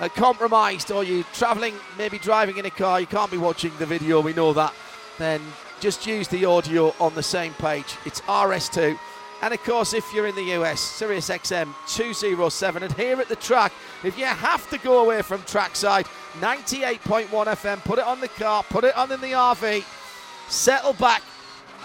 uh, 0.00 0.08
compromised 0.08 0.90
or 0.90 1.04
you're 1.04 1.24
traveling, 1.32 1.74
maybe 1.96 2.18
driving 2.18 2.56
in 2.56 2.66
a 2.66 2.70
car, 2.70 3.00
you 3.00 3.06
can't 3.06 3.30
be 3.30 3.38
watching 3.38 3.72
the 3.78 3.86
video, 3.86 4.20
we 4.20 4.32
know 4.32 4.52
that, 4.52 4.74
then 5.18 5.40
just 5.80 6.06
use 6.06 6.28
the 6.28 6.44
audio 6.44 6.94
on 6.98 7.14
the 7.14 7.22
same 7.22 7.52
page. 7.54 7.96
It's 8.04 8.20
RS2. 8.22 8.98
And 9.42 9.52
of 9.52 9.62
course, 9.62 9.92
if 9.92 10.10
you're 10.14 10.26
in 10.26 10.34
the 10.34 10.54
US, 10.54 10.80
Sirius 10.80 11.28
XM 11.28 11.74
207. 11.86 12.82
And 12.82 12.92
here 12.94 13.20
at 13.20 13.28
the 13.28 13.36
track, 13.36 13.72
if 14.02 14.18
you 14.18 14.24
have 14.24 14.68
to 14.70 14.78
go 14.78 15.04
away 15.04 15.22
from 15.22 15.42
trackside, 15.42 16.06
98.1 16.40 17.28
FM, 17.28 17.84
put 17.84 17.98
it 17.98 18.06
on 18.06 18.20
the 18.20 18.28
car, 18.28 18.62
put 18.62 18.84
it 18.84 18.96
on 18.96 19.12
in 19.12 19.20
the 19.20 19.32
RV, 19.32 19.84
settle 20.48 20.94
back 20.94 21.22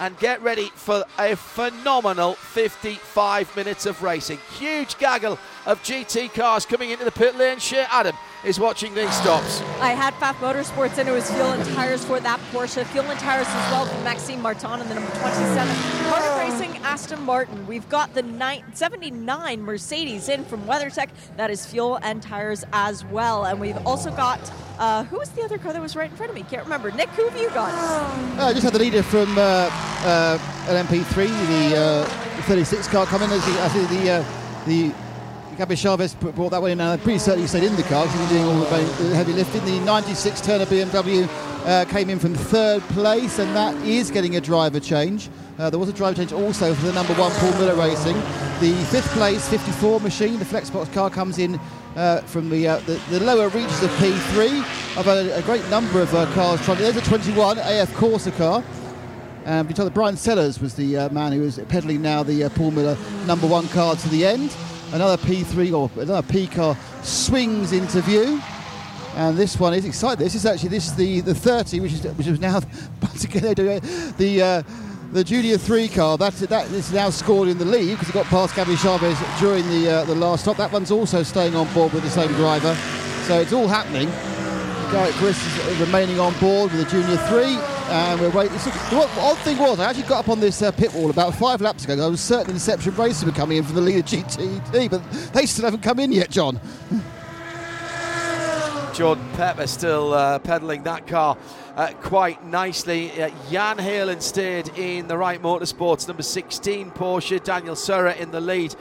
and 0.00 0.18
get 0.18 0.42
ready 0.42 0.70
for 0.74 1.04
a 1.18 1.36
phenomenal 1.36 2.34
55 2.34 3.54
minutes 3.54 3.86
of 3.86 4.02
racing. 4.02 4.38
Huge 4.58 4.98
gaggle 4.98 5.38
of 5.66 5.80
GT 5.82 6.32
cars 6.34 6.66
coming 6.66 6.90
into 6.90 7.04
the 7.04 7.12
pit 7.12 7.36
lane. 7.36 7.58
Shea 7.58 7.86
Adam 7.90 8.16
is 8.44 8.58
watching 8.58 8.94
these 8.94 9.12
stops. 9.14 9.60
I 9.80 9.90
had 9.90 10.14
Pfaff 10.14 10.34
Motorsports 10.36 10.96
and 10.98 11.08
it 11.08 11.12
was 11.12 11.30
fuel 11.30 11.52
and 11.52 11.74
tires 11.74 12.04
for 12.04 12.20
that 12.20 12.40
Porsche. 12.52 12.84
Fuel 12.86 13.04
and 13.04 13.20
tires 13.20 13.46
as 13.46 13.70
well 13.70 13.84
from 13.86 14.02
Maxime 14.02 14.40
Martin 14.40 14.80
and 14.80 14.90
the 14.90 14.94
number 14.94 15.10
27. 15.10 15.68
Heart 16.08 16.22
of 16.22 16.38
Racing 16.38 16.76
Aston 16.82 17.22
Martin. 17.22 17.66
We've 17.66 17.88
got 17.88 18.14
the 18.14 18.22
79 18.72 19.62
Mercedes 19.62 20.28
in 20.28 20.44
from 20.44 20.62
WeatherTech. 20.64 21.10
That 21.36 21.50
is 21.50 21.66
fuel 21.66 21.98
and 22.02 22.22
tires 22.22 22.64
as 22.72 23.04
well. 23.04 23.44
And 23.44 23.60
we've 23.60 23.86
also 23.86 24.10
got, 24.10 24.40
uh, 24.78 25.04
who 25.04 25.18
was 25.18 25.28
the 25.30 25.42
other 25.42 25.58
car 25.58 25.72
that 25.72 25.82
was 25.82 25.94
right 25.94 26.10
in 26.10 26.16
front 26.16 26.30
of 26.30 26.36
me? 26.36 26.42
Can't 26.44 26.64
remember. 26.64 26.90
Nick, 26.90 27.10
who 27.10 27.28
have 27.28 27.38
you 27.38 27.50
got? 27.50 27.72
Uh, 28.38 28.46
I 28.46 28.52
just 28.52 28.64
had 28.64 28.72
the 28.72 28.78
leader 28.78 29.02
from 29.02 29.36
uh, 29.36 29.68
uh, 30.02 30.38
LMP3, 30.66 31.14
the 31.70 31.76
uh, 31.76 32.04
36 32.44 32.88
car 32.88 33.04
coming. 33.06 33.30
As 33.30 33.44
the, 33.44 33.52
as 33.60 33.72
the, 33.90 34.10
uh, 34.10 34.24
the 34.66 35.09
Gabby 35.60 35.74
Chaves 35.74 36.18
brought 36.34 36.52
that 36.52 36.62
one 36.62 36.70
in, 36.70 36.80
and 36.80 36.88
I'm 36.88 36.98
pretty 37.00 37.18
certain 37.18 37.42
he 37.42 37.46
stayed 37.46 37.64
in 37.64 37.76
the 37.76 37.82
car 37.82 38.06
because 38.06 38.14
he 38.14 38.20
was 38.22 38.30
doing 38.30 38.44
all 38.46 38.60
the 39.10 39.14
heavy 39.14 39.34
lifting. 39.34 39.62
The 39.66 39.78
96 39.80 40.40
Turner 40.40 40.64
BMW 40.64 41.28
uh, 41.66 41.84
came 41.84 42.08
in 42.08 42.18
from 42.18 42.34
third 42.34 42.80
place, 42.84 43.38
and 43.38 43.54
that 43.54 43.74
is 43.86 44.10
getting 44.10 44.36
a 44.36 44.40
driver 44.40 44.80
change. 44.80 45.28
Uh, 45.58 45.68
there 45.68 45.78
was 45.78 45.90
a 45.90 45.92
driver 45.92 46.16
change 46.16 46.32
also 46.32 46.72
for 46.72 46.86
the 46.86 46.94
number 46.94 47.12
one 47.12 47.30
Paul 47.32 47.50
Miller 47.58 47.74
Racing. 47.74 48.14
The 48.60 48.72
fifth 48.90 49.10
place 49.10 49.46
54 49.50 50.00
machine, 50.00 50.38
the 50.38 50.46
Flexbox 50.46 50.94
car, 50.94 51.10
comes 51.10 51.38
in 51.38 51.60
uh, 51.94 52.22
from 52.22 52.48
the, 52.48 52.66
uh, 52.66 52.78
the, 52.86 52.94
the 53.10 53.20
lower 53.20 53.50
reaches 53.50 53.82
of 53.82 53.90
P3. 53.90 54.60
I've 54.96 55.04
had 55.04 55.26
a, 55.26 55.36
a 55.36 55.42
great 55.42 55.68
number 55.68 56.00
of 56.00 56.14
uh, 56.14 56.24
cars 56.32 56.64
trying. 56.64 56.78
There's 56.78 56.96
a 56.96 57.02
21 57.02 57.58
AF 57.58 57.92
Corsa 57.92 58.34
car. 58.38 58.64
Um, 59.44 59.66
we 59.66 59.74
told 59.74 59.88
that 59.88 59.94
Bryan 59.94 60.16
Sellers 60.16 60.58
was 60.58 60.74
the 60.74 60.96
uh, 60.96 61.08
man 61.10 61.32
who 61.32 61.42
was 61.42 61.58
peddling 61.68 62.00
now 62.00 62.22
the 62.22 62.44
uh, 62.44 62.48
Paul 62.48 62.70
Miller 62.70 62.96
number 63.26 63.46
one 63.46 63.68
car 63.68 63.94
to 63.94 64.08
the 64.08 64.24
end. 64.24 64.56
Another 64.92 65.22
P3 65.22 65.72
or 65.72 66.02
another 66.02 66.26
P 66.26 66.46
car 66.46 66.76
swings 67.02 67.72
into 67.72 68.00
view. 68.00 68.40
And 69.14 69.36
this 69.36 69.58
one 69.58 69.74
is 69.74 69.84
exciting. 69.84 70.22
This 70.22 70.34
is 70.34 70.46
actually 70.46 70.70
this 70.70 70.86
is 70.86 70.94
the, 70.94 71.20
the 71.20 71.34
30, 71.34 71.80
which 71.80 71.92
is 71.92 72.02
which 72.04 72.26
is 72.26 72.40
now 72.40 72.60
the 73.00 74.40
uh, 74.42 74.62
the 75.12 75.24
Junior 75.24 75.58
3 75.58 75.88
car. 75.88 76.18
That 76.18 76.34
that 76.34 76.70
is 76.70 76.92
now 76.92 77.10
scored 77.10 77.48
in 77.48 77.58
the 77.58 77.64
lead 77.64 77.90
because 77.90 78.08
it 78.08 78.12
got 78.12 78.26
past 78.26 78.56
Gabby 78.56 78.74
Chaves 78.74 79.40
during 79.40 79.68
the 79.68 79.90
uh, 79.90 80.04
the 80.04 80.14
last 80.14 80.42
stop. 80.42 80.56
That 80.56 80.72
one's 80.72 80.90
also 80.90 81.22
staying 81.22 81.54
on 81.54 81.72
board 81.72 81.92
with 81.92 82.02
the 82.02 82.10
same 82.10 82.32
driver. 82.34 82.74
So 83.26 83.40
it's 83.40 83.52
all 83.52 83.68
happening. 83.68 84.08
Garrett 84.90 85.14
Grist 85.16 85.46
is 85.46 85.78
remaining 85.78 86.18
on 86.18 86.36
board 86.40 86.72
with 86.72 86.84
the 86.84 86.90
Junior 86.90 87.16
3 87.28 87.79
and 87.90 88.20
we're 88.20 88.30
waiting. 88.30 88.56
The 88.56 89.10
odd 89.18 89.38
thing 89.38 89.58
was, 89.58 89.80
I 89.80 89.90
actually 89.90 90.04
got 90.04 90.20
up 90.20 90.28
on 90.28 90.38
this 90.38 90.62
uh, 90.62 90.70
pit 90.70 90.94
wall 90.94 91.10
about 91.10 91.34
five 91.34 91.60
laps 91.60 91.84
ago. 91.84 92.04
I 92.04 92.08
was 92.08 92.20
certain 92.20 92.52
Inception 92.52 92.94
Racing 92.94 93.28
were 93.28 93.34
coming 93.34 93.58
in 93.58 93.64
for 93.64 93.72
the 93.72 93.80
leader 93.80 94.02
GTD, 94.02 94.90
but 94.90 95.02
they 95.32 95.46
still 95.46 95.64
haven't 95.64 95.82
come 95.82 95.98
in 95.98 96.12
yet, 96.12 96.30
John. 96.30 96.60
Jordan 98.94 99.28
Pepper 99.32 99.66
still 99.66 100.12
uh, 100.14 100.38
pedaling 100.38 100.82
that 100.84 101.06
car 101.06 101.36
uh, 101.76 101.92
quite 102.00 102.44
nicely. 102.44 103.10
Uh, 103.20 103.30
Jan 103.50 103.78
Heylen 103.78 104.20
stayed 104.20 104.68
in 104.76 105.08
the 105.08 105.16
Wright 105.16 105.40
Motorsports 105.40 106.06
number 106.06 106.22
16 106.22 106.90
Porsche. 106.92 107.42
Daniel 107.42 107.76
Serra 107.76 108.14
in 108.14 108.30
the 108.30 108.40
lead. 108.40 108.74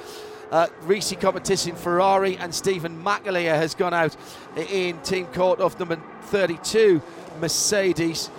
Uh, 0.52 0.68
Risi 0.84 1.20
Competition 1.20 1.76
Ferrari 1.76 2.38
and 2.38 2.54
Stevan 2.54 3.04
McAleer 3.04 3.56
has 3.56 3.76
gone 3.76 3.94
out 3.94 4.16
in 4.56 5.00
Team 5.02 5.28
Korthoff 5.28 5.80
number 5.80 6.00
32 6.24 7.02
Mercedes 7.40 8.30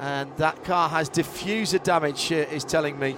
and 0.00 0.34
that 0.38 0.64
car 0.64 0.88
has 0.88 1.08
diffuser 1.08 1.82
damage, 1.82 2.32
uh, 2.32 2.36
is 2.36 2.64
telling 2.64 2.98
me. 2.98 3.16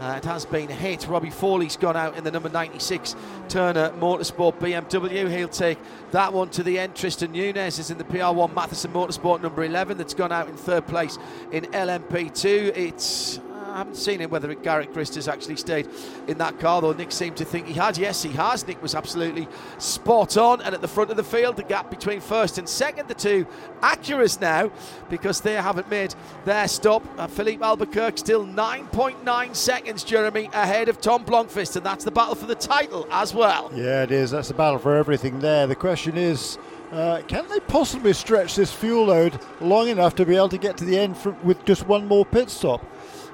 Uh, 0.00 0.14
it 0.16 0.24
has 0.24 0.46
been 0.46 0.68
hit. 0.68 1.06
Robbie 1.06 1.28
Foley's 1.28 1.76
gone 1.76 1.94
out 1.94 2.16
in 2.16 2.24
the 2.24 2.30
number 2.30 2.48
96 2.48 3.14
Turner 3.50 3.90
Motorsport 3.90 4.58
BMW. 4.58 5.30
He'll 5.30 5.46
take 5.46 5.78
that 6.12 6.32
one 6.32 6.48
to 6.50 6.62
the 6.62 6.78
end. 6.78 6.94
Tristan 6.94 7.32
Nunez 7.32 7.78
is 7.78 7.90
in 7.90 7.98
the 7.98 8.04
PR1 8.04 8.54
Mathiasen 8.54 8.92
Motorsport 8.92 9.42
number 9.42 9.62
11 9.62 9.98
that's 9.98 10.14
gone 10.14 10.32
out 10.32 10.48
in 10.48 10.56
third 10.56 10.86
place 10.86 11.18
in 11.52 11.64
LMP2. 11.66 12.74
It's 12.74 13.40
I 13.70 13.78
haven't 13.78 13.96
seen 13.96 14.20
him 14.20 14.30
whether 14.30 14.52
Garrett 14.54 14.92
Grist 14.92 15.14
has 15.14 15.28
actually 15.28 15.56
stayed 15.56 15.88
in 16.26 16.38
that 16.38 16.58
car, 16.58 16.80
though 16.82 16.92
Nick 16.92 17.12
seemed 17.12 17.36
to 17.36 17.44
think 17.44 17.66
he 17.66 17.72
had. 17.72 17.96
Yes, 17.96 18.22
he 18.22 18.30
has. 18.30 18.66
Nick 18.66 18.82
was 18.82 18.94
absolutely 18.94 19.46
spot 19.78 20.36
on. 20.36 20.60
And 20.62 20.74
at 20.74 20.80
the 20.80 20.88
front 20.88 21.10
of 21.10 21.16
the 21.16 21.24
field, 21.24 21.56
the 21.56 21.62
gap 21.62 21.90
between 21.90 22.20
first 22.20 22.58
and 22.58 22.68
second, 22.68 23.08
the 23.08 23.14
two 23.14 23.46
Acuras 23.80 24.40
now, 24.40 24.72
because 25.08 25.40
they 25.40 25.54
haven't 25.54 25.88
made 25.88 26.14
their 26.44 26.66
stop. 26.66 27.06
Uh, 27.16 27.26
Filipe 27.26 27.62
Albuquerque 27.62 28.18
still 28.18 28.44
9.9 28.44 29.54
seconds, 29.54 30.02
Jeremy, 30.02 30.50
ahead 30.52 30.88
of 30.88 31.00
Tom 31.00 31.24
Blomqvist, 31.24 31.76
and 31.76 31.86
that's 31.86 32.04
the 32.04 32.10
battle 32.10 32.34
for 32.34 32.46
the 32.46 32.54
title 32.56 33.06
as 33.10 33.34
well. 33.34 33.70
Yeah, 33.74 34.02
it 34.02 34.10
is. 34.10 34.32
That's 34.32 34.48
the 34.48 34.54
battle 34.54 34.78
for 34.78 34.96
everything 34.96 35.38
there. 35.40 35.66
The 35.66 35.76
question 35.76 36.16
is. 36.16 36.58
Uh, 36.90 37.22
can 37.28 37.48
they 37.48 37.60
possibly 37.60 38.12
stretch 38.12 38.56
this 38.56 38.72
fuel 38.72 39.04
load 39.04 39.38
long 39.60 39.86
enough 39.86 40.16
to 40.16 40.26
be 40.26 40.34
able 40.34 40.48
to 40.48 40.58
get 40.58 40.76
to 40.76 40.84
the 40.84 40.98
end 40.98 41.16
for, 41.16 41.30
with 41.44 41.64
just 41.64 41.86
one 41.86 42.04
more 42.04 42.26
pit 42.26 42.50
stop? 42.50 42.84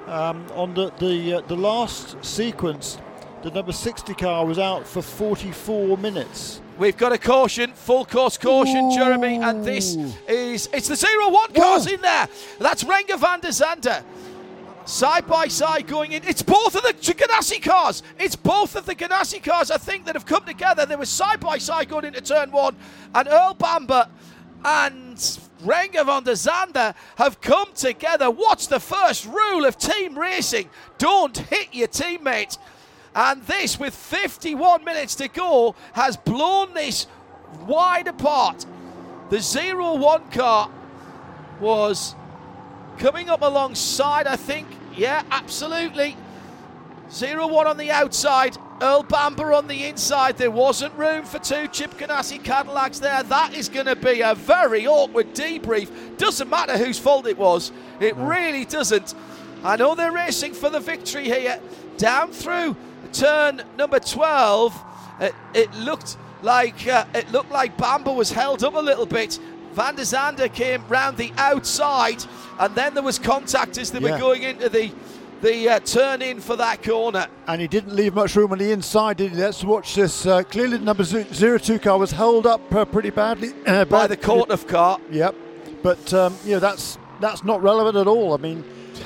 Um, 0.07 0.46
on 0.54 0.72
the 0.74 0.92
the, 0.98 1.34
uh, 1.34 1.40
the 1.42 1.57
last 1.57 2.24
sequence, 2.24 2.98
the 3.42 3.50
number 3.50 3.72
60 3.72 4.14
car 4.14 4.46
was 4.46 4.59
out 4.59 4.86
for 4.86 5.02
44 5.02 5.98
minutes. 5.98 6.61
We've 6.78 6.96
got 6.96 7.12
a 7.12 7.18
caution, 7.18 7.72
full 7.72 8.04
course 8.04 8.36
caution, 8.38 8.92
Ooh. 8.92 8.94
Jeremy, 8.94 9.36
and 9.36 9.64
this 9.64 9.96
is 10.28 10.68
it's 10.72 10.88
the 10.88 10.96
zero 10.96 11.30
one 11.30 11.52
cars 11.52 11.86
Whoa. 11.86 11.94
in 11.94 12.00
there. 12.02 12.28
That's 12.59 12.84
Renger 12.84 13.18
van 13.18 13.40
der 13.40 13.48
Zande. 13.48 14.04
Side 14.84 15.26
by 15.26 15.48
side 15.48 15.88
going 15.88 16.12
in. 16.12 16.22
It's 16.22 16.42
both 16.42 16.76
of 16.76 16.82
the 16.82 16.92
Ganassi 16.92 17.61
cars. 17.61 18.04
It's 18.20 18.36
both 18.36 18.76
of 18.76 18.86
the 18.86 18.94
Ganassi 18.94 19.42
cars, 19.42 19.72
I 19.72 19.78
think, 19.78 20.04
that 20.04 20.14
have 20.14 20.26
come 20.26 20.44
together. 20.44 20.86
They 20.86 20.94
were 20.94 21.07
side 21.07 21.40
by 21.40 21.59
side 21.59 21.88
going 21.88 22.04
into 22.04 22.20
turn 22.20 22.52
one. 22.52 22.76
And 23.12 23.26
Earl 23.26 23.54
Bamber 23.54 24.09
and 24.64 25.18
Renger 25.66 26.04
van 26.04 26.24
der 26.24 26.36
Zande 26.36 26.94
have 27.16 27.40
come 27.40 27.72
together. 27.74 28.30
What's 28.30 28.66
the 28.66 28.80
first 28.80 29.26
rule 29.26 29.64
of 29.64 29.76
team 29.76 30.18
racing? 30.18 30.70
Don't 30.98 31.36
hit 31.36 31.74
your 31.74 31.88
teammate. 31.88 32.58
And 33.14 33.42
this, 33.46 33.78
with 33.78 33.94
51 33.94 34.84
minutes 34.84 35.14
to 35.16 35.28
go, 35.28 35.74
has 35.94 36.16
blown 36.16 36.74
this 36.74 37.06
wide 37.66 38.08
apart. 38.08 38.66
The 39.30 39.40
0 39.40 39.94
1 39.94 40.30
car 40.30 40.70
was 41.60 42.14
coming 42.98 43.28
up 43.28 43.42
alongside, 43.42 44.26
I 44.26 44.36
think. 44.36 44.68
Yeah, 44.94 45.22
absolutely. 45.30 46.16
0 47.10 47.46
1 47.48 47.66
on 47.66 47.76
the 47.76 47.90
outside. 47.90 48.56
Earl 48.80 49.04
Bamber 49.04 49.52
on 49.52 49.68
the 49.68 49.86
inside. 49.86 50.36
There 50.36 50.50
wasn't 50.50 50.94
room 50.94 51.24
for 51.24 51.38
two 51.38 51.66
Chip 51.68 51.94
Ganassi 51.94 52.42
Cadillacs 52.42 52.98
there. 52.98 53.22
That 53.22 53.54
is 53.54 53.68
going 53.68 53.86
to 53.86 53.96
be 53.96 54.20
a 54.20 54.34
very 54.34 54.86
awkward 54.86 55.34
debrief. 55.34 56.18
Doesn't 56.18 56.50
matter 56.50 56.76
whose 56.76 56.98
fault 56.98 57.26
it 57.26 57.38
was. 57.38 57.72
It 58.00 58.14
really 58.16 58.64
doesn't. 58.64 59.14
I 59.64 59.76
know 59.76 59.94
they're 59.94 60.12
racing 60.12 60.54
for 60.54 60.68
the 60.68 60.80
victory 60.80 61.24
here. 61.24 61.60
Down 61.96 62.30
through 62.30 62.76
turn 63.12 63.62
number 63.78 63.98
12, 63.98 64.82
it, 65.20 65.34
it 65.54 65.74
looked 65.74 66.18
like 66.42 66.86
uh, 66.86 67.07
it 67.14 67.30
looked 67.32 67.50
like 67.50 67.76
Bamber 67.78 68.12
was 68.12 68.30
held 68.30 68.62
up 68.62 68.74
a 68.74 68.80
little 68.80 69.07
bit. 69.07 69.38
Van 69.72 69.94
der 69.94 70.04
Zande 70.04 70.53
came 70.53 70.86
round 70.88 71.16
the 71.16 71.32
outside, 71.36 72.24
and 72.58 72.74
then 72.74 72.94
there 72.94 73.03
was 73.03 73.18
contact 73.18 73.76
as 73.78 73.90
they 73.90 73.98
yeah. 73.98 74.12
were 74.12 74.18
going 74.18 74.42
into 74.42 74.68
the 74.68 74.90
the 75.42 75.68
uh, 75.68 75.80
turn 75.80 76.22
in 76.22 76.41
for 76.41 76.57
that 76.57 76.83
corner. 76.83 77.26
And 77.46 77.61
he 77.61 77.68
didn't 77.68 77.95
leave 77.95 78.14
much 78.14 78.34
room 78.37 78.53
on 78.53 78.58
the 78.58 78.72
inside, 78.72 79.18
did 79.18 79.33
he? 79.33 79.37
Let's 79.37 79.64
watch 79.64 79.95
this. 79.95 80.26
Uh, 80.26 80.42
clearly, 80.42 80.79
the 80.79 80.84
number 80.84 81.04
zero 81.04 81.58
two 81.58 81.79
car 81.79 81.99
was 81.99 82.11
held 82.13 82.46
up 82.46 82.75
uh, 82.75 82.84
pretty 82.84 83.11
badly 83.11 83.53
uh, 83.67 83.84
by 83.84 84.07
the 84.07 84.17
Korthoff 84.17 84.67
car. 84.67 85.00
Yep, 85.11 85.34
but 85.83 86.14
um, 86.14 86.37
you 86.45 86.53
know 86.53 86.61
that's 86.61 86.99
that's 87.21 87.45
not 87.45 87.63
relevant 87.63 87.96
at 87.96 88.07
all. 88.07 88.34
I 88.34 88.38
mean, 88.38 88.64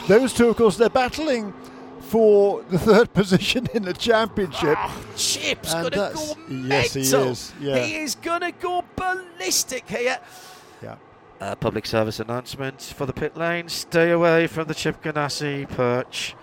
those 0.09 0.33
two, 0.33 0.49
of 0.49 0.57
course, 0.57 0.77
they're 0.77 0.89
battling 0.89 1.53
for 2.01 2.63
the 2.71 2.79
third 2.89 3.13
position 3.13 3.69
in 3.75 3.85
the 3.85 3.95
championship. 3.95 4.77
Oh, 4.81 5.05
Chip's 5.17 5.73
gonna 5.73 5.91
go 5.91 6.35
mental. 6.49 6.69
Yes, 6.69 6.95
he 6.95 7.01
is. 7.03 7.53
Yeah. 7.61 7.79
He 7.79 7.97
is 7.97 8.15
gonna 8.15 8.53
go 8.53 8.85
ballistic 8.97 9.89
here. 9.89 10.19
Yeah. 10.83 10.97
Uh, 11.41 11.55
public 11.55 11.87
service 11.87 12.21
announcement 12.21 12.83
for 12.83 13.07
the 13.07 13.15
pit 13.15 13.35
lane. 13.35 13.67
Stay 13.67 14.11
away 14.11 14.47
from 14.47 14.69
the 14.69 14.75
Chip 14.75 15.03
Ganassi 15.03 15.67
perch. 15.71 16.37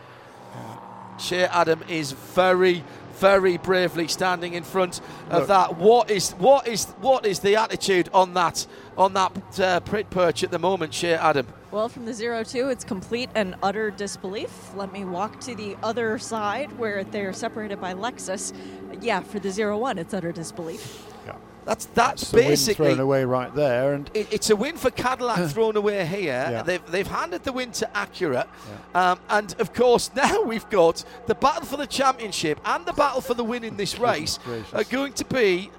Shea 1.20 1.46
Adam 1.46 1.84
is 1.88 2.14
very, 2.14 2.84
very 3.14 3.58
bravely 3.58 4.08
standing 4.08 4.56
in 4.56 4.64
front 4.64 5.00
of 5.30 5.42
Look. 5.42 5.48
that. 5.50 5.78
What 5.78 6.10
is 6.10 6.32
what 6.32 6.68
is 6.68 6.86
what 7.00 7.28
is 7.28 7.42
the 7.42 7.58
attitude 7.58 8.10
on 8.12 8.34
that 8.34 8.66
on 8.98 9.14
that 9.14 9.60
uh, 9.60 9.80
pit 9.82 10.10
perch 10.10 10.44
at 10.44 10.50
the 10.50 10.58
moment, 10.58 10.96
Shea 10.96 11.14
Adam? 11.14 11.46
Well, 11.70 11.90
from 11.90 12.06
the 12.06 12.14
zero 12.14 12.44
two, 12.44 12.70
it's 12.70 12.84
complete 12.84 13.30
and 13.36 13.56
utter 13.62 13.92
disbelief. 13.92 14.74
Let 14.76 14.92
me 14.92 15.06
walk 15.06 15.40
to 15.42 15.54
the 15.54 15.78
other 15.84 16.18
side 16.18 16.76
where 16.80 17.04
they're 17.04 17.34
separated 17.34 17.80
by 17.80 17.94
Lexus. 17.94 18.52
Yeah, 19.00 19.20
for 19.20 19.38
the 19.38 19.52
zero 19.52 19.78
one, 19.78 20.00
it's 20.00 20.16
utter 20.16 20.32
disbelief. 20.32 21.07
Yeah. 21.68 21.74
That's 21.74 21.86
that's 21.88 22.24
It's 22.24 22.32
basically 22.32 22.88
thrown 22.88 23.00
away 23.00 23.26
right 23.26 23.54
there, 23.54 23.94
and 23.94 24.10
it, 24.14 24.32
it's 24.32 24.50
a 24.50 24.56
win 24.56 24.78
for 24.78 24.90
Cadillac 24.90 25.50
thrown 25.52 25.76
away 25.76 26.06
here. 26.06 26.48
Yeah. 26.50 26.62
They've, 26.64 26.86
they've 26.92 27.08
handed 27.08 27.44
the 27.44 27.52
win 27.52 27.72
to 27.74 27.90
Acura. 27.94 28.48
Um, 28.96 29.20
and 29.30 29.54
of 29.60 29.74
course, 29.74 30.12
now 30.16 30.42
we've 30.44 30.70
got 30.70 31.04
the 31.28 31.36
battle 31.36 31.66
for 31.66 31.78
the 31.78 31.88
championship 31.88 32.60
and 32.66 32.86
the 32.86 32.94
battle 32.94 33.22
for 33.22 33.34
the 33.34 33.44
win 33.44 33.64
in 33.64 33.78
this 33.78 34.00
race 34.10 34.40
are 34.74 34.84
going 34.86 35.14
to 35.14 35.26
be 35.26 35.70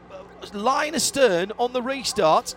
line 0.53 0.95
astern 0.95 1.53
on 1.59 1.73
the 1.73 1.83
restart. 1.83 2.55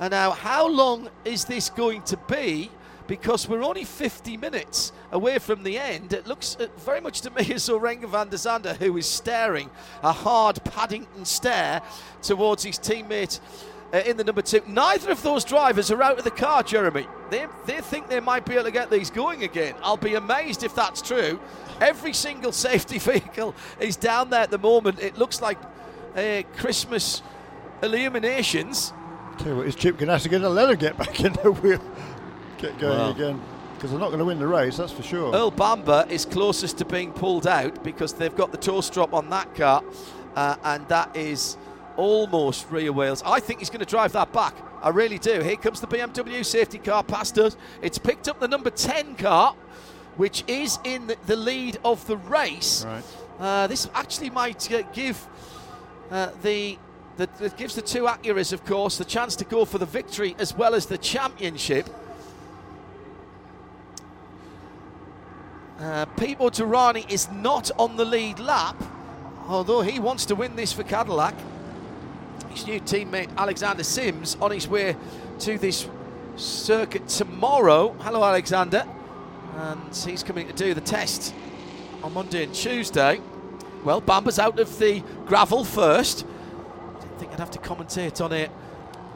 And 0.00 0.10
now, 0.10 0.32
how 0.32 0.66
long 0.68 1.08
is 1.24 1.44
this 1.44 1.70
going 1.70 2.02
to 2.02 2.16
be? 2.28 2.70
Because 3.06 3.48
we're 3.48 3.62
only 3.62 3.84
50 3.84 4.36
minutes 4.36 4.92
away 5.12 5.38
from 5.38 5.62
the 5.62 5.78
end. 5.78 6.12
It 6.12 6.26
looks 6.26 6.56
uh, 6.58 6.68
very 6.78 7.00
much 7.00 7.20
to 7.22 7.30
me 7.30 7.52
as 7.54 7.66
though 7.66 7.78
Renger 7.78 8.08
van 8.08 8.28
der 8.28 8.36
Zande, 8.36 8.76
who 8.76 8.96
is 8.96 9.06
staring 9.06 9.70
a 10.02 10.12
hard 10.12 10.62
Paddington 10.64 11.24
stare 11.24 11.82
towards 12.22 12.64
his 12.64 12.78
teammate 12.78 13.40
uh, 13.92 13.98
in 13.98 14.16
the 14.16 14.24
number 14.24 14.42
two. 14.42 14.60
Neither 14.66 15.10
of 15.10 15.22
those 15.22 15.44
drivers 15.44 15.90
are 15.90 16.02
out 16.02 16.18
of 16.18 16.24
the 16.24 16.30
car, 16.30 16.62
Jeremy. 16.62 17.06
They, 17.30 17.46
they 17.66 17.80
think 17.80 18.08
they 18.08 18.20
might 18.20 18.44
be 18.44 18.54
able 18.54 18.64
to 18.64 18.70
get 18.70 18.90
these 18.90 19.10
going 19.10 19.44
again. 19.44 19.74
I'll 19.82 19.96
be 19.96 20.14
amazed 20.14 20.64
if 20.64 20.74
that's 20.74 21.00
true. 21.00 21.38
Every 21.80 22.12
single 22.12 22.52
safety 22.66 22.98
vehicle 22.98 23.54
is 23.78 23.96
down 23.96 24.30
there 24.30 24.40
at 24.40 24.50
the 24.50 24.58
moment. 24.58 25.00
It 25.00 25.16
looks 25.16 25.40
like 25.40 25.58
uh, 26.16 26.42
Christmas 26.56 27.22
illuminations. 27.82 28.92
tell 29.38 29.48
you 29.48 29.56
what, 29.56 29.66
is 29.66 29.76
Chip 29.76 29.98
going 29.98 30.08
to 30.08 30.48
let 30.48 30.70
him 30.70 30.76
get 30.76 30.96
back 30.98 31.20
in 31.20 31.32
the 31.34 31.52
wheel, 31.52 31.80
get 32.58 32.78
going 32.78 33.14
again? 33.14 33.40
Because 33.74 33.90
they're 33.90 34.00
not 34.00 34.08
going 34.08 34.18
to 34.20 34.24
win 34.24 34.38
the 34.38 34.46
race, 34.46 34.76
that's 34.76 34.92
for 34.92 35.02
sure. 35.02 35.34
Earl 35.34 35.50
Bamber 35.50 36.06
is 36.08 36.24
closest 36.24 36.78
to 36.78 36.84
being 36.84 37.12
pulled 37.12 37.46
out 37.46 37.84
because 37.84 38.14
they've 38.14 38.34
got 38.34 38.50
the 38.50 38.58
toe 38.58 38.80
strop 38.80 39.12
on 39.12 39.28
that 39.30 39.54
car, 39.54 39.82
uh, 40.36 40.56
and 40.64 40.86
that 40.88 41.14
is 41.16 41.56
almost 41.96 42.70
rear 42.70 42.92
wheels. 42.92 43.22
I 43.26 43.40
think 43.40 43.58
he's 43.60 43.70
going 43.70 43.80
to 43.80 43.86
drive 43.86 44.12
that 44.12 44.32
back. 44.32 44.54
I 44.82 44.90
really 44.90 45.18
do. 45.18 45.40
Here 45.40 45.56
comes 45.56 45.80
the 45.80 45.86
BMW 45.86 46.44
safety 46.44 46.78
car 46.78 47.02
past 47.02 47.38
us. 47.38 47.56
It's 47.82 47.98
picked 47.98 48.28
up 48.28 48.40
the 48.40 48.48
number 48.48 48.70
10 48.70 49.16
car, 49.16 49.54
which 50.16 50.44
is 50.46 50.78
in 50.84 51.12
the- 51.26 51.36
lead 51.36 51.78
of 51.84 52.06
the 52.06 52.16
race. 52.16 52.84
Right. 52.84 53.04
Uh, 53.40 53.66
this 53.66 53.88
actually 53.94 54.30
might 54.30 54.70
uh, 54.72 54.82
give 54.92 55.26
uh, 56.10 56.30
the, 56.42 56.78
it 57.18 57.56
gives 57.56 57.74
the 57.74 57.82
two 57.82 58.02
Acuras, 58.04 58.52
of 58.52 58.64
course, 58.64 58.98
the 58.98 59.04
chance 59.04 59.36
to 59.36 59.44
go 59.44 59.64
for 59.64 59.78
the 59.78 59.86
victory 59.86 60.36
as 60.38 60.54
well 60.54 60.74
as 60.74 60.86
the 60.86 60.98
championship. 60.98 61.88
Uh, 65.78 66.06
Pipo 66.16 66.50
Derani 66.50 67.08
is 67.10 67.30
not 67.30 67.70
on 67.78 67.96
the 67.96 68.04
lead 68.04 68.38
lap, 68.38 68.76
although 69.48 69.80
he 69.80 69.98
wants 69.98 70.24
to 70.26 70.34
win 70.34 70.54
this 70.56 70.72
for 70.72 70.84
Cadillac. 70.84 71.34
His 72.50 72.66
new 72.66 72.80
teammate 72.80 73.34
Alexander 73.36 73.82
Sims 73.82 74.36
on 74.40 74.52
his 74.52 74.68
way 74.68 74.96
to 75.40 75.58
this 75.58 75.88
circuit 76.36 77.08
tomorrow. 77.08 77.92
Hello, 78.00 78.22
Alexander. 78.22 78.86
And 79.56 79.94
he's 79.94 80.22
coming 80.22 80.46
to 80.46 80.52
do 80.52 80.74
the 80.74 80.80
test 80.80 81.34
on 82.02 82.12
Monday 82.12 82.44
and 82.44 82.54
Tuesday. 82.54 83.20
Well, 83.84 84.00
Bamber's 84.00 84.38
out 84.38 84.58
of 84.60 84.78
the 84.78 85.02
gravel 85.26 85.64
first. 85.64 86.24
I 86.96 87.00
Didn't 87.00 87.18
think 87.18 87.32
I'd 87.32 87.40
have 87.40 87.50
to 87.52 87.58
commentate 87.58 88.24
on 88.24 88.32
it. 88.32 88.50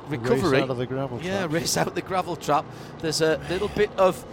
Race 0.08 0.20
Recovery. 0.20 0.62
out 0.62 0.70
of 0.70 0.76
the 0.78 0.86
gravel 0.86 1.20
Yeah, 1.22 1.40
trap. 1.40 1.52
race 1.52 1.76
out 1.76 1.94
the 1.94 2.02
gravel 2.02 2.34
trap. 2.34 2.64
There's 3.00 3.20
a 3.20 3.38
little 3.48 3.68
bit 3.68 3.90
of 3.98 4.24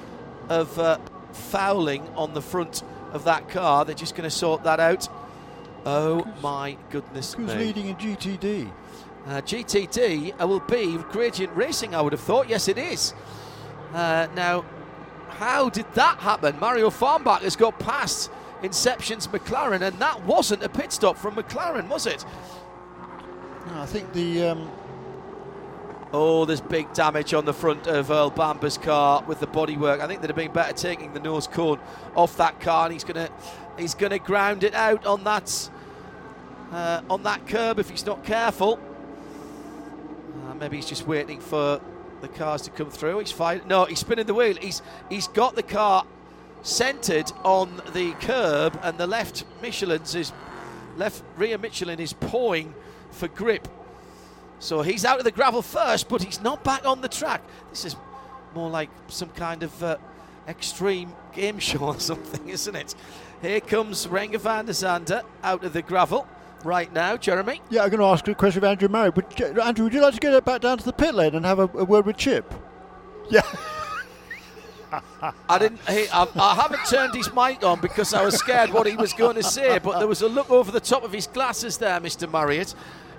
of 0.50 0.78
uh, 0.80 0.98
fouling 1.36 2.08
on 2.16 2.34
the 2.34 2.42
front 2.42 2.84
of 3.12 3.24
that 3.26 3.50
car. 3.50 3.86
They're 3.86 3.96
just 3.96 4.16
going 4.16 4.30
to 4.30 4.36
sort 4.36 4.64
that 4.64 4.80
out. 4.80 5.08
Oh 5.86 6.26
my 6.42 6.78
goodness 6.90 7.34
Who's 7.36 7.54
me! 7.54 7.66
leading 7.66 7.88
in 7.88 7.96
GTD? 7.96 8.72
Uh, 9.28 9.42
GTD 9.42 10.42
uh, 10.42 10.48
will 10.48 10.60
be 10.62 10.98
Gradient 11.12 11.56
Racing, 11.56 11.96
I 11.96 12.02
would 12.02 12.14
have 12.14 12.22
thought. 12.22 12.50
Yes, 12.50 12.68
it 12.68 12.78
is. 12.78 13.14
Uh, 13.94 14.28
now, 14.36 14.66
how 15.30 15.70
did 15.70 15.86
that 15.94 16.20
happen? 16.20 16.60
Mario 16.60 16.90
Farnbacher 16.90 17.42
has 17.42 17.56
got 17.56 17.78
past 17.80 18.32
Inception's 18.62 19.28
McLaren, 19.28 19.82
and 19.82 19.98
that 20.00 20.24
wasn't 20.26 20.64
a 20.64 20.70
pit 20.70 20.92
stop 20.92 21.18
from 21.18 21.36
McLaren, 21.36 21.88
was 21.88 22.06
it? 22.06 22.26
No, 23.68 23.82
I 23.82 23.86
think 23.86 24.12
the 24.14 24.50
um, 24.50 24.72
Oh, 26.18 26.46
there's 26.46 26.62
big 26.62 26.94
damage 26.94 27.34
on 27.34 27.44
the 27.44 27.52
front 27.52 27.88
of 27.88 28.10
Earl 28.10 28.30
Bamber's 28.30 28.78
car 28.78 29.22
with 29.28 29.42
the 29.42 29.48
bodywork. 29.48 30.00
I 30.00 30.08
think 30.08 30.22
they'd 30.22 30.30
have 30.30 30.36
been 30.38 30.54
better 30.54 30.72
taking 30.72 31.14
the 31.14 31.20
nose 31.20 31.46
cone 31.46 31.78
off 32.16 32.38
that 32.38 32.62
car, 32.62 32.86
and 32.86 32.94
he's 32.94 33.04
gonna 33.04 33.30
he's 33.78 33.96
gonna 33.96 34.18
ground 34.18 34.64
it 34.64 34.74
out 34.74 35.06
on 35.06 35.26
that 35.26 35.70
uh, 36.72 37.02
on 37.10 37.24
that 37.24 37.46
curb 37.48 37.80
if 37.80 37.90
he's 37.90 38.06
not 38.06 38.24
careful. 38.24 38.80
Uh, 40.48 40.54
maybe 40.54 40.78
he's 40.78 40.86
just 40.86 41.06
waiting 41.06 41.42
for 41.42 41.82
the 42.22 42.30
cars 42.30 42.62
to 42.62 42.72
come 42.72 42.90
through. 42.90 43.20
He's 43.20 43.34
fighting. 43.34 43.68
No, 43.68 43.84
he's 43.84 44.00
spinning 44.00 44.26
the 44.26 44.34
wheel. 44.34 44.56
He's 44.56 44.82
he's 45.10 45.28
got 45.28 45.58
the 45.58 45.64
car 45.64 46.06
centered 46.62 47.30
on 47.44 47.82
the 47.92 48.14
curb, 48.22 48.80
and 48.84 48.98
the 48.98 49.06
left 49.06 49.44
Michelin's 49.62 50.16
is 50.16 50.32
left 50.96 51.24
rear 51.36 51.58
Michelin 51.58 52.00
is 52.00 52.14
pawing 52.14 52.74
for 53.12 53.28
grip. 53.28 53.68
So 54.60 54.82
he's 54.82 55.06
out 55.06 55.20
of 55.20 55.26
the 55.26 55.32
gravel 55.32 55.62
first, 55.62 56.10
but 56.10 56.24
he's 56.24 56.42
not 56.42 56.64
back 56.64 56.86
on 56.86 57.02
the 57.02 57.10
track. 57.10 57.42
This 57.70 57.86
is 57.86 57.96
more 58.54 58.70
like 58.70 58.90
some 59.08 59.30
kind 59.30 59.64
of 59.64 59.84
uh, 59.84 59.98
extreme 60.48 61.14
game 61.34 61.60
show 61.60 61.80
or 61.80 62.00
something, 62.00 62.48
isn't 62.50 62.76
it? 62.76 62.96
Here 63.42 63.60
comes 63.60 64.08
Renger 64.08 64.40
van 64.40 64.66
der 64.66 64.74
Zande 64.74 65.24
out 65.44 65.64
of 65.64 65.74
the 65.74 65.82
gravel 65.82 66.28
right 66.64 66.92
now. 66.92 67.18
Jeremy? 67.18 67.62
yeah, 67.70 67.84
I'm 67.84 67.90
going 67.90 68.00
to 68.00 68.06
ask 68.06 68.28
a 68.28 68.34
question 68.34 68.60
of 68.60 68.64
Andrew 68.64 68.88
Marriott. 68.88 69.16
But 69.16 69.40
Andrew, 69.60 69.86
would 69.86 69.94
you 69.94 70.02
like 70.02 70.14
to 70.16 70.20
get 70.20 70.46
back 70.46 70.62
down 70.62 70.78
to 70.78 70.86
the 70.86 70.94
pit 70.94 71.14
lane 71.14 71.36
and 71.36 71.46
have 71.46 71.60
a, 71.60 71.70
a 71.74 71.86
word 71.86 72.06
with 72.06 72.18
Chip? 72.18 72.54
Yeah. 73.30 73.42
I 75.50 75.60
didn't. 75.60 75.80
He, 75.90 76.08
I, 76.10 76.28
I 76.36 76.56
haven't 76.56 76.86
turned 76.86 77.14
his 77.16 77.34
mic 77.34 77.64
on 77.64 77.82
because 77.82 78.14
I 78.14 78.24
was 78.24 78.36
scared 78.36 78.72
what 78.72 78.88
he 78.88 78.96
was 78.96 79.14
going 79.14 79.36
to 79.36 79.44
say. 79.44 79.80
But 79.80 80.00
there 80.00 80.08
was 80.08 80.22
a 80.22 80.30
look 80.30 80.50
over 80.50 80.72
the 80.72 80.80
top 80.80 81.04
of 81.04 81.12
his 81.12 81.28
glasses 81.28 81.78
there, 81.78 82.00
Mr. 82.00 82.32
Marriott. 82.32 82.74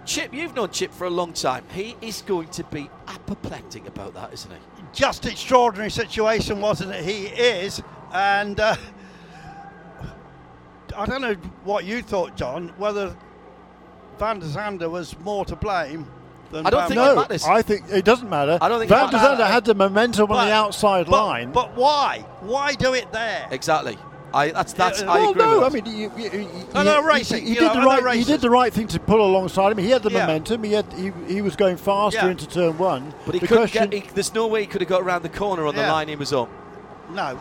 Chip, 0.07 0.33
you've 0.33 0.55
known 0.55 0.71
Chip 0.71 0.93
for 0.93 1.07
a 1.07 1.11
long 1.11 1.33
time. 1.33 1.65
He 1.73 1.97
is 2.01 2.23
going 2.23 2.49
to 2.49 2.65
be 2.65 2.89
apoplectic 3.09 3.87
about 3.87 4.15
that, 4.15 4.33
isn't 4.33 4.51
he? 4.51 4.59
just 4.97 5.27
extraordinary 5.27 5.91
situation, 5.91 6.61
wasn't 6.61 6.91
it? 6.93 7.05
He 7.05 7.27
is, 7.27 7.83
and 8.13 8.59
uh, 8.59 8.75
I 10.97 11.07
don't 11.07 11.21
know 11.21 11.35
what 11.65 11.85
you 11.85 12.03
thought, 12.03 12.37
John. 12.37 12.73
Whether 12.79 13.15
Van 14.19 14.41
der 14.41 14.47
Zande 14.47 14.91
was 14.91 15.17
more 15.21 15.45
to 15.45 15.55
blame 15.55 16.07
than 16.51 16.67
I 16.67 16.71
don't 16.71 16.81
Van 16.81 16.89
think 16.89 17.01
Van- 17.01 17.13
it 17.13 17.17
matters. 17.17 17.45
I 17.45 17.63
think 17.63 17.85
it 17.91 18.05
doesn't 18.05 18.31
matter. 18.31 18.59
I 18.61 18.69
don't 18.69 18.79
think 18.79 18.89
Van 18.89 19.11
der 19.11 19.19
Zande 19.19 19.47
had 19.47 19.67
the 19.67 19.75
momentum 19.75 20.31
on 20.33 20.47
the 20.47 20.53
outside 20.53 21.07
but, 21.07 21.13
line. 21.25 21.53
But 21.53 21.77
why? 21.77 22.25
Why 22.41 22.75
do 22.75 22.95
it 22.95 23.13
there? 23.13 23.47
Exactly. 23.51 23.99
I, 24.37 24.51
that's 24.51 24.73
that's. 24.75 25.01
Yeah, 25.01 25.11
I 25.11 25.19
well, 25.21 25.31
agree 25.31 25.43
no, 25.43 25.59
with 25.61 25.73
I 25.73 25.81
mean, 25.81 25.87
you, 25.99 26.13
you, 26.17 26.25
you, 26.31 26.49
I 26.75 26.79
he- 26.81 26.85
know 26.85 27.15
he- 27.15 27.23
He, 27.25 27.49
you 27.49 27.55
did 27.55 27.63
know, 27.75 27.81
the 27.97 28.03
right. 28.03 28.19
He 28.19 28.25
did 28.25 28.41
the 28.41 28.51
right 28.51 28.73
thing 28.73 28.87
to 28.89 29.01
pull 29.01 29.25
alongside 29.25 29.73
him. 29.73 29.79
He 29.79 29.91
had 29.91 30.03
the 30.03 30.11
Yeah. 30.11 30.27
momentum. 30.27 30.63
He 30.63 30.73
had. 30.73 30.93
He, 30.93 31.11
he 31.27 31.41
was 31.43 31.57
going 31.57 31.77
faster 31.77 32.21
Yeah. 32.21 32.31
into 32.31 32.47
turn 32.49 32.77
one. 32.79 33.15
But 33.25 33.35
he 33.35 33.41
the 33.41 33.47
couldn't 33.49 33.73
get. 33.73 33.93
He, 33.93 34.01
there's 34.15 34.35
no 34.35 34.47
way 34.47 34.61
he 34.61 34.67
could 34.67 34.81
have 34.83 34.91
got 34.91 35.03
around 35.03 35.23
the 35.23 35.29
corner 35.31 35.67
on 35.67 35.75
the 35.75 35.83
line 35.83 36.09
he 36.09 36.17
was 36.17 36.33
on. 36.33 36.49
No. 37.11 37.41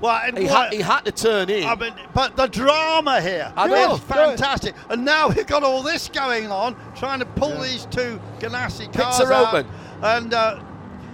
Well, 0.00 0.20
and 0.24 0.36
He 0.36 0.46
what- 0.46 0.64
had, 0.64 0.72
he 0.72 0.80
had 0.80 1.00
to 1.04 1.12
turn 1.12 1.48
in. 1.48 1.64
I 1.64 1.76
mean, 1.76 1.92
but 2.12 2.34
the 2.36 2.48
drama 2.48 3.20
here 3.20 3.52
I 3.56 3.66
is 3.66 3.70
know. 3.70 3.96
fantastic. 3.98 4.74
And 4.88 5.04
now 5.04 5.28
we've 5.28 5.46
got 5.46 5.62
all 5.62 5.82
this 5.82 6.08
going 6.08 6.50
on, 6.50 6.74
trying 6.96 7.20
to 7.20 7.24
pull 7.26 7.56
these 7.60 7.86
two 7.86 8.20
Ganassi 8.40 8.92
cars 8.92 9.18
Pits 9.18 9.20
are 9.20 9.32
out. 9.32 9.54
open. 9.54 9.66
And 10.02 10.34
uh, 10.34 10.58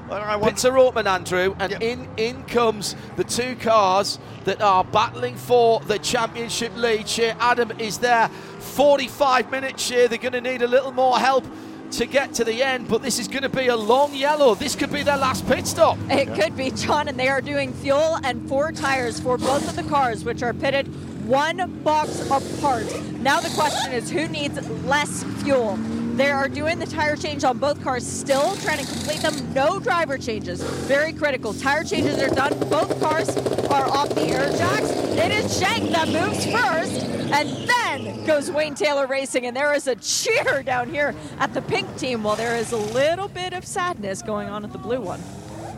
well, 0.08 0.22
I 0.22 0.36
want 0.36 0.54
Pits 0.54 0.64
are 0.64 0.78
Andrew, 1.06 1.54
and 1.58 1.72
Yeah. 1.72 1.78
in 1.80 2.08
in 2.16 2.42
comes 2.44 2.96
the 3.16 3.24
two 3.24 3.56
cars 3.56 4.18
that 4.44 4.60
are 4.60 4.84
battling 4.84 5.36
for 5.36 5.80
the 5.80 5.98
championship 5.98 6.72
lead. 6.76 7.08
Shea 7.08 7.34
Adam 7.40 7.72
is 7.78 7.98
there. 7.98 8.28
45 8.60 9.50
minutes, 9.50 9.82
Shea. 9.82 10.06
They're 10.06 10.18
going 10.18 10.32
to 10.32 10.40
need 10.40 10.62
a 10.62 10.66
little 10.68 10.92
more 10.92 11.18
help 11.18 11.44
to 11.92 12.06
get 12.06 12.34
to 12.34 12.44
the 12.44 12.62
end, 12.62 12.86
but 12.88 13.02
this 13.02 13.18
is 13.18 13.28
going 13.28 13.42
to 13.42 13.48
be 13.48 13.68
a 13.68 13.76
long 13.76 14.14
yellow. 14.14 14.54
This 14.54 14.76
could 14.76 14.92
be 14.92 15.02
their 15.02 15.16
last 15.16 15.46
pit 15.48 15.66
stop. 15.66 15.96
It 16.10 16.34
could 16.34 16.56
be, 16.56 16.70
John, 16.70 17.08
and 17.08 17.18
they 17.18 17.28
are 17.28 17.40
doing 17.40 17.72
fuel 17.72 18.18
and 18.22 18.46
four 18.48 18.72
tires 18.72 19.18
for 19.20 19.38
both 19.38 19.66
of 19.68 19.76
the 19.76 19.82
cars, 19.88 20.24
which 20.24 20.42
are 20.42 20.52
pitted 20.52 20.86
one 21.26 21.80
box 21.82 22.20
apart. 22.30 22.86
Now 23.20 23.40
the 23.40 23.50
question 23.50 23.92
is 23.92 24.10
who 24.10 24.28
needs 24.28 24.68
less 24.84 25.24
fuel? 25.42 25.78
They 26.18 26.32
are 26.32 26.48
doing 26.48 26.80
the 26.80 26.86
tire 26.86 27.14
change 27.14 27.44
on 27.44 27.58
both 27.58 27.80
cars 27.80 28.04
still, 28.04 28.56
trying 28.56 28.84
to 28.84 28.92
complete 28.92 29.20
them. 29.20 29.54
No 29.54 29.78
driver 29.78 30.18
changes. 30.18 30.60
Very 30.88 31.12
critical. 31.12 31.54
Tire 31.54 31.84
changes 31.84 32.20
are 32.20 32.34
done. 32.34 32.58
Both 32.68 33.00
cars 33.00 33.36
are 33.68 33.84
off 33.88 34.08
the 34.16 34.22
air 34.22 34.50
jacks. 34.58 34.90
It 34.90 35.30
is 35.30 35.60
Shank 35.60 35.92
that 35.92 36.08
moves 36.08 36.44
first, 36.44 37.04
and 37.32 37.68
then 37.68 38.24
goes 38.24 38.50
Wayne 38.50 38.74
Taylor 38.74 39.06
Racing. 39.06 39.46
And 39.46 39.56
there 39.56 39.72
is 39.72 39.86
a 39.86 39.94
cheer 39.94 40.64
down 40.64 40.90
here 40.90 41.14
at 41.38 41.54
the 41.54 41.62
pink 41.62 41.96
team, 41.96 42.24
while 42.24 42.34
there 42.34 42.56
is 42.56 42.72
a 42.72 42.76
little 42.76 43.28
bit 43.28 43.52
of 43.52 43.64
sadness 43.64 44.20
going 44.20 44.48
on 44.48 44.64
at 44.64 44.72
the 44.72 44.78
blue 44.78 45.00
one. 45.00 45.20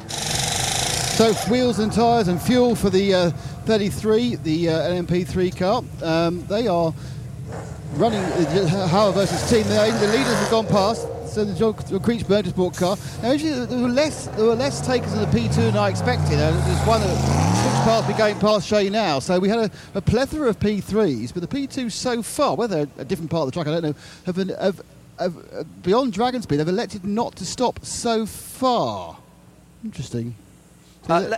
So 0.08 1.34
wheels 1.50 1.80
and 1.80 1.92
tyres 1.92 2.28
and 2.28 2.40
fuel 2.40 2.74
for 2.74 2.88
the 2.88 3.12
uh, 3.12 3.30
33, 3.66 4.36
the 4.36 4.70
uh, 4.70 4.88
LMP3 4.88 5.54
car. 5.54 5.84
Um, 6.02 6.46
they 6.46 6.66
are 6.66 6.94
running 7.94 8.20
uh, 8.20 8.88
Hauer 8.90 9.12
versus 9.14 9.48
team 9.50 9.66
there. 9.68 9.90
The 9.92 10.06
leaders 10.08 10.34
have 10.34 10.50
gone 10.50 10.66
past. 10.66 11.06
So 11.30 11.44
the 11.44 11.54
John 11.54 11.74
Creech 12.00 12.24
Motorsport 12.24 12.76
car. 12.76 12.96
Now, 13.22 13.30
actually, 13.30 13.64
there 13.66 13.78
were 13.78 13.88
less 13.88 14.26
there 14.28 14.46
were 14.46 14.56
less 14.56 14.84
takers 14.84 15.12
in 15.12 15.20
the 15.20 15.26
P2 15.26 15.54
than 15.54 15.76
I 15.76 15.88
expected. 15.88 16.40
Uh, 16.40 16.50
there's 16.50 16.86
one 16.88 17.00
that 17.00 17.50
switched 17.62 17.84
past 17.84 18.08
me 18.08 18.14
going 18.14 18.38
past 18.40 18.66
Shay 18.66 18.90
now. 18.90 19.20
So 19.20 19.38
we 19.38 19.48
had 19.48 19.58
a, 19.60 19.70
a, 19.94 20.00
plethora 20.00 20.48
of 20.48 20.58
P3s, 20.58 21.32
but 21.32 21.48
the 21.48 21.56
P2 21.56 21.92
so 21.92 22.20
far, 22.20 22.56
whether 22.56 22.88
a 22.98 23.04
different 23.04 23.30
part 23.30 23.42
of 23.42 23.46
the 23.46 23.52
track, 23.52 23.68
I 23.68 23.80
don't 23.80 23.82
know, 23.84 23.94
have, 24.26 24.34
been, 24.34 24.48
have, 24.48 24.82
have, 25.20 25.36
uh, 25.36 25.62
beyond 25.82 26.14
DragonSpeed, 26.14 26.56
they've 26.56 26.66
elected 26.66 27.04
not 27.04 27.36
to 27.36 27.46
stop 27.46 27.84
so 27.84 28.26
far. 28.26 29.16
Interesting. 29.84 30.34
Uh, 31.08 31.36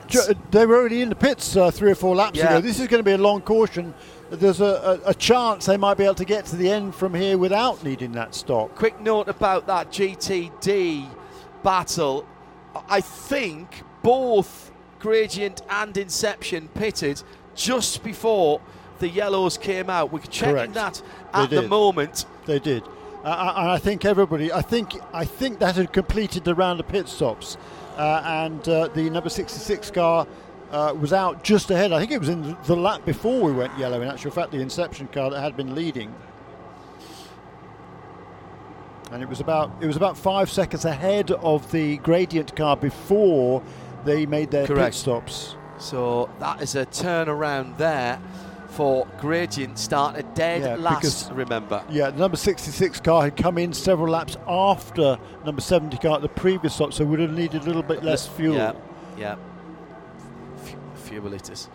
they 0.51 0.67
were 0.67 0.77
already 0.77 1.03
in 1.03 1.09
the 1.09 1.15
pits 1.15 1.57
uh, 1.57 1.71
three 1.71 1.91
or 1.91 1.95
four 1.95 2.17
laps 2.17 2.39
Yeah. 2.39 2.47
ago. 2.47 2.61
This 2.61 2.81
is 2.81 2.89
going 2.89 3.01
to 3.01 3.05
be 3.05 3.13
a 3.13 3.19
long 3.19 3.43
caution. 3.43 3.95
There's 4.33 4.63
a, 4.63 5.01
a, 5.05 5.11
a 5.11 5.15
chance 5.15 5.67
they 5.67 5.77
might 5.77 5.99
be 5.99 6.05
able 6.05 6.15
to 6.15 6.25
get 6.25 6.47
to 6.47 6.57
the 6.57 6.71
end 6.71 6.95
from 6.95 7.13
here 7.13 7.37
without 7.37 7.85
needing 7.85 8.13
that 8.13 8.35
stop. 8.35 8.75
Quick 8.75 8.99
note 8.99 9.29
about 9.29 9.67
that 9.67 9.91
GTD 9.91 11.07
battle. 11.63 12.27
I 12.89 13.03
think 13.03 13.83
both 14.03 14.73
Gradient 15.01 15.61
and 15.69 15.95
Inception 15.99 16.69
pitted 16.69 17.23
just 17.55 18.03
before 18.03 18.63
the 19.01 19.09
yellows 19.09 19.59
came 19.59 19.91
out. 19.91 20.13
We're 20.13 20.21
checking 20.21 20.73
Correct. 20.73 20.75
that 20.75 21.03
at 21.35 21.51
the 21.51 21.69
moment. 21.69 22.25
They 22.47 22.59
did. 22.59 22.85
Uh, 23.25 23.53
and 23.57 23.71
I 23.71 23.79
think 23.79 24.07
everybody, 24.07 24.51
I 24.51 24.63
think, 24.63 24.95
I 25.13 25.27
think 25.27 25.59
that 25.59 25.77
had 25.77 25.93
completed 25.93 26.45
the 26.45 26.55
round 26.55 26.81
of 26.81 26.89
pit 26.89 27.07
stops, 27.07 27.57
uh, 27.97 28.23
and 28.25 28.67
uh, 28.67 28.89
the 28.89 29.11
number 29.11 29.29
66 29.29 29.91
car 29.91 30.27
uh, 30.73 30.95
was 30.99 31.13
out 31.13 31.45
just 31.45 31.71
ahead. 31.71 31.93
I 31.93 31.99
think 32.01 32.11
it 32.13 32.19
was 32.19 32.29
in 32.31 32.57
the 32.65 32.75
lap 32.77 33.05
before 33.05 33.41
we 33.43 33.53
went 33.53 33.77
yellow. 33.79 34.01
In 34.01 34.09
actual 34.09 34.31
fact, 34.31 34.51
the 34.53 34.59
Inception 34.59 35.07
car 35.09 35.31
that 35.31 35.41
had 35.41 35.57
been 35.57 35.75
leading, 35.75 36.15
and 39.11 39.23
it 39.23 39.29
was 39.29 39.41
about 39.41 39.71
it 39.81 39.87
was 39.87 39.97
about 39.97 40.17
five 40.17 40.51
seconds 40.51 40.85
ahead 40.85 41.31
of 41.31 41.71
the 41.73 41.99
Gradient 41.99 42.57
car 42.57 42.77
before 42.77 43.63
they 44.05 44.27
made 44.27 44.51
their 44.51 44.67
pit 44.67 44.77
Correct. 44.77 44.95
stops. 44.95 45.57
So 45.79 46.31
that 46.41 46.63
is 46.63 46.75
a 46.77 46.87
turnaround 46.87 47.77
there 47.77 48.21
for 48.69 49.07
Gradient. 49.21 49.79
Started 49.79 50.33
dead 50.35 50.63
Yeah, 50.63 50.75
last, 50.77 51.01
because- 51.03 51.33
remember. 51.33 51.83
Yeah, 51.91 52.11
the 52.11 52.19
number 52.19 52.37
66 52.37 53.01
car 53.01 53.23
had 53.25 53.37
come 53.37 53.59
in 53.59 53.73
several 53.75 54.11
laps 54.11 54.37
after 54.49 55.19
number 55.45 55.61
70 55.61 55.99
car 55.99 56.17
at 56.17 56.23
the 56.23 56.29
previous 56.29 56.75
stop, 56.75 56.93
so 56.95 57.05
would 57.05 57.21
have 57.21 57.33
needed 57.33 57.63
a 57.63 57.67
little 57.67 57.83
bit 57.83 58.03
less 58.03 58.27
fuel. 58.27 58.57
Yeah, 58.57 58.73
yeah. 59.19 59.35
Litres. 61.21 61.69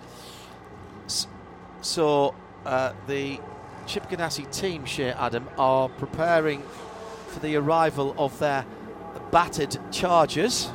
So 1.82 2.34
uh, 2.66 2.94
the 3.08 3.40
Chip 3.86 4.10
Ganassi 4.10 4.52
team, 4.52 4.86
Shea 4.86 5.12
Adam, 5.12 5.48
are 5.58 5.90
preparing 5.90 6.62
for 7.28 7.40
the 7.40 7.56
arrival 7.56 8.14
of 8.18 8.38
their 8.40 8.66
battered 9.32 9.78
Chargers. 9.92 10.70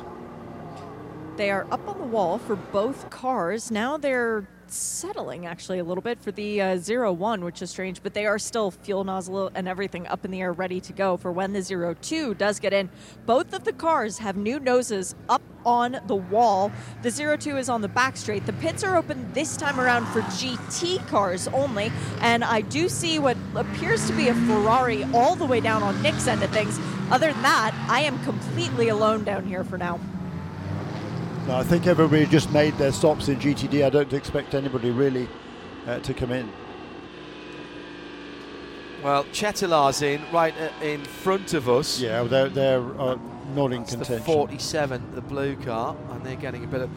They 1.35 1.51
are 1.51 1.67
up 1.71 1.87
on 1.87 1.97
the 1.97 2.05
wall 2.05 2.37
for 2.37 2.55
both 2.55 3.09
cars. 3.09 3.71
Now 3.71 3.97
they're 3.97 4.47
settling 4.73 5.45
actually 5.45 5.79
a 5.79 5.83
little 5.83 6.01
bit 6.01 6.19
for 6.21 6.31
the 6.31 6.61
uh, 6.61 6.77
zero 6.77 7.11
one, 7.11 7.43
which 7.43 7.61
is 7.61 7.69
strange, 7.69 8.01
but 8.01 8.13
they 8.13 8.25
are 8.25 8.39
still 8.39 8.71
fuel 8.71 9.03
nozzle 9.03 9.51
and 9.55 9.67
everything 9.67 10.07
up 10.07 10.25
in 10.25 10.31
the 10.31 10.41
air, 10.41 10.51
ready 10.51 10.81
to 10.81 10.93
go 10.93 11.17
for 11.17 11.31
when 11.31 11.53
the 11.53 11.61
zero 11.61 11.95
two 12.01 12.33
does 12.33 12.59
get 12.59 12.73
in. 12.73 12.89
Both 13.25 13.53
of 13.53 13.63
the 13.63 13.73
cars 13.73 14.17
have 14.17 14.35
new 14.35 14.59
noses 14.59 15.15
up 15.29 15.41
on 15.65 15.99
the 16.07 16.15
wall. 16.15 16.71
The 17.03 17.11
zero 17.11 17.37
two 17.37 17.57
is 17.57 17.69
on 17.69 17.81
the 17.81 17.87
back 17.87 18.17
straight. 18.17 18.45
The 18.45 18.53
pits 18.53 18.83
are 18.83 18.97
open 18.97 19.31
this 19.33 19.55
time 19.55 19.79
around 19.79 20.07
for 20.07 20.21
GT 20.21 21.07
cars 21.07 21.47
only, 21.49 21.91
and 22.21 22.43
I 22.43 22.61
do 22.61 22.89
see 22.89 23.19
what 23.19 23.37
appears 23.55 24.07
to 24.07 24.13
be 24.13 24.27
a 24.27 24.33
Ferrari 24.33 25.03
all 25.13 25.35
the 25.35 25.45
way 25.45 25.61
down 25.61 25.83
on 25.83 26.01
Nick's 26.01 26.27
end 26.27 26.43
of 26.43 26.51
things. 26.51 26.79
Other 27.11 27.31
than 27.31 27.41
that, 27.43 27.73
I 27.89 28.01
am 28.01 28.21
completely 28.23 28.89
alone 28.89 29.23
down 29.23 29.45
here 29.45 29.63
for 29.63 29.77
now. 29.77 29.99
No, 31.47 31.57
I 31.57 31.63
think 31.63 31.87
everybody 31.87 32.25
just 32.25 32.51
made 32.51 32.73
their 32.77 32.93
stops 32.93 33.27
in 33.27 33.37
GTD. 33.37 33.85
I 33.85 33.89
don't 33.89 34.13
expect 34.13 34.55
anybody 34.55 34.91
really 34.91 35.27
uh, 35.85 35.99
to 35.99 36.13
come 36.13 36.31
in. 36.31 36.49
Well, 39.03 39.25
Cetilar's 39.25 40.01
in 40.01 40.21
right 40.31 40.53
uh, 40.57 40.69
in 40.81 41.03
front 41.03 41.53
of 41.53 41.67
us. 41.67 41.99
Yeah, 41.99 42.23
they're, 42.23 42.47
they're 42.47 43.01
uh, 43.01 43.17
not 43.53 43.73
in 43.73 43.81
That's 43.81 43.91
the 43.91 43.97
contention. 43.97 44.23
47, 44.25 45.15
the 45.15 45.21
blue 45.21 45.57
car, 45.57 45.97
and 46.11 46.25
they're 46.25 46.37
getting 46.37 46.63
a 46.63 46.67
bit 46.67 46.79
of 46.79 46.89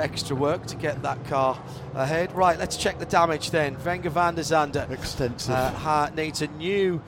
extra 0.00 0.34
work 0.34 0.66
to 0.66 0.76
get 0.76 1.00
that 1.02 1.24
car 1.26 1.56
ahead. 1.94 2.32
Right, 2.32 2.58
let's 2.58 2.76
check 2.76 2.98
the 2.98 3.06
damage 3.06 3.52
then. 3.52 3.76
Renger 3.76 4.10
van 4.10 4.34
der 4.34 4.42
Zande. 4.42 4.90
Extensive. 4.90 5.54
uh, 5.54 6.10
needs 6.16 6.42
a 6.42 6.48
new 6.48 7.00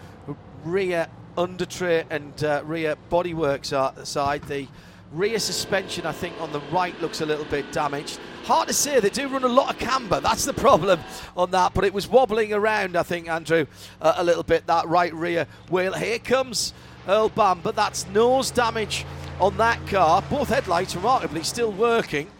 rear 0.65 1.09
under 1.37 1.67
tray 1.67 2.05
and 2.09 2.45
uh, 2.45 2.63
rear 2.65 2.95
bodywork 3.11 3.65
side. 4.07 4.43
The 4.45 4.69
rear 5.15 5.39
suspension, 5.39 6.07
I 6.07 6.13
think, 6.13 6.39
on 6.41 6.53
the 6.53 6.61
right 6.73 6.99
looks 7.01 7.21
a 7.21 7.27
little 7.27 7.45
bit 7.47 7.71
damaged. 7.73 8.19
Hard 8.45 8.69
to 8.69 8.75
say. 8.75 9.01
They 9.01 9.11
do 9.11 9.29
run 9.29 9.45
a 9.45 9.49
lot 9.49 9.73
of 9.73 9.79
camber. 9.79 10.21
That's 10.23 10.45
the 10.45 10.53
problem 10.53 11.01
on 11.37 11.51
that. 11.53 11.73
But 11.75 11.85
it 11.85 11.95
was 11.95 12.09
wobbling 12.09 12.53
around, 12.53 12.97
I 12.97 13.03
think, 13.03 13.29
Andrew, 13.29 13.67
uh, 14.01 14.15
a 14.17 14.25
little 14.25 14.43
bit. 14.43 14.67
That 14.67 14.87
right 14.87 15.15
rear 15.15 15.47
wheel. 15.71 15.93
Here 15.93 16.19
comes 16.19 16.75
Earl 17.07 17.29
Bam, 17.29 17.61
but 17.63 17.77
that's 17.77 18.07
nose 18.09 18.51
damage 18.51 19.05
on 19.41 19.57
that 19.59 19.87
car. 19.87 20.23
Both 20.31 20.49
headlights 20.49 20.97
remarkably 20.97 21.43
still 21.43 21.73
working. 21.73 22.31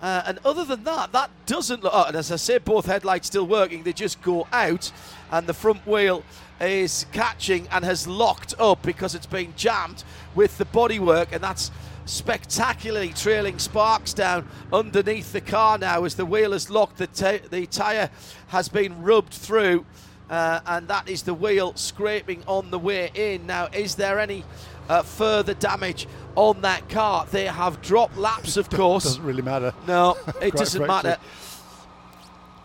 Uh, 0.00 0.22
and 0.26 0.38
other 0.44 0.64
than 0.64 0.82
that, 0.82 1.12
that 1.12 1.30
doesn't 1.46 1.82
look. 1.84 1.92
Oh, 1.94 2.04
and 2.06 2.16
as 2.16 2.32
I 2.32 2.36
said, 2.36 2.64
both 2.64 2.86
headlights 2.86 3.28
still 3.28 3.46
working. 3.46 3.84
They 3.84 3.92
just 3.92 4.20
go 4.20 4.48
out, 4.52 4.90
and 5.30 5.46
the 5.46 5.54
front 5.54 5.86
wheel 5.86 6.24
is 6.60 7.06
catching 7.12 7.68
and 7.68 7.84
has 7.84 8.06
locked 8.06 8.54
up 8.58 8.82
because 8.82 9.14
it's 9.14 9.26
been 9.26 9.52
jammed 9.56 10.02
with 10.34 10.58
the 10.58 10.64
bodywork, 10.64 11.28
and 11.32 11.42
that's 11.42 11.70
spectacularly 12.04 13.12
trailing 13.12 13.58
sparks 13.58 14.12
down 14.12 14.48
underneath 14.72 15.32
the 15.32 15.40
car 15.40 15.78
now 15.78 16.04
as 16.04 16.14
the 16.14 16.26
wheel 16.26 16.52
has 16.52 16.70
locked. 16.70 16.98
The, 16.98 17.06
t- 17.06 17.46
the 17.50 17.66
tyre 17.66 18.10
has 18.48 18.68
been 18.68 19.02
rubbed 19.02 19.32
through. 19.32 19.84
Uh, 20.30 20.60
and 20.66 20.88
that 20.88 21.08
is 21.08 21.24
the 21.24 21.34
wheel 21.34 21.74
scraping 21.74 22.42
on 22.46 22.70
the 22.70 22.78
way 22.78 23.10
in. 23.14 23.46
Now, 23.46 23.66
is 23.66 23.96
there 23.96 24.18
any 24.18 24.44
uh, 24.88 25.02
further 25.02 25.52
damage 25.52 26.06
on 26.36 26.62
that 26.62 26.88
car? 26.88 27.26
They 27.30 27.44
have 27.46 27.82
dropped 27.82 28.16
laps, 28.16 28.56
of 28.56 28.70
course. 28.70 29.04
Doesn't 29.04 29.24
really 29.24 29.42
matter. 29.42 29.74
No, 29.86 30.16
it 30.40 30.54
doesn't 30.54 30.86
frankly. 30.86 31.10
matter. 31.10 31.20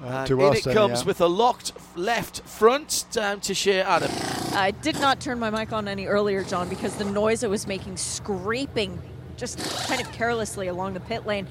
Uh, 0.01 0.05
And 0.05 0.29
in 0.31 0.39
us, 0.41 0.65
it 0.67 0.73
comes 0.73 0.91
anyhow. 0.99 1.05
with 1.07 1.21
a 1.21 1.27
locked 1.27 1.73
left 1.97 2.41
front 2.47 3.05
down 3.11 3.41
to 3.41 3.53
Shea 3.53 3.81
Adam. 3.81 4.11
I 4.53 4.71
did 4.71 4.99
not 5.01 5.19
turn 5.19 5.39
my 5.39 5.49
mic 5.49 5.73
on 5.73 5.87
any 5.89 6.05
earlier, 6.05 6.43
John, 6.43 6.69
because 6.69 6.95
the 6.95 7.05
noise 7.05 7.43
it 7.43 7.49
was 7.49 7.67
making, 7.67 7.97
scraping 7.97 9.01
just 9.37 9.59
kind 9.87 10.01
of 10.01 10.11
carelessly 10.11 10.67
along 10.67 10.93
the 10.93 10.99
pit 10.99 11.25
lane, 11.25 11.47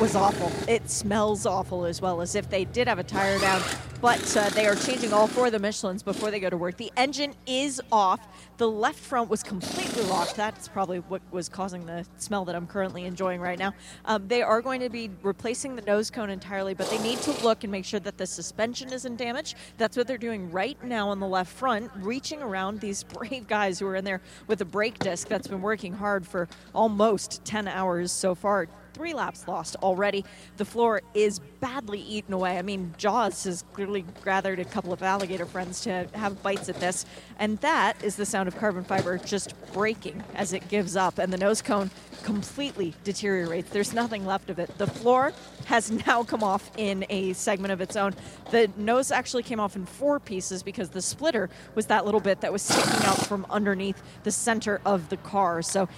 was 0.00 0.14
awful. 0.14 0.52
It 0.68 0.88
smells 0.88 1.46
awful 1.46 1.84
as 1.84 2.00
well, 2.00 2.20
as 2.20 2.34
if 2.34 2.48
they 2.48 2.64
did 2.64 2.86
have 2.88 2.98
a 2.98 3.04
tire 3.04 3.38
down. 3.38 3.62
But 4.00 4.36
uh, 4.36 4.50
they 4.50 4.66
are 4.66 4.74
changing 4.74 5.12
all 5.12 5.28
four 5.28 5.46
of 5.46 5.52
the 5.52 5.60
Michelins 5.60 6.04
before 6.04 6.30
they 6.32 6.40
go 6.40 6.50
to 6.50 6.56
work. 6.56 6.76
The 6.76 6.92
engine 6.96 7.34
is 7.46 7.80
off. 7.92 8.20
The 8.58 8.68
left 8.68 8.98
front 8.98 9.30
was 9.30 9.42
completely 9.42 10.02
locked. 10.04 10.36
That's 10.36 10.68
probably 10.68 10.98
what 10.98 11.22
was 11.30 11.48
causing 11.48 11.86
the 11.86 12.06
smell 12.18 12.44
that 12.44 12.54
I'm 12.54 12.66
currently 12.66 13.06
enjoying 13.06 13.40
right 13.40 13.58
now. 13.58 13.72
Um, 14.04 14.28
they 14.28 14.42
are 14.42 14.60
going 14.60 14.80
to 14.80 14.90
be 14.90 15.10
replacing 15.22 15.74
the 15.74 15.82
nose 15.82 16.10
cone 16.10 16.28
entirely, 16.28 16.74
but 16.74 16.88
they 16.90 16.98
need 16.98 17.18
to 17.20 17.32
look 17.42 17.64
and 17.64 17.72
make 17.72 17.84
sure 17.84 18.00
that 18.00 18.18
the 18.18 18.26
suspension 18.26 18.92
isn't 18.92 19.16
damaged. 19.16 19.56
That's 19.78 19.96
what 19.96 20.06
they're 20.06 20.18
doing 20.18 20.50
right 20.50 20.82
now 20.84 21.08
on 21.08 21.18
the 21.18 21.26
left 21.26 21.52
front, 21.52 21.90
reaching 21.96 22.42
around 22.42 22.80
these 22.80 23.02
brave 23.14 23.48
guys 23.48 23.78
who 23.78 23.86
are 23.86 23.96
in 23.96 24.04
there 24.04 24.20
with 24.46 24.60
a 24.60 24.66
brake 24.66 24.98
disc 24.98 25.28
that's 25.28 25.48
been 25.48 25.62
working 25.62 25.94
hard 25.94 26.26
for 26.26 26.48
almost 26.74 27.44
10 27.44 27.68
hours 27.68 28.12
so 28.12 28.34
far. 28.34 28.68
Three 28.92 29.14
laps 29.14 29.48
lost 29.48 29.76
already. 29.82 30.24
The 30.56 30.64
floor 30.64 31.02
is 31.14 31.40
badly 31.60 32.00
eaten 32.00 32.34
away. 32.34 32.58
I 32.58 32.62
mean, 32.62 32.94
Jaws 32.98 33.44
has 33.44 33.64
clearly 33.72 34.04
gathered 34.24 34.58
a 34.58 34.64
couple 34.64 34.92
of 34.92 35.02
alligator 35.02 35.46
friends 35.46 35.80
to 35.82 36.08
have 36.14 36.42
bites 36.42 36.68
at 36.68 36.78
this. 36.80 37.06
And 37.38 37.58
that 37.58 38.02
is 38.04 38.16
the 38.16 38.26
sound 38.26 38.48
of 38.48 38.56
carbon 38.56 38.84
fiber 38.84 39.18
just 39.18 39.54
breaking 39.72 40.22
as 40.34 40.52
it 40.52 40.68
gives 40.68 40.96
up. 40.96 41.18
And 41.18 41.32
the 41.32 41.38
nose 41.38 41.62
cone 41.62 41.90
completely 42.22 42.94
deteriorates. 43.04 43.70
There's 43.70 43.92
nothing 43.92 44.26
left 44.26 44.50
of 44.50 44.58
it. 44.58 44.76
The 44.78 44.86
floor 44.86 45.32
has 45.66 45.90
now 46.06 46.22
come 46.22 46.42
off 46.42 46.70
in 46.76 47.04
a 47.08 47.32
segment 47.32 47.72
of 47.72 47.80
its 47.80 47.96
own. 47.96 48.14
The 48.50 48.70
nose 48.76 49.10
actually 49.10 49.42
came 49.42 49.58
off 49.60 49.76
in 49.76 49.86
four 49.86 50.20
pieces 50.20 50.62
because 50.62 50.90
the 50.90 51.02
splitter 51.02 51.48
was 51.74 51.86
that 51.86 52.04
little 52.04 52.20
bit 52.20 52.40
that 52.42 52.52
was 52.52 52.62
sticking 52.62 53.06
out 53.06 53.26
from 53.26 53.46
underneath 53.50 54.02
the 54.22 54.30
center 54.30 54.80
of 54.84 55.08
the 55.08 55.16
car. 55.16 55.62
So 55.62 55.88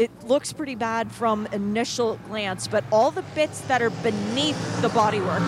it 0.00 0.10
looks 0.24 0.50
pretty 0.50 0.74
bad 0.74 1.12
from 1.12 1.46
initial 1.52 2.18
glance, 2.26 2.66
but 2.66 2.82
all 2.90 3.10
the 3.10 3.20
bits 3.34 3.60
that 3.62 3.82
are 3.82 3.90
beneath 3.90 4.80
the 4.80 4.88
bodywork, 4.88 5.42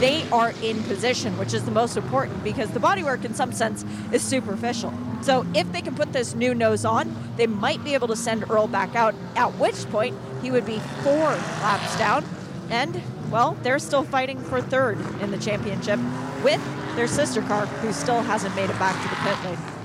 they 0.00 0.26
are 0.30 0.54
in 0.62 0.82
position, 0.84 1.36
which 1.36 1.52
is 1.52 1.62
the 1.66 1.70
most 1.70 1.94
important 1.94 2.42
because 2.42 2.70
the 2.70 2.80
bodywork, 2.80 3.22
in 3.26 3.34
some 3.34 3.52
sense, 3.52 3.84
is 4.10 4.22
superficial. 4.22 4.94
So 5.20 5.44
if 5.54 5.70
they 5.72 5.82
can 5.82 5.94
put 5.94 6.14
this 6.14 6.34
new 6.34 6.54
nose 6.54 6.86
on, 6.86 7.14
they 7.36 7.46
might 7.46 7.84
be 7.84 7.92
able 7.92 8.08
to 8.08 8.16
send 8.16 8.50
Earl 8.50 8.66
back 8.66 8.96
out. 8.96 9.14
At 9.36 9.52
which 9.58 9.84
point, 9.90 10.16
he 10.40 10.50
would 10.50 10.64
be 10.64 10.78
four 11.02 11.28
laps 11.60 11.98
down, 11.98 12.24
and 12.70 13.02
well, 13.30 13.58
they're 13.62 13.78
still 13.78 14.04
fighting 14.04 14.40
for 14.40 14.62
third 14.62 14.96
in 15.20 15.30
the 15.30 15.38
championship 15.38 16.00
with 16.42 16.62
their 16.96 17.08
sister 17.08 17.42
car, 17.42 17.66
who 17.66 17.92
still 17.92 18.22
hasn't 18.22 18.56
made 18.56 18.70
it 18.70 18.78
back 18.78 18.96
to 19.02 19.08
the 19.10 19.16
pit 19.16 19.44
lane. 19.44 19.77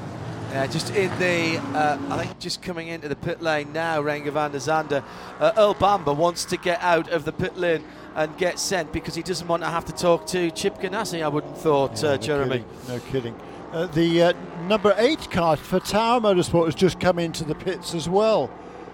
Yeah, 0.53 0.67
just 0.67 0.91
in 0.91 1.09
the, 1.17 1.57
uh, 1.75 1.97
I 2.11 2.23
think 2.25 2.37
just 2.37 2.61
coming 2.61 2.87
into 2.87 3.07
the 3.09 3.15
pit 3.15 3.41
lane 3.41 3.73
now, 3.73 3.99
Renger 4.03 4.31
van 4.31 4.51
der 4.51 4.59
Zande. 4.59 5.03
Uh, 5.39 5.51
Earl 5.57 5.73
Bamber 5.73 6.13
wants 6.13 6.45
to 6.45 6.57
get 6.57 6.79
out 6.83 7.09
of 7.09 7.25
the 7.25 7.31
pit 7.31 7.57
lane 7.57 7.83
and 8.13 8.37
get 8.37 8.59
sent 8.59 8.91
because 8.91 9.15
he 9.15 9.23
doesn't 9.23 9.47
want 9.47 9.63
to 9.63 9.69
have 9.69 9.83
to 9.85 9.91
talk 9.91 10.27
to 10.27 10.51
Chip 10.51 10.77
Ganassi, 10.77 11.23
I 11.23 11.27
wouldn't 11.27 11.57
thought, 11.57 12.03
Yeah, 12.03 12.09
uh, 12.09 12.11
no 12.11 12.17
Jeremy. 12.17 12.49
kidding, 12.59 12.65
No 12.87 12.99
kidding. 12.99 13.35
Uh, 13.71 13.87
the 13.87 14.21
uh, 14.21 14.33
number 14.67 14.93
eight 14.99 15.31
car 15.31 15.57
for 15.57 15.79
Tower 15.79 16.19
Motorsport 16.21 16.65
has 16.65 16.75
just 16.75 16.99
come 16.99 17.17
into 17.17 17.43
the 17.43 17.55
pits 17.55 17.95
as 17.95 18.07
well. 18.07 18.51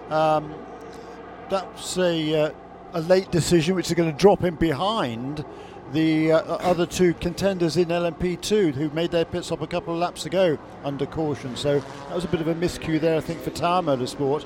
Um, 0.08 0.54
that's 1.50 1.98
a, 1.98 2.44
uh, 2.46 2.50
a 2.94 3.02
late 3.02 3.30
decision, 3.30 3.74
which 3.74 3.88
is 3.88 3.92
going 3.94 4.10
to 4.10 4.16
drop 4.16 4.42
him 4.42 4.54
behind 4.54 5.44
the 5.92 6.32
uh, 6.32 6.38
other 6.56 6.86
two 6.86 7.14
contenders 7.14 7.76
in 7.76 7.88
LMP2 7.88 8.74
who 8.74 8.90
made 8.90 9.10
their 9.10 9.24
pit 9.24 9.44
stop 9.44 9.60
a 9.62 9.66
couple 9.66 9.92
of 9.94 10.00
laps 10.00 10.26
ago 10.26 10.58
under 10.84 11.06
caution. 11.06 11.56
So 11.56 11.80
that 11.80 12.14
was 12.14 12.24
a 12.24 12.28
bit 12.28 12.40
of 12.40 12.48
a 12.48 12.54
miscue 12.54 13.00
there, 13.00 13.16
I 13.16 13.20
think, 13.20 13.40
for 13.40 13.50
Tower 13.50 13.82
Motorsport. 13.82 14.44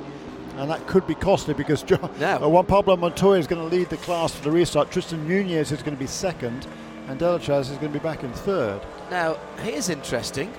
And 0.57 0.71
that 0.71 0.87
could 0.87 1.07
be 1.07 1.15
costly 1.15 1.53
because 1.55 1.83
John, 1.85 2.11
No. 2.21 2.37
uh, 2.43 2.49
Juan 2.49 2.67
Pablo 2.67 2.97
Montoya 2.97 3.39
is 3.39 3.47
going 3.47 3.69
to 3.69 3.77
lead 3.77 3.91
the 3.91 3.97
class 3.99 4.33
for 4.35 4.45
the 4.45 4.51
restart. 4.51 4.91
Tristan 4.91 5.27
Nunez 5.29 5.73
is 5.73 5.83
going 5.83 5.97
to 5.97 6.01
be 6.01 6.07
second, 6.07 6.67
and 7.09 7.19
Delétraz 7.21 7.63
is 7.63 7.79
going 7.79 7.93
to 7.93 7.99
be 7.99 7.99
back 7.99 8.23
in 8.23 8.33
third. 8.33 8.81
Now, 9.11 9.37
here's 9.63 9.89
interesting. 9.89 10.53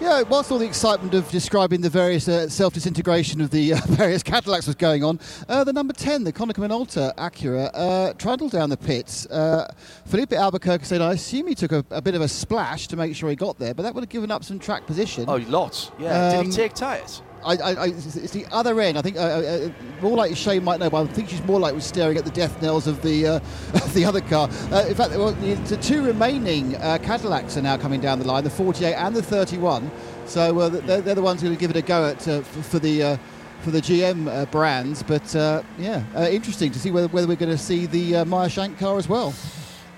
Yeah, 0.00 0.22
whilst 0.22 0.50
all 0.50 0.58
the 0.58 0.66
excitement 0.66 1.14
of 1.14 1.28
describing 1.30 1.80
the 1.80 1.90
various 1.90 2.26
uh, 2.28 2.48
self-disintegration 2.48 3.40
of 3.40 3.50
the 3.50 3.74
uh, 3.74 3.80
various 3.88 4.22
Cadillacs 4.22 4.66
was 4.66 4.76
going 4.76 5.04
on, 5.04 5.18
uh, 5.48 5.62
the 5.64 5.72
number 5.72 5.92
10, 5.92 6.24
the 6.24 6.32
Konica 6.32 6.54
Minolta 6.58 7.14
Acura, 7.16 7.70
uh, 7.74 8.12
trundled 8.14 8.52
down 8.52 8.70
the 8.70 8.76
pits. 8.76 9.26
Uh, 9.26 9.72
Filipe 10.06 10.32
Albuquerque 10.32 10.84
said, 10.84 11.00
I 11.00 11.12
assume 11.12 11.46
he 11.48 11.54
took 11.54 11.72
a, 11.72 11.84
a 11.90 12.00
bit 12.02 12.14
of 12.14 12.20
a 12.22 12.28
splash 12.28 12.88
to 12.88 12.96
make 12.96 13.14
sure 13.14 13.28
he 13.30 13.36
got 13.36 13.58
there, 13.58 13.74
but 13.74 13.82
that 13.82 13.94
would 13.94 14.02
have 14.02 14.08
given 14.10 14.30
up 14.30 14.44
some 14.44 14.58
track 14.58 14.86
position. 14.86 15.24
Oh, 15.28 15.36
lots. 15.48 15.90
Yeah. 15.98 16.30
Did 16.30 16.38
Um, 16.40 16.46
he 16.46 16.52
take 16.52 16.74
tyres? 16.74 17.22
I, 17.44 17.56
I, 17.56 17.70
I, 17.72 17.86
it's 17.86 18.32
the 18.32 18.46
other 18.50 18.80
end. 18.80 18.98
I 18.98 19.02
think 19.02 19.16
uh, 19.16 19.20
uh, 19.20 19.22
uh, 19.68 20.02
more 20.02 20.16
like 20.16 20.36
Shane 20.36 20.64
might 20.64 20.80
know, 20.80 20.90
but 20.90 21.02
I 21.02 21.12
think 21.12 21.28
she's 21.28 21.42
more 21.44 21.60
like 21.60 21.74
was 21.74 21.84
staring 21.84 22.16
at 22.16 22.24
the 22.24 22.30
death 22.30 22.60
knells 22.60 22.86
of 22.86 23.02
the 23.02 23.26
uh, 23.26 23.38
the 23.94 24.04
other 24.04 24.20
car. 24.20 24.48
Uh, 24.72 24.86
in 24.88 24.94
fact, 24.94 25.10
well, 25.12 25.32
the, 25.32 25.78
two 25.80 26.02
remaining 26.02 26.76
uh, 26.76 26.98
Cadillacs 27.02 27.56
are 27.56 27.62
now 27.62 27.76
coming 27.76 28.00
down 28.00 28.18
the 28.18 28.26
line, 28.26 28.44
the 28.44 28.50
48 28.50 28.94
and 28.94 29.14
the 29.14 29.22
31. 29.22 29.90
So 30.26 30.68
they're, 30.68 31.00
they're 31.00 31.14
the 31.14 31.22
ones 31.22 31.40
who 31.40 31.50
will 31.50 31.56
give 31.56 31.70
it 31.70 31.76
a 31.76 31.82
go 31.82 32.06
at 32.06 32.22
for, 32.22 32.42
for 32.42 32.78
the. 32.78 33.18
For 33.62 33.70
the 33.72 33.80
GM 33.80 34.48
brands, 34.52 35.02
but 35.02 35.34
yeah, 35.76 36.04
interesting 36.28 36.70
to 36.70 36.78
see 36.78 36.92
whether, 36.92 37.08
whether 37.08 37.26
we're 37.26 37.34
going 37.34 37.50
to 37.50 37.58
see 37.58 37.86
the 37.86 38.24
Meyer 38.24 38.48
Shank 38.48 38.78
car 38.78 38.96
as 38.96 39.08
well. 39.08 39.34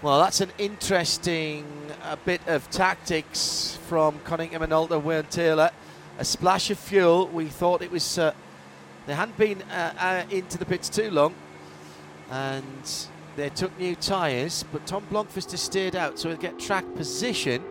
Well, 0.00 0.20
that's 0.20 0.40
an 0.40 0.52
interesting 0.56 1.66
bit 2.24 2.40
of 2.46 2.70
tactics 2.70 3.78
from 3.88 4.20
Konica 4.20 4.54
Minolta, 4.54 5.02
Wayne 5.02 5.24
Taylor. 5.24 5.70
A 6.18 6.24
splash 6.24 6.70
of 6.70 6.78
fuel. 6.78 7.28
We 7.28 7.46
thought 7.46 7.82
it 7.82 7.90
was. 7.90 8.18
Uh, 8.18 8.32
they 9.06 9.14
hadn't 9.14 9.36
been 9.36 9.62
uh, 9.62 9.94
uh, 9.98 10.34
into 10.34 10.58
the 10.58 10.64
pits 10.66 10.88
too 10.88 11.10
long, 11.10 11.34
and 12.30 13.06
they 13.36 13.48
took 13.50 13.76
new 13.78 13.94
tyres. 13.94 14.64
But 14.72 14.86
Tom 14.86 15.06
Blomqvist 15.10 15.52
has 15.52 15.60
stayed 15.60 15.94
out, 15.96 16.18
so 16.18 16.28
he'll 16.28 16.36
get 16.38 16.58
track 16.58 16.84
position. 16.96 17.62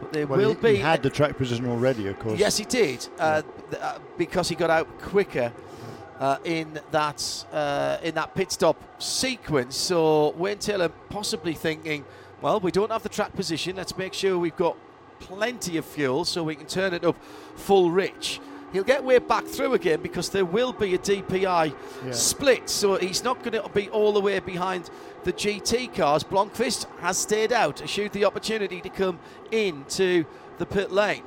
But 0.00 0.12
there 0.12 0.26
Well, 0.26 0.38
will 0.38 0.54
he, 0.54 0.60
be. 0.60 0.68
he 0.76 0.82
had 0.82 1.02
the 1.02 1.10
track 1.10 1.36
position 1.36 1.66
already, 1.66 2.06
of 2.08 2.18
course. 2.18 2.38
Yes, 2.38 2.56
he 2.56 2.64
did, 2.64 3.06
uh, 3.18 3.42
th- 3.70 3.82
uh, 3.82 3.98
because 4.16 4.48
he 4.48 4.54
got 4.54 4.70
out 4.70 4.86
quicker 5.00 5.52
uh, 6.18 6.38
in 6.44 6.80
that 6.92 7.44
uh, 7.52 7.98
in 8.02 8.14
that 8.14 8.34
pit 8.34 8.52
stop 8.52 8.76
sequence. 9.02 9.76
So 9.76 10.30
Wayne 10.30 10.58
Taylor 10.58 10.88
possibly 11.10 11.54
thinking, 11.54 12.04
well, 12.40 12.60
we 12.60 12.70
don't 12.70 12.90
have 12.92 13.02
the 13.02 13.08
track 13.08 13.34
position. 13.34 13.76
Let's 13.76 13.96
make 13.96 14.14
sure 14.14 14.38
we've 14.38 14.56
got 14.56 14.76
plenty 15.26 15.76
of 15.76 15.84
fuel 15.84 16.24
so 16.24 16.42
we 16.42 16.54
can 16.54 16.66
turn 16.66 16.92
it 16.94 17.04
up 17.04 17.16
full 17.56 17.90
rich. 17.90 18.40
He'll 18.72 18.84
get 18.84 19.04
way 19.04 19.18
back 19.18 19.44
through 19.44 19.74
again 19.74 20.00
because 20.00 20.30
there 20.30 20.46
will 20.46 20.72
be 20.72 20.94
a 20.94 20.98
DPI 20.98 21.74
Yeah. 22.06 22.12
split. 22.12 22.70
So 22.70 22.96
he's 22.96 23.22
not 23.22 23.42
going 23.42 23.62
to 23.62 23.68
be 23.68 23.88
all 23.90 24.12
the 24.12 24.20
way 24.20 24.40
behind 24.40 24.88
the 25.24 25.32
GT 25.32 25.94
cars. 25.94 26.24
Blomqvist 26.24 26.86
has 27.00 27.18
stayed 27.18 27.52
out, 27.52 27.82
eschewed 27.82 28.12
the 28.12 28.24
opportunity 28.24 28.80
to 28.80 28.88
come 28.88 29.18
into 29.50 30.24
the 30.58 30.64
pit 30.66 30.90
lane. 30.90 31.22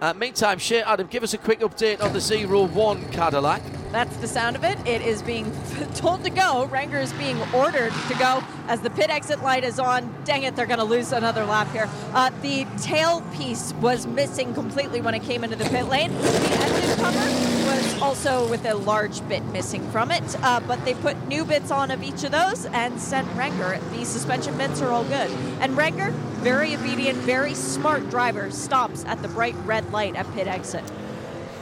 Uh, 0.00 0.12
meantime, 0.12 0.58
Shea 0.58 0.82
Adam, 0.82 1.06
give 1.06 1.22
us 1.22 1.32
a 1.32 1.38
quick 1.38 1.60
update 1.60 2.02
on 2.02 2.12
the 2.12 2.20
Zero 2.20 2.64
One 2.66 3.08
Cadillac. 3.10 3.62
That's 3.96 4.18
the 4.18 4.28
sound 4.28 4.56
of 4.56 4.64
it. 4.64 4.78
It 4.86 5.00
is 5.00 5.22
being 5.22 5.50
told 5.94 6.22
to 6.24 6.28
go. 6.28 6.68
Renger 6.70 7.02
is 7.02 7.14
being 7.14 7.40
ordered 7.54 7.94
to 8.08 8.14
go 8.18 8.44
as 8.68 8.82
the 8.82 8.90
pit 8.90 9.08
exit 9.08 9.42
light 9.42 9.64
is 9.64 9.78
on. 9.78 10.14
Dang 10.26 10.42
it, 10.42 10.54
they're 10.54 10.66
going 10.66 10.80
to 10.80 10.84
lose 10.84 11.12
another 11.12 11.46
lap 11.46 11.72
here. 11.72 11.88
Uh, 12.12 12.28
the 12.42 12.66
tail 12.76 13.22
piece 13.32 13.72
was 13.80 14.06
missing 14.06 14.52
completely 14.52 15.00
when 15.00 15.14
it 15.14 15.22
came 15.22 15.44
into 15.44 15.56
the 15.56 15.64
pit 15.70 15.86
lane. 15.86 16.12
The 16.12 16.58
engine 16.60 16.96
cover 16.96 17.18
was 17.18 18.02
also 18.02 18.46
with 18.50 18.66
a 18.66 18.74
large 18.74 19.26
bit 19.28 19.42
missing 19.46 19.90
from 19.90 20.10
it, 20.10 20.42
uh, 20.42 20.60
but 20.60 20.84
they 20.84 20.92
put 20.92 21.16
new 21.26 21.46
bits 21.46 21.70
on 21.70 21.90
of 21.90 22.02
each 22.02 22.22
of 22.22 22.32
those 22.32 22.66
and 22.66 23.00
sent 23.00 23.26
Renger. 23.28 23.80
The 23.96 24.04
suspension 24.04 24.58
bits 24.58 24.82
are 24.82 24.90
all 24.90 25.04
good. 25.04 25.30
And 25.60 25.74
Renger, 25.74 26.10
very 26.42 26.76
obedient, 26.76 27.16
very 27.20 27.54
smart 27.54 28.10
driver, 28.10 28.50
stops 28.50 29.06
at 29.06 29.22
the 29.22 29.28
bright 29.28 29.56
red 29.64 29.90
light 29.90 30.16
at 30.16 30.30
pit 30.34 30.48
exit. 30.48 30.84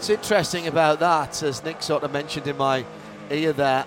It's 0.05 0.10
interesting 0.10 0.66
about 0.66 1.01
that, 1.01 1.43
as 1.43 1.64
Nick 1.64 1.82
sort 1.82 2.02
of 2.02 2.12
mentioned 2.12 2.47
in 2.47 2.59
my 2.59 2.85
ear 3.31 3.55
there. 3.55 3.86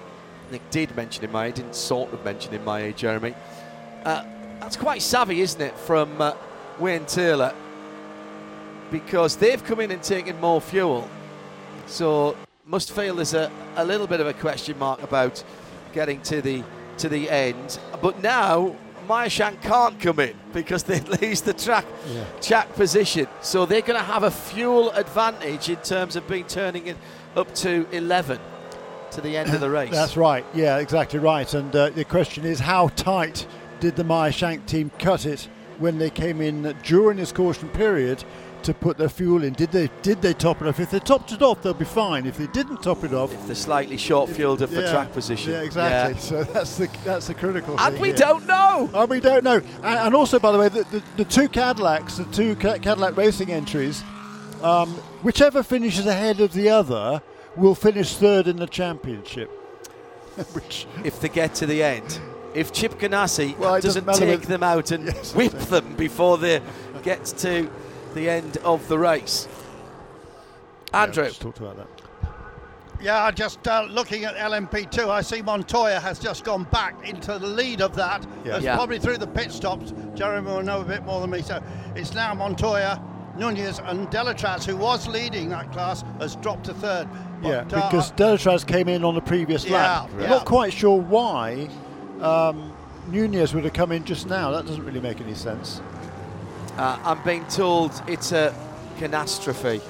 Nick 0.49 0.67
did 0.71 0.95
mention 0.95 1.23
in 1.23 1.31
my 1.31 1.45
ear, 1.45 1.51
didn't 1.51 1.75
sort 1.75 2.11
of 2.11 2.25
mention 2.25 2.55
in 2.55 2.63
my 2.63 2.85
ear, 2.85 2.91
Jeremy. 2.91 3.35
Uh, 4.03 4.25
that's 4.59 4.75
quite 4.75 5.03
savvy, 5.03 5.41
isn't 5.41 5.61
it, 5.61 5.77
from 5.77 6.19
uh, 6.19 6.33
Wayne 6.79 7.05
Taylor? 7.05 7.53
Because 8.89 9.35
they've 9.35 9.63
come 9.63 9.79
in 9.79 9.91
and 9.91 10.01
taken 10.01 10.41
more 10.41 10.59
fuel. 10.59 11.07
So 11.85 12.35
must 12.65 12.93
feel 12.93 13.13
there's 13.13 13.35
a, 13.35 13.51
a 13.75 13.85
little 13.85 14.07
bit 14.07 14.19
of 14.19 14.25
a 14.25 14.33
question 14.33 14.75
mark 14.79 15.03
about 15.03 15.43
getting 15.93 16.19
to 16.23 16.41
the 16.41 16.63
to 16.97 17.09
the 17.09 17.29
end. 17.29 17.77
But 18.01 18.23
now 18.23 18.75
Meyer 19.07 19.29
Shank 19.29 19.61
can't 19.61 19.99
come 19.99 20.19
in 20.19 20.35
because 20.53 20.83
they 20.83 20.99
lose 21.21 21.41
the 21.41 21.53
track 21.53 21.85
Yeah. 22.09 22.23
track 22.41 22.73
position. 22.73 23.27
So 23.41 23.65
they're 23.65 23.81
going 23.81 23.99
to 23.99 24.05
have 24.05 24.23
a 24.23 24.31
fuel 24.31 24.91
advantage 24.91 25.69
in 25.69 25.77
terms 25.77 26.15
of 26.15 26.27
being 26.27 26.45
turning 26.45 26.87
it 26.87 26.97
up 27.35 27.53
to 27.55 27.87
11 27.91 28.39
to 29.11 29.21
the 29.21 29.37
end 29.37 29.53
of 29.53 29.61
the 29.61 29.69
race. 29.79 29.91
That's 29.91 30.17
right. 30.17 30.45
Yeah, 30.53 30.77
exactly 30.77 31.19
right. 31.19 31.51
And 31.53 31.75
uh, 31.75 31.89
the 31.91 32.03
question 32.05 32.45
is, 32.45 32.59
how 32.59 32.89
tight 32.89 33.47
did 33.79 33.95
the 33.95 34.03
Meyer 34.03 34.31
Shank 34.31 34.65
team 34.65 34.91
cut 34.99 35.25
it 35.25 35.47
when 35.77 35.97
they 35.99 36.09
came 36.09 36.41
in 36.41 36.75
during 36.83 37.17
this 37.17 37.31
caution 37.31 37.69
period 37.69 38.23
to 38.67 38.73
put 38.73 38.97
their 38.97 39.07
fuel 39.07 39.45
in? 39.45 39.53
Did 39.53 39.71
they 39.71 39.89
did 40.01 40.21
they 40.21 40.33
top 40.33 40.61
it 40.61 40.67
off? 40.67 40.79
If 40.79 40.91
they 40.91 40.99
topped 40.99 41.31
it 41.31 41.41
off, 41.41 41.61
they'll 41.61 41.73
be 41.73 41.85
fine. 41.85 42.25
If 42.25 42.37
they 42.37 42.47
didn't 42.47 42.83
top 42.83 43.05
it 43.05 43.13
off, 43.13 43.33
if 43.33 43.45
they're 43.45 43.55
slightly 43.55 43.95
short 43.95 44.29
fueled 44.29 44.59
the 44.59 44.67
yeah, 44.67 44.91
track 44.91 45.13
position. 45.13 45.53
Yeah, 45.53 45.61
exactly. 45.61 46.15
Yeah. 46.15 46.19
So 46.19 46.43
that's 46.53 46.77
the 46.77 46.89
that's 47.05 47.27
the 47.27 47.33
critical. 47.33 47.79
And 47.79 47.93
thing 47.93 48.01
we 48.01 48.09
here. 48.09 48.17
don't 48.17 48.45
know. 48.45 48.89
And 48.93 49.09
we 49.09 49.21
don't 49.21 49.45
know. 49.45 49.61
And, 49.83 49.99
and 49.99 50.15
also, 50.15 50.37
by 50.37 50.51
the 50.51 50.59
way, 50.59 50.67
the, 50.67 50.83
the, 50.83 51.03
the 51.15 51.25
two 51.25 51.47
Cadillacs, 51.47 52.17
the 52.17 52.25
two 52.25 52.55
Cadillac 52.57 53.15
racing 53.15 53.53
entries, 53.53 54.03
um, 54.61 54.89
whichever 55.23 55.63
finishes 55.63 56.05
ahead 56.05 56.41
of 56.41 56.51
the 56.51 56.69
other 56.69 57.21
will 57.55 57.75
finish 57.75 58.15
third 58.15 58.47
in 58.47 58.57
the 58.57 58.67
championship. 58.67 59.49
Which 60.51 60.87
if 61.05 61.21
they 61.21 61.29
get 61.29 61.55
to 61.55 61.65
the 61.65 61.81
end. 61.81 62.19
If 62.53 62.71
Chip 62.73 62.93
Ganassi 62.99 63.57
Well, 63.57 63.79
doesn't 63.79 64.05
doesn't 64.05 64.27
take 64.27 64.41
them 64.41 64.63
out 64.63 64.91
and 64.91 65.05
Yes, 65.13 65.33
whip 65.35 65.53
them 65.53 65.95
before 65.95 66.37
they 66.37 66.61
get 67.03 67.23
to 67.25 67.69
the 68.17 68.29
end 68.29 68.57
of 68.57 68.87
the 68.87 68.97
race. 68.97 69.47
Andrew. 70.93 71.23
let's 71.23 71.37
talk 71.37 71.57
about 71.59 71.77
that. 71.77 71.87
Yeah, 72.99 73.29
just 73.29 73.67
uh, 73.67 73.83
looking 73.91 74.25
at 74.25 74.35
LMP2, 74.37 75.07
I 75.07 75.21
see 75.21 75.43
Montoya 75.43 75.99
has 75.99 76.17
just 76.17 76.43
gone 76.43 76.63
back 76.65 77.07
into 77.07 77.37
the 77.37 77.45
lead 77.45 77.79
of 77.79 77.95
that. 77.95 78.25
Yeah. 78.43 78.53
That's 78.53 78.63
Yeah. 78.65 78.75
probably 78.75 78.97
through 78.97 79.17
the 79.17 79.27
pit 79.27 79.51
stops. 79.51 79.93
Jeremy 80.15 80.47
will 80.47 80.63
know 80.63 80.81
a 80.81 80.85
bit 80.85 81.03
more 81.05 81.21
than 81.21 81.29
me. 81.29 81.43
So 81.43 81.61
it's 81.95 82.15
now 82.15 82.33
Montoya, 82.33 82.99
Nunez, 83.37 83.79
and 83.85 84.07
Delétraz, 84.07 84.65
who 84.65 84.75
was 84.75 85.07
leading 85.07 85.49
that 85.49 85.71
class, 85.71 86.03
has 86.19 86.35
dropped 86.37 86.65
to 86.65 86.73
third. 86.73 87.07
Yeah, 87.43 87.65
But, 87.69 87.73
uh, 87.77 87.89
because 87.89 88.11
Delétraz 88.13 88.65
came 88.65 88.89
in 88.89 89.03
on 89.03 89.13
the 89.13 89.21
previous 89.21 89.69
lap. 89.69 90.09
Yeah, 90.15 90.21
yeah. 90.23 90.29
Not 90.29 90.45
quite 90.45 90.73
sure 90.73 90.99
why 90.99 91.69
um, 92.19 92.73
Nunez 93.11 93.53
would 93.53 93.63
have 93.63 93.73
come 93.73 93.91
in 93.91 94.05
just 94.05 94.25
now. 94.27 94.49
That 94.49 94.65
doesn't 94.65 94.83
really 94.83 95.01
make 95.01 95.21
any 95.21 95.35
sense. 95.35 95.81
Uh, 96.77 96.99
I'm 97.03 97.23
being 97.23 97.45
told 97.47 97.91
it's 98.07 98.31
a 98.31 98.53
catastrophe 98.97 99.81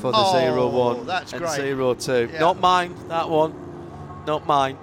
for 0.00 0.12
the 0.12 0.18
Oh, 0.18 0.38
zero 0.38 0.68
one 0.68 1.06
that's 1.06 1.32
and 1.32 1.42
great. 1.42 1.54
zero 1.56 1.94
two. 1.94 2.28
Yeah. 2.32 2.40
Not 2.40 2.60
mine, 2.60 2.94
that 3.08 3.28
one. 3.28 3.54
Not 4.26 4.46
mine. 4.46 4.76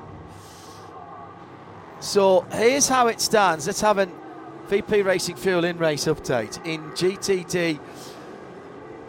So 2.00 2.42
here's 2.52 2.88
how 2.88 3.08
it 3.08 3.22
stands. 3.22 3.68
Let's 3.68 3.82
have 3.82 3.98
a 4.00 4.08
VP 4.68 5.04
Racing 5.04 5.36
Fuel 5.36 5.64
in 5.66 5.78
race 5.78 6.06
update. 6.06 6.64
In 6.66 6.82
GTD 6.92 7.80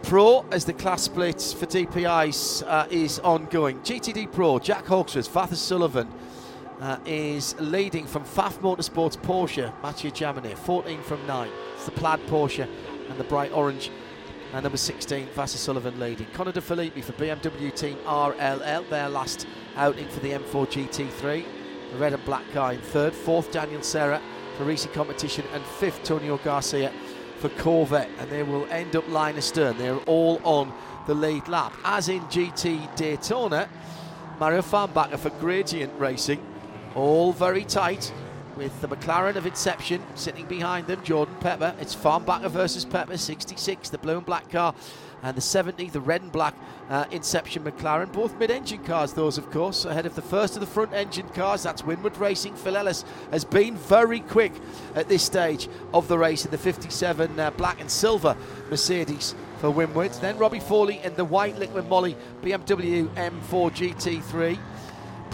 Pro, 0.02 0.44
as 0.52 0.64
the 0.64 0.72
class 0.72 1.02
split 1.02 1.40
for 1.58 1.66
DPIs 1.66 2.62
uh, 2.66 2.86
is 2.90 3.18
ongoing. 3.20 3.80
GTD 3.80 4.30
Pro, 4.30 4.58
Jack 4.58 4.86
Hawksworth, 4.86 5.32
Vasser 5.32 5.56
Sullivan, 5.56 6.08
uh, 6.80 6.98
is 7.06 7.54
leading 7.58 8.06
from 8.06 8.24
Pfaff 8.24 8.58
Motorsports 8.58 9.16
Porsche, 9.16 9.72
Mathieu 9.82 10.10
Jaminet, 10.10 10.58
14 10.58 11.02
from 11.02 11.26
9. 11.26 11.48
It's 11.74 11.84
the 11.84 11.90
plaid 11.92 12.20
Porsche 12.26 12.68
and 13.08 13.18
the 13.18 13.24
bright 13.24 13.52
orange. 13.52 13.90
And 14.52 14.62
number 14.62 14.78
16, 14.78 15.28
Vasser 15.28 15.56
Sullivan 15.56 15.98
leading. 15.98 16.26
Connor 16.32 16.52
De 16.52 16.60
Phillippi 16.60 17.02
for 17.02 17.12
BMW 17.14 17.74
Team 17.74 17.96
RLL, 18.04 18.88
their 18.88 19.08
last 19.08 19.46
outing 19.74 20.08
for 20.08 20.20
the 20.20 20.30
M4 20.30 20.66
GT3. 20.66 21.44
The 21.92 21.98
red 21.98 22.12
and 22.12 22.24
black 22.24 22.44
car 22.52 22.72
in 22.72 22.80
third. 22.80 23.12
Fourth, 23.14 23.50
Daniel 23.50 23.82
Serra 23.82 24.20
for 24.56 24.64
Risi 24.64 24.92
Competition. 24.92 25.44
And 25.52 25.64
fifth, 25.64 26.02
Tonio 26.04 26.36
Garcia 26.38 26.92
for 27.38 27.48
Corvette. 27.50 28.10
And 28.18 28.30
they 28.30 28.42
will 28.42 28.66
end 28.66 28.96
up 28.96 29.08
line 29.08 29.36
astern. 29.36 29.76
They're 29.78 29.98
all 30.00 30.40
on 30.44 30.72
the 31.06 31.14
lead 31.14 31.48
lap. 31.48 31.72
As 31.84 32.08
in 32.08 32.20
GT 32.22 32.94
Daytona, 32.96 33.68
Mario 34.38 34.62
Farnbacher 34.62 35.18
for 35.18 35.30
Gradient 35.30 35.92
Racing. 35.98 36.55
All 36.96 37.30
very 37.34 37.62
tight 37.62 38.10
with 38.56 38.80
the 38.80 38.88
McLaren 38.88 39.36
of 39.36 39.44
Inception 39.44 40.02
sitting 40.14 40.46
behind 40.46 40.86
them, 40.86 41.04
Jordan 41.04 41.34
Pepper. 41.40 41.74
It's 41.78 41.94
Farnbacher 41.94 42.48
versus 42.48 42.86
Pepper, 42.86 43.18
66, 43.18 43.90
the 43.90 43.98
blue 43.98 44.16
and 44.16 44.24
black 44.24 44.50
car, 44.50 44.74
and 45.22 45.36
the 45.36 45.42
70, 45.42 45.90
the 45.90 46.00
red 46.00 46.22
and 46.22 46.32
black 46.32 46.54
uh, 46.88 47.04
Inception 47.10 47.64
McLaren. 47.64 48.10
Both 48.10 48.38
mid 48.38 48.50
engine 48.50 48.82
cars, 48.82 49.12
those, 49.12 49.36
of 49.36 49.50
course, 49.50 49.84
ahead 49.84 50.06
of 50.06 50.14
the 50.14 50.22
first 50.22 50.54
of 50.54 50.60
the 50.60 50.66
front 50.66 50.94
engine 50.94 51.28
cars. 51.28 51.62
That's 51.62 51.82
Winward 51.82 52.18
Racing. 52.18 52.54
Phil 52.56 52.78
Ellis 52.78 53.04
has 53.30 53.44
been 53.44 53.76
very 53.76 54.20
quick 54.20 54.52
at 54.94 55.06
this 55.06 55.22
stage 55.22 55.68
of 55.92 56.08
the 56.08 56.16
race 56.16 56.46
in 56.46 56.50
the 56.50 56.56
57 56.56 57.38
uh, 57.38 57.50
black 57.50 57.78
and 57.78 57.90
silver 57.90 58.34
Mercedes 58.70 59.34
for 59.58 59.68
Winward. 59.70 60.18
Then 60.22 60.38
Robbie 60.38 60.60
Foley 60.60 61.00
in 61.04 61.14
the 61.14 61.26
white 61.26 61.56
Liqui 61.56 61.86
Moly 61.86 62.16
BMW 62.42 63.06
M4 63.16 63.70
GT3. 63.70 64.58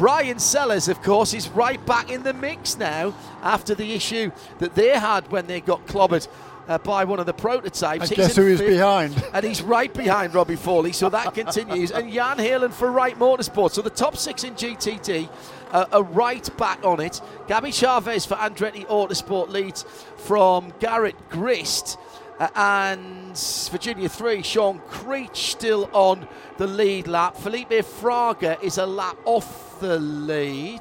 Bryan 0.02 0.40
Sellers, 0.40 0.88
of 0.88 1.00
course, 1.00 1.32
is 1.32 1.48
right 1.50 1.86
back 1.86 2.10
in 2.10 2.24
the 2.24 2.32
mix 2.32 2.76
now 2.76 3.14
after 3.40 3.72
the 3.72 3.92
issue 3.92 4.32
that 4.58 4.74
they 4.74 4.88
had 4.98 5.30
when 5.30 5.46
they 5.46 5.60
got 5.60 5.86
clobbered 5.86 6.26
uh, 6.66 6.78
by 6.78 7.04
one 7.04 7.20
of 7.20 7.26
the 7.26 7.32
prototypes. 7.32 8.08
And 8.08 8.16
guess 8.16 8.34
who 8.34 8.46
he's 8.46 8.60
behind? 8.60 9.14
And 9.32 9.46
he's 9.46 9.62
right 9.62 9.94
behind 9.94 10.34
Robbie 10.34 10.56
Foley, 10.56 10.90
so 10.90 11.08
that 11.08 11.34
continues. 11.34 11.92
And 11.92 12.12
Jan 12.12 12.38
Heylen 12.38 12.72
for 12.72 12.90
Wright 12.90 13.16
Motorsport. 13.16 13.70
So 13.70 13.80
the 13.80 13.90
top 13.90 14.16
six 14.16 14.42
in 14.42 14.56
GTD 14.56 15.28
uh, 15.72 15.86
are 15.92 16.02
right 16.02 16.56
back 16.56 16.84
on 16.84 17.00
it. 17.00 17.20
Gabby 17.48 17.70
Chaves 17.70 18.26
for 18.26 18.34
Andretti 18.36 18.86
Autosport 18.86 19.48
leads 19.48 19.82
from 20.16 20.72
Garrett 20.78 21.16
Grist. 21.30 21.98
Uh, 22.38 22.48
and 22.56 23.38
Virginia 23.70 24.08
3, 24.08 24.42
Sean 24.42 24.80
Creech 24.88 25.52
still 25.52 25.88
on 25.92 26.26
the 26.58 26.66
lead 26.66 27.06
lap. 27.06 27.36
Felipe 27.36 27.70
Fraga 27.70 28.60
is 28.62 28.78
a 28.78 28.86
lap 28.86 29.16
off 29.24 29.78
the 29.80 29.98
lead, 29.98 30.80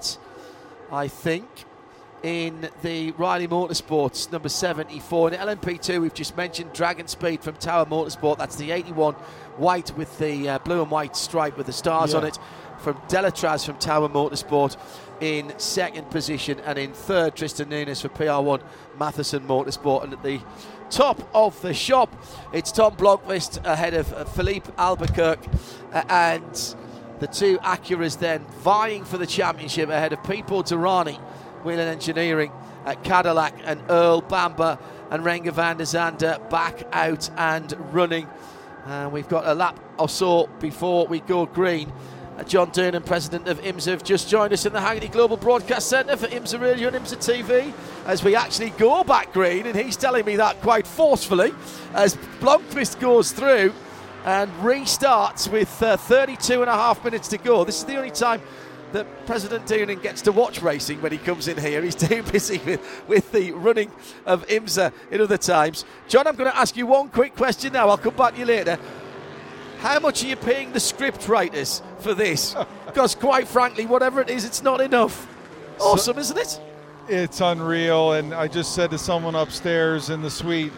I 0.91 1.07
think, 1.07 1.47
in 2.23 2.69
the 2.83 3.11
Riley 3.11 3.47
Motorsports 3.47 4.31
number 4.31 4.49
74. 4.49 5.33
In 5.33 5.39
LMP2, 5.39 6.01
we've 6.01 6.13
just 6.13 6.37
mentioned 6.37 6.71
DragonSpeed 6.73 7.41
from 7.43 7.55
Tower 7.55 7.85
Motorsport. 7.85 8.37
That's 8.37 8.55
the 8.55 8.71
81 8.71 9.13
white 9.57 9.95
with 9.97 10.17
the 10.19 10.49
uh, 10.49 10.59
blue 10.59 10.81
and 10.81 10.89
white 10.89 11.15
stripe 11.15 11.57
with 11.57 11.65
the 11.65 11.73
stars 11.73 12.13
Yeah. 12.13 12.19
on 12.19 12.25
it. 12.25 12.39
From 12.81 12.95
Delétraz 13.07 13.63
from 13.63 13.77
Tower 13.77 14.09
Motorsport 14.09 14.75
in 15.19 15.53
second 15.59 16.09
position, 16.09 16.59
and 16.61 16.79
in 16.79 16.93
third, 16.93 17.35
Tristan 17.35 17.69
Nunez 17.69 18.01
for 18.01 18.09
PR1 18.09 18.61
Mathiasen 18.97 19.45
Motorsport. 19.45 20.03
And 20.03 20.13
at 20.13 20.23
the 20.23 20.41
top 20.89 21.29
of 21.35 21.61
the 21.61 21.75
shop, 21.75 22.11
it's 22.53 22.71
Tom 22.71 22.95
Blomqvist 22.95 23.63
ahead 23.65 23.93
of 23.93 24.11
uh, 24.13 24.25
Filipe 24.25 24.67
Albuquerque 24.79 25.47
uh, 25.93 26.03
and 26.09 26.75
the 27.19 27.27
two 27.27 27.59
Acuras 27.59 28.17
then 28.17 28.43
vying 28.63 29.05
for 29.05 29.19
the 29.19 29.27
championship 29.27 29.89
ahead 29.89 30.11
of 30.11 30.19
Pipo 30.23 30.63
Derani, 30.63 31.17
Whelen 31.63 31.87
Engineering 31.87 32.51
at 32.85 33.03
Cadillac, 33.03 33.53
and 33.63 33.79
Earl 33.89 34.21
Bamber 34.21 34.79
and 35.11 35.23
Renger 35.23 35.53
van 35.53 35.77
der 35.77 35.83
Zande 35.83 36.49
back 36.49 36.83
out 36.93 37.29
and 37.37 37.75
running. 37.93 38.27
And 38.85 39.11
we've 39.11 39.29
got 39.29 39.45
a 39.45 39.53
lap 39.53 39.79
or 39.99 40.09
so 40.09 40.47
before 40.59 41.05
we 41.05 41.19
go 41.19 41.45
green. 41.45 41.93
Uh, 42.41 42.43
John 42.43 42.71
Doonan, 42.71 43.05
president 43.05 43.47
of 43.47 43.61
IMSA, 43.61 43.91
have 43.91 44.03
just 44.03 44.27
joined 44.27 44.51
us 44.51 44.65
in 44.65 44.73
the 44.73 44.79
Hagerty 44.79 45.11
Global 45.11 45.37
Broadcast 45.37 45.87
Centre 45.87 46.17
for 46.17 46.25
IMSA 46.25 46.59
Radio 46.59 46.87
and 46.87 46.97
IMSA 46.97 47.17
TV 47.17 47.71
as 48.07 48.23
we 48.23 48.35
actually 48.35 48.71
go 48.71 49.03
back 49.03 49.31
green, 49.31 49.67
and 49.67 49.77
he's 49.77 49.95
telling 49.95 50.25
me 50.25 50.37
that 50.37 50.59
quite 50.61 50.87
forcefully 50.87 51.53
as 51.93 52.15
Blomqvist 52.39 52.99
goes 52.99 53.31
through 53.31 53.71
and 54.25 54.51
restarts 54.53 55.51
with 55.51 55.83
uh, 55.83 55.97
32 55.97 56.61
and 56.61 56.69
a 56.69 56.73
half 56.73 57.03
minutes 57.03 57.27
to 57.27 57.37
go. 57.37 57.63
This 57.63 57.77
is 57.77 57.85
the 57.85 57.97
only 57.97 58.09
time 58.09 58.41
that 58.93 59.27
President 59.27 59.67
Doonan 59.67 60.01
gets 60.01 60.23
to 60.23 60.31
watch 60.31 60.63
racing 60.63 60.99
when 60.99 61.11
he 61.11 61.19
comes 61.19 61.47
in 61.47 61.59
here. 61.59 61.83
He's 61.83 61.93
too 62.07 62.23
busy 62.23 62.57
with, 62.65 63.03
with 63.07 63.31
the 63.31 63.51
running 63.51 63.91
of 64.25 64.47
IMSA 64.47 64.91
in 65.11 65.21
other 65.21 65.37
times. 65.37 65.85
John, 66.07 66.25
I'm 66.25 66.35
going 66.35 66.49
to 66.49 66.57
ask 66.57 66.75
you 66.75 66.87
one 66.87 67.09
quick 67.09 67.35
question 67.35 67.73
now. 67.73 67.89
I'll 67.89 67.99
come 67.99 68.15
back 68.15 68.33
to 68.33 68.39
you 68.39 68.45
later. 68.45 68.79
How 69.81 69.99
much 69.99 70.23
are 70.23 70.27
you 70.27 70.35
paying 70.35 70.73
the 70.73 70.79
script 70.79 71.27
writers 71.27 71.81
for 72.01 72.13
this? 72.13 72.55
Because, 72.85 73.15
quite 73.15 73.47
frankly, 73.47 73.85
whatever 73.85 74.21
it 74.21 74.29
is, 74.29 74.43
it's 74.43 74.61
not 74.61 74.81
enough. 74.81 75.27
Awesome, 75.79 76.17
isn't 76.17 76.37
it? 76.37 76.61
It's 77.07 77.41
unreal. 77.41 78.13
And 78.13 78.33
I 78.33 78.47
just 78.47 78.75
said 78.75 78.91
to 78.91 78.97
someone 78.97 79.35
upstairs 79.35 80.09
in 80.09 80.21
the 80.21 80.29
suite, 80.29 80.73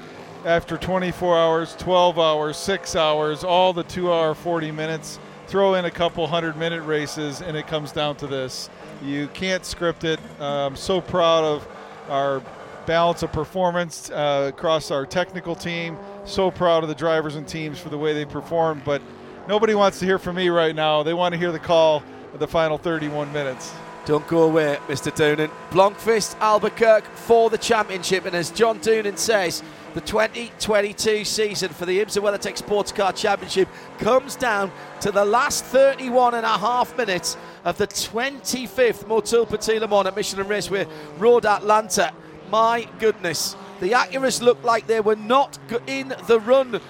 after 0.45 0.78
24 0.78 1.38
hours, 1.38 1.76
12 1.78 2.20
hours, 2.20 2.58
six 2.58 2.95
hours, 2.95 3.44
all 3.44 3.74
the 3.74 3.84
two 3.84 4.12
hour, 4.12 4.36
40 4.36 4.72
minutes, 4.72 5.20
throw 5.48 5.76
in 5.76 5.86
a 5.86 5.91
couple 5.91 6.28
hundred 6.28 6.58
minute 6.58 6.84
races, 6.84 7.41
and 7.41 7.56
it 7.56 7.68
comes 7.68 7.91
down 7.91 8.16
to 8.18 8.28
this. 8.28 8.70
You 9.02 9.28
can't 9.34 9.66
script 9.66 10.04
it. 10.04 10.20
Uh, 10.40 10.68
I'm 10.68 10.76
so 10.76 11.00
proud 11.02 11.44
of 11.44 11.68
our 12.10 12.41
balance 12.86 13.24
of 13.24 13.32
performance 13.32 14.10
uh, 14.10 14.52
across 14.54 14.91
our 14.91 15.06
technical 15.06 15.56
team. 15.56 15.98
So 16.26 16.52
proud 16.52 16.84
of 16.84 16.90
the 16.90 16.95
drivers 16.95 17.36
and 17.36 17.48
teams 17.48 17.80
for 17.80 17.90
the 17.90 17.98
way 17.98 18.14
they 18.14 18.26
performed. 18.26 18.84
But 18.84 19.02
nobody 19.48 19.76
wants 19.76 19.99
to 19.99 20.06
hear 20.06 20.20
from 20.20 20.36
me 20.36 20.49
right 20.49 20.76
now. 20.76 21.03
They 21.03 21.14
want 21.14 21.34
to 21.34 21.40
hear 21.40 21.52
the 21.52 21.60
call 21.60 22.03
of 22.34 22.40
the 22.40 22.48
final 22.48 22.78
31 22.78 23.32
minutes. 23.32 23.74
Don't 24.06 24.28
go 24.28 24.44
away, 24.44 24.78
Mr. 24.88 25.11
Doonan. 25.11 25.49
Blomqvist, 25.70 26.38
Albuquerque 26.40 27.07
for 27.15 27.49
the 27.49 27.57
championship. 27.57 28.26
And 28.26 28.36
as 28.36 28.52
John 28.52 28.80
Doonan 28.80 29.18
says, 29.18 29.64
the 29.94 30.02
2022 30.02 31.24
season 31.24 31.70
for 31.70 31.86
the 31.86 31.99
IMSA 31.99 32.22
WeatherTech 32.22 32.57
Sports 32.57 32.91
Car 32.91 33.14
Championship 33.14 33.70
comes 33.99 34.36
down 34.36 34.72
to 35.02 35.11
the 35.11 35.24
last 35.24 35.64
31 35.65 36.34
and 36.34 36.45
a 36.45 36.57
half 36.57 36.98
minutes 36.98 37.38
of 37.64 37.78
the 37.78 37.88
25th 37.88 39.06
Motul 39.06 39.48
Petit 39.48 39.80
Le 39.80 39.88
Mans 39.88 40.07
at 40.07 40.15
Michelin 40.15 40.48
Raceway 40.48 40.88
Road, 41.18 41.45
Atlanta. 41.45 42.11
My 42.49 42.88
goodness, 42.99 43.56
the 43.80 43.91
Acuras 43.91 44.41
looked 44.41 44.65
like 44.65 44.88
they 44.88 44.99
were 44.99 45.15
not 45.15 45.57
in 45.88 46.14
the 46.28 46.40
run 46.40 46.82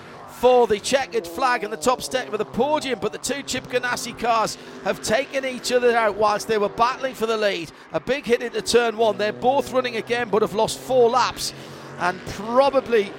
for 0.44 0.68
the 0.68 0.78
checkered 0.78 1.26
flag 1.26 1.64
and 1.64 1.72
the 1.72 1.78
top 1.78 2.02
step 2.02 2.34
of 2.34 2.38
the 2.38 2.44
podium, 2.44 3.00
but 3.00 3.14
the 3.14 3.18
two 3.18 3.42
Chip 3.44 3.64
Ganassi 3.68 4.20
cars 4.20 4.58
have 4.84 5.02
taken 5.02 5.46
each 5.46 5.72
other 5.72 5.96
out 5.96 6.16
whilst 6.18 6.50
they 6.50 6.58
were 6.58 6.68
battling 6.68 7.16
for 7.16 7.26
the 7.26 7.38
lead. 7.38 7.72
A 7.94 8.02
big 8.02 8.26
hit 8.26 8.44
into 8.44 8.62
turn 8.62 8.98
one. 8.98 9.18
They're 9.18 9.32
both 9.32 9.72
running 9.72 9.96
again, 9.96 10.28
but 10.28 10.42
have 10.42 10.54
lost 10.54 10.80
four 10.80 11.10
laps, 11.10 11.54
and 11.98 12.20
probably 12.26 13.14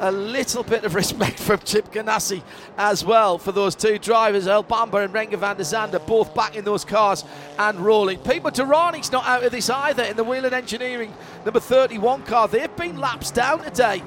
a 0.00 0.12
little 0.12 0.62
bit 0.62 0.84
of 0.84 0.94
respect 0.94 1.38
from 1.46 1.58
Chip 1.60 1.90
Ganassi 1.90 2.42
as 2.76 3.02
well 3.02 3.38
for 3.38 3.50
those 3.50 3.74
two 3.74 3.98
drivers, 3.98 4.46
Earl 4.46 4.62
Bamber 4.62 5.02
and 5.02 5.14
Renger 5.14 5.38
van 5.38 5.56
der 5.56 5.62
Zande, 5.62 6.04
both 6.06 6.34
back 6.34 6.54
in 6.54 6.66
those 6.66 6.84
cars 6.84 7.24
and 7.58 7.80
rolling. 7.80 8.18
Pipo 8.18 8.50
Derani's 8.50 9.10
not 9.10 9.26
out 9.26 9.42
of 9.42 9.52
this 9.52 9.70
either 9.70 10.02
in 10.02 10.18
the 10.18 10.24
Whelen 10.24 10.52
Engineering 10.52 11.14
number 11.46 11.60
31 11.60 12.24
car. 12.24 12.46
They've 12.46 12.76
been 12.76 12.98
laps 12.98 13.30
down 13.30 13.64
today, 13.64 14.02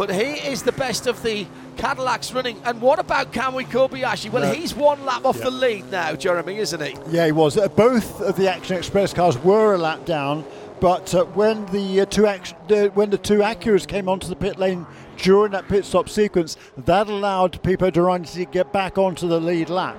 but 0.00 0.08
he 0.10 0.48
is 0.48 0.62
the 0.62 0.72
best 0.72 1.06
of 1.06 1.22
the 1.22 1.46
Cadillacs 1.76 2.32
running. 2.32 2.58
And 2.64 2.80
what 2.80 2.98
about 2.98 3.34
Kamui 3.34 3.66
Kobayashi? 3.66 4.30
Well, 4.32 4.50
he's 4.50 4.74
one 4.74 5.04
lap 5.04 5.26
off 5.26 5.36
Yeah. 5.36 5.44
the 5.44 5.50
lead 5.50 5.90
now, 5.90 6.14
Jeremy, 6.14 6.56
isn't 6.56 6.80
he? 6.80 6.96
Yeah, 7.10 7.26
he 7.26 7.32
was. 7.32 7.58
Uh, 7.58 7.68
both 7.68 8.18
of 8.22 8.34
the 8.36 8.48
Action 8.50 8.78
Express 8.78 9.12
cars 9.12 9.36
were 9.36 9.74
a 9.74 9.76
lap 9.76 10.06
down, 10.06 10.46
but 10.80 11.14
uh, 11.14 11.26
when 11.26 11.66
the 11.66 12.00
uh, 12.00 12.06
two 12.06 12.26
act- 12.26 12.54
uh, 12.72 12.86
when 12.94 13.10
the 13.10 13.18
two 13.18 13.40
Acuras 13.40 13.86
came 13.86 14.08
onto 14.08 14.26
the 14.26 14.36
pit 14.36 14.58
lane 14.58 14.86
during 15.18 15.52
that 15.52 15.68
pit 15.68 15.84
stop 15.84 16.08
sequence, 16.08 16.56
that 16.78 17.06
allowed 17.06 17.62
Pipo 17.62 17.90
Derani 17.92 18.32
to 18.32 18.46
get 18.46 18.72
back 18.72 18.96
onto 18.96 19.28
the 19.28 19.38
lead 19.38 19.68
lap. 19.68 19.98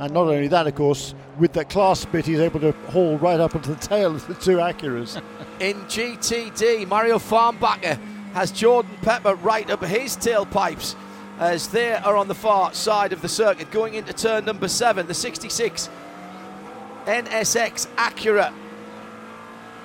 And 0.00 0.12
not 0.12 0.22
only 0.22 0.48
that, 0.48 0.66
of 0.66 0.74
course, 0.74 1.14
with 1.38 1.52
that 1.52 1.70
class 1.70 2.00
split, 2.00 2.26
he's 2.26 2.40
able 2.40 2.58
to 2.58 2.72
haul 2.90 3.18
right 3.18 3.38
up 3.38 3.54
into 3.54 3.68
the 3.68 3.76
tail 3.76 4.16
of 4.16 4.26
the 4.26 4.34
two 4.34 4.56
Acuras. 4.56 5.22
in 5.60 5.76
GTD. 5.84 6.88
Mario 6.88 7.18
Farnbacher 7.18 7.98
has 8.36 8.52
Jordan 8.52 8.94
Pepper 9.00 9.34
right 9.36 9.70
up 9.70 9.82
his 9.82 10.14
tailpipes 10.14 10.94
as 11.38 11.68
they 11.68 11.94
are 11.94 12.18
on 12.18 12.28
the 12.28 12.34
far 12.34 12.74
side 12.74 13.14
of 13.14 13.22
the 13.22 13.30
circuit 13.30 13.70
going 13.70 13.94
into 13.94 14.12
turn 14.12 14.44
number 14.44 14.68
seven, 14.68 15.06
the 15.06 15.14
66 15.14 15.88
NSX 17.06 17.86
Acura. 17.96 18.52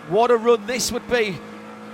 What 0.10 0.32
a 0.32 0.36
run 0.36 0.68
this 0.68 0.92
would 0.92 1.10
be 1.10 1.38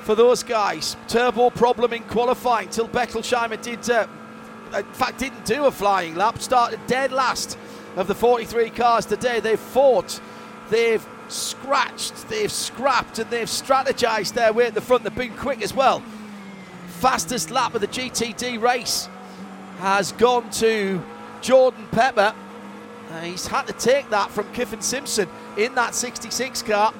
for 0.02 0.16
those 0.16 0.42
guys. 0.42 0.98
Turbo 1.08 1.52
problem 1.52 1.94
in 1.94 2.02
qualifying 2.06 2.70
Till 2.70 2.88
Bechtolsheimer 2.88 3.62
did, 3.62 3.88
uh, 3.92 4.08
in 4.76 4.84
fact, 4.94 5.20
didn't 5.20 5.46
do 5.46 5.66
a 5.66 5.72
flying 5.72 6.16
lap, 6.16 6.40
started 6.40 6.80
dead 6.88 7.12
last 7.12 7.56
of 7.96 8.08
the 8.08 8.16
43 8.16 8.72
cars 8.72 9.06
today. 9.06 9.40
They've 9.40 9.60
fought 9.60 10.20
they've 10.72 11.08
scratched, 11.28 12.30
they've 12.30 12.52
scrapped, 12.52 13.20
and 13.20 13.30
they've 13.30 13.48
strategized 13.48 14.34
their 14.34 14.52
way 14.54 14.66
at 14.66 14.74
the 14.74 14.82
front. 14.82 15.04
They've 15.04 15.14
been 15.14 15.38
quick 15.38 15.62
as 15.62 15.72
well. 15.72 16.02
Fastest 16.98 17.52
lap 17.52 17.76
of 17.76 17.82
the 17.82 17.88
GTD 17.88 18.60
race 18.60 19.08
has 19.78 20.14
gone 20.14 20.50
to 20.50 21.00
Jordan 21.42 21.86
Pepper. 21.92 22.34
Uh, 23.12 23.22
he's 23.22 23.46
had 23.46 23.68
to 23.68 23.74
take 23.74 24.10
that 24.10 24.32
from 24.32 24.52
Kyffin 24.52 24.82
Simpson 24.82 25.30
in 25.58 25.76
that 25.76 25.94
66 25.94 26.64
car. 26.64 26.92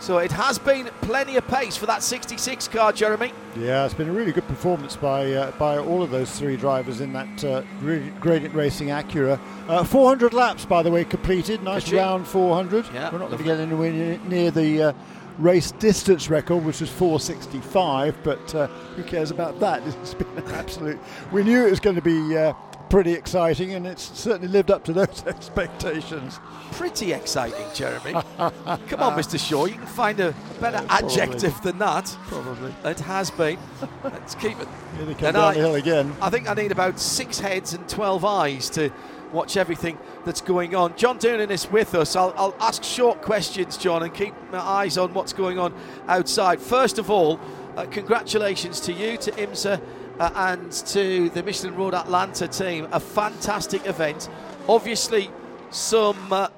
So 0.00 0.18
it 0.18 0.30
has 0.30 0.58
been 0.58 0.90
plenty 1.00 1.36
of 1.36 1.46
pace 1.48 1.76
for 1.78 1.86
that 1.86 2.02
66 2.02 2.68
car, 2.68 2.92
Jeremy. 2.92 3.32
Yeah, 3.56 3.86
it's 3.86 3.94
been 3.94 4.10
a 4.10 4.12
really 4.12 4.32
good 4.32 4.46
performance 4.46 4.94
by 4.94 5.32
uh, 5.32 5.50
by 5.52 5.78
all 5.78 6.02
of 6.02 6.10
those 6.10 6.30
three 6.38 6.56
drivers 6.58 7.00
in 7.00 7.14
that 7.14 7.44
uh, 7.44 7.62
Gradient 7.80 8.54
Racing 8.54 8.88
Acura. 8.88 9.40
Uh, 9.66 9.84
400 9.84 10.34
laps, 10.34 10.66
by 10.66 10.82
the 10.82 10.90
way, 10.90 11.04
completed. 11.04 11.62
Nice 11.62 11.90
round 11.90 12.28
400. 12.28 12.84
Yeah, 12.92 13.10
We're 13.10 13.18
not 13.18 13.30
going 13.30 13.38
to 13.38 13.44
get 13.44 13.58
anywhere 13.58 13.90
near, 13.90 14.20
near 14.28 14.50
the 14.50 14.82
uh, 14.82 14.92
race 15.38 15.70
distance 15.72 16.28
record, 16.28 16.64
which 16.64 16.80
was 16.80 16.90
465, 16.90 18.16
but 18.22 18.54
uh, 18.54 18.66
who 18.96 19.04
cares 19.04 19.30
about 19.30 19.58
that? 19.60 19.82
It's 20.00 20.14
been 20.14 20.28
an 20.36 20.46
absolute. 20.54 20.98
We 21.32 21.42
knew 21.44 21.66
it 21.66 21.70
was 21.70 21.80
going 21.80 21.96
to 21.96 22.02
be 22.02 22.36
uh, 22.36 22.52
pretty 22.88 23.12
exciting, 23.12 23.74
and 23.74 23.86
it's 23.86 24.02
certainly 24.18 24.48
lived 24.48 24.70
up 24.70 24.84
to 24.84 24.92
those 24.92 25.24
expectations. 25.26 26.40
Pretty 26.72 27.12
exciting, 27.12 27.64
Jeremy. 27.74 28.12
Come 28.38 29.00
on, 29.02 29.16
Mr. 29.18 29.38
Shaw, 29.38 29.66
you 29.66 29.74
can 29.74 29.86
find 29.86 30.20
a 30.20 30.34
better 30.60 30.84
adjective 30.88 31.60
than 31.62 31.78
that. 31.78 32.04
Probably. 32.26 32.74
It 32.84 33.00
has 33.00 33.30
been. 33.30 33.58
Let's 34.04 34.34
keep 34.34 34.58
it. 34.60 34.68
Here 34.96 35.06
they 35.06 35.14
come 35.14 35.24
And 35.28 35.34
down 35.34 35.44
I- 35.44 35.54
the 35.54 35.60
hill 35.60 35.74
again. 35.74 36.14
I 36.20 36.30
think 36.30 36.48
I 36.48 36.54
need 36.54 36.72
about 36.72 36.98
six 36.98 37.38
heads 37.38 37.72
and 37.74 37.88
12 37.88 38.24
eyes 38.24 38.70
to 38.70 38.90
watch 39.32 39.56
everything 39.58 39.98
that's 40.24 40.40
going 40.40 40.74
on. 40.74 40.96
John 40.96 41.18
Doonan 41.18 41.50
is 41.50 41.70
with 41.70 41.94
us. 41.94 42.16
I'll, 42.16 42.32
I'll 42.36 42.54
ask 42.60 42.82
short 42.82 43.20
questions, 43.20 43.76
John, 43.76 44.02
and 44.02 44.12
keep 44.14 44.32
my 44.50 44.58
eyes 44.58 44.96
on 44.96 45.12
what's 45.12 45.32
going 45.34 45.58
on 45.58 45.74
outside. 46.06 46.60
First 46.60 46.98
of 46.98 47.10
all, 47.10 47.38
uh, 47.76 47.84
congratulations 47.86 48.80
to 48.80 48.92
you, 48.92 49.16
to 49.18 49.30
IMSA, 49.32 49.80
uh, 50.18 50.30
and 50.34 50.72
to 50.72 51.28
the 51.30 51.42
Michelin 51.42 51.76
Road 51.76 51.94
Atlanta 51.94 52.48
team. 52.48 52.88
A 52.92 53.00
fantastic 53.00 53.86
event. 53.86 54.28
Obviously, 54.68 55.30
some. 55.70 56.32
Uh, 56.32 56.48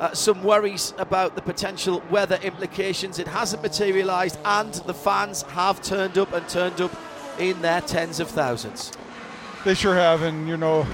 uh, 0.00 0.12
some 0.12 0.42
worries 0.42 0.92
about 0.98 1.36
the 1.36 1.42
potential 1.42 2.02
weather 2.10 2.38
implications. 2.42 3.20
It 3.20 3.28
hasn't 3.28 3.62
materialised, 3.62 4.38
and 4.44 4.74
the 4.74 4.92
fans 4.92 5.42
have 5.42 5.80
turned 5.82 6.18
up 6.18 6.32
and 6.32 6.48
turned 6.48 6.80
up 6.80 6.90
in 7.38 7.60
their 7.62 7.80
tens 7.80 8.18
of 8.18 8.28
thousands. 8.28 8.92
They 9.64 9.74
sure 9.74 9.94
have, 9.94 10.22
and 10.22 10.48
you 10.48 10.56
know, 10.56 10.86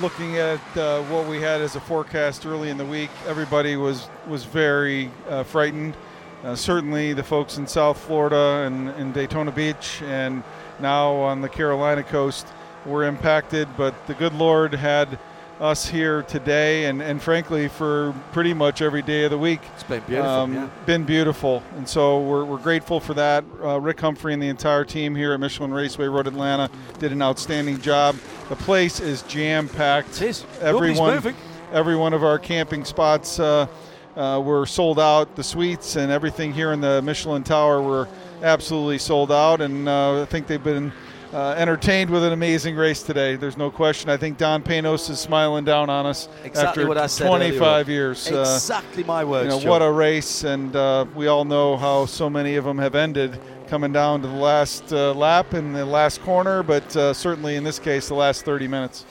looking 0.00 0.36
at 0.36 0.58
uh, 0.76 1.02
what 1.04 1.28
we 1.28 1.40
had 1.40 1.60
as 1.60 1.76
a 1.76 1.80
forecast 1.80 2.46
early 2.46 2.70
in 2.70 2.78
the 2.78 2.84
week, 2.84 3.10
everybody 3.26 3.76
was 3.76 4.08
was 4.26 4.44
very 4.44 5.10
uh, 5.28 5.42
frightened. 5.44 5.94
Uh, 6.42 6.54
certainly, 6.54 7.12
the 7.12 7.22
folks 7.22 7.56
in 7.58 7.66
South 7.66 7.98
Florida 7.98 8.64
and 8.66 8.88
in 9.00 9.12
Daytona 9.12 9.52
Beach, 9.52 10.02
and 10.02 10.42
now 10.80 11.12
on 11.12 11.40
the 11.40 11.48
Carolina 11.48 12.02
coast, 12.02 12.46
were 12.86 13.04
impacted. 13.04 13.68
But 13.76 13.94
the 14.06 14.14
good 14.14 14.34
Lord 14.34 14.74
had 14.74 15.18
us 15.60 15.86
here 15.86 16.22
today, 16.24 16.86
and, 16.86 17.00
and 17.00 17.22
frankly, 17.22 17.68
for 17.68 18.12
pretty 18.32 18.52
much 18.52 18.82
every 18.82 19.02
day 19.02 19.24
of 19.24 19.30
the 19.30 19.38
week. 19.38 19.60
It's 19.74 19.84
been 19.84 20.02
beautiful, 20.02 20.48
yeah. 20.48 20.68
Been 20.84 21.04
beautiful, 21.04 21.62
and 21.76 21.88
so 21.88 22.20
we're, 22.20 22.44
we're 22.44 22.58
grateful 22.58 22.98
for 22.98 23.14
that. 23.14 23.44
Uh, 23.62 23.80
Rick 23.80 24.00
Humphrey 24.00 24.32
and 24.32 24.42
the 24.42 24.48
entire 24.48 24.84
team 24.84 25.14
here 25.14 25.32
at 25.32 25.38
Michelin 25.38 25.72
Raceway 25.72 26.06
Road 26.06 26.26
Atlanta 26.26 26.68
did 26.98 27.12
an 27.12 27.22
outstanding 27.22 27.80
job. 27.80 28.16
The 28.48 28.56
place 28.56 28.98
is 28.98 29.22
jam 29.22 29.68
packed. 29.68 30.20
It 30.20 30.30
is. 30.30 30.44
Everyone, 30.60 31.34
every 31.72 31.96
one 31.96 32.14
of 32.14 32.24
our 32.24 32.38
camping 32.38 32.84
spots 32.84 33.38
uh, 33.38 33.68
uh, 34.16 34.42
were 34.44 34.66
sold 34.66 34.98
out. 34.98 35.36
The 35.36 35.44
suites 35.44 35.94
and 35.94 36.10
everything 36.10 36.52
here 36.52 36.72
in 36.72 36.80
the 36.80 37.00
Michelin 37.00 37.44
Tower 37.44 37.80
were 37.80 38.08
absolutely 38.44 38.98
sold 38.98 39.32
out, 39.32 39.60
and 39.60 39.88
uh, 39.88 40.22
I 40.22 40.24
think 40.26 40.46
they've 40.46 40.62
been. 40.62 40.92
Uh, 41.32 41.52
entertained 41.58 42.10
with 42.10 42.22
an 42.22 42.32
amazing 42.32 42.76
race 42.76 43.02
today. 43.02 43.34
There's 43.34 43.56
no 43.56 43.68
question. 43.68 44.08
I 44.08 44.16
think 44.16 44.38
Don 44.38 44.62
Panoz 44.62 45.10
is 45.10 45.18
smiling 45.18 45.64
down 45.64 45.90
on 45.90 46.06
us 46.06 46.28
Exactly 46.44 46.82
after 46.84 46.86
what 46.86 46.96
I 46.96 47.08
said 47.08 47.26
25 47.26 47.88
earlier. 47.88 47.92
years. 47.92 48.30
Uh, 48.30 48.42
Exactly 48.54 49.02
my 49.02 49.24
words. 49.24 49.46
you 49.46 49.50
know, 49.50 49.58
John. 49.58 49.68
what 49.68 49.82
a 49.82 49.90
race, 49.90 50.44
and 50.44 50.76
uh, 50.76 51.06
we 51.12 51.26
all 51.26 51.44
know 51.44 51.76
how 51.76 52.06
so 52.06 52.30
many 52.30 52.54
of 52.54 52.64
them 52.64 52.78
have 52.78 52.94
ended 52.94 53.40
coming 53.66 53.90
down 53.92 54.22
to 54.22 54.28
the 54.28 54.34
last 54.34 54.92
uh, 54.92 55.12
lap 55.12 55.54
in 55.54 55.72
the 55.72 55.84
last 55.84 56.22
corner, 56.22 56.62
but 56.62 56.96
uh, 56.96 57.12
certainly 57.12 57.56
in 57.56 57.64
this 57.64 57.80
case, 57.80 58.06
the 58.06 58.14
last 58.14 58.44
30 58.44 58.68
minutes. 58.68 59.04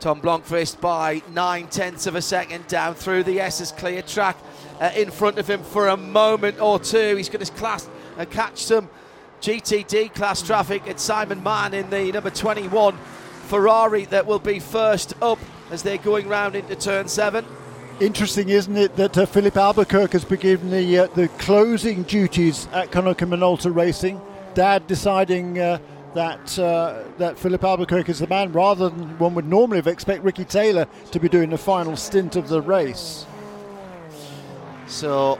Tom 0.00 0.20
Blomqvist 0.20 0.82
by 0.82 1.22
nine 1.32 1.68
tenths 1.68 2.06
of 2.06 2.14
a 2.14 2.20
second 2.20 2.66
down 2.66 2.94
through 2.94 3.22
the 3.22 3.40
S's 3.40 3.72
clear 3.72 4.02
track 4.02 4.36
uh, 4.82 4.90
in 4.94 5.10
front 5.10 5.38
of 5.38 5.48
him 5.48 5.62
for 5.62 5.88
a 5.88 5.96
moment 5.96 6.60
or 6.60 6.78
two. 6.78 7.16
He's 7.16 7.30
got 7.30 7.40
his 7.40 7.48
class 7.48 7.88
uh, 8.18 8.24
catch 8.24 8.64
some 8.64 8.88
GTD 9.40 10.14
class 10.14 10.42
traffic 10.42 10.88
at 10.88 10.98
Simon 10.98 11.42
Mann 11.42 11.74
in 11.74 11.90
the 11.90 12.12
number 12.12 12.30
21 12.30 12.96
Ferrari 13.44 14.06
that 14.06 14.26
will 14.26 14.38
be 14.38 14.58
first 14.58 15.12
up 15.20 15.38
as 15.70 15.82
they're 15.82 15.98
going 15.98 16.28
round 16.28 16.56
into 16.56 16.74
turn 16.76 17.08
seven. 17.08 17.44
Interesting, 18.00 18.48
isn't 18.48 18.76
it, 18.76 18.96
that 18.96 19.16
uh, 19.16 19.26
Filipe 19.26 19.56
Albuquerque 19.56 20.12
has 20.12 20.24
been 20.24 20.40
given 20.40 20.70
the 20.70 20.98
uh, 20.98 21.06
the 21.08 21.28
closing 21.38 22.02
duties 22.02 22.66
at 22.72 22.90
Konica 22.90 23.28
Minolta 23.28 23.74
Racing. 23.74 24.20
Dad 24.54 24.86
deciding 24.86 25.60
uh, 25.60 25.78
that 26.14 26.58
uh, 26.58 27.04
that 27.18 27.38
Filipe 27.38 27.62
Albuquerque 27.62 28.10
is 28.10 28.18
the 28.18 28.26
man, 28.26 28.52
rather 28.52 28.88
than 28.88 29.16
one 29.18 29.34
would 29.34 29.46
normally 29.46 29.78
have 29.78 29.86
expect 29.86 30.24
Ricky 30.24 30.44
Taylor 30.44 30.88
to 31.12 31.20
be 31.20 31.28
doing 31.28 31.50
the 31.50 31.58
final 31.58 31.96
stint 31.96 32.34
of 32.34 32.48
the 32.48 32.60
race. 32.60 33.26
So 34.88 35.38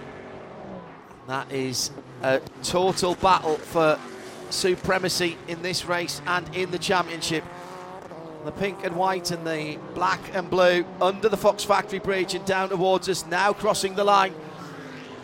that 1.26 1.50
is 1.50 1.90
a 2.24 2.40
total 2.62 3.14
battle 3.16 3.56
for 3.56 4.00
supremacy 4.48 5.36
in 5.46 5.60
this 5.60 5.84
race 5.84 6.22
and 6.26 6.48
in 6.56 6.70
the 6.70 6.78
championship. 6.78 7.44
The 8.46 8.52
pink 8.52 8.84
and 8.84 8.96
white 8.96 9.30
and 9.30 9.46
the 9.46 9.78
black 9.94 10.34
and 10.34 10.48
blue 10.48 10.86
under 11.02 11.28
the 11.28 11.36
Fox 11.36 11.64
Factory 11.64 11.98
Bridge 11.98 12.34
and 12.34 12.44
down 12.46 12.70
towards 12.70 13.08
us, 13.10 13.26
now 13.26 13.52
crossing 13.52 13.94
the 13.94 14.04
line. 14.04 14.34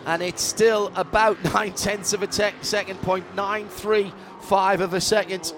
And 0.05 0.21
it's 0.21 0.43
still 0.43 0.91
about 0.95 1.43
nine 1.53 1.73
tenths 1.73 2.13
of 2.13 2.21
a 2.21 2.31
second, 2.31 3.01
point 3.01 3.35
nine 3.35 3.67
three 3.67 4.13
five 4.41 4.81
of 4.81 4.93
a 4.93 5.01
second. 5.01 5.53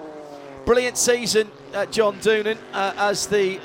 Brilliant 0.64 0.96
season, 0.96 1.50
uh, 1.74 1.84
John 1.86 2.18
Doonan, 2.20 2.56
uh, 2.72 2.94
as 2.96 3.26
the 3.26 3.60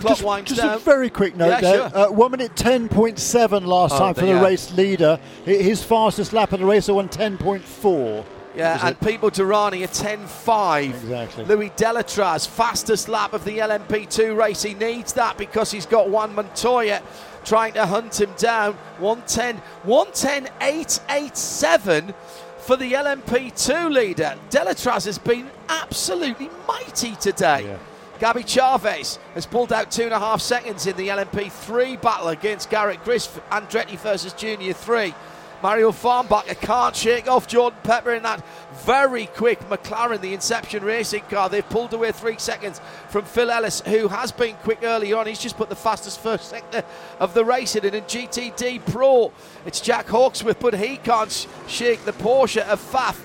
clock 0.00 0.44
just, 0.46 0.56
just 0.56 0.62
a 0.62 0.78
very 0.78 1.10
quick 1.10 1.36
note 1.36 1.48
Yeah, 1.48 1.60
there. 1.60 1.90
sure. 1.90 1.98
Uh, 1.98 2.10
one 2.10 2.30
minute 2.30 2.54
ten 2.56 2.88
point 2.88 3.18
seven 3.18 3.66
last 3.66 3.94
Oh, 3.94 3.98
time 3.98 4.14
for 4.14 4.22
the 4.22 4.38
are. 4.38 4.42
race 4.44 4.72
leader. 4.72 5.18
His 5.44 5.82
fastest 5.82 6.32
lap 6.32 6.52
of 6.52 6.60
the 6.60 6.66
race, 6.66 6.88
one 6.88 7.08
ten 7.08 7.36
point 7.38 7.64
four. 7.64 8.24
Yeah, 8.54 8.78
and 8.86 8.98
Pipo 8.98 9.28
Derani 9.30 9.84
a 9.84 9.86
10.5. 9.86 10.88
Exactly. 10.88 11.44
Louis 11.44 11.68
Delétraz, 11.76 12.48
fastest 12.48 13.06
lap 13.06 13.34
of 13.34 13.44
the 13.44 13.58
LMP2 13.58 14.34
race. 14.34 14.62
He 14.62 14.72
needs 14.72 15.12
that 15.12 15.36
because 15.36 15.70
he's 15.70 15.84
got 15.84 16.08
Juan 16.08 16.34
Montoya 16.34 17.02
trying 17.44 17.74
to 17.74 17.84
hunt 17.84 18.18
him 18.18 18.30
down. 18.38 18.72
110, 18.98 19.60
110.887 19.86 22.14
for 22.58 22.76
the 22.76 22.92
LMP2 22.94 23.90
leader. 23.92 24.36
Delétraz 24.50 25.06
has 25.06 25.18
been 25.18 25.48
absolutely 25.68 26.50
mighty 26.66 27.14
today. 27.16 27.76
Gabby 28.18 28.42
Chaves 28.42 29.18
has 29.34 29.44
pulled 29.44 29.72
out 29.72 29.90
two 29.90 30.04
and 30.04 30.12
a 30.12 30.18
half 30.18 30.40
seconds 30.40 30.86
in 30.86 30.96
the 30.96 31.08
LMP3 31.08 32.00
battle 32.00 32.28
against 32.28 32.70
Garrett 32.70 33.04
Grist, 33.04 33.38
Andretti 33.50 33.98
versus 33.98 34.32
Junior 34.32 34.72
3. 34.72 35.14
Mario 35.62 35.90
Farnbacher 35.90 36.58
can't 36.60 36.94
shake 36.94 37.28
off 37.28 37.46
Jordan 37.48 37.78
Pepper 37.82 38.12
in 38.12 38.22
that 38.22 38.44
very 38.84 39.26
quick 39.26 39.58
McLaren, 39.68 40.20
the 40.20 40.34
Inception 40.34 40.84
Racing 40.84 41.22
car. 41.30 41.48
They've 41.48 41.68
pulled 41.68 41.92
away 41.94 42.12
three 42.12 42.38
seconds 42.38 42.80
from 43.08 43.24
Phil 43.24 43.50
Ellis, 43.50 43.80
who 43.80 44.08
has 44.08 44.32
been 44.32 44.54
quick 44.56 44.80
early 44.82 45.12
on. 45.12 45.26
He's 45.26 45.38
just 45.38 45.56
put 45.56 45.68
the 45.68 45.76
fastest 45.76 46.20
first 46.20 46.50
sector 46.50 46.84
of 47.18 47.34
the 47.34 47.44
race 47.44 47.74
in. 47.74 47.84
And 47.86 47.94
in 47.94 48.04
GTD 48.04 48.84
Pro, 48.86 49.32
it's 49.64 49.80
Jack 49.80 50.06
Hawksworth, 50.08 50.60
but 50.60 50.74
he 50.74 50.98
can't 50.98 51.32
sh- 51.32 51.46
shake 51.66 52.04
the 52.04 52.12
Porsche 52.12 52.62
of 52.62 52.80
Pfaff. 52.80 53.18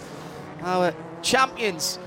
Our 0.63 0.93
champions, 1.21 1.99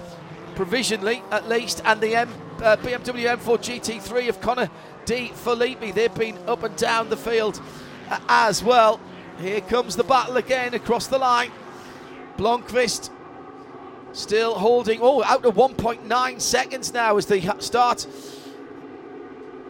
provisionally 0.54 1.22
at 1.30 1.48
least, 1.48 1.82
and 1.84 2.00
the 2.00 2.14
M, 2.14 2.30
uh, 2.62 2.76
BMW 2.76 3.36
M4 3.36 3.58
GT3 3.58 4.28
of 4.28 4.40
Connor 4.40 4.70
De 5.04 5.28
Phillippi. 5.28 5.92
They've 5.92 6.14
been 6.14 6.38
up 6.46 6.62
and 6.62 6.76
down 6.76 7.10
the 7.10 7.16
field 7.16 7.60
uh, 8.10 8.18
as 8.28 8.62
well. 8.62 9.00
Here 9.40 9.60
comes 9.60 9.96
the 9.96 10.04
battle 10.04 10.36
again 10.36 10.74
across 10.74 11.06
the 11.06 11.18
line. 11.18 11.50
Blomqvist 12.36 13.10
still 14.12 14.54
holding, 14.54 15.00
oh, 15.02 15.22
out 15.24 15.44
of 15.44 15.54
1.9 15.54 16.40
seconds 16.40 16.92
now 16.92 17.16
as 17.16 17.26
they 17.26 17.40
start 17.58 18.06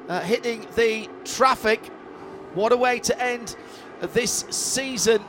uh, 0.08 0.20
hitting 0.20 0.66
the 0.76 1.08
traffic. 1.24 1.84
What 2.54 2.72
a 2.72 2.76
way 2.76 3.00
to 3.00 3.22
end 3.22 3.56
this 4.00 4.44
season. 4.50 5.22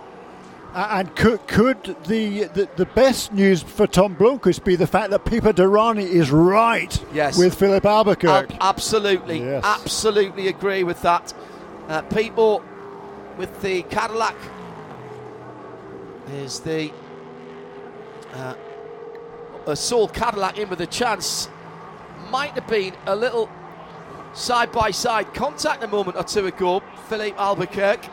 And 0.75 1.15
could 1.15 1.47
could 1.47 1.95
the, 2.05 2.43
the, 2.53 2.67
the 2.75 2.85
best 2.85 3.31
news 3.31 3.63
for 3.63 3.87
Tom 3.87 4.13
Blomqvist 4.13 4.65
be 4.65 4.75
the 4.75 4.85
fact 4.85 5.09
that 5.11 5.23
Pipo 5.23 5.53
Derani 5.53 6.03
is 6.05 6.31
right 6.31 7.01
Yes. 7.13 7.37
with 7.37 7.55
Filipe 7.55 7.85
Albuquerque? 7.85 8.53
Ab- 8.55 8.57
absolutely, 8.59 9.39
Yes. 9.39 9.63
absolutely 9.63 10.49
agree 10.49 10.83
with 10.83 11.01
that. 11.03 11.33
Uh, 11.87 12.01
Pipo 12.01 12.61
with 13.37 13.61
the 13.61 13.83
Cadillac 13.83 14.35
is 16.33 16.59
the 16.59 16.91
uh, 18.33 18.55
a 19.67 19.75
Saul 19.77 20.09
Cadillac 20.09 20.57
in 20.57 20.67
with 20.69 20.81
a 20.81 20.87
chance. 20.87 21.47
Might 22.31 22.51
have 22.51 22.67
been 22.67 22.93
a 23.05 23.15
little 23.15 23.49
side 24.33 24.73
by 24.73 24.91
side 24.91 25.33
contact 25.33 25.83
a 25.83 25.87
moment 25.87 26.17
or 26.17 26.23
two 26.23 26.47
ago. 26.47 26.81
Filipe 27.07 27.39
Albuquerque, 27.39 28.09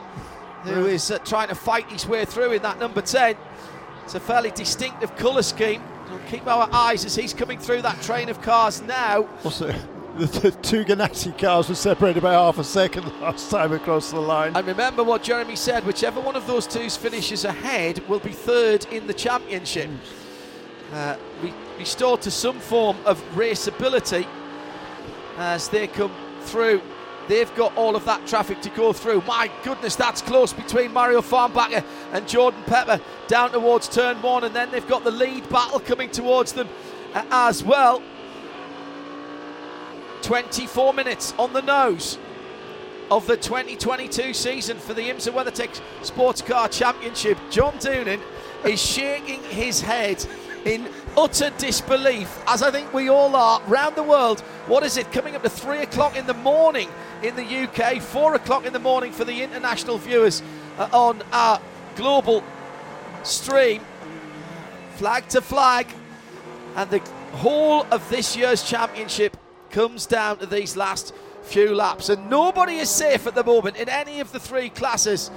who 0.65 0.87
is 0.87 1.11
uh, 1.11 1.19
trying 1.19 1.49
to 1.49 1.55
fight 1.55 1.91
his 1.91 2.07
way 2.07 2.25
through 2.25 2.53
in 2.53 2.63
that 2.63 2.79
number 2.79 3.01
10. 3.01 3.37
It's 4.05 4.15
a 4.15 4.21
fairly 4.21 4.51
distinctive 4.51 5.15
colour 5.17 5.43
scheme. 5.43 5.83
We'll 6.11 6.19
keep 6.21 6.47
our 6.47 6.69
eyes 6.73 7.05
as 7.05 7.15
he's 7.15 7.33
coming 7.33 7.59
through 7.59 7.83
that 7.83 8.01
train 8.03 8.29
of 8.29 8.41
cars 8.43 8.83
now. 8.83 9.29
Also, 9.45 9.69
the, 10.17 10.27
the 10.27 10.51
two 10.51 10.85
Ganassi 10.85 11.37
cars 11.37 11.69
were 11.69 11.75
separated 11.75 12.23
by 12.23 12.33
half 12.33 12.59
a 12.59 12.65
second 12.65 13.05
last 13.21 13.51
time 13.51 13.73
across 13.73 14.11
the 14.11 14.21
line. 14.21 14.55
And 14.57 14.67
remember 14.67 15.03
what 15.05 15.23
Jeremy 15.23 15.57
said 15.57 15.85
whichever 15.85 16.21
one 16.21 16.37
of 16.37 16.47
those 16.47 16.67
two 16.67 16.89
finishes 16.91 17.45
ahead 17.45 18.07
will 18.09 18.21
be 18.21 18.33
third 18.33 18.85
in 18.87 19.07
the 19.07 19.15
championship. 19.15 19.91
Uh, 20.93 21.17
re- 21.43 21.55
restored 21.79 22.21
to 22.23 22.31
some 22.31 22.61
form 22.61 22.97
of 23.07 23.19
raceability 23.35 24.27
as 25.39 25.69
they 25.69 25.87
come 25.87 26.13
through. 26.43 26.83
They've 27.29 27.55
got 27.55 27.77
all 27.77 27.97
of 27.97 28.05
that 28.05 28.27
traffic 28.27 28.61
to 28.63 28.71
go 28.71 28.93
through. 28.93 29.23
My 29.27 29.51
goodness, 29.63 29.97
that's 29.97 30.21
close 30.21 30.53
between 30.53 30.93
Mario 30.93 31.21
Farnbacher 31.21 31.85
and 32.13 32.27
Jordan 32.27 32.63
Pepper 32.67 33.01
down 33.29 33.53
towards 33.53 33.89
turn 33.89 34.21
one, 34.23 34.45
and 34.45 34.55
then 34.55 34.71
they've 34.71 34.87
got 34.89 35.05
the 35.05 35.11
lead 35.11 35.49
battle 35.49 35.81
coming 35.81 36.11
towards 36.11 36.53
them 36.53 36.69
uh, 37.15 37.25
as 37.31 37.63
well. 37.63 38.03
24 40.23 40.95
minutes 40.95 41.35
on 41.39 41.53
the 41.53 41.63
nose 41.63 42.19
of 43.11 43.27
the 43.27 43.37
2022 43.37 44.33
season 44.33 44.79
for 44.79 44.95
the 44.95 45.03
IMSA 45.03 45.33
WeatherTech 45.33 45.81
Sports 46.05 46.41
Car 46.41 46.69
Championship. 46.69 47.37
John 47.51 47.75
Doonan 47.75 48.21
is 48.65 48.81
shaking 48.81 49.43
his 49.45 49.81
head 49.81 50.25
in 50.65 50.89
utter 51.17 51.51
disbelief, 51.59 52.43
as 52.47 52.63
I 52.63 52.71
think 52.71 52.93
we 52.93 53.09
all 53.09 53.35
are 53.37 53.61
round 53.63 53.97
the 53.97 54.03
world. 54.03 54.41
What 54.67 54.83
is 54.83 54.97
it? 54.97 55.13
Coming 55.13 55.37
up 55.37 55.43
to 55.43 55.51
three 55.51 55.83
o'clock 55.83 56.17
in 56.17 56.27
the 56.27 56.35
morning 56.35 56.89
in 57.23 57.37
the 57.37 57.45
UK, 57.45 58.01
four 58.01 58.35
o'clock 58.35 58.65
in 58.65 58.73
the 58.73 58.79
morning 58.79 59.13
for 59.13 59.25
the 59.25 59.43
international 59.43 59.99
viewers 59.99 60.43
uh, 60.79 60.89
on 60.93 61.23
our 61.33 61.61
global 61.97 62.43
stream. 63.23 63.83
Flag 64.97 65.29
to 65.29 65.41
flag, 65.41 65.87
and 66.77 66.91
the 66.91 67.01
whole 67.33 67.87
of 67.91 68.09
this 68.09 68.37
year's 68.37 68.63
championship 68.63 69.37
comes 69.71 70.07
down 70.07 70.39
to 70.39 70.47
these 70.47 70.77
last 70.77 71.15
few 71.43 71.75
laps, 71.75 72.09
and 72.09 72.31
nobody 72.31 72.77
is 72.77 72.89
safe 72.89 73.27
at 73.27 73.35
the 73.35 73.45
moment 73.45 73.77
in 73.77 73.89
any 73.89 74.21
of 74.21 74.33
the 74.33 74.41
three 74.41 74.69
classes. 74.69 75.31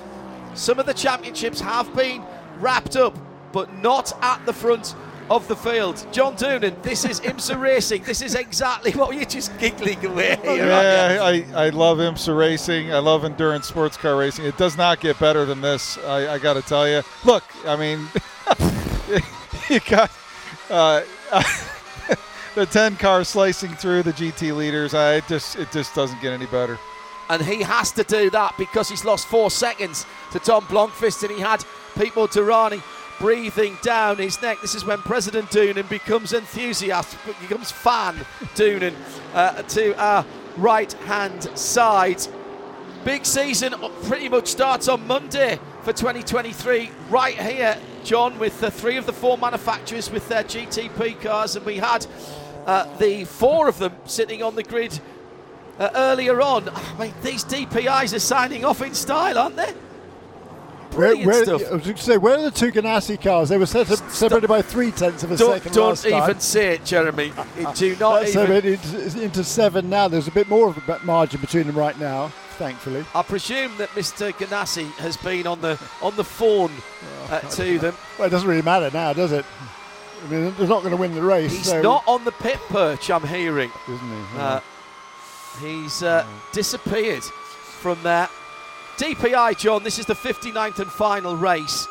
Some 0.54 0.80
of 0.80 0.86
the 0.86 0.94
championships 0.94 1.60
have 1.62 1.94
been 1.96 2.24
wrapped 2.60 2.96
up, 2.96 3.18
but 3.52 3.74
not 3.76 4.14
at 4.22 4.46
the 4.46 4.54
front 4.54 4.96
of 5.30 5.48
the 5.48 5.56
field. 5.56 6.06
John 6.12 6.36
Doonan, 6.36 6.82
this 6.84 7.06
is 7.06 7.20
IMSA 7.22 7.60
Racing. 7.60 8.04
This 8.04 8.22
is 8.22 8.36
exactly 8.36 8.92
what 8.92 9.16
you're 9.16 9.26
just 9.26 9.58
giggling 9.58 10.06
away 10.06 10.38
here. 10.44 10.68
Yeah, 10.68 11.20
I, 11.22 11.66
I 11.66 11.70
love 11.70 11.98
IMSA 11.98 12.38
racing. 12.38 12.94
I 12.94 13.00
love 13.00 13.26
endurance 13.26 13.68
sports 13.68 13.98
car 13.98 14.18
racing. 14.18 14.46
It 14.46 14.58
does 14.58 14.78
not 14.78 15.00
get 15.00 15.20
better 15.20 15.46
than 15.46 15.62
this. 15.62 15.98
I, 16.00 16.34
I 16.34 16.38
got 16.40 16.54
to 16.54 16.62
tell 16.62 16.88
you. 16.88 17.02
Look, 17.24 17.44
I 17.66 17.76
mean, 17.76 18.08
you 19.70 19.80
got 19.90 20.12
uh, 20.70 21.02
the 22.56 22.66
10 22.66 22.98
cars 22.98 23.28
slicing 23.28 23.74
through 23.74 24.04
the 24.04 24.14
GT 24.14 24.56
leaders. 24.56 24.94
I 24.94 25.16
it 25.16 25.28
just 25.28 25.56
it 25.56 25.72
just 25.72 25.96
doesn't 25.96 26.22
get 26.22 26.34
any 26.34 26.46
better. 26.48 26.78
and 27.30 27.42
he 27.42 27.64
has 27.64 27.92
to 27.94 28.04
do 28.04 28.30
that 28.30 28.54
because 28.58 28.88
he's 28.90 29.04
lost 29.04 29.28
four 29.28 29.50
seconds 29.50 30.06
to 30.32 30.40
Tom 30.40 30.64
Blomqvist 30.66 31.24
and 31.24 31.32
he 31.32 31.42
had 31.42 31.62
Pipo 31.96 32.28
Derani 32.28 32.82
breathing 33.20 33.78
down 33.82 34.18
his 34.18 34.42
neck. 34.42 34.60
This 34.62 34.76
is 34.76 34.86
when 34.86 35.00
President 35.00 35.50
Doonan 35.50 35.88
becomes 35.90 36.34
enthusiastic, 36.34 37.20
becomes 37.40 37.72
fan 37.72 38.16
Doonan 38.56 38.94
uh, 39.34 39.62
to 39.64 39.98
our 40.02 40.26
right 40.58 40.92
hand 40.94 41.44
side. 41.58 42.26
Big 43.04 43.26
season 43.26 43.74
pretty 44.04 44.30
much 44.30 44.48
starts 44.48 44.88
on 44.88 45.06
Monday 45.06 45.60
for 45.84 45.94
2023, 45.94 46.90
right 47.10 47.40
here, 47.40 47.78
John, 48.04 48.40
with 48.40 48.60
the 48.60 48.72
three 48.72 48.98
of 48.98 49.06
the 49.06 49.14
four 49.14 49.38
manufacturers 49.38 50.10
with 50.10 50.28
their 50.28 50.44
GTP 50.44 51.22
cars, 51.22 51.56
and 51.56 51.64
we 51.66 51.78
had 51.78 52.08
uh, 52.66 52.98
the 52.98 53.26
four 53.26 53.68
of 53.68 53.78
them 53.78 53.94
sitting 54.06 54.42
on 54.42 54.56
the 54.56 54.64
grid 54.64 55.00
uh, 55.78 55.90
earlier 55.94 56.42
on. 56.42 56.70
I 56.74 56.98
mean, 57.00 57.14
these 57.22 57.44
DPIs 57.46 58.16
are 58.16 58.20
signing 58.20 58.66
off 58.66 58.82
in 58.82 58.96
style, 58.96 59.38
aren't 59.38 59.58
they? 59.58 59.74
Where, 60.96 61.10
Brilliant 61.10 61.28
where, 61.28 61.44
stuff. 61.44 61.62
I 61.72 61.76
was 61.76 61.84
going 61.84 61.96
to 61.98 62.04
say, 62.04 62.18
where 62.18 62.38
are 62.38 62.42
the 62.42 62.52
two 62.52 62.72
Ganassi 62.72 63.22
cars? 63.22 63.50
They 63.50 63.58
were 63.58 63.66
separated 63.66 64.48
by 64.48 64.62
three 64.62 64.92
tenths 64.92 65.24
of 65.24 65.32
a 65.32 65.36
Don't, 65.38 65.56
second 65.56 65.74
don't 65.74 66.06
even 66.06 66.20
time. 66.20 66.40
say 66.40 66.76
it, 66.76 66.86
Jeremy. 66.86 67.34
Do 67.76 67.96
not 67.98 68.22
That's 68.22 68.36
even. 68.36 68.48
seven 68.48 68.66
into, 68.66 69.24
into 69.24 69.44
seven 69.44 69.90
now. 69.90 70.08
There's 70.08 70.30
a 70.30 70.32
bit 70.32 70.48
more 70.48 70.70
of 70.70 70.78
a 70.78 71.00
margin 71.04 71.42
between 71.42 71.68
them 71.68 71.78
right 71.78 72.00
now, 72.00 72.30
thankfully. 72.58 73.04
I 73.14 73.24
presume 73.24 73.76
that 73.78 73.90
Mr. 73.90 74.32
Ganassi 74.32 74.90
has 74.94 75.18
been 75.18 75.48
on 75.48 75.60
the 75.60 75.78
on 76.02 76.16
the 76.16 76.24
phone 76.24 76.72
uh, 77.30 77.42
to 77.42 77.78
them. 77.78 77.96
Well, 78.18 78.28
it 78.28 78.32
doesn't 78.32 78.48
really 78.48 78.62
matter 78.62 78.90
now, 78.94 79.12
does 79.12 79.34
it? 79.34 79.44
I 80.24 80.28
mean, 80.30 80.54
they're 80.58 80.68
not 80.68 80.80
going 80.80 80.92
to 80.92 80.98
win 80.98 81.14
the 81.14 81.22
race. 81.22 81.52
He's 81.52 81.66
so- 81.70 81.82
not 81.82 82.04
on 82.08 82.24
the 82.24 82.32
pit 82.32 82.60
perch, 82.70 83.12
I'm 83.12 83.28
hearing. 83.28 83.70
Isn't 83.90 84.10
he? 84.10 84.38
Uh, 84.38 84.60
he's 85.60 86.02
uh, 86.04 86.26
disappeared 86.54 87.24
from 87.24 88.02
there. 88.02 88.30
DPI, 88.98 89.58
John, 89.58 89.84
this 89.84 90.00
is 90.00 90.06
the 90.06 90.14
59th 90.14 90.80
and 90.80 90.90
final 90.90 91.36
race. 91.36 91.88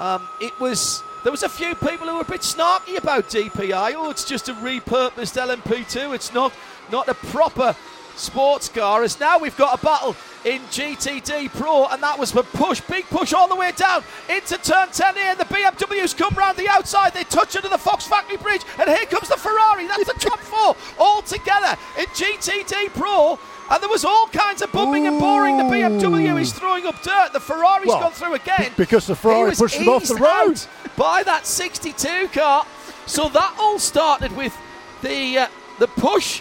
Um, 0.00 0.28
it 0.40 0.58
was. 0.58 1.02
There 1.24 1.32
was 1.32 1.42
a 1.42 1.48
few 1.48 1.74
people 1.74 2.06
who 2.06 2.14
were 2.14 2.22
a 2.22 2.24
bit 2.24 2.42
snarky 2.42 2.96
about 2.96 3.28
DPI. 3.28 3.94
Oh, 3.96 4.10
it's 4.10 4.24
just 4.24 4.48
a 4.48 4.54
repurposed 4.54 5.36
LMP2. 5.36 6.14
It's 6.14 6.32
not 6.32 6.52
not 6.90 7.08
a 7.08 7.14
proper 7.14 7.74
sports 8.16 8.68
car. 8.68 9.02
As 9.02 9.18
now 9.18 9.38
we've 9.38 9.56
got 9.56 9.80
a 9.80 9.84
battle 9.84 10.16
in 10.44 10.60
GTD 10.62 11.50
Pro, 11.50 11.86
and 11.86 12.02
that 12.02 12.18
was 12.18 12.34
a 12.34 12.42
push, 12.42 12.80
big 12.82 13.04
push 13.06 13.32
all 13.32 13.48
the 13.48 13.56
way 13.56 13.72
down 13.72 14.02
into 14.28 14.56
turn 14.58 14.88
10 14.90 15.14
here. 15.16 15.34
The 15.34 15.44
BMWs 15.44 16.16
come 16.16 16.34
round 16.34 16.56
the 16.56 16.68
outside. 16.68 17.14
They 17.14 17.24
touch 17.24 17.56
under 17.56 17.68
the 17.68 17.78
Fox 17.78 18.06
Factory 18.06 18.36
Bridge, 18.36 18.62
and 18.78 18.88
here 18.88 19.06
comes 19.06 19.28
the 19.28 19.36
Ferrari. 19.36 19.86
That's 19.86 20.04
the 20.12 20.18
top 20.18 20.38
four 20.40 20.76
all 20.98 21.22
together 21.22 21.76
in 21.98 22.06
GTD 22.06 22.90
Pro. 22.94 23.38
And 23.70 23.82
there 23.82 23.90
was 23.90 24.04
all 24.04 24.26
kinds 24.28 24.62
of 24.62 24.72
bumping 24.72 25.06
and 25.06 25.18
boring. 25.18 25.58
The 25.58 25.64
BMW 25.64 26.40
is 26.40 26.52
throwing 26.52 26.86
up 26.86 27.02
dirt. 27.02 27.32
The 27.32 27.40
Ferrari's 27.40 27.88
Well, 27.88 28.00
gone 28.00 28.12
through 28.12 28.34
again. 28.34 28.72
because 28.76 29.06
the 29.06 29.14
Ferrari 29.14 29.54
pushed 29.54 29.78
them 29.78 29.88
off 29.88 30.04
the 30.04 30.14
road. 30.14 30.60
by 30.96 31.22
that 31.24 31.46
62 31.46 32.28
car. 32.28 32.64
So 33.06 33.28
that 33.28 33.56
all 33.58 33.78
started 33.78 34.34
with 34.36 34.56
the 35.02 35.38
uh, 35.38 35.46
the 35.78 35.86
push 35.86 36.40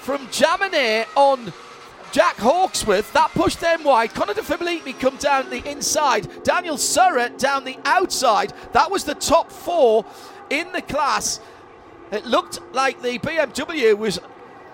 from 0.00 0.26
Jaminet 0.28 1.06
on 1.16 1.52
Jack 2.12 2.36
Hawksworth. 2.36 3.12
That 3.14 3.30
pushed 3.32 3.60
them 3.60 3.84
wide. 3.84 4.12
Connor 4.14 4.34
De 4.34 4.42
Phillippi 4.42 4.92
come 4.92 5.16
down 5.16 5.48
the 5.50 5.66
inside. 5.68 6.28
Daniel 6.44 6.76
Serra 6.76 7.30
down 7.30 7.64
the 7.64 7.78
outside. 7.84 8.52
That 8.72 8.90
was 8.90 9.04
the 9.04 9.14
top 9.14 9.50
four 9.50 10.04
in 10.50 10.72
the 10.72 10.82
class. 10.82 11.40
It 12.12 12.26
looked 12.26 12.60
like 12.74 13.00
the 13.02 13.18
BMW 13.18 13.96
was 13.96 14.18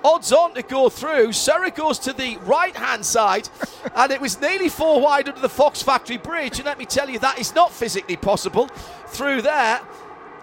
odds 0.06 0.32
on 0.32 0.54
to 0.54 0.62
go 0.62 0.88
through. 0.88 1.32
Serra 1.32 1.70
goes 1.70 1.98
to 2.00 2.12
the 2.12 2.36
right 2.44 2.74
hand 2.76 3.04
side, 3.04 3.48
and 3.94 4.12
it 4.12 4.20
was 4.20 4.40
nearly 4.40 4.68
four 4.68 5.00
wide 5.00 5.28
under 5.28 5.40
the 5.40 5.48
Fox 5.48 5.82
Factory 5.82 6.16
Bridge. 6.16 6.56
And 6.58 6.66
let 6.66 6.78
me 6.78 6.84
tell 6.84 7.10
you, 7.10 7.18
that 7.18 7.38
is 7.38 7.54
not 7.54 7.72
physically 7.72 8.16
possible 8.16 8.68
through 9.08 9.42
there. 9.42 9.80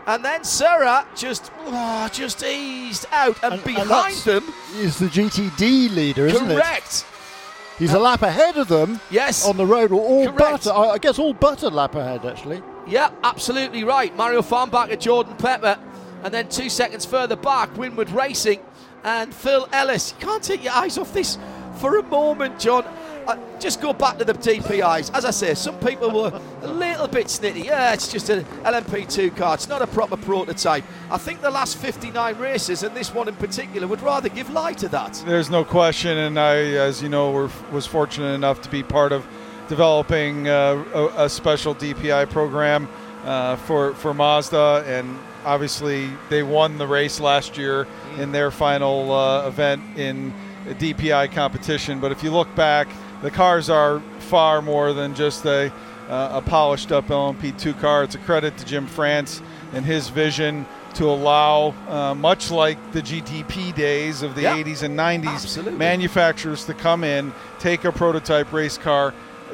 And 0.05 0.23
then 0.25 0.43
Serra 0.43 1.07
just, 1.15 1.49
oh, 1.65 2.09
just 2.11 2.43
eased 2.43 3.05
out, 3.11 3.41
and, 3.41 3.53
And 3.53 3.63
behind 3.63 3.89
that's- 3.89 4.23
them, 4.25 4.53
Is 4.75 4.99
the 4.99 5.05
GTD 5.07 5.87
leader, 5.95 6.27
isn't 6.27 6.51
it? 6.51 6.55
correct. 6.55 7.05
He's 7.79 7.93
a 7.93 7.99
lap 7.99 8.21
ahead 8.21 8.57
of 8.57 8.67
them. 8.67 8.99
Yes. 9.09 9.47
On 9.47 9.57
the 9.57 9.65
road, 9.65 9.91
or 9.91 9.99
all 10.01 10.25
Correct. 10.31 10.65
but 10.65 10.67
I 10.67 10.89
I 10.91 10.97
guess 10.99 11.17
all 11.17 11.33
but 11.33 11.63
a 11.63 11.69
lap 11.69 11.95
ahead 11.95 12.23
actually. 12.25 12.61
Yeah, 12.85 13.09
absolutely 13.23 13.83
right. 13.83 14.15
Mario 14.15 14.41
Farnbacher, 14.43 14.99
Jordan 14.99 15.35
Pepper, 15.37 15.79
and 16.23 16.31
then 16.33 16.49
two 16.49 16.69
seconds 16.69 17.03
further 17.05 17.35
back, 17.35 17.73
Winward 17.73 18.13
Racing 18.13 18.59
and 19.03 19.33
Phil 19.33 19.67
Ellis. 19.71 20.13
You 20.19 20.25
can't 20.25 20.43
take 20.43 20.63
your 20.63 20.73
eyes 20.73 20.97
off 20.97 21.13
this 21.13 21.37
for 21.75 21.97
a 21.97 22.03
moment, 22.03 22.59
John. 22.59 22.85
Uh, 23.25 23.37
just 23.57 23.81
go 23.81 23.93
back 23.93 24.17
to 24.17 24.25
the 24.25 24.33
DPIs. 24.33 25.09
As 25.13 25.23
I 25.23 25.31
say, 25.31 25.53
some 25.53 25.79
people 25.79 26.11
were 26.11 26.41
a 26.61 26.67
little 26.67 27.07
bit 27.07 27.27
snitty. 27.27 27.63
Yeah, 27.65 27.93
it's 27.93 28.11
just 28.11 28.29
an 28.29 28.43
LMP2 28.63 29.37
car. 29.37 29.53
It's 29.53 29.69
not 29.69 29.81
a 29.81 29.87
proper 29.87 30.17
prototype. 30.17 30.83
I 31.09 31.17
think 31.17 31.41
the 31.41 31.49
last 31.49 31.77
59 31.77 32.37
races, 32.37 32.83
and 32.83 32.93
this 32.95 33.13
one 33.13 33.29
in 33.29 33.35
particular, 33.35 33.87
would 33.87 34.01
rather 34.01 34.27
give 34.27 34.49
lie 34.49 34.73
to 34.73 34.89
that. 34.89 35.23
There's 35.25 35.49
no 35.49 35.63
question, 35.63 36.17
and 36.17 36.37
I, 36.37 36.57
as 36.57 37.01
you 37.01 37.07
know, 37.07 37.31
were, 37.31 37.49
was 37.71 37.87
fortunate 37.87 38.33
enough 38.33 38.61
to 38.63 38.69
be 38.69 38.83
part 38.83 39.13
of 39.13 39.25
developing 39.69 40.49
uh, 40.49 40.83
a, 40.93 41.25
a 41.25 41.29
special 41.29 41.73
DPI 41.73 42.29
program 42.29 42.89
uh, 43.23 43.55
for 43.55 43.93
for 43.95 44.13
Mazda, 44.13 44.83
and 44.85 45.17
obviously 45.45 46.09
they 46.29 46.43
won 46.43 46.77
the 46.77 46.87
race 46.87 47.19
last 47.19 47.57
year 47.57 47.87
in 48.17 48.31
their 48.31 48.51
final 48.51 49.11
uh, 49.11 49.47
event 49.47 49.81
in 49.97 50.33
a 50.69 50.73
DPI 50.73 51.31
competition. 51.33 51.99
But 51.99 52.11
if 52.11 52.23
you 52.23 52.31
look 52.31 52.53
back, 52.55 52.87
the 53.21 53.31
cars 53.31 53.69
are 53.69 54.01
far 54.19 54.61
more 54.61 54.93
than 54.93 55.15
just 55.15 55.45
a, 55.45 55.71
uh, 56.09 56.29
a 56.33 56.41
polished 56.41 56.91
up 56.91 57.07
LMP2 57.07 57.79
car. 57.79 58.03
It's 58.03 58.15
a 58.15 58.19
credit 58.19 58.57
to 58.57 58.65
Jim 58.65 58.87
France 58.87 59.41
and 59.73 59.85
his 59.85 60.09
vision 60.09 60.65
to 60.95 61.09
allow, 61.09 61.73
uh, 61.87 62.13
much 62.13 62.51
like 62.51 62.91
the 62.91 63.01
GTP 63.01 63.73
days 63.73 64.21
of 64.21 64.35
the 64.35 64.43
80s 64.43 64.83
and 64.83 64.97
90s, 64.97 65.25
Absolutely. 65.25 65.73
manufacturers 65.73 66.65
to 66.65 66.73
come 66.73 67.03
in, 67.03 67.33
take 67.59 67.83
a 67.83 67.91
prototype 67.91 68.53
race 68.53 68.77
car, 68.77 69.13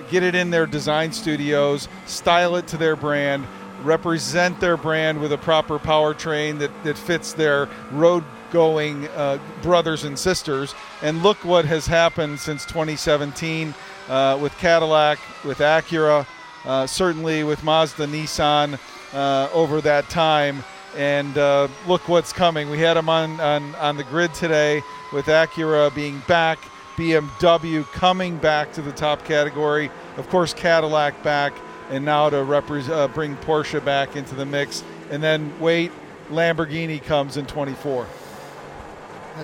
get 0.10 0.24
it 0.24 0.36
in 0.36 0.50
their 0.50 0.66
design 0.66 1.14
studios, 1.14 1.88
style 2.06 2.56
it 2.58 2.68
to 2.68 2.78
their 2.78 2.96
brand, 2.96 3.46
represent 3.84 4.60
their 4.60 4.78
brand 4.78 5.20
with 5.20 5.32
a 5.32 5.38
proper 5.38 5.80
powertrain 5.80 6.60
that, 6.60 6.72
that 6.84 6.98
fits 6.98 7.34
their 7.34 7.70
road 7.92 8.24
going 8.52 9.08
uh, 9.10 9.40
brothers 9.62 10.04
and 10.04 10.18
sisters. 10.18 10.74
And 11.02 11.24
look 11.24 11.44
what 11.46 11.66
has 11.66 11.88
happened 11.88 12.40
since 12.40 12.66
2017 12.66 13.74
uh, 14.08 14.38
with 14.42 14.58
Cadillac, 14.58 15.20
with 15.46 15.60
Acura, 15.60 16.26
uh, 16.66 16.88
certainly 16.88 17.44
with 17.44 17.64
Mazda, 17.64 18.08
Nissan 18.08 18.80
uh, 19.14 19.50
over 19.54 19.82
that 19.82 20.10
time. 20.10 20.64
And 20.98 21.38
uh, 21.38 21.68
look 21.88 22.08
what's 22.08 22.34
coming. 22.34 22.70
We 22.70 22.80
had 22.80 22.96
them 22.96 23.10
on, 23.10 23.40
on, 23.40 23.76
on 23.76 23.98
the 23.98 24.04
grid 24.04 24.34
today 24.34 24.82
with 25.14 25.28
Acura 25.28 25.94
being 25.94 26.22
back, 26.28 26.60
BMW 26.96 27.86
coming 27.92 28.38
back 28.38 28.74
to 28.74 28.82
the 28.82 28.92
top 28.92 29.24
category, 29.24 29.90
of 30.18 30.28
course, 30.30 30.54
Cadillac 30.54 31.22
back, 31.24 31.54
and 31.90 32.06
now 32.06 32.30
to 32.30 32.38
repre- 32.38 32.88
uh, 32.90 33.08
bring 33.08 33.36
Porsche 33.38 33.84
back 33.84 34.16
into 34.16 34.36
the 34.36 34.46
mix. 34.46 34.84
And 35.10 35.22
then 35.24 35.52
wait, 35.60 35.92
Lamborghini 36.30 37.04
comes 37.04 37.38
in 37.38 37.46
24. 37.46 38.06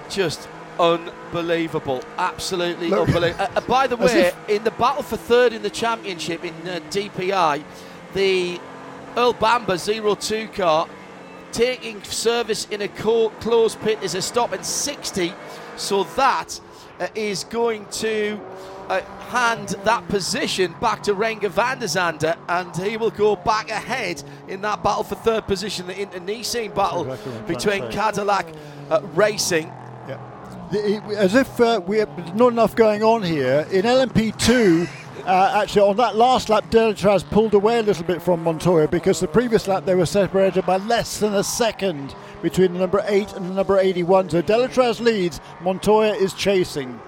Just 0.10 0.48
unbelievable. 0.80 2.02
Absolutely 2.18 2.90
Look- 2.90 3.08
unbelievable. 3.08 3.44
Uh, 3.56 3.58
uh, 3.58 3.62
by 3.62 3.88
the 3.88 3.96
way, 3.98 4.28
if- 4.28 4.50
in 4.50 4.64
the 4.64 4.72
battle 4.72 5.04
for 5.04 5.18
third 5.18 5.54
in 5.54 5.62
the 5.62 5.70
championship 5.70 6.44
in 6.44 6.54
uh, 6.68 6.80
DPI, 6.90 7.64
the 8.14 8.60
Earl 9.18 9.34
Bamber 9.34 9.78
02 9.78 10.48
car 10.50 10.88
taking 11.52 12.04
service 12.04 12.68
in 12.70 12.82
a 12.82 12.88
co- 12.90 13.30
closed 13.40 13.80
pit 13.82 13.98
is 14.02 14.14
a 14.14 14.22
stop 14.22 14.54
in 14.54 14.62
60. 14.64 15.34
So 15.78 16.04
that 16.16 16.60
uh, 17.00 17.08
is 17.16 17.46
going 17.46 17.86
to 17.92 18.40
uh, 18.90 19.02
hand 19.30 19.70
that 19.84 20.08
position 20.08 20.76
back 20.80 21.04
to 21.04 21.14
Renger 21.14 21.50
van 21.50 21.80
der 21.80 21.88
Zande, 21.88 22.38
and 22.48 22.76
he 22.78 22.98
will 22.98 23.12
go 23.12 23.36
back 23.36 23.70
ahead 23.70 24.24
in 24.48 24.62
that 24.62 24.84
battle 24.84 25.04
for 25.04 25.16
third 25.16 25.48
position, 25.48 25.88
the 25.88 25.98
internecine 25.98 26.72
battle 26.72 27.12
Exactly 27.12 27.42
between 27.54 27.80
trying 27.80 27.82
to 27.82 27.92
say. 27.92 27.98
Cadillac 27.98 28.48
uh, 28.90 29.02
Racing. 29.14 29.72
The- 30.72 31.02
As 31.18 31.36
if 31.36 31.60
uh, 31.62 31.80
we 31.86 32.00
have 32.00 32.36
not 32.36 32.52
enough 32.52 32.76
going 32.76 33.04
on 33.04 33.22
here. 33.22 33.68
In 33.72 33.84
LMP2, 33.84 34.88
uh, 35.26 35.62
actually, 35.62 35.82
on 35.88 35.98
that 35.98 36.16
last 36.16 36.50
lap, 36.50 36.66
Delétraz 36.72 37.24
pulled 37.30 37.54
away 37.54 37.80
a 37.80 37.84
little 37.84 38.04
bit 38.04 38.22
from 38.22 38.44
Montoya 38.44 38.88
because 38.88 39.20
the 39.20 39.28
previous 39.28 39.68
lap 39.68 39.86
they 39.86 39.96
were 39.96 40.06
separated 40.06 40.66
by 40.66 40.78
less 40.78 41.20
than 41.20 41.36
a 41.36 41.44
second 41.44 42.16
between 42.42 42.74
the 42.74 42.80
number 42.80 43.04
8 43.08 43.34
and 43.34 43.50
the 43.50 43.54
number 43.54 43.78
81. 43.78 44.30
So 44.32 44.42
Delétraz 44.42 45.00
leads, 45.00 45.40
Montoya 45.62 46.14
is 46.14 46.34
chasing. 46.34 47.00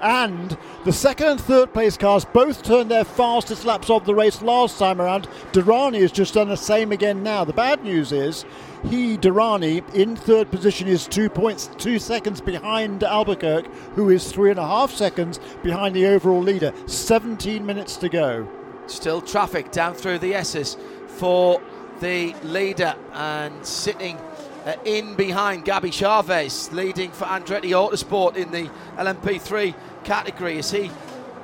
And 0.00 0.56
the 0.84 0.92
second 0.92 1.26
and 1.26 1.40
third 1.40 1.72
place 1.72 1.96
cars 1.96 2.24
both 2.24 2.62
turned 2.62 2.90
their 2.90 3.04
fastest 3.04 3.64
laps 3.64 3.90
of 3.90 4.04
the 4.04 4.14
race 4.14 4.42
last 4.42 4.78
time 4.78 5.00
around. 5.00 5.28
Derani 5.52 6.00
has 6.00 6.12
just 6.12 6.34
done 6.34 6.48
the 6.48 6.56
same 6.56 6.92
again 6.92 7.22
now. 7.22 7.44
The 7.44 7.52
bad 7.52 7.82
news 7.82 8.12
is 8.12 8.44
he, 8.84 9.16
Derani, 9.16 9.82
in 9.94 10.14
third 10.16 10.50
position 10.50 10.86
is 10.86 11.06
two 11.06 11.28
points, 11.28 11.70
two 11.78 11.98
seconds 11.98 12.40
behind 12.40 13.02
Albuquerque, 13.02 13.68
who 13.94 14.10
is 14.10 14.30
three 14.30 14.50
and 14.50 14.60
a 14.60 14.66
half 14.66 14.92
seconds 14.92 15.40
behind 15.62 15.96
the 15.96 16.06
overall 16.06 16.42
leader. 16.42 16.72
17 16.86 17.64
minutes 17.64 17.96
to 17.96 18.08
go. 18.08 18.48
Still 18.86 19.20
traffic 19.20 19.72
down 19.72 19.94
through 19.94 20.18
the 20.18 20.34
S's 20.34 20.76
for 21.06 21.60
the 22.00 22.34
leader 22.44 22.94
and 23.12 23.64
sitting 23.64 24.18
uh, 24.66 24.74
in 24.84 25.14
behind 25.14 25.64
Gabby 25.64 25.90
Chaves, 25.90 26.72
leading 26.72 27.12
for 27.12 27.24
Andretti 27.24 27.70
Autosport 27.70 28.36
in 28.36 28.50
the 28.50 28.68
LMP3 28.96 29.74
category 30.02 30.58
as 30.58 30.72
he 30.72 30.90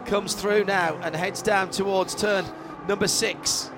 comes 0.07 0.35
through 0.35 0.65
now 0.65 0.97
and 1.03 1.15
heads 1.15 1.41
down 1.41 1.71
towards 1.71 2.15
turn 2.17 2.45
number 2.89 3.07
six. 3.07 3.71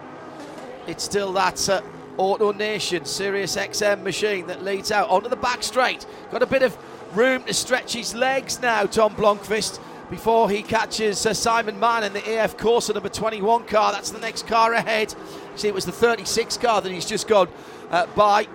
It's 0.87 1.05
still 1.05 1.33
that 1.35 1.69
uh, 1.69 1.83
Auto 2.17 2.53
Nation 2.53 3.05
Sirius 3.05 3.57
XM 3.57 4.03
machine 4.03 4.47
that 4.47 4.65
leads 4.65 4.91
out 4.91 5.11
onto 5.11 5.29
the 5.29 5.37
back 5.37 5.63
straight. 5.63 6.07
Got 6.31 6.43
a 6.43 6.47
bit 6.47 6.63
of 6.63 6.77
room 7.15 7.45
to 7.45 7.53
stretch 7.53 7.93
his 7.93 8.15
legs 8.15 8.61
now, 8.61 8.87
Tom 8.87 9.15
Blomqvist, 9.15 9.79
before 10.09 10.49
he 10.49 10.63
catches 10.63 11.27
uh, 11.27 11.35
Simon 11.35 11.79
Mann 11.79 12.05
in 12.05 12.15
the 12.15 12.43
AF 12.43 12.57
Corsa 12.57 12.95
number 12.95 13.11
21 13.11 13.65
car. 13.65 13.93
That's 13.93 14.11
the 14.11 14.21
next 14.21 14.47
car 14.47 14.73
ahead. 14.73 15.15
See, 15.57 15.69
it 15.69 15.75
was 15.75 15.85
the 15.85 15.93
36 15.93 16.57
car 16.57 16.81
that 16.81 16.91
he's 16.91 17.07
just 17.07 17.29
gone 17.29 17.49
uh, 17.91 18.07
by. 18.15 18.49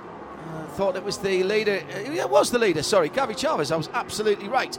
I 0.80 0.82
thought 0.82 0.96
it 0.96 1.04
was 1.04 1.18
the 1.18 1.44
leader. 1.44 1.82
It 1.94 2.30
was 2.30 2.52
the 2.52 2.58
leader, 2.58 2.82
sorry, 2.84 3.10
Gabby 3.10 3.34
Chaves. 3.34 3.70
I 3.70 3.76
was 3.76 3.90
absolutely 3.94 4.48
right. 4.48 4.78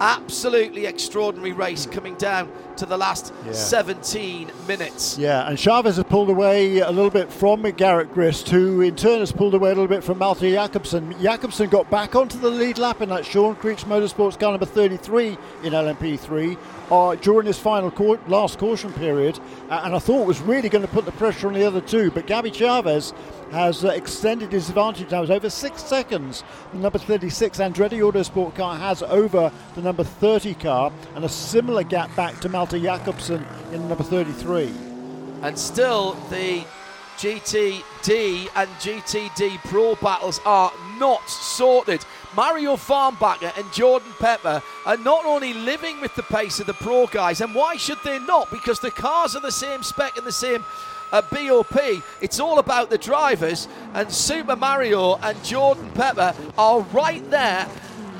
Absolutely 0.00 0.86
extraordinary 0.86 1.52
race 1.52 1.84
coming 1.84 2.14
down 2.14 2.50
to 2.78 2.86
the 2.86 2.96
last 2.96 3.30
Yeah. 3.44 3.52
17 3.52 4.50
minutes. 4.66 5.18
Yeah, 5.18 5.46
and 5.46 5.58
Chaves 5.58 5.96
has 5.96 6.02
pulled 6.04 6.30
away 6.30 6.78
a 6.78 6.90
little 6.90 7.10
bit 7.10 7.30
from 7.30 7.60
Garrett 7.72 8.14
Grist, 8.14 8.48
who 8.48 8.80
in 8.80 8.96
turn 8.96 9.18
has 9.18 9.32
pulled 9.32 9.52
away 9.52 9.68
a 9.70 9.74
little 9.74 9.86
bit 9.86 10.02
from 10.02 10.16
Malthe 10.18 10.40
Jakobsen. 10.50 11.14
Jakobsen 11.20 11.68
got 11.68 11.90
back 11.90 12.16
onto 12.16 12.38
the 12.38 12.48
lead 12.48 12.78
lap 12.78 13.02
in 13.02 13.10
that 13.10 13.26
Sean 13.26 13.54
Creech 13.54 13.84
Motorsports 13.84 14.40
car 14.40 14.52
number 14.52 14.64
33 14.64 15.36
in 15.62 15.74
LMP3 15.74 16.56
uh, 16.90 17.14
during 17.16 17.46
this 17.46 17.58
final 17.58 17.90
cau- 17.90 18.18
last 18.28 18.58
caution 18.58 18.92
period, 18.92 19.38
uh, 19.70 19.82
and 19.84 19.94
I 19.94 19.98
thought 19.98 20.26
was 20.26 20.40
really 20.40 20.68
going 20.68 20.86
to 20.86 20.90
put 20.90 21.04
the 21.04 21.12
pressure 21.12 21.48
on 21.48 21.54
the 21.54 21.64
other 21.64 21.80
two. 21.80 22.10
But 22.10 22.26
Gabby 22.26 22.50
Chaves 22.50 23.12
has 23.50 23.84
uh, 23.84 23.88
extended 23.88 24.52
his 24.52 24.68
advantage 24.68 25.10
now. 25.10 25.22
It's 25.22 25.30
over 25.30 25.50
six 25.50 25.82
seconds. 25.84 26.44
The 26.72 26.78
number 26.78 26.98
36 26.98 27.58
Andretti 27.58 28.00
Autosport 28.00 28.54
car 28.54 28.76
has 28.76 29.02
over 29.02 29.52
the 29.74 29.82
number 29.82 30.04
30 30.04 30.54
car, 30.54 30.92
and 31.14 31.24
a 31.24 31.28
similar 31.28 31.82
gap 31.82 32.14
back 32.16 32.40
to 32.40 32.48
Malthe 32.48 32.82
Jakobsen 32.82 33.44
in 33.72 33.88
number 33.88 34.04
33. 34.04 34.72
And 35.42 35.58
still, 35.58 36.14
the 36.30 36.64
GTD 37.18 38.48
and 38.54 38.68
GTD 38.78 39.58
Pro 39.64 39.94
battles 39.96 40.40
are 40.44 40.72
not 40.98 41.26
sorted. 41.28 42.04
Mario 42.36 42.76
Farnbacher 42.76 43.56
and 43.58 43.72
Jordan 43.72 44.12
Pepper 44.18 44.62
are 44.84 44.96
not 44.98 45.24
only 45.24 45.54
living 45.54 46.02
with 46.02 46.14
the 46.16 46.22
pace 46.22 46.60
of 46.60 46.66
the 46.66 46.74
pro 46.74 47.06
guys, 47.06 47.40
and 47.40 47.54
why 47.54 47.76
should 47.76 47.96
they 48.04 48.18
not? 48.18 48.50
Because 48.50 48.78
the 48.78 48.90
cars 48.90 49.34
are 49.34 49.40
the 49.40 49.50
same 49.50 49.82
spec 49.82 50.18
and 50.18 50.26
the 50.26 50.32
same 50.32 50.62
uh, 51.12 51.22
BOP. 51.22 52.02
It's 52.20 52.38
all 52.38 52.58
about 52.58 52.90
the 52.90 52.98
drivers, 52.98 53.68
and 53.94 54.12
Super 54.12 54.54
Mario 54.54 55.16
and 55.16 55.42
Jordan 55.42 55.90
Pepper 55.92 56.34
are 56.58 56.80
right 56.92 57.28
there. 57.30 57.66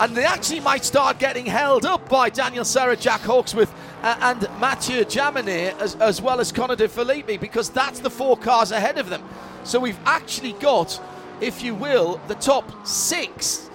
And 0.01 0.17
they 0.17 0.25
actually 0.25 0.61
might 0.61 0.85
start 0.85 1.19
getting 1.19 1.45
held 1.45 1.85
up 1.85 2.09
by 2.09 2.31
Daniel 2.31 2.65
Serra, 2.65 2.97
Jack 2.97 3.21
Hawksworth, 3.21 3.73
uh, 4.03 4.17
and 4.21 4.49
Mathieu 4.61 5.05
Jaminet, 5.05 5.79
as, 5.79 5.95
as 5.97 6.23
well 6.23 6.41
as 6.41 6.53
Connor 6.53 6.77
De 6.77 6.89
Phillippi, 6.89 7.37
because 7.37 7.69
that's 7.69 8.01
the 8.01 8.11
four 8.11 8.39
cars 8.39 8.73
ahead 8.73 8.97
of 8.97 9.11
them. 9.11 9.23
So 9.65 9.79
we've 9.79 9.99
actually 10.07 10.53
got, 10.55 10.99
if 11.43 11.63
you 11.63 11.75
will, 11.75 12.19
the 12.29 12.35
top 12.35 12.87
six 12.87 13.67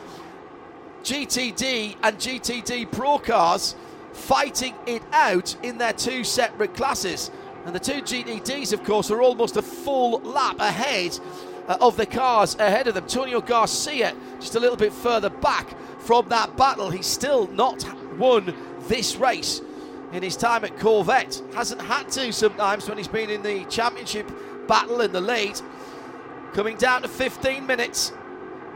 GTD 1.04 1.96
and 2.04 2.18
GTD 2.18 2.92
Pro 2.92 3.18
cars 3.18 3.76
fighting 4.14 4.76
it 4.86 5.02
out 5.12 5.56
in 5.64 5.78
their 5.78 5.94
two 5.94 6.24
separate 6.24 6.76
classes. 6.76 7.32
And 7.66 7.76
the 7.76 7.80
two 7.80 8.02
GTDs, 8.02 8.74
of 8.74 8.84
course, 8.84 9.12
are 9.12 9.22
almost 9.22 9.58
a 9.58 9.62
full 9.62 10.20
lap 10.22 10.60
ahead 10.60 11.20
uh, 11.68 11.78
of 11.80 11.96
the 11.98 12.06
cars 12.06 12.56
ahead 12.56 12.88
of 12.88 12.96
them. 12.96 13.04
Antonio 13.04 13.42
Garcia 13.42 14.16
just 14.40 14.56
a 14.56 14.60
little 14.60 14.78
bit 14.78 14.92
further 14.92 15.30
back 15.30 15.76
from 16.00 16.28
that 16.30 16.58
battle. 16.58 16.90
He's 16.90 17.08
still 17.08 17.48
not 17.48 17.86
won 18.18 18.54
this 18.88 19.16
race 19.16 19.62
in 20.12 20.24
his 20.24 20.36
time 20.36 20.66
at 20.66 20.78
Corvette. 20.80 21.42
Hasn't 21.54 21.82
had 21.82 22.10
to 22.12 22.34
sometimes 22.34 22.88
when 22.90 22.98
he's 22.98 23.08
been 23.08 23.30
in 23.30 23.44
the 23.44 23.66
championship 23.66 24.30
battle 24.68 25.02
in 25.02 25.12
the 25.12 25.22
lead. 25.22 25.60
Coming 26.54 26.78
down 26.78 27.04
to 27.04 27.08
15 27.08 27.66
minutes 27.66 28.12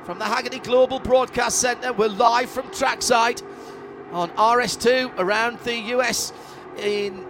from 0.06 0.20
the 0.20 0.26
Hagerty 0.26 0.64
Global 0.64 1.00
Broadcast 1.00 1.58
Centre. 1.58 1.92
We're 1.92 2.10
live 2.10 2.52
from 2.52 2.70
trackside 2.70 3.42
on 4.12 4.30
RS2 4.32 5.18
around 5.18 5.58
the 5.62 5.76
US 5.96 6.32
in 6.78 7.26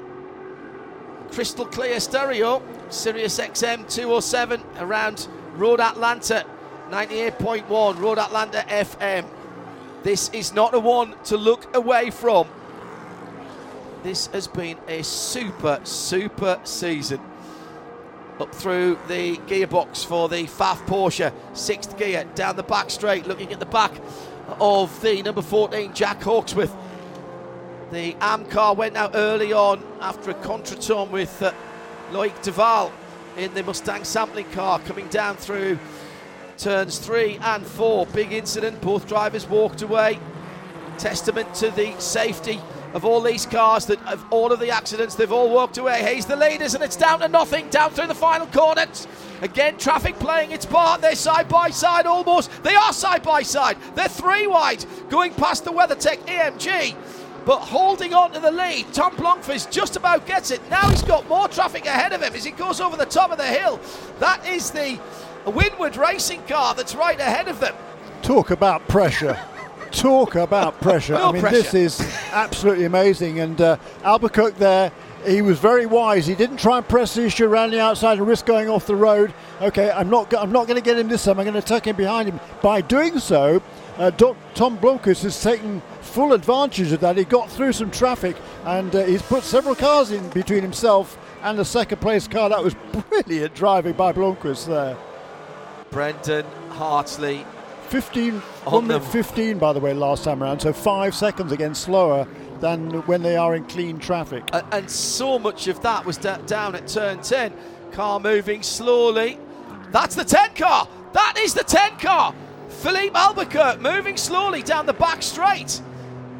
crystal 1.31 1.65
clear 1.65 2.01
stereo. 2.01 2.61
Sirius 2.89 3.39
XM 3.39 3.89
207 3.89 4.61
around 4.79 5.29
Road 5.53 5.79
Atlanta 5.79 6.45
98.1 6.89 7.97
Road 7.97 8.19
Atlanta 8.19 8.65
FM. 8.67 9.25
This 10.03 10.29
is 10.33 10.53
not 10.53 10.73
a 10.73 10.79
one 10.79 11.15
to 11.25 11.37
look 11.37 11.73
away 11.77 12.09
from. 12.09 12.45
This 14.03 14.27
has 14.27 14.47
been 14.47 14.77
a 14.89 15.01
super, 15.01 15.79
super 15.85 16.59
season. 16.65 17.21
Up 18.39 18.53
through 18.53 18.99
the 19.07 19.37
gearbox 19.47 20.05
for 20.05 20.27
the 20.27 20.43
Pfaff 20.43 20.85
Porsche, 20.87 21.31
sixth 21.53 21.97
gear, 21.97 22.25
down 22.35 22.57
the 22.57 22.63
back 22.63 22.89
straight, 22.89 23.25
looking 23.27 23.53
at 23.53 23.61
the 23.61 23.65
back 23.65 23.93
of 24.59 25.01
the 25.01 25.21
number 25.21 25.41
14, 25.41 25.93
Jack 25.93 26.21
Hawksworth. 26.21 26.75
The 27.91 28.15
AM 28.21 28.45
car 28.45 28.75
went 28.75 28.97
out 28.97 29.11
early 29.15 29.53
on 29.53 29.81
after 30.01 30.31
a 30.31 30.33
contretemps 30.33 31.11
with 31.11 31.41
uh, 31.41 31.53
Loic 32.11 32.41
Duval 32.41 32.91
in 33.37 33.53
the 33.53 33.63
Mustang 33.63 34.03
sampling 34.03 34.49
car 34.51 34.79
coming 34.79 35.07
down 35.07 35.37
through 35.37 35.79
turns 36.57 36.97
three 36.97 37.37
and 37.41 37.65
four. 37.65 38.05
Big 38.07 38.33
incident. 38.33 38.81
Both 38.81 39.07
drivers 39.07 39.47
walked 39.47 39.81
away. 39.81 40.19
Testament 40.97 41.53
to 41.55 41.69
the 41.71 41.97
safety 41.99 42.59
of 42.95 43.03
all 43.03 43.19
these 43.19 43.45
cars 43.45 43.85
that 43.87 44.01
of 44.07 44.25
all 44.31 44.53
of 44.53 44.59
the 44.61 44.71
accidents 44.71 45.15
they've 45.15 45.31
all 45.31 45.49
walked 45.49 45.77
away. 45.77 46.01
Hayes 46.01 46.25
the 46.25 46.35
leaders 46.35 46.73
and 46.73 46.83
it's 46.83 46.95
down 46.95 47.19
to 47.19 47.27
nothing 47.27 47.69
down 47.69 47.91
through 47.91 48.07
the 48.07 48.15
final 48.15 48.47
corners. 48.47 49.05
Again, 49.41 49.77
traffic 49.77 50.17
playing 50.17 50.51
its 50.51 50.65
part. 50.65 51.01
They're 51.01 51.13
side 51.13 51.49
by 51.49 51.71
side 51.71 52.05
almost. 52.05 52.49
They 52.63 52.73
are 52.73 52.93
side 52.93 53.21
by 53.21 53.41
side. 53.41 53.77
They're 53.95 54.07
three 54.07 54.47
wide 54.47 54.85
going 55.09 55.33
past 55.33 55.65
the 55.65 55.71
WeatherTech 55.71 56.19
EMG 56.25 56.95
But 57.45 57.59
holding 57.59 58.13
on 58.13 58.31
to 58.31 58.39
the 58.39 58.49
lead, 58.49 58.85
Tom 58.93 59.13
Blomqvist 59.17 59.71
just 59.71 59.97
about 59.97 60.25
gets 60.25 60.51
it. 60.51 60.61
Now 60.69 60.89
he's 60.89 61.03
got 61.03 61.27
more 61.27 61.49
traffic 61.49 61.85
ahead 61.85 62.13
of 62.13 62.23
him 62.23 62.33
as 62.33 62.45
he 62.45 62.51
goes 62.51 62.79
over 62.79 62.95
the 62.95 63.05
top 63.05 63.29
of 63.29 63.37
the 63.37 63.43
hill. 63.43 63.81
That 64.19 64.47
is 64.47 64.71
the 64.71 64.97
Winward 65.45 65.97
racing 65.97 66.43
car 66.43 66.73
that's 66.73 66.95
right 66.95 67.19
ahead 67.19 67.49
of 67.49 67.59
them. 67.59 67.75
Talk 68.21 68.51
about 68.51 68.87
pressure. 68.87 69.37
Talk 69.95 70.35
about 70.35 70.79
pressure. 70.81 71.15
I 71.15 71.31
mean, 71.31 71.41
pressure. 71.41 71.61
this 71.61 71.73
is 71.73 72.01
absolutely 72.31 72.85
amazing. 72.85 73.39
And 73.39 73.59
uh, 73.59 73.77
Albuquerque 74.03 74.57
there, 74.59 74.91
he 75.25 75.41
was 75.41 75.59
very 75.59 75.85
wise. 75.85 76.27
He 76.27 76.35
didn't 76.35 76.57
try 76.57 76.77
and 76.77 76.87
press 76.87 77.15
the 77.15 77.25
issue 77.25 77.45
around 77.45 77.71
the 77.71 77.79
outside 77.79 78.17
and 78.17 78.27
risk 78.27 78.45
going 78.45 78.69
off 78.69 78.85
the 78.85 78.95
road. 78.95 79.33
Okay, 79.61 79.89
I'm 79.89 80.09
not. 80.09 80.33
I'm 80.35 80.51
not 80.51 80.67
going 80.67 80.77
to 80.77 80.83
get 80.83 80.97
him 80.99 81.07
this 81.07 81.23
time. 81.23 81.39
I'm 81.39 81.45
going 81.45 81.55
to 81.55 81.61
tuck 81.61 81.87
him 81.87 81.95
behind 81.95 82.29
him. 82.29 82.39
By 82.61 82.81
doing 82.81 83.19
so, 83.19 83.61
uh, 83.97 84.11
Tom 84.11 84.77
Blomqvist 84.77 85.23
has 85.23 85.41
taken 85.41 85.81
full 86.01 86.33
advantage 86.33 86.91
of 86.91 86.99
that. 86.99 87.17
He 87.17 87.23
got 87.23 87.49
through 87.49 87.73
some 87.73 87.91
traffic 87.91 88.35
and 88.65 88.93
uh, 88.95 89.05
he's 89.05 89.21
put 89.21 89.43
several 89.43 89.75
cars 89.75 90.11
in 90.11 90.27
between 90.29 90.61
himself 90.61 91.17
and 91.43 91.57
the 91.57 91.65
second 91.65 92.01
place 92.01 92.27
car. 92.27 92.49
That 92.49 92.63
was 92.63 92.73
brilliant 93.09 93.55
driving 93.55 93.93
by 93.93 94.11
Blomqvist 94.11 94.67
there. 94.67 94.97
Brendan 95.89 96.45
Hartley. 96.69 97.45
15, 97.85 98.41
On 98.65 98.73
1 98.73 98.87
minute 98.87 99.03
15 99.05 99.57
by 99.57 99.73
the 99.73 99.79
way 99.79 99.93
last 99.93 100.23
time 100.23 100.41
around, 100.43 100.59
so 100.59 100.73
five 100.73 101.13
seconds 101.15 101.51
again 101.51 101.75
slower 101.75 102.27
than 102.59 102.91
when 103.07 103.21
they 103.21 103.35
are 103.37 103.55
in 103.55 103.63
clean 103.65 103.99
traffic. 103.99 104.43
A- 104.53 104.65
and 104.71 104.89
so 104.89 105.37
much 105.39 105.67
of 105.67 105.81
that 105.81 106.05
was 106.05 106.17
da- 106.17 106.37
down 106.37 106.75
at 106.75 106.87
turn 106.87 107.21
10. 107.21 107.53
Car 107.91 108.19
moving 108.19 108.63
slowly. 108.63 109.37
That's 109.91 110.15
the 110.15 110.25
10 110.25 110.55
car. 110.55 110.87
That 111.13 111.35
is 111.39 111.53
the 111.53 111.63
10 111.63 111.97
car. 111.97 112.33
Philippe 112.69 113.15
Albuquerque 113.15 113.79
moving 113.81 114.17
slowly 114.17 114.61
down 114.63 114.85
the 114.85 114.93
back 114.93 115.21
straight. 115.23 115.81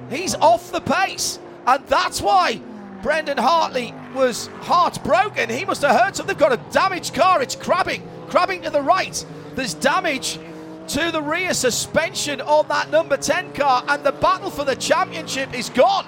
He's 0.10 0.36
off 0.36 0.72
the 0.72 0.82
pace. 0.82 1.40
And 1.66 1.86
that's 1.88 2.22
why 2.22 2.62
Brendan 3.02 3.38
Hartley 3.38 3.94
was 4.14 4.48
heartbroken. 4.62 5.50
He 5.50 5.66
must 5.66 5.82
have 5.82 6.00
heard 6.00 6.16
something. 6.16 6.36
They've 6.36 6.40
got 6.50 6.54
a 6.54 6.72
damaged 6.72 7.14
car. 7.14 7.42
It's 7.42 7.56
crabbing, 7.56 8.02
crabbing 8.30 8.64
to 8.64 8.70
the 8.70 8.82
right. 8.82 9.26
There's 9.56 9.74
damage 9.74 10.40
to 10.90 11.12
the 11.12 11.22
rear 11.22 11.53
suspension 11.53 12.41
on 12.41 12.68
that 12.68 12.90
number 12.90 13.18
10 13.18 13.53
car, 13.53 13.84
and 13.88 14.03
the 14.03 14.12
battle 14.12 14.49
for 14.49 14.64
the 14.64 14.76
championship 14.76 15.53
is 15.53 15.70
gone. 15.70 16.06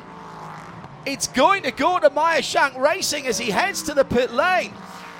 It's 1.05 1.27
going 1.27 1.63
to 1.63 1.71
go 1.71 1.99
to 1.99 2.09
Meyer 2.09 2.41
Shank 2.41 2.77
Racing 2.77 3.27
as 3.27 3.37
he 3.37 3.49
heads 3.49 3.81
to 3.83 3.93
the 3.93 4.03
pit 4.03 4.31
lane. 4.31 4.73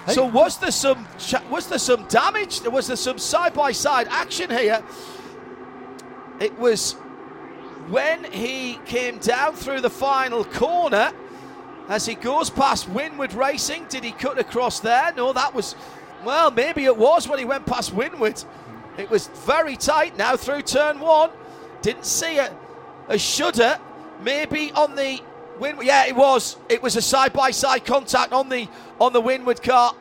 So 0.08 0.26
was 0.26 0.58
there 0.58 0.72
some 0.72 1.06
was 1.50 1.68
there 1.68 1.80
some 1.80 2.06
damage? 2.08 2.62
Was 2.62 2.88
there 2.88 2.96
some 2.96 3.18
side 3.18 3.54
by 3.54 3.74
side 3.74 4.08
action 4.10 4.50
here? 4.50 4.82
It 6.40 6.58
was 6.58 6.94
when 7.90 8.24
he 8.32 8.80
came 8.86 9.18
down 9.18 9.56
through 9.56 9.82
the 9.82 9.90
final 9.90 10.46
corner 10.46 11.12
as 11.90 12.06
he 12.06 12.16
goes 12.16 12.50
past 12.50 12.90
Winward 12.90 13.36
Racing. 13.36 13.86
Did 13.90 14.04
he 14.04 14.12
cut 14.12 14.40
across 14.40 14.80
there? 14.80 15.14
No, 15.16 15.34
that 15.34 15.54
was 15.54 15.76
well, 16.24 16.52
maybe 16.52 16.86
it 16.86 16.98
was 16.98 17.28
when 17.28 17.40
he 17.40 17.46
went 17.46 17.66
past 17.66 17.94
Winward. 17.94 18.44
It 18.98 19.10
was 19.10 19.28
very 19.28 19.76
tight 19.76 20.18
now 20.18 20.36
through 20.36 20.64
turn 20.64 21.00
one. 21.00 21.30
Didn't 21.82 22.06
see 22.06 22.38
a, 22.38 22.56
a 23.08 23.18
shudder. 23.18 23.80
Maybe 24.24 24.72
on 24.72 24.96
the 24.96 25.22
Win. 25.60 25.78
Yeah, 25.82 26.06
it 26.06 26.16
was. 26.16 26.58
It 26.70 26.82
was 26.84 26.96
a 26.96 27.02
side 27.02 27.34
by 27.34 27.52
side 27.52 27.86
contact 27.86 28.32
on 28.32 28.50
the 28.50 28.68
on 29.00 29.14
the 29.14 29.22
Winward 29.22 29.62
car. 29.64 29.94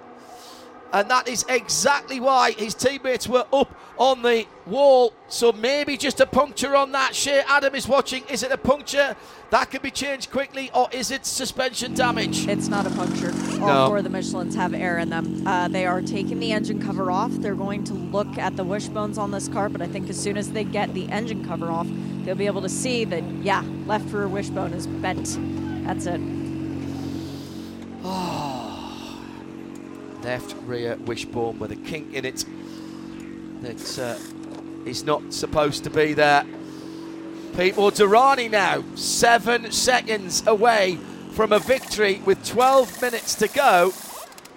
And 0.96 1.10
that 1.10 1.28
is 1.28 1.44
exactly 1.50 2.20
why 2.20 2.52
his 2.52 2.72
teammates 2.72 3.28
were 3.28 3.44
up 3.52 3.78
on 3.98 4.22
the 4.22 4.46
wall. 4.64 5.12
So 5.28 5.52
maybe 5.52 5.98
just 5.98 6.20
a 6.20 6.26
puncture 6.26 6.74
on 6.74 6.92
that. 6.92 7.14
Shea 7.14 7.42
Adam 7.46 7.74
is 7.74 7.86
watching. 7.86 8.24
Is 8.30 8.42
it 8.42 8.50
a 8.50 8.56
puncture? 8.56 9.14
That 9.50 9.70
can 9.70 9.82
be 9.82 9.90
changed 9.90 10.30
quickly, 10.30 10.70
or 10.74 10.88
is 10.90 11.10
it 11.10 11.26
suspension 11.26 11.92
damage? 11.92 12.48
It's 12.48 12.68
not 12.68 12.86
a 12.86 12.90
puncture. 12.90 13.30
All 13.60 13.66
No. 13.68 13.86
four 13.88 13.98
of 13.98 14.04
the 14.04 14.10
Michelins 14.10 14.54
have 14.54 14.72
air 14.72 14.98
in 14.98 15.10
them. 15.10 15.46
Uh, 15.46 15.68
they 15.68 15.84
are 15.84 16.00
taking 16.00 16.40
the 16.40 16.50
engine 16.52 16.80
cover 16.80 17.10
off. 17.10 17.30
They're 17.30 17.54
going 17.54 17.84
to 17.84 17.92
look 17.92 18.38
at 18.38 18.56
the 18.56 18.64
wishbones 18.64 19.18
on 19.18 19.32
this 19.32 19.48
car, 19.48 19.68
but 19.68 19.82
I 19.82 19.86
think 19.88 20.08
as 20.08 20.18
soon 20.18 20.38
as 20.38 20.52
they 20.52 20.64
get 20.64 20.94
the 20.94 21.10
engine 21.10 21.44
cover 21.44 21.70
off, 21.70 21.86
they'll 22.24 22.34
be 22.34 22.46
able 22.46 22.62
to 22.62 22.70
see 22.70 23.04
that, 23.04 23.22
yeah, 23.42 23.62
left 23.86 24.10
rear 24.14 24.28
wishbone 24.28 24.72
is 24.72 24.86
bent. 24.86 25.38
That's 25.86 26.06
it. 26.06 26.22
Left 30.26 30.56
rear 30.66 30.96
wishbone 30.96 31.60
with 31.60 31.70
a 31.70 31.76
kink 31.76 32.12
in 32.12 32.24
it 32.24 32.44
that 33.62 33.98
uh, 34.00 34.18
is 34.84 35.04
not 35.04 35.32
supposed 35.32 35.84
to 35.84 35.90
be 35.90 36.14
there. 36.14 36.44
Pipo 37.52 37.92
Derani 37.92 38.50
now, 38.50 38.82
seven 38.96 39.70
seconds 39.70 40.42
away 40.44 40.98
from 41.30 41.52
a 41.52 41.60
victory 41.60 42.20
with 42.26 42.44
12 42.44 43.00
minutes 43.00 43.36
to 43.36 43.46
go, 43.46 43.92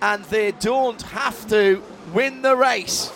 and 0.01 0.25
they 0.25 0.53
don't 0.53 1.03
have 1.03 1.47
to 1.49 1.83
win 2.15 2.41
the 2.41 2.55
race. 2.55 3.11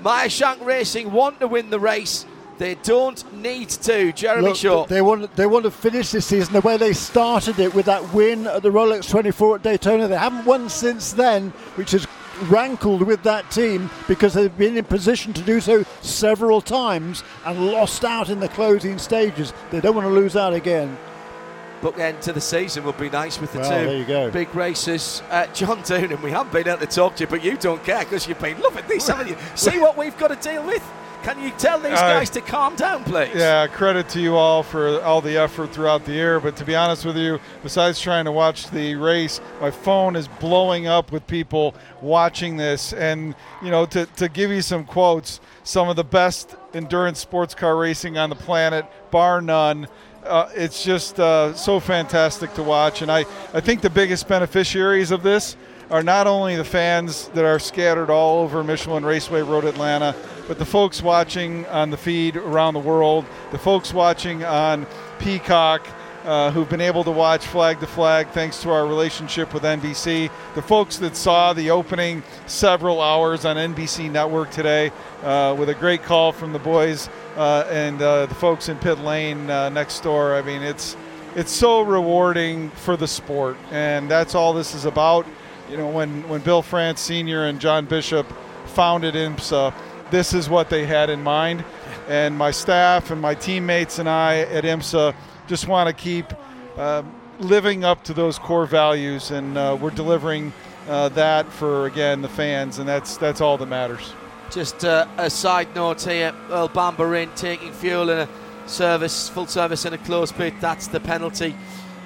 Meyer 0.00 0.30
Shank 0.30 0.64
Racing 0.64 1.12
want 1.12 1.40
to 1.40 1.46
win 1.46 1.68
the 1.68 1.78
race. 1.78 2.24
They 2.62 2.76
don't 2.76 3.42
need 3.42 3.70
to. 3.70 4.12
Jeremy 4.12 4.50
Look, 4.50 4.56
Shaw. 4.56 4.86
They 4.86 5.02
want 5.02 5.34
they 5.34 5.46
want 5.46 5.64
to 5.64 5.70
finish 5.72 6.12
this 6.12 6.26
season 6.26 6.52
the 6.52 6.60
way 6.60 6.76
they 6.76 6.92
started 6.92 7.58
it 7.58 7.74
with 7.74 7.86
that 7.86 8.14
win 8.14 8.46
at 8.46 8.62
the 8.62 8.70
Rolex 8.70 9.10
24 9.10 9.56
at 9.56 9.62
Daytona. 9.64 10.06
They 10.06 10.16
haven't 10.16 10.44
won 10.44 10.68
since 10.68 11.12
then, 11.12 11.50
which 11.74 11.90
has 11.90 12.06
rankled 12.42 13.02
with 13.02 13.20
that 13.24 13.50
team 13.50 13.90
because 14.06 14.34
they've 14.34 14.56
been 14.56 14.76
in 14.76 14.84
position 14.84 15.32
to 15.32 15.42
do 15.42 15.60
so 15.60 15.82
several 16.02 16.60
times 16.60 17.24
and 17.44 17.66
lost 17.72 18.04
out 18.04 18.30
in 18.30 18.38
the 18.38 18.48
closing 18.50 18.96
stages. 18.96 19.52
They 19.72 19.80
don't 19.80 19.96
want 19.96 20.06
to 20.06 20.14
lose 20.14 20.36
out 20.36 20.54
again. 20.54 20.96
bookend 21.80 22.20
to 22.20 22.32
the 22.32 22.40
season 22.40 22.84
would 22.84 22.96
be 22.96 23.10
nice 23.10 23.40
with 23.40 23.52
the 23.52 23.58
Well, 23.58 23.70
two 23.80 23.86
there 23.86 23.96
you 23.98 24.04
go. 24.04 24.30
big 24.30 24.54
races. 24.54 25.20
Uh, 25.30 25.48
John 25.48 25.78
Doonan, 25.82 26.22
we 26.22 26.30
haven't 26.30 26.52
been 26.52 26.68
able 26.68 26.78
to 26.78 26.86
talk 26.86 27.16
to 27.16 27.24
you, 27.24 27.26
but 27.26 27.42
you 27.42 27.56
don't 27.56 27.82
care 27.82 28.04
because 28.04 28.28
you've 28.28 28.40
been 28.40 28.60
loving 28.60 28.84
these, 28.88 29.08
haven't 29.08 29.30
you? 29.30 29.36
See 29.56 29.80
what 29.80 29.96
we've 29.96 30.16
got 30.16 30.28
to 30.28 30.36
deal 30.48 30.64
with? 30.64 30.82
Can 31.22 31.40
you 31.40 31.50
tell 31.50 31.78
these 31.78 31.98
Uh, 31.98 32.18
guys 32.18 32.30
to 32.30 32.40
calm 32.40 32.74
down, 32.74 33.04
please? 33.04 33.30
Yeah, 33.34 33.66
credit 33.68 34.08
to 34.10 34.20
you 34.20 34.36
all 34.36 34.62
for 34.62 35.00
all 35.02 35.20
the 35.20 35.36
effort 35.36 35.72
throughout 35.72 36.04
the 36.04 36.12
year. 36.12 36.40
But 36.40 36.56
to 36.56 36.64
be 36.64 36.74
honest 36.74 37.04
with 37.04 37.16
you, 37.16 37.38
besides 37.62 38.00
trying 38.00 38.24
to 38.24 38.32
watch 38.32 38.70
the 38.70 38.96
race, 38.96 39.40
my 39.60 39.70
phone 39.70 40.16
is 40.16 40.26
blowing 40.26 40.88
up 40.88 41.12
with 41.12 41.24
people 41.26 41.74
watching 42.00 42.56
this. 42.56 42.92
And, 42.92 43.36
you 43.62 43.70
know, 43.70 43.86
to, 43.86 44.06
to 44.16 44.28
give 44.28 44.50
you 44.50 44.62
some 44.62 44.84
quotes, 44.84 45.40
some 45.62 45.88
of 45.88 45.94
the 45.96 46.04
best 46.04 46.56
endurance 46.74 47.20
sports 47.20 47.54
car 47.54 47.76
racing 47.76 48.18
on 48.18 48.28
the 48.28 48.36
planet, 48.36 48.84
bar 49.12 49.40
none. 49.40 49.86
Uh, 50.24 50.48
it's 50.54 50.82
just 50.84 51.20
uh, 51.20 51.54
so 51.54 51.78
fantastic 51.78 52.52
to 52.54 52.62
watch. 52.62 53.00
And 53.02 53.10
I, 53.12 53.20
I 53.54 53.60
think 53.60 53.80
the 53.80 53.90
biggest 53.90 54.26
beneficiaries 54.26 55.10
of 55.12 55.22
this 55.22 55.56
are 55.90 56.02
not 56.02 56.26
only 56.26 56.56
the 56.56 56.64
fans 56.64 57.28
that 57.34 57.44
are 57.44 57.58
scattered 57.58 58.08
all 58.08 58.42
over 58.42 58.64
Michelin 58.64 59.04
Raceway 59.04 59.42
Road 59.42 59.64
Atlanta, 59.64 60.14
but 60.52 60.58
the 60.58 60.66
folks 60.66 61.00
watching 61.00 61.64
on 61.68 61.88
the 61.88 61.96
feed 61.96 62.36
around 62.36 62.74
the 62.74 62.80
world, 62.80 63.24
the 63.52 63.58
folks 63.58 63.94
watching 63.94 64.44
on 64.44 64.86
Peacock, 65.18 65.88
uh, 66.26 66.50
who've 66.50 66.68
been 66.68 66.82
able 66.82 67.02
to 67.02 67.10
watch 67.10 67.46
flag 67.46 67.80
to 67.80 67.86
flag 67.86 68.28
thanks 68.32 68.60
to 68.60 68.68
our 68.68 68.86
relationship 68.86 69.54
with 69.54 69.62
NBC, 69.62 70.30
the 70.54 70.60
folks 70.60 70.98
that 70.98 71.16
saw 71.16 71.54
the 71.54 71.70
opening 71.70 72.22
several 72.44 73.00
hours 73.00 73.46
on 73.46 73.56
NBC 73.56 74.10
Network 74.10 74.50
today 74.50 74.92
uh, 75.22 75.56
with 75.58 75.70
a 75.70 75.74
great 75.74 76.02
call 76.02 76.32
from 76.32 76.52
the 76.52 76.58
boys 76.58 77.08
uh, 77.36 77.66
and 77.70 78.02
uh, 78.02 78.26
the 78.26 78.34
folks 78.34 78.68
in 78.68 78.76
pit 78.76 78.98
lane 78.98 79.48
uh, 79.48 79.70
next 79.70 80.00
door. 80.00 80.34
I 80.34 80.42
mean, 80.42 80.60
it's 80.60 80.98
it's 81.34 81.50
so 81.50 81.80
rewarding 81.80 82.68
for 82.72 82.98
the 82.98 83.08
sport, 83.08 83.56
and 83.70 84.10
that's 84.10 84.34
all 84.34 84.52
this 84.52 84.74
is 84.74 84.84
about. 84.84 85.24
You 85.70 85.78
know, 85.78 85.88
when 85.88 86.28
when 86.28 86.42
Bill 86.42 86.60
France 86.60 87.00
Sr. 87.00 87.46
and 87.46 87.58
John 87.58 87.86
Bishop 87.86 88.30
founded 88.66 89.14
IMSA, 89.14 89.72
this 90.12 90.34
is 90.34 90.48
what 90.48 90.68
they 90.68 90.84
had 90.86 91.10
in 91.10 91.22
mind, 91.22 91.64
and 92.06 92.36
my 92.36 92.50
staff 92.50 93.10
and 93.10 93.20
my 93.20 93.34
teammates 93.34 93.98
and 93.98 94.08
I 94.08 94.40
at 94.40 94.62
IMSA 94.62 95.16
just 95.48 95.66
want 95.66 95.88
to 95.88 95.94
keep 95.94 96.26
uh, 96.76 97.02
living 97.40 97.82
up 97.82 98.04
to 98.04 98.14
those 98.14 98.38
core 98.38 98.66
values, 98.66 99.30
and 99.30 99.56
uh, 99.56 99.76
we're 99.80 99.90
delivering 99.90 100.52
uh, 100.86 101.08
that 101.10 101.50
for 101.50 101.86
again 101.86 102.20
the 102.20 102.28
fans, 102.28 102.78
and 102.78 102.86
that's 102.86 103.16
that's 103.16 103.40
all 103.40 103.56
that 103.56 103.66
matters. 103.66 104.12
Just 104.50 104.84
uh, 104.84 105.08
a 105.16 105.30
side 105.30 105.74
note 105.74 106.02
here 106.02 106.34
Earl 106.50 106.68
Bamber 106.68 107.16
in 107.16 107.30
taking 107.30 107.72
fuel 107.72 108.10
in 108.10 108.18
a 108.18 108.28
service, 108.66 109.30
full 109.30 109.46
service 109.46 109.86
in 109.86 109.94
a 109.94 109.98
close 109.98 110.30
pit. 110.30 110.52
That's 110.60 110.88
the 110.88 111.00
penalty. 111.00 111.56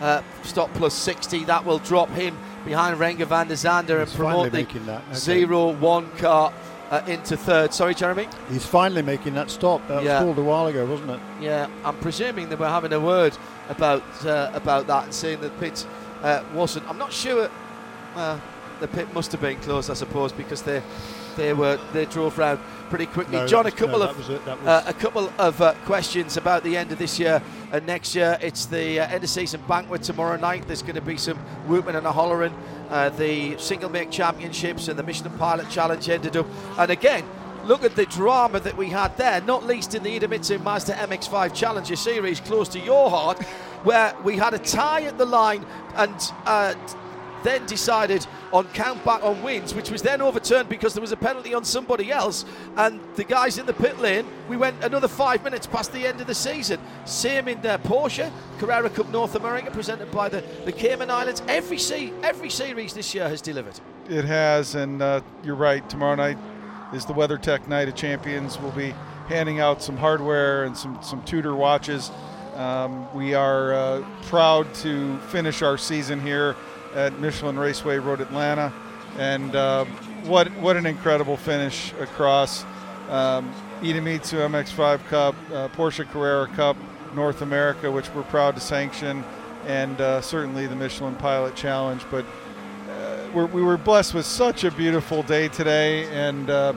Uh, 0.01 0.23
stop 0.45 0.73
plus 0.75 0.95
60. 0.95 1.45
That 1.45 1.65
will 1.65 1.79
drop 1.79 2.11
him 2.11 2.39
behind 2.65 2.99
Renger 3.01 3.27
van 3.27 3.49
der 3.49 3.55
Zande 3.55 4.01
and 4.01 4.11
promote 4.11 4.17
finally 4.17 4.51
the 4.51 4.57
making 4.59 4.87
that, 4.87 5.03
okay. 5.09 5.15
zero 5.15 5.73
one 5.73 6.09
car 6.19 6.53
uh, 6.91 7.03
into 7.07 7.37
third. 7.37 7.73
Sorry, 7.75 7.95
Jeremy. 7.95 8.29
He's 8.51 8.65
finally 8.67 9.03
making 9.03 9.35
that 9.35 9.51
stop. 9.51 9.87
That 9.89 10.03
Yeah. 10.03 10.15
was 10.21 10.25
called 10.25 10.39
a 10.39 10.49
while 10.49 10.67
ago, 10.67 10.87
wasn't 10.87 11.11
it? 11.11 11.21
Yeah, 11.41 11.67
I'm 11.85 11.97
presuming 11.97 12.49
they 12.49 12.55
were 12.57 12.69
having 12.69 12.93
a 12.93 13.01
word 13.01 13.37
about 13.69 14.03
uh, 14.25 14.51
about 14.55 14.87
that 14.87 15.05
and 15.05 15.15
saying 15.15 15.41
that 15.41 15.53
the 15.59 15.61
pit 15.67 15.87
uh, 16.23 16.43
wasn't. 16.55 16.89
I'm 16.89 16.99
not 16.99 17.13
sure. 17.13 17.51
Uh, 18.15 18.39
the 18.81 18.89
pit 18.89 19.13
must 19.15 19.33
have 19.33 19.41
been 19.41 19.59
closed, 19.61 19.91
I 19.91 19.95
suppose, 19.95 20.33
because 20.33 20.63
they 20.63 20.83
they 21.37 21.53
were 21.53 21.79
they 21.93 22.05
drove 22.07 22.39
round 22.39 22.61
pretty 22.89 23.07
quickly. 23.07 23.37
No, 23.37 23.47
John, 23.47 23.67
a 23.67 23.71
couple 23.71 24.01
no, 24.01 24.09
of 24.09 24.31
it, 24.31 24.49
Uh, 24.49 24.83
a 24.87 24.95
couple 24.95 25.31
of 25.39 25.61
uh, 25.61 25.75
questions 25.85 26.37
about 26.37 26.63
the 26.63 26.77
end 26.77 26.93
of 26.93 26.99
this 26.99 27.19
year 27.19 27.43
and 27.73 27.87
next 27.87 28.15
year. 28.15 28.39
It's 28.41 28.67
the 28.67 29.01
uh, 29.01 29.09
end 29.09 29.25
of 29.25 29.31
season 29.31 29.63
banquet 29.69 30.03
tomorrow 30.03 30.37
night. 30.37 30.67
There's 30.67 30.83
going 30.83 30.95
to 30.95 31.01
be 31.01 31.17
some 31.17 31.39
whooping 31.67 31.95
and 31.95 32.07
a 32.07 32.13
hollering. 32.13 32.55
Uh, 32.89 33.11
the 33.11 33.59
single 33.59 33.91
make 33.91 34.11
championships 34.11 34.89
and 34.89 34.99
the 34.99 35.03
Michelin 35.03 35.37
Pilot 35.39 35.69
Challenge 35.71 36.09
ended 36.09 36.37
up, 36.37 36.47
and 36.79 36.91
again. 36.91 37.25
Look 37.65 37.83
at 37.83 37.97
the 37.97 38.07
drama 38.07 38.61
that 38.61 38.77
we 38.77 38.91
had 38.91 39.17
there, 39.17 39.41
not 39.41 39.67
least 39.67 39.97
in 39.97 40.05
the 40.05 40.21
Idemitsu 40.21 40.63
Mazda 40.63 40.93
MX-5 40.93 41.53
Challenger 41.53 41.97
Series, 41.97 42.39
close 42.39 42.69
to 42.69 42.79
your 42.79 43.11
heart, 43.11 43.43
where 43.83 44.15
we 44.23 44.37
had 44.37 44.55
a 44.55 44.59
tie 44.61 45.03
at 45.03 45.19
the 45.19 45.25
line 45.25 45.67
and 45.97 46.15
uh, 46.45 46.75
then 47.47 47.65
decided 47.67 48.27
on 48.53 48.67
count 48.69 49.05
back 49.05 49.23
on 49.23 49.43
wins, 49.43 49.75
which 49.75 49.91
was 49.91 50.03
then 50.03 50.21
overturned 50.21 50.69
because 50.69 50.95
there 50.95 51.01
was 51.01 51.13
a 51.13 51.17
penalty 51.17 51.55
on 51.55 51.65
somebody 51.65 52.11
else. 52.11 52.45
And 52.77 53.01
the 53.15 53.25
guys 53.25 53.59
in 53.59 53.67
the 53.67 53.73
pit 53.73 53.99
lane, 53.99 54.27
we 54.49 54.57
went 54.57 54.83
another 54.83 55.09
five 55.09 55.45
minutes 55.45 55.67
past 55.67 55.93
the 55.93 56.07
end 56.07 56.21
of 56.21 56.27
the 56.27 56.35
season. 56.35 56.81
Same 57.05 57.47
in 57.49 57.61
their 57.63 57.79
Porsche, 57.79 58.31
Carrera 58.59 58.91
Cup 58.91 59.09
North 59.11 59.37
America, 59.37 59.71
presented 59.71 60.11
by 60.11 60.29
the, 60.29 60.43
the 60.65 60.73
Cayman 60.73 61.11
Islands. 61.11 61.43
Every, 61.47 61.79
se- 61.79 62.13
every 62.23 62.51
series 62.51 62.93
this 62.95 63.15
year 63.15 63.29
has 63.29 63.41
delivered. 63.41 63.79
It 64.09 64.25
has, 64.25 64.75
and 64.75 65.01
uh, 65.01 65.21
you're 65.45 65.55
right. 65.55 65.89
Tomorrow 65.89 66.17
night 66.17 66.39
is 66.93 67.05
the 67.05 67.15
WeatherTech 67.15 67.69
Night 67.69 67.89
of 67.89 67.95
Champions. 67.95 68.59
We'll 68.59 68.73
be 68.73 68.93
handing 69.29 69.61
out 69.61 69.83
some 69.83 69.97
hardware 69.97 70.65
and 70.65 70.77
some 70.77 70.99
some 71.03 71.23
Tudor 71.23 71.57
watches. 71.57 72.11
Um, 72.55 73.13
we 73.15 73.35
are 73.35 73.75
uh, 73.75 74.05
proud 74.23 74.73
to 74.77 75.19
finish 75.19 75.63
our 75.63 75.77
season 75.77 76.21
here 76.21 76.57
at 76.97 77.19
Michelin 77.21 77.59
Raceway 77.59 77.99
Road 77.99 78.21
Atlanta, 78.21 78.73
and 79.19 79.55
uh, 79.55 79.85
what 80.25 80.49
what 80.61 80.77
an 80.77 80.87
incredible 80.87 81.37
finish 81.37 81.93
across 82.01 82.65
um, 83.11 83.53
Idemitsu 83.83 84.39
MX5 84.49 85.07
Cup, 85.09 85.35
uh, 85.53 85.69
Porsche 85.69 86.09
Carrera 86.11 86.49
Cup, 86.49 86.77
North 87.15 87.43
America, 87.43 87.91
which 87.91 88.09
we're 88.15 88.23
proud 88.25 88.55
to 88.57 88.61
sanction, 88.61 89.23
and 89.67 90.01
uh, 90.01 90.21
certainly 90.21 90.67
the 90.67 90.75
Michelin 90.77 91.15
Pilot 91.17 91.55
Challenge, 91.55 92.03
but 92.11 92.25
we're, 93.35 93.47
we 93.47 93.61
were 93.63 93.77
blessed 93.77 94.15
with 94.15 94.25
such 94.25 94.65
a 94.65 94.71
beautiful 94.71 95.23
day 95.23 95.49
today, 95.49 96.05
and 96.07 96.49
uh, 96.49 96.73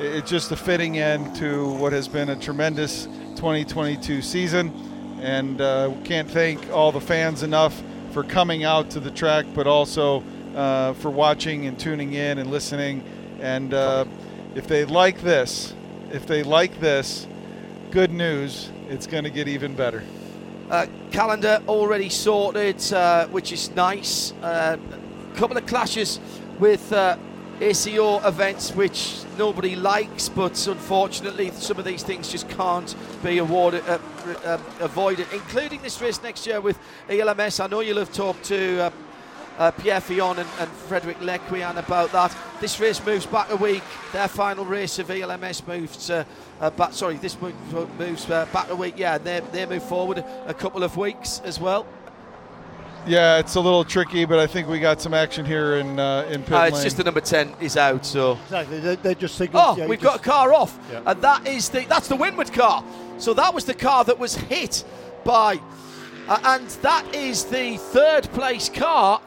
it- 0.00 0.06
it's 0.16 0.30
just 0.30 0.50
a 0.50 0.56
fitting 0.56 0.98
end 0.98 1.36
to 1.36 1.72
what 1.74 1.92
has 1.92 2.08
been 2.08 2.30
a 2.30 2.36
tremendous 2.36 3.04
2022 3.36 4.20
season. 4.22 4.72
And 5.20 5.60
uh, 5.60 5.92
can't 6.04 6.28
thank 6.30 6.70
all 6.72 6.90
the 6.92 7.00
fans 7.00 7.42
enough 7.42 7.80
for 8.12 8.22
coming 8.24 8.64
out 8.64 8.90
to 8.90 9.00
the 9.00 9.10
track, 9.10 9.46
but 9.54 9.66
also 9.66 10.22
uh, 10.54 10.92
for 10.94 11.10
watching 11.10 11.66
and 11.66 11.78
tuning 11.78 12.12
in 12.12 12.38
and 12.38 12.50
listening. 12.50 13.04
And 13.40 13.72
uh, 13.72 14.04
if 14.54 14.66
they 14.66 14.84
like 14.84 15.22
this, 15.22 15.72
if 16.12 16.26
they 16.26 16.42
like 16.42 16.80
this, 16.80 17.26
good 17.90 18.10
news, 18.10 18.70
it's 18.88 19.06
going 19.06 19.24
to 19.24 19.30
get 19.30 19.48
even 19.48 19.74
better. 19.74 20.02
Uh, 20.70 20.86
calendar 21.10 21.62
already 21.66 22.08
sorted, 22.08 22.80
uh, 22.92 23.26
which 23.28 23.52
is 23.52 23.70
nice. 23.70 24.32
A 24.42 24.78
couple 25.34 25.56
of 25.56 25.66
clashes 25.66 26.20
with 26.58 26.92
uh, 26.92 27.16
ACO 27.60 28.26
events, 28.26 28.72
which 28.74 29.22
nobody 29.36 29.76
likes, 29.76 30.30
but 30.30 30.66
unfortunately, 30.66 31.50
some 31.50 31.78
of 31.78 31.84
these 31.84 32.02
things 32.02 32.30
just 32.30 32.48
can't 32.48 32.94
be 33.22 33.36
awarded, 33.36 33.86
uh, 33.86 33.98
uh, 34.44 34.58
avoided, 34.80 35.26
including 35.32 35.82
this 35.82 36.00
race 36.00 36.22
next 36.22 36.46
year 36.46 36.60
with 36.60 36.78
ELMS. 37.10 37.60
I 37.60 37.66
know 37.66 37.80
you'll 37.80 37.98
have 37.98 38.12
talked 38.12 38.44
to. 38.44 38.84
Uh, 38.84 38.90
uh, 39.58 39.70
Pierre 39.72 40.00
Fillon 40.00 40.38
and, 40.38 40.48
and 40.58 40.70
Frédéric 40.88 41.16
Lequien 41.16 41.76
about 41.76 42.10
that. 42.12 42.34
This 42.60 42.80
race 42.80 43.04
moves 43.04 43.26
back 43.26 43.50
a 43.50 43.56
week. 43.56 43.82
Their 44.10 44.26
final 44.26 44.64
race 44.64 44.98
of 44.98 45.10
ELMS 45.10 45.66
moves 45.66 46.08
uh, 46.08 46.24
uh, 46.60 46.70
back. 46.70 46.94
Sorry, 46.94 47.16
this 47.16 47.38
move, 47.40 47.54
moves 47.98 48.28
uh, 48.30 48.46
back 48.54 48.70
a 48.70 48.74
week. 48.74 48.94
Yeah, 48.96 49.18
they, 49.18 49.40
they 49.52 49.66
move 49.66 49.82
forward 49.82 50.24
a 50.46 50.54
couple 50.54 50.82
of 50.82 50.96
weeks 50.96 51.42
as 51.44 51.60
well. 51.60 51.86
Yeah, 53.06 53.38
it's 53.38 53.54
a 53.54 53.60
little 53.60 53.82
tricky, 53.82 54.24
but 54.26 54.38
I 54.38 54.46
think 54.46 54.68
we 54.68 54.78
got 54.78 55.00
some 55.00 55.14
action 55.14 55.44
here 55.46 55.76
in 55.76 55.98
uh, 55.98 56.26
in 56.30 56.42
pit 56.42 56.52
Uh, 56.52 56.62
it's 56.64 56.74
lane. 56.76 56.84
just 56.84 56.96
the 56.98 57.04
number 57.04 57.20
ten 57.20 57.54
is 57.60 57.76
out. 57.76 58.04
So 58.04 58.38
Exactly. 58.44 58.78
They, 58.78 58.96
they 58.96 59.14
just 59.14 59.36
signalled. 59.36 59.78
oh, 59.78 59.80
yeah, 59.80 59.86
we've 59.88 60.00
you 60.00 60.04
got 60.08 60.20
a 60.20 60.22
car 60.22 60.52
off, 60.52 60.78
Yeah. 60.92 61.00
and 61.06 61.22
that 61.22 61.46
is 61.46 61.70
the 61.70 61.80
that's 61.88 62.08
the 62.08 62.16
Winward 62.16 62.52
car. 62.52 62.84
So 63.18 63.32
that 63.34 63.54
was 63.54 63.64
the 63.64 63.74
car 63.74 64.04
that 64.04 64.18
was 64.18 64.34
hit 64.36 64.84
by, 65.24 65.58
uh, 66.28 66.38
and 66.44 66.68
that 66.82 67.14
is 67.14 67.44
the 67.46 67.78
third 67.78 68.24
place 68.32 68.68
car 68.68 69.20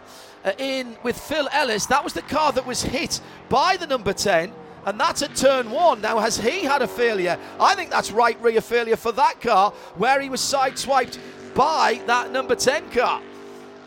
uh, 0.45 0.51
in 0.59 0.95
with 1.03 1.17
Phil 1.19 1.49
Ellis. 1.51 1.87
That 1.87 2.03
was 2.03 2.13
the 2.13 2.21
car 2.21 2.51
that 2.53 2.65
was 2.67 2.83
hit 2.83 3.21
by 3.49 3.75
the 3.77 3.87
number 3.87 4.13
ten. 4.13 4.53
And 4.85 4.99
that's 4.99 5.21
at 5.21 5.33
turn 5.33 5.71
one. 5.71 6.01
Now, 6.01 6.19
has 6.19 6.37
he 6.37 6.65
had 6.65 6.81
a 6.81 6.87
failure? 6.89 7.39
I 7.57 7.73
think 7.73 7.89
that's 7.89 8.11
right 8.11 8.37
rear 8.41 8.59
failure 8.59 8.97
for 8.97 9.13
that 9.13 9.39
car, 9.39 9.71
where 9.95 10.19
he 10.19 10.29
was 10.29 10.41
sideswiped 10.41 11.17
by 11.55 12.01
that 12.07 12.33
number 12.33 12.53
10 12.53 12.89
car. 12.89 13.21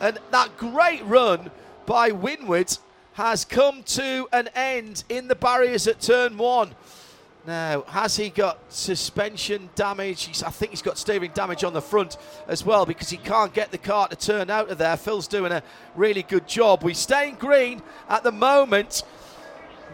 And 0.01 0.19
that 0.31 0.57
great 0.57 1.05
run 1.05 1.51
by 1.87 2.11
Winward 2.11 2.79
has 3.15 3.45
come 3.45 3.83
to 3.83 4.29
an 4.33 4.49
end 4.55 5.05
in 5.09 5.29
the 5.29 5.35
barriers 5.35 5.87
at 5.87 6.01
turn 6.01 6.37
one. 6.37 6.75
Now, 7.47 7.83
has 7.83 8.17
he 8.17 8.29
got 8.29 8.59
suspension 8.69 9.71
damage? 9.77 10.25
He's, 10.25 10.43
I 10.43 10.51
think 10.51 10.73
he's 10.73 10.83
got 10.83 10.99
steering 10.99 11.31
damage 11.33 11.63
on 11.63 11.73
the 11.73 11.81
front 11.81 12.17
as 12.49 12.65
well 12.65 12.85
because 12.85 13.09
he 13.09 13.17
can't 13.17 13.55
get 13.55 13.71
the 13.71 13.79
car 13.79 14.09
to 14.09 14.17
turn 14.17 14.51
out 14.51 14.69
of 14.69 14.79
there. 14.79 14.97
Phil's 14.97 15.29
doing 15.29 15.53
a 15.53 15.63
really 15.95 16.25
good 16.25 16.49
job. 16.49 16.83
We 16.83 16.93
stay 16.93 17.29
in 17.29 17.37
green 17.37 17.83
at 18.09 18.25
the 18.25 18.33
moment. 18.33 19.05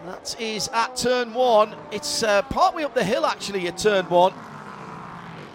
That 0.05 0.35
is 0.41 0.67
at 0.69 0.97
turn 0.97 1.33
one. 1.33 1.75
It's 1.91 2.23
uh, 2.23 2.41
partway 2.41 2.83
up 2.83 2.95
the 2.95 3.03
hill 3.03 3.25
actually 3.25 3.67
at 3.67 3.77
turn 3.77 4.09
one. 4.09 4.33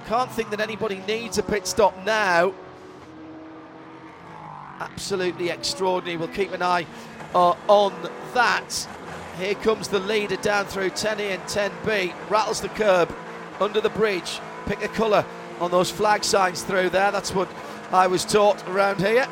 Can't 0.06 0.30
think 0.30 0.50
that 0.50 0.60
anybody 0.60 1.02
needs 1.06 1.36
a 1.36 1.42
pit 1.42 1.66
stop 1.66 1.94
now. 2.06 2.54
Absolutely 4.80 5.50
extraordinary. 5.50 6.16
We'll 6.16 6.28
keep 6.28 6.52
an 6.52 6.62
eye 6.62 6.86
uh, 7.34 7.54
on 7.68 7.92
that. 8.34 8.88
Here 9.38 9.54
comes 9.54 9.88
the 9.88 10.00
leader 10.00 10.36
down 10.36 10.66
through 10.66 10.90
10A 10.90 11.34
and 11.34 11.42
10B. 11.44 12.12
Rattles 12.30 12.60
the 12.60 12.68
curb 12.70 13.14
under 13.60 13.80
the 13.80 13.90
bridge. 13.90 14.40
Pick 14.66 14.82
a 14.82 14.88
colour 14.88 15.24
on 15.60 15.70
those 15.70 15.90
flag 15.90 16.24
signs 16.24 16.62
through 16.62 16.90
there. 16.90 17.10
That's 17.10 17.34
what 17.34 17.48
I 17.90 18.06
was 18.06 18.24
taught 18.24 18.66
around 18.68 19.00
here. 19.00 19.26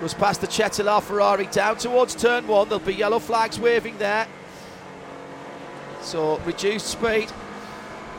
Goes 0.00 0.14
past 0.14 0.40
the 0.40 0.46
Cetilar 0.46 1.02
Ferrari 1.02 1.46
down 1.46 1.76
towards 1.76 2.14
turn 2.14 2.46
one. 2.46 2.68
There'll 2.68 2.84
be 2.84 2.94
yellow 2.94 3.18
flags 3.18 3.58
waving 3.58 3.98
there. 3.98 4.28
So 6.02 6.38
reduced 6.40 6.86
speed. 6.86 7.32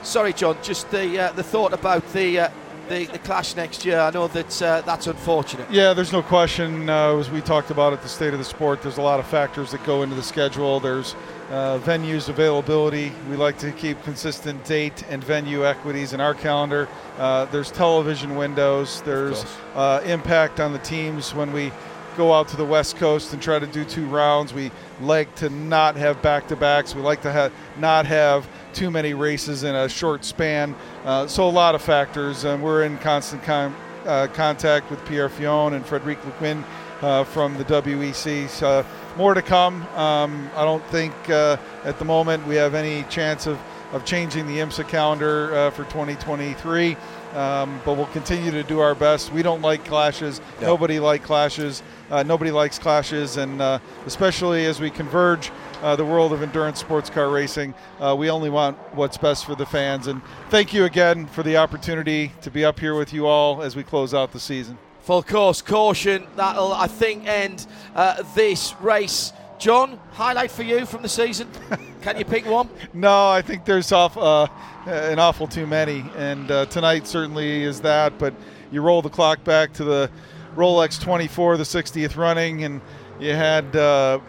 Sorry, 0.04 0.34
John. 0.34 0.58
Just 0.62 0.92
the 0.92 1.20
uh, 1.20 1.32
the 1.34 1.44
thought 1.44 1.74
about 1.74 2.06
the, 2.14 2.40
uh, 2.40 2.50
the 2.90 3.06
the 3.06 3.20
clash 3.20 3.56
next 3.56 3.86
year. 3.86 4.00
I 4.00 4.10
know 4.10 4.28
that 4.28 4.62
uh, 4.62 4.82
that's 4.82 5.08
unfortunate. 5.08 5.70
Yeah, 5.72 5.94
there's 5.94 6.12
no 6.12 6.22
question. 6.22 6.90
Uh, 6.90 7.18
as 7.18 7.30
we 7.30 7.42
talked 7.42 7.72
about 7.72 7.94
at 7.94 8.02
the 8.02 8.10
state 8.10 8.34
of 8.34 8.40
the 8.40 8.46
sport, 8.46 8.82
there's 8.82 8.98
a 8.98 9.02
lot 9.02 9.20
of 9.20 9.28
factors 9.28 9.72
that 9.72 9.84
go 9.86 10.02
into 10.04 10.16
the 10.16 10.24
schedule. 10.24 10.80
There's 10.80 11.16
uh, 11.50 11.80
venues 11.80 12.28
availability. 12.30 13.12
We 13.30 13.36
like 13.36 13.58
to 13.60 13.72
keep 13.72 14.02
consistent 14.04 14.66
date 14.66 15.04
and 15.10 15.24
venue 15.24 15.66
equities 15.66 16.14
in 16.14 16.20
our 16.20 16.34
calendar. 16.34 16.88
Uh, 17.18 17.46
there's 17.46 17.72
television 17.72 18.36
windows. 18.36 19.02
There's 19.04 19.46
uh, 19.76 20.02
impact 20.06 20.60
on 20.60 20.74
the 20.74 20.80
teams 20.80 21.34
when 21.34 21.54
we 21.54 21.72
go 22.18 22.34
out 22.34 22.50
to 22.50 22.58
the 22.58 22.66
West 22.66 22.98
Coast 22.98 23.32
and 23.32 23.42
try 23.42 23.60
to 23.60 23.68
do 23.68 23.86
two 23.86 24.06
rounds. 24.08 24.54
We 24.54 24.72
like 25.00 25.34
to 25.36 25.50
not 25.50 25.96
have 25.96 26.22
back-to-backs. 26.22 26.94
We 26.94 27.02
like 27.02 27.22
to 27.22 27.32
ha- 27.32 27.50
not 27.78 28.06
have 28.08 28.46
too 28.74 28.92
many 28.92 29.14
races 29.14 29.64
in 29.64 29.76
a 29.76 29.90
short 29.90 30.26
span. 30.26 30.76
Uh, 31.06 31.28
so 31.28 31.48
a 31.48 31.50
lot 31.50 31.76
of 31.76 31.82
factors, 31.82 32.44
and 32.44 32.62
we're 32.62 32.84
in 32.84 32.98
constant 33.00 33.44
con- 33.44 33.76
uh, 34.06 34.28
contact 34.34 34.90
with 34.90 35.04
Pierre 35.06 35.30
Fillon 35.30 35.74
and 35.74 35.86
Frédéric 35.86 36.18
Lequien 36.22 36.64
uh, 37.02 37.24
from 37.24 37.58
the 37.58 37.66
WEC. 37.66 38.50
So 38.50 38.86
more 39.18 39.34
to 39.34 39.42
come. 39.42 39.84
Um, 39.96 40.50
I 40.56 40.64
don't 40.64 40.84
think 40.86 41.14
uh, 41.30 41.58
at 41.84 42.00
the 42.00 42.06
moment 42.06 42.46
we 42.48 42.56
have 42.56 42.76
any 42.76 43.04
chance 43.10 43.48
of 43.48 43.60
of 43.92 44.06
changing 44.06 44.48
the 44.48 44.60
IMSA 44.60 44.88
calendar 44.88 45.54
uh, 45.56 45.72
for 45.72 45.84
2023. 45.86 46.96
Um, 47.34 47.80
but 47.86 47.94
we'll 47.94 48.08
continue 48.08 48.50
to 48.52 48.64
do 48.64 48.80
our 48.80 48.96
best. 48.96 49.32
We 49.32 49.44
don't 49.44 49.62
like 49.62 49.86
clashes. 49.86 50.42
No. 50.60 50.68
Nobody 50.68 51.00
like 51.00 51.24
clashes. 51.24 51.84
Uh, 52.10 52.24
nobody 52.24 52.50
likes 52.50 52.80
clashes, 52.80 53.38
and 53.38 53.62
uh, 53.62 53.78
especially 54.08 54.66
as 54.66 54.80
we 54.80 54.90
converge 54.90 55.52
uh, 55.84 55.96
the 55.96 56.04
world 56.04 56.34
of 56.34 56.42
endurance 56.42 56.80
sports 56.80 57.08
car 57.08 57.30
racing, 57.30 57.76
uh, 58.00 58.16
we 58.18 58.32
only 58.32 58.50
want 58.50 58.76
what's 58.96 59.18
best 59.18 59.46
for 59.46 59.54
the 59.54 59.66
fans. 59.66 60.08
And 60.08 60.22
thank 60.50 60.74
you 60.74 60.86
again 60.86 61.28
for 61.28 61.44
the 61.44 61.58
opportunity 61.58 62.32
to 62.42 62.50
be 62.50 62.66
up 62.66 62.80
here 62.80 62.96
with 62.96 63.14
you 63.14 63.28
all 63.28 63.62
as 63.62 63.76
we 63.76 63.84
close 63.84 64.16
out 64.16 64.32
the 64.32 64.40
season. 64.40 64.80
Full 65.02 65.22
course 65.22 65.62
caution. 65.62 66.26
That'll, 66.36 66.74
I 66.74 66.88
think, 66.88 67.28
end 67.28 67.68
uh, 67.96 68.24
this 68.36 68.74
race. 68.82 69.34
John, 69.60 70.00
highlight 70.14 70.52
for 70.52 70.64
you 70.64 70.86
from 70.86 71.02
the 71.02 71.10
season. 71.10 71.50
Can 72.02 72.18
you 72.18 72.24
pick 72.24 72.46
one? 72.46 72.70
No, 72.94 73.30
I 73.30 73.42
think 73.42 73.66
there's 73.66 73.92
off, 73.92 74.18
uh, 74.18 74.48
an 74.86 75.20
awful 75.20 75.48
too 75.48 75.68
many, 75.68 76.06
and 76.16 76.50
uh, 76.50 76.66
tonight 76.68 77.06
certainly 77.06 77.64
is 77.64 77.82
that. 77.82 78.18
But 78.18 78.34
you 78.72 78.82
roll 78.82 79.02
the 79.02 79.10
clock 79.10 79.44
back 79.44 79.74
to 79.74 79.84
the 79.84 80.10
Rolex 80.56 81.00
24, 81.00 81.58
the 81.58 81.64
60th 81.64 82.16
running, 82.16 82.64
and 82.64 82.80
you 83.20 83.34
had 83.34 83.76
uh, 83.76 84.20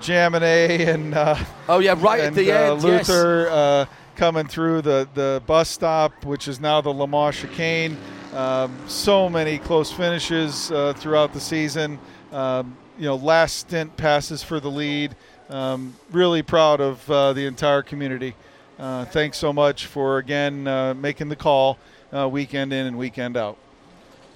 Jaminet 0.00 0.86
and 0.86 1.14
uh, 1.14 1.36
oh 1.68 1.78
yeah, 1.78 1.94
right 1.98 2.20
and, 2.20 2.28
at 2.28 2.34
the 2.34 2.52
uh, 2.52 2.74
end, 2.74 2.82
yes. 2.82 3.08
Luther 3.08 3.48
uh, 3.50 3.86
coming 4.16 4.46
through 4.46 4.82
the 4.82 5.08
the 5.14 5.42
bus 5.46 5.70
stop, 5.70 6.24
which 6.24 6.48
is 6.48 6.60
now 6.60 6.82
the 6.82 6.90
Le 6.90 7.08
Mans 7.08 7.34
chicane. 7.34 7.96
Um, 8.34 8.76
so 8.86 9.28
many 9.28 9.58
close 9.58 9.90
finishes 9.90 10.70
uh, 10.70 10.92
throughout 10.92 11.32
the 11.32 11.40
season. 11.40 11.98
Um, 12.30 12.76
you 13.00 13.06
know, 13.06 13.16
last 13.16 13.56
stint 13.56 13.96
passes 13.96 14.42
for 14.42 14.60
the 14.60 14.70
lead. 14.70 15.16
Um, 15.48 15.96
really 16.10 16.42
proud 16.42 16.82
of 16.82 17.10
uh, 17.10 17.32
the 17.32 17.46
entire 17.46 17.80
community. 17.80 18.34
Uh, 18.78 19.06
thanks 19.06 19.38
so 19.38 19.54
much 19.54 19.86
for 19.86 20.18
again 20.18 20.68
uh, 20.68 20.92
making 20.92 21.30
the 21.30 21.36
call 21.36 21.78
uh, 22.14 22.28
weekend 22.28 22.74
in 22.74 22.86
and 22.86 22.98
weekend 22.98 23.38
out. 23.38 23.56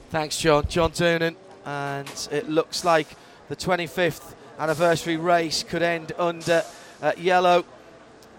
Thanks, 0.09 0.39
John. 0.39 0.67
John 0.67 0.93
Doonan. 0.93 1.37
And 1.67 2.29
it 2.31 2.49
looks 2.49 2.85
like 2.85 3.09
the 3.49 3.57
25th 3.57 4.35
anniversary 4.59 5.19
race 5.19 5.63
could 5.63 5.83
end 5.83 6.13
under 6.19 6.65
uh, 7.03 7.13
yellow. 7.19 7.67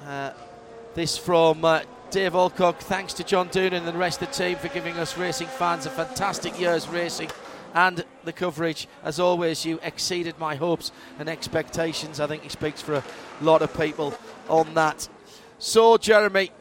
Uh, 0.08 0.32
this 0.96 1.18
from 1.20 1.62
Dave 2.10 2.34
Alcock. 2.34 2.80
Thanks 2.80 3.14
to 3.14 3.24
John 3.24 3.50
Doonan 3.50 3.74
and 3.74 3.88
the 3.88 3.94
rest 3.94 4.24
of 4.24 4.30
the 4.30 4.34
team 4.34 4.58
for 4.58 4.70
giving 4.70 4.98
us 4.98 5.18
racing 5.20 5.48
fans 5.48 5.86
a 5.86 5.92
fantastic 5.92 6.60
year's 6.60 6.88
racing 6.88 7.30
and 7.76 8.06
the 8.24 8.34
coverage. 8.34 8.88
As 9.04 9.20
always, 9.20 9.66
you 9.66 9.80
exceeded 9.84 10.40
my 10.40 10.56
hopes 10.56 10.92
and 11.20 11.30
expectations. 11.30 12.20
I 12.20 12.26
think 12.26 12.42
he 12.44 12.50
speaks 12.50 12.82
for 12.82 12.96
a 12.96 13.04
lot 13.42 13.62
of 13.62 13.78
people 13.78 14.18
on 14.50 14.74
that. 14.74 15.08
So, 15.60 15.98
Jeremy, 15.98 16.52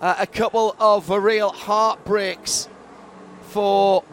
uh, 0.00 0.14
a 0.18 0.26
couple 0.26 0.74
of 0.78 1.10
real 1.10 1.50
heartbreaks 1.50 2.68
for 3.48 4.04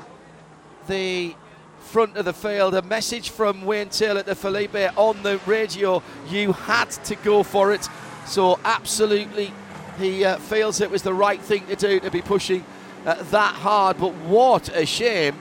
the 0.88 1.35
front 1.80 2.17
of 2.17 2.26
the 2.26 2.34
field. 2.34 2.73
A 2.73 2.81
message 2.81 3.30
from 3.30 3.63
Wayne 3.63 3.89
Taylor 3.89 4.23
to 4.23 4.35
Filipe 4.35 4.97
on 4.97 5.21
the 5.23 5.39
radio. 5.45 6.01
You 6.30 6.53
had 6.53 6.89
to 6.91 7.15
go 7.15 7.43
for 7.43 7.71
it. 7.71 7.88
So, 8.26 8.59
absolutely, 8.65 9.53
he 9.99 10.26
uh, 10.26 10.38
feels 10.38 10.81
it 10.81 10.89
was 10.89 11.03
the 11.03 11.13
right 11.13 11.41
thing 11.41 11.67
to 11.67 11.76
do 11.76 11.99
to 11.99 12.09
be 12.09 12.21
pushing 12.21 12.65
uh, 13.05 13.21
that 13.23 13.53
hard. 13.53 13.99
But 13.99 14.13
what 14.15 14.69
a 14.76 14.85
shame. 14.85 15.35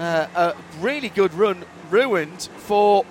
Uh, 0.00 0.26
a 0.34 0.56
really 0.80 1.10
good 1.10 1.34
run 1.34 1.62
ruined 1.90 2.48
for 2.56 3.04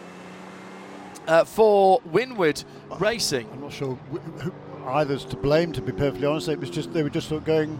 uh, 1.28 1.44
for 1.44 2.02
Winward 2.02 2.64
Racing. 3.00 3.48
I'm 3.54 3.62
not 3.62 3.72
sure 3.72 3.96
wh- 4.12 4.42
who 4.42 4.52
either's 4.88 5.24
to 5.26 5.36
blame. 5.38 5.72
To 5.74 5.84
be 5.84 5.92
perfectly 5.92 6.26
honest, 6.26 6.48
it 6.48 6.60
was 6.60 6.72
just 6.72 6.92
they 6.92 7.04
were 7.04 7.12
just 7.12 7.30
sort 7.30 7.42
of 7.42 7.46
going, 7.46 7.80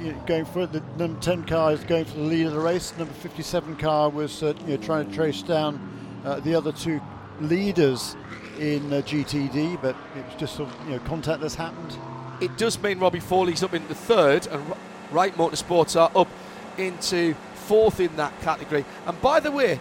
you 0.00 0.10
know, 0.10 0.22
going 0.26 0.44
for 0.44 0.62
it. 0.62 0.72
The 0.72 0.82
number 0.98 1.20
10 1.20 1.44
car 1.44 1.70
is 1.70 1.84
going 1.84 2.04
for 2.04 2.16
the 2.16 2.24
lead 2.24 2.46
of 2.48 2.52
the 2.54 2.58
race. 2.58 2.92
Number 2.98 3.14
57 3.14 3.76
car 3.76 4.10
was 4.10 4.42
uh, 4.42 4.54
you 4.66 4.76
know 4.76 4.82
trying 4.82 5.08
to 5.08 5.14
trace 5.14 5.42
down 5.42 5.78
uh, 6.24 6.40
the 6.40 6.56
other 6.56 6.72
two 6.72 7.00
leaders 7.40 8.16
in 8.58 8.92
uh, 8.92 9.02
GTD, 9.02 9.80
but 9.80 9.94
it 10.16 10.26
was 10.26 10.34
just 10.36 10.56
sort 10.56 10.68
of 10.68 10.84
you 10.88 10.96
know 10.96 10.98
contact 11.04 11.40
that's 11.40 11.54
happened. 11.54 11.96
It 12.40 12.58
does 12.58 12.76
mean 12.82 12.98
Robbie 12.98 13.20
Foley's 13.20 13.62
up 13.62 13.72
into 13.72 13.94
third, 13.94 14.48
and 14.48 14.68
R- 14.68 14.76
Wright 15.12 15.34
Motorsports 15.36 15.94
are 16.00 16.10
up 16.18 16.28
into 16.76 17.36
fourth 17.62 18.00
in 18.00 18.14
that 18.16 18.38
category. 18.42 18.84
And 19.06 19.20
by 19.20 19.40
the 19.40 19.50
way, 19.50 19.78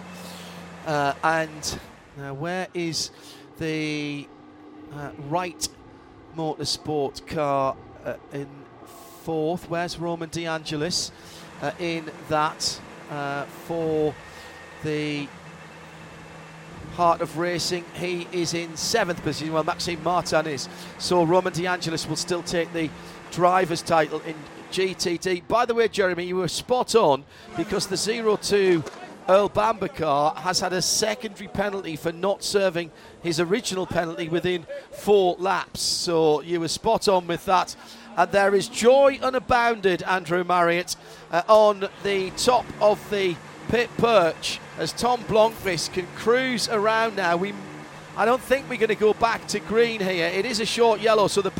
uh, 0.86 1.14
and 1.24 1.80
now 2.18 2.34
where 2.34 2.68
is 2.74 3.12
the 3.60 4.28
uh, 4.94 5.12
Wright 5.30 5.68
Motorsport 6.36 7.26
car 7.28 7.76
uh, 8.06 8.16
in 8.34 8.48
fourth? 9.24 9.70
Where's 9.70 10.00
Roman 10.00 10.30
DeAngelis 10.30 11.12
uh, 11.62 11.72
in 11.80 12.10
that 12.30 12.80
uh, 13.10 13.46
for 13.46 14.16
the 14.84 15.28
Heart 16.96 17.22
of 17.22 17.38
Racing. 17.38 17.86
He 17.94 18.28
is 18.32 18.54
in 18.54 18.76
seventh 18.76 19.24
position. 19.24 19.54
Well, 19.54 19.64
Maxime 19.64 20.04
Martin 20.04 20.48
is. 20.48 20.68
So 20.98 21.24
Roman 21.24 21.54
DeAngelis 21.54 22.08
will 22.08 22.18
still 22.18 22.44
take 22.44 22.72
the 22.74 22.90
driver's 23.32 23.82
title 23.82 24.20
in 24.22 24.36
GTD. 24.72 25.48
By 25.48 25.66
the 25.66 25.74
way, 25.74 25.88
Jeremy, 25.88 26.26
you 26.26 26.38
were 26.38 26.48
spot 26.48 26.96
on 26.96 27.24
because 27.58 27.88
the 27.88 27.98
02 27.98 28.84
Earl 29.30 29.50
Bamber 29.50 29.88
car 29.88 30.34
has 30.36 30.60
had 30.60 30.74
a 30.74 30.82
secondary 30.82 31.48
penalty 31.48 31.96
for 31.96 32.12
not 32.12 32.44
serving 32.44 32.92
his 33.22 33.40
original 33.40 33.86
penalty 33.86 34.30
within 34.30 34.66
four 34.92 35.36
laps. 35.38 35.82
So 35.82 36.42
you 36.42 36.60
were 36.60 36.68
spot 36.68 37.08
on 37.08 37.28
with 37.28 37.46
that. 37.46 37.76
And 38.18 38.32
there 38.32 38.56
is 38.56 38.68
joy 38.68 39.20
unabounded, 39.20 40.06
Andrew 40.08 40.44
Marriott, 40.44 40.96
uh, 41.32 41.44
on 41.48 41.88
the 42.04 42.32
top 42.32 42.66
of 42.82 43.10
the 43.10 43.36
pit 43.70 43.90
perch 43.98 44.60
as 44.78 44.92
Tom 44.92 45.24
Blomqvist 45.24 45.94
can 45.94 46.08
cruise 46.18 46.68
around 46.68 47.16
now. 47.16 47.38
We, 47.38 47.54
I 48.18 48.26
don't 48.26 48.42
think 48.42 48.70
we're 48.70 48.78
going 48.78 48.90
to 48.90 48.96
go 48.96 49.14
back 49.14 49.48
to 49.48 49.60
green 49.60 50.02
here. 50.02 50.28
It 50.28 50.46
is 50.46 50.60
a 50.60 50.66
short 50.66 51.00
yellow, 51.00 51.28
so 51.28 51.42
the 51.42 51.52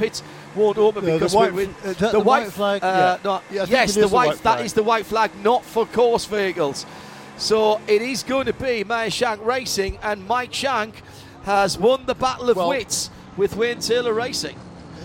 pits 0.54 0.56
won't 0.58 0.78
open 0.78 1.04
Uh, 1.04 1.06
the 1.08 1.14
because 1.14 1.34
white 1.36 1.54
we, 1.54 1.64
f- 1.66 1.86
uh, 1.86 1.94
the- 1.94 2.10
the 2.12 2.20
white, 2.20 2.44
white 2.44 2.52
flag, 2.54 2.84
uh, 2.84 2.88
yeah. 2.88 3.18
no, 3.24 3.42
Yeah, 3.52 3.66
yes, 3.70 3.94
the 3.96 4.02
the 4.02 4.08
white. 4.08 4.28
white 4.28 4.44
That 4.44 4.54
flag. 4.58 4.66
is 4.66 4.74
the 4.74 4.84
white 4.84 5.06
flag, 5.06 5.32
not 5.44 5.64
for 5.66 5.86
course 5.86 6.26
vehicles. 6.26 6.86
So 7.38 7.80
it 7.88 8.02
is 8.02 8.24
going 8.24 8.46
to 8.46 8.54
be 8.54 8.84
Meyer 8.84 9.10
Shank 9.10 9.44
Racing, 9.46 9.98
and 10.04 10.28
Mike 10.28 10.54
Shank 10.54 11.02
has 11.44 11.78
won 11.78 12.06
the 12.06 12.16
battle 12.16 12.50
of 12.50 12.58
Well- 12.58 12.70
wits 12.70 13.10
with 13.38 13.56
Wayne 13.56 13.80
Taylor 13.80 14.14
Racing. 14.14 14.56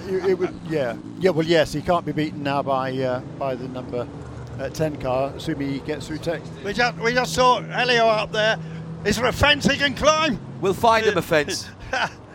It, 0.09 0.25
it 0.25 0.39
would, 0.39 0.55
yeah, 0.69 0.95
yeah. 1.19 1.31
Well, 1.31 1.47
yes, 1.47 1.73
he 1.73 1.81
can't 1.83 2.05
be 2.05 2.13
beaten 2.13 2.43
now 2.43 2.63
by 2.63 2.93
uh, 2.93 3.21
by 3.39 3.55
the 3.57 3.67
number 3.69 4.07
uh, 4.61 4.69
10 4.69 4.97
car, 4.99 5.33
assuming 5.37 5.73
he 5.73 5.79
gets 5.81 6.07
through 6.07 6.19
text. 6.19 6.51
We 6.65 6.73
just, 6.73 6.97
we 6.99 7.13
just 7.13 7.35
saw 7.35 7.59
Elio 7.61 8.07
up 8.07 8.31
there. 8.33 8.57
Is 9.05 9.17
there 9.17 9.27
a 9.27 9.33
fence 9.33 9.67
he 9.67 9.77
can 9.77 9.95
climb? 9.95 10.39
We'll 10.61 10.75
find 10.75 11.05
him 11.07 11.19
a 11.19 11.23
fence. 11.23 11.67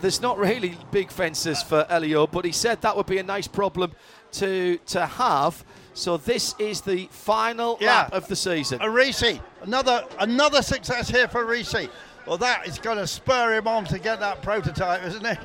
There's 0.00 0.20
not 0.20 0.38
really 0.38 0.76
big 0.90 1.10
fences 1.10 1.62
for 1.62 1.86
Elio, 1.88 2.26
but 2.26 2.44
he 2.44 2.52
said 2.52 2.82
that 2.82 2.96
would 2.96 3.06
be 3.06 3.18
a 3.18 3.22
nice 3.22 3.48
problem 3.48 3.92
to 4.32 4.78
to 4.86 5.06
have. 5.06 5.64
So 5.94 6.16
this 6.16 6.54
is 6.58 6.80
the 6.80 7.08
final 7.10 7.78
lap 7.80 8.12
of 8.12 8.28
the 8.28 8.36
season. 8.36 8.78
Arisi, 8.78 9.40
another 9.62 10.04
another 10.20 10.62
success 10.62 11.08
here 11.08 11.28
for 11.28 11.44
Arisi. 11.44 11.88
Well, 12.26 12.38
that 12.38 12.66
is 12.66 12.78
going 12.78 12.98
to 12.98 13.06
spur 13.06 13.56
him 13.56 13.66
on 13.66 13.84
to 13.86 13.98
get 13.98 14.20
that 14.20 14.42
prototype, 14.42 15.02
isn't 15.04 15.24
it? 15.24 15.38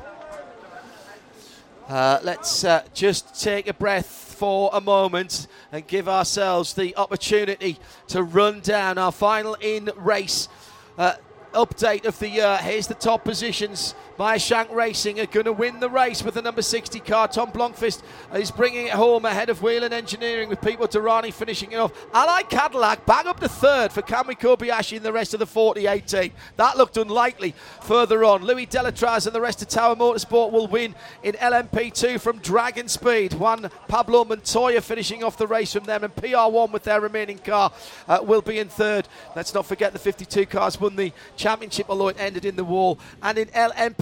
Uh, 1.88 2.20
let's 2.24 2.64
uh, 2.64 2.84
just 2.94 3.42
take 3.42 3.68
a 3.68 3.74
breath 3.74 4.06
for 4.06 4.70
a 4.74 4.82
moment 4.82 5.48
and 5.72 5.86
give 5.88 6.08
ourselves 6.08 6.74
the 6.74 6.96
opportunity 6.96 7.78
to 8.08 8.24
run 8.24 8.60
down 8.62 8.98
our 8.98 9.12
final 9.12 9.56
in 9.56 9.90
race 9.98 10.50
uh, 10.98 11.16
update 11.54 12.06
of 12.06 12.18
the 12.20 12.30
year. 12.30 12.58
Here's 12.58 12.88
the 12.88 12.96
top 12.96 13.24
positions. 13.24 13.96
Shank 14.38 14.72
Racing 14.72 15.20
are 15.20 15.26
going 15.26 15.46
to 15.46 15.52
win 15.52 15.80
the 15.80 15.90
race 15.90 16.24
with 16.24 16.36
the 16.36 16.42
number 16.42 16.62
60 16.62 17.00
car. 17.00 17.28
Tom 17.28 17.52
Blomqvist 17.52 18.04
is 18.36 18.52
bringing 18.52 18.88
it 18.88 18.94
home 18.94 19.26
ahead 19.26 19.50
of 19.50 19.62
Whelen 19.62 19.92
Engineering 19.92 20.50
with 20.50 20.62
Pipo 20.62 20.88
Derani 20.88 21.34
finishing 21.34 21.72
it 21.72 21.78
off. 21.78 21.92
Ally 22.14 22.44
Cadillac 22.44 23.06
back 23.08 23.26
up 23.26 23.40
to 23.40 23.50
third 23.50 23.92
for 23.92 24.04
Kamui 24.04 24.40
Kobayashi 24.40 24.98
and 24.98 25.06
the 25.06 25.12
rest 25.12 25.34
of 25.34 25.40
the 25.40 25.48
48 25.48 26.08
team. 26.08 26.32
That 26.58 26.78
looked 26.78 26.98
unlikely 26.98 27.56
further 27.82 28.24
on. 28.24 28.44
Louis 28.44 28.68
Delétraz 28.68 29.26
and 29.26 29.36
the 29.36 29.42
rest 29.42 29.64
of 29.64 29.68
Tower 29.68 29.96
Motorsport 29.96 30.52
will 30.52 30.68
win 30.68 30.94
in 31.24 31.34
LMP2 31.34 32.20
from 32.20 32.40
DragonSpeed. 32.40 33.34
Juan 33.34 33.70
Pablo 33.88 34.26
Montoya 34.26 34.82
finishing 34.82 35.24
off 35.24 35.38
the 35.38 35.48
race 35.48 35.74
from 35.74 35.86
them 35.86 36.04
and 36.04 36.16
PR1 36.16 36.72
with 36.72 36.84
their 36.84 37.02
remaining 37.02 37.40
car 37.40 37.74
uh, 38.08 38.20
will 38.22 38.42
be 38.42 38.60
in 38.60 38.70
third. 38.70 39.08
Let's 39.36 39.56
not 39.56 39.66
forget 39.66 39.92
the 39.92 40.00
52 40.00 40.46
cars 40.46 40.80
won 40.80 40.96
the 40.96 41.12
championship 41.36 41.88
although 41.90 42.10
it 42.10 42.18
ended 42.20 42.46
in 42.46 42.56
the 42.56 42.64
wall. 42.64 43.00
And 43.24 43.40
in 43.40 43.50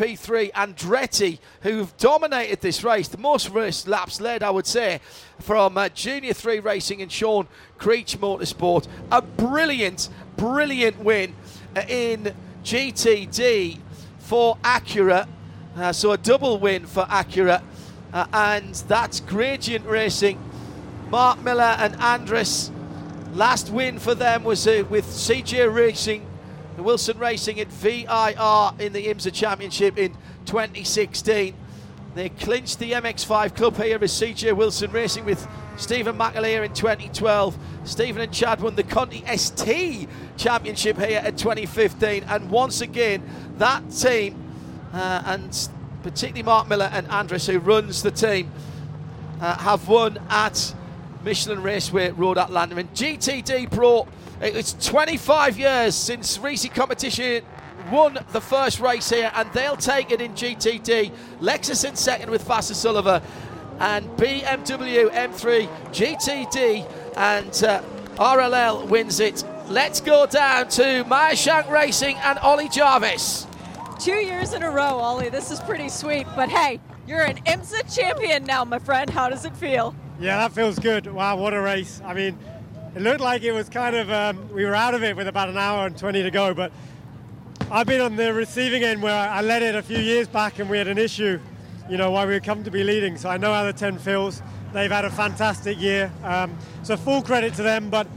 LMP3, 0.01 0.51
Andretti, 0.53 1.39
who've 1.61 1.95
dominated 1.97 2.61
this 2.61 2.83
race, 2.83 3.07
the 3.07 3.17
most 3.17 3.49
race 3.49 3.85
laps 3.85 4.19
led, 4.19 4.41
I 4.41 4.49
would 4.49 4.65
say, 4.65 4.99
from 5.39 5.77
uh, 5.77 5.89
Junior 5.89 6.33
3 6.33 6.59
Racing 6.59 7.01
and 7.01 7.11
Sean 7.11 7.47
Creech 7.77 8.19
Motorsport. 8.19 8.87
A 9.11 9.21
brilliant, 9.21 10.09
brilliant 10.37 10.99
win 10.99 11.35
uh, 11.75 11.83
in 11.87 12.33
GTD 12.63 13.77
for 14.19 14.57
Acura. 14.63 15.27
Uh, 15.77 15.93
so 15.93 16.11
a 16.11 16.17
double 16.17 16.57
win 16.57 16.85
for 16.85 17.03
Acura 17.03 17.61
uh, 18.11 18.25
and 18.33 18.73
that's 18.87 19.19
Gradient 19.19 19.85
Racing. 19.85 20.39
Mark 21.09 21.43
Miller 21.43 21.75
and 21.77 21.95
Andres. 21.97 22.71
Last 23.33 23.69
win 23.69 23.99
for 23.99 24.15
them 24.15 24.43
was 24.43 24.65
uh, 24.67 24.83
with 24.89 25.05
CJ 25.05 25.73
Racing, 25.73 26.25
Wilson 26.81 27.17
Racing 27.17 27.59
at 27.59 27.67
VIR 27.67 28.73
in 28.79 28.93
the 28.93 29.07
IMSA 29.07 29.33
Championship 29.33 29.97
in 29.97 30.13
2016. 30.45 31.55
They 32.13 32.29
clinched 32.29 32.79
the 32.79 32.91
MX5 32.91 33.55
Club 33.55 33.77
here 33.77 33.97
as 34.01 34.11
CJ 34.11 34.53
Wilson 34.55 34.91
Racing 34.91 35.23
with 35.23 35.47
Stevan 35.77 36.17
McAleer 36.17 36.65
in 36.65 36.73
2012. 36.73 37.57
Stevan 37.85 38.21
and 38.21 38.33
Chad 38.33 38.59
won 38.59 38.75
the 38.75 38.83
Conti 38.83 39.23
ST 39.33 40.09
Championship 40.35 40.97
here 40.97 41.21
at 41.23 41.37
2015. 41.37 42.25
And 42.25 42.51
once 42.51 42.81
again, 42.81 43.23
that 43.57 43.89
team, 43.91 44.35
uh, 44.93 45.23
and 45.25 45.69
particularly 46.03 46.43
Mark 46.43 46.67
Miller 46.67 46.89
and 46.91 47.07
Andres, 47.07 47.47
who 47.47 47.59
runs 47.59 48.03
the 48.03 48.11
team, 48.11 48.51
uh, 49.39 49.57
have 49.59 49.87
won 49.87 50.19
at 50.29 50.75
Michelin 51.23 51.63
Raceway 51.63 52.11
Road 52.11 52.37
Atlanta. 52.37 52.75
And 52.75 52.93
GTD 52.93 53.71
Pro, 54.41 54.49
it's 54.49 54.73
25 54.87 55.59
years 55.59 55.95
since 55.95 56.37
Risi 56.37 56.73
competition 56.73 57.43
won 57.91 58.17
the 58.31 58.41
first 58.41 58.79
race 58.79 59.09
here, 59.09 59.31
and 59.35 59.51
they'll 59.53 59.77
take 59.77 60.11
it 60.11 60.21
in 60.21 60.33
GTD. 60.33 61.11
Lexus 61.39 61.87
in 61.87 61.95
second 61.95 62.29
with 62.29 62.47
Vasser 62.47 62.73
Sullivan, 62.73 63.21
and 63.79 64.05
BMW 64.17 65.09
M3 65.09 65.67
GTD, 65.91 66.87
and 67.17 67.63
uh, 67.63 67.81
RLL 68.15 68.87
wins 68.87 69.19
it. 69.19 69.43
Let's 69.67 70.01
go 70.01 70.25
down 70.25 70.67
to 70.69 71.03
Meyer 71.05 71.35
Shank 71.35 71.69
Racing 71.69 72.17
and 72.17 72.39
Oli 72.43 72.69
Jarvis. 72.69 73.47
Two 73.99 74.13
years 74.13 74.53
in 74.53 74.63
a 74.63 74.71
row, 74.71 74.99
Oli. 74.99 75.29
This 75.29 75.51
is 75.51 75.59
pretty 75.61 75.89
sweet. 75.89 76.25
But 76.35 76.49
hey, 76.49 76.79
you're 77.07 77.21
an 77.21 77.37
IMSA 77.43 77.95
champion 77.95 78.45
now, 78.45 78.65
my 78.65 78.79
friend. 78.79 79.09
How 79.09 79.29
does 79.29 79.45
it 79.45 79.55
feel? 79.55 79.95
Yeah, 80.19 80.37
that 80.37 80.51
feels 80.51 80.77
good. 80.79 81.07
Wow, 81.07 81.37
what 81.37 81.53
a 81.53 81.61
race. 81.61 82.01
I 82.03 82.13
mean, 82.13 82.37
it 82.95 83.01
looked 83.01 83.21
like 83.21 83.43
it 83.43 83.53
was 83.53 83.69
kind 83.69 83.95
of, 83.95 84.11
um, 84.11 84.49
we 84.53 84.65
were 84.65 84.75
out 84.75 84.93
of 84.93 85.03
it 85.03 85.15
with 85.15 85.27
about 85.27 85.47
an 85.49 85.57
hour 85.57 85.87
and 85.87 85.97
20 85.97 86.23
to 86.23 86.31
go, 86.31 86.53
but 86.53 86.71
I've 87.71 87.87
been 87.87 88.01
on 88.01 88.17
the 88.17 88.33
receiving 88.33 88.83
end 88.83 89.01
where 89.01 89.29
I 89.29 89.41
led 89.41 89.61
it 89.61 89.75
a 89.75 89.81
few 89.81 89.97
years 89.97 90.27
back 90.27 90.59
and 90.59 90.69
we 90.69 90.77
had 90.77 90.89
an 90.89 90.97
issue, 90.97 91.39
you 91.89 91.95
know, 91.95 92.11
while 92.11 92.27
we 92.27 92.33
were 92.33 92.71
be 92.71 92.83
leading. 92.83 93.15
So 93.17 93.29
I 93.29 93.37
know 93.37 93.53
how 93.53 93.63
the 93.63 93.71
10 93.71 93.97
feels. 93.97 94.41
They've 94.73 94.91
had 94.91 95.05
a 95.05 95.09
fantastic 95.09 95.79
year. 95.79 96.11
Um, 96.23 96.57
so 96.83 96.97
full 96.97 97.21
credit 97.21 97.53
to 97.55 97.63
them, 97.63 97.89
but 97.89 98.07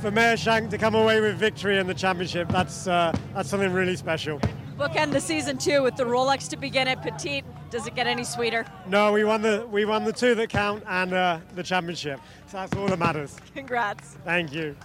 for 0.00 0.12
Meyer 0.12 0.36
Shank 0.36 0.70
to 0.70 0.78
come 0.78 0.94
away 0.94 1.20
with 1.20 1.36
victory 1.36 1.78
in 1.78 1.88
the 1.88 1.94
championship, 1.94 2.48
that's, 2.50 2.86
uh, 2.86 3.12
that's 3.34 3.48
something 3.48 3.72
really 3.72 3.96
special. 3.96 4.40
Bookend 4.78 5.10
the 5.12 5.20
season 5.20 5.58
two 5.58 5.82
with 5.82 5.96
the 5.96 6.04
Rolex 6.04 6.48
to 6.50 6.56
begin 6.56 6.86
it. 6.86 7.02
Petite, 7.02 7.44
does 7.70 7.86
it 7.86 7.94
get 7.94 8.06
any 8.06 8.24
sweeter? 8.24 8.66
No, 8.86 9.12
we 9.12 9.24
won 9.24 9.42
the 9.42 9.66
we 9.70 9.84
won 9.84 10.04
the 10.04 10.12
two 10.12 10.34
that 10.34 10.48
count 10.48 10.82
and 10.86 11.12
uh, 11.12 11.38
the 11.54 11.62
championship. 11.62 12.20
So 12.48 12.58
that's 12.58 12.76
all 12.76 12.88
that 12.88 12.98
matters. 12.98 13.36
Congrats. 13.54 14.16
Thank 14.24 14.52
you. 14.52 14.76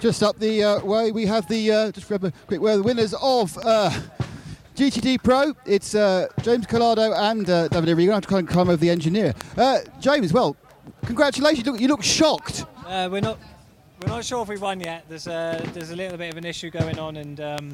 Just 0.00 0.22
up 0.22 0.38
the 0.38 0.62
uh, 0.62 0.84
way, 0.84 1.12
we 1.12 1.24
have 1.26 1.48
the 1.48 1.72
uh, 1.72 1.92
just 1.92 2.08
grab 2.08 2.24
a 2.24 2.32
quick 2.46 2.60
word. 2.60 2.78
The 2.78 2.82
winners 2.82 3.14
of 3.14 3.56
uh, 3.64 3.90
GTD 4.76 5.22
Pro. 5.22 5.54
It's 5.64 5.94
uh, 5.94 6.26
James 6.42 6.66
Calado 6.66 7.16
and 7.16 7.48
uh, 7.48 7.68
David 7.68 7.88
Avery. 7.88 8.04
You're 8.04 8.12
going 8.12 8.22
to 8.22 8.36
have 8.36 8.46
to 8.46 8.52
climb 8.52 8.68
over 8.68 8.76
the 8.76 8.90
engineer. 8.90 9.32
Uh, 9.56 9.80
James, 10.00 10.32
well, 10.32 10.56
congratulations. 11.06 11.64
You 11.64 11.72
look, 11.72 11.80
you 11.80 11.88
look 11.88 12.02
shocked. 12.02 12.66
Uh, 12.86 13.08
we're 13.10 13.20
not 13.20 13.38
we're 14.02 14.08
not 14.08 14.24
sure 14.24 14.42
if 14.42 14.48
we've 14.48 14.60
won 14.60 14.80
yet. 14.80 15.04
There's 15.08 15.26
a 15.26 15.62
there's 15.72 15.90
a 15.90 15.96
little 15.96 16.18
bit 16.18 16.30
of 16.30 16.36
an 16.36 16.44
issue 16.44 16.68
going 16.70 16.98
on, 16.98 17.16
and 17.16 17.40
um, 17.40 17.72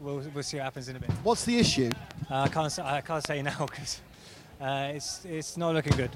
we'll 0.00 0.22
we'll 0.34 0.42
see 0.42 0.56
what 0.58 0.64
happens 0.64 0.88
in 0.88 0.96
a 0.96 1.00
bit. 1.00 1.10
What's 1.22 1.44
the 1.44 1.58
issue? 1.58 1.90
Uh, 2.30 2.42
I 2.42 2.48
can't 2.48 2.66
s- 2.66 2.78
I 2.78 3.00
can't 3.00 3.26
say 3.26 3.42
now 3.50 3.66
because 3.66 4.00
uh, 4.60 4.92
it's 4.94 5.24
it's 5.24 5.56
not 5.56 5.74
looking 5.74 5.96
good. 5.96 6.10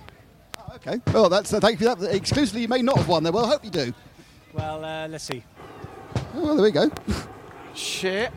Okay. 0.76 1.00
Well, 1.12 1.28
that's 1.28 1.52
uh, 1.52 1.60
thank 1.60 1.80
you 1.80 1.88
for 1.88 1.94
that. 1.96 2.14
Exclusively, 2.14 2.62
you 2.62 2.68
may 2.68 2.82
not 2.82 2.96
have 2.98 3.09
won 3.09 3.22
there. 3.22 3.32
Well, 3.32 3.44
I 3.46 3.48
hope 3.48 3.64
you 3.64 3.70
do. 3.70 3.92
Well, 4.52 4.84
uh, 4.84 5.09
let's 5.09 5.24
see. 5.24 5.42
Oh, 6.34 6.42
well, 6.44 6.54
there 6.56 6.64
we 6.64 6.70
go. 6.70 6.90
Shit. 7.74 8.32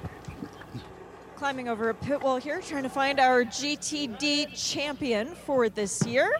Climbing 1.36 1.68
over 1.68 1.90
a 1.90 1.94
pit 1.94 2.22
wall 2.22 2.38
here, 2.38 2.62
trying 2.62 2.84
to 2.84 2.90
find 2.90 3.20
our 3.20 3.44
GTD 3.44 4.48
champion 4.56 5.36
for 5.36 5.68
this 5.70 6.06
year. 6.06 6.32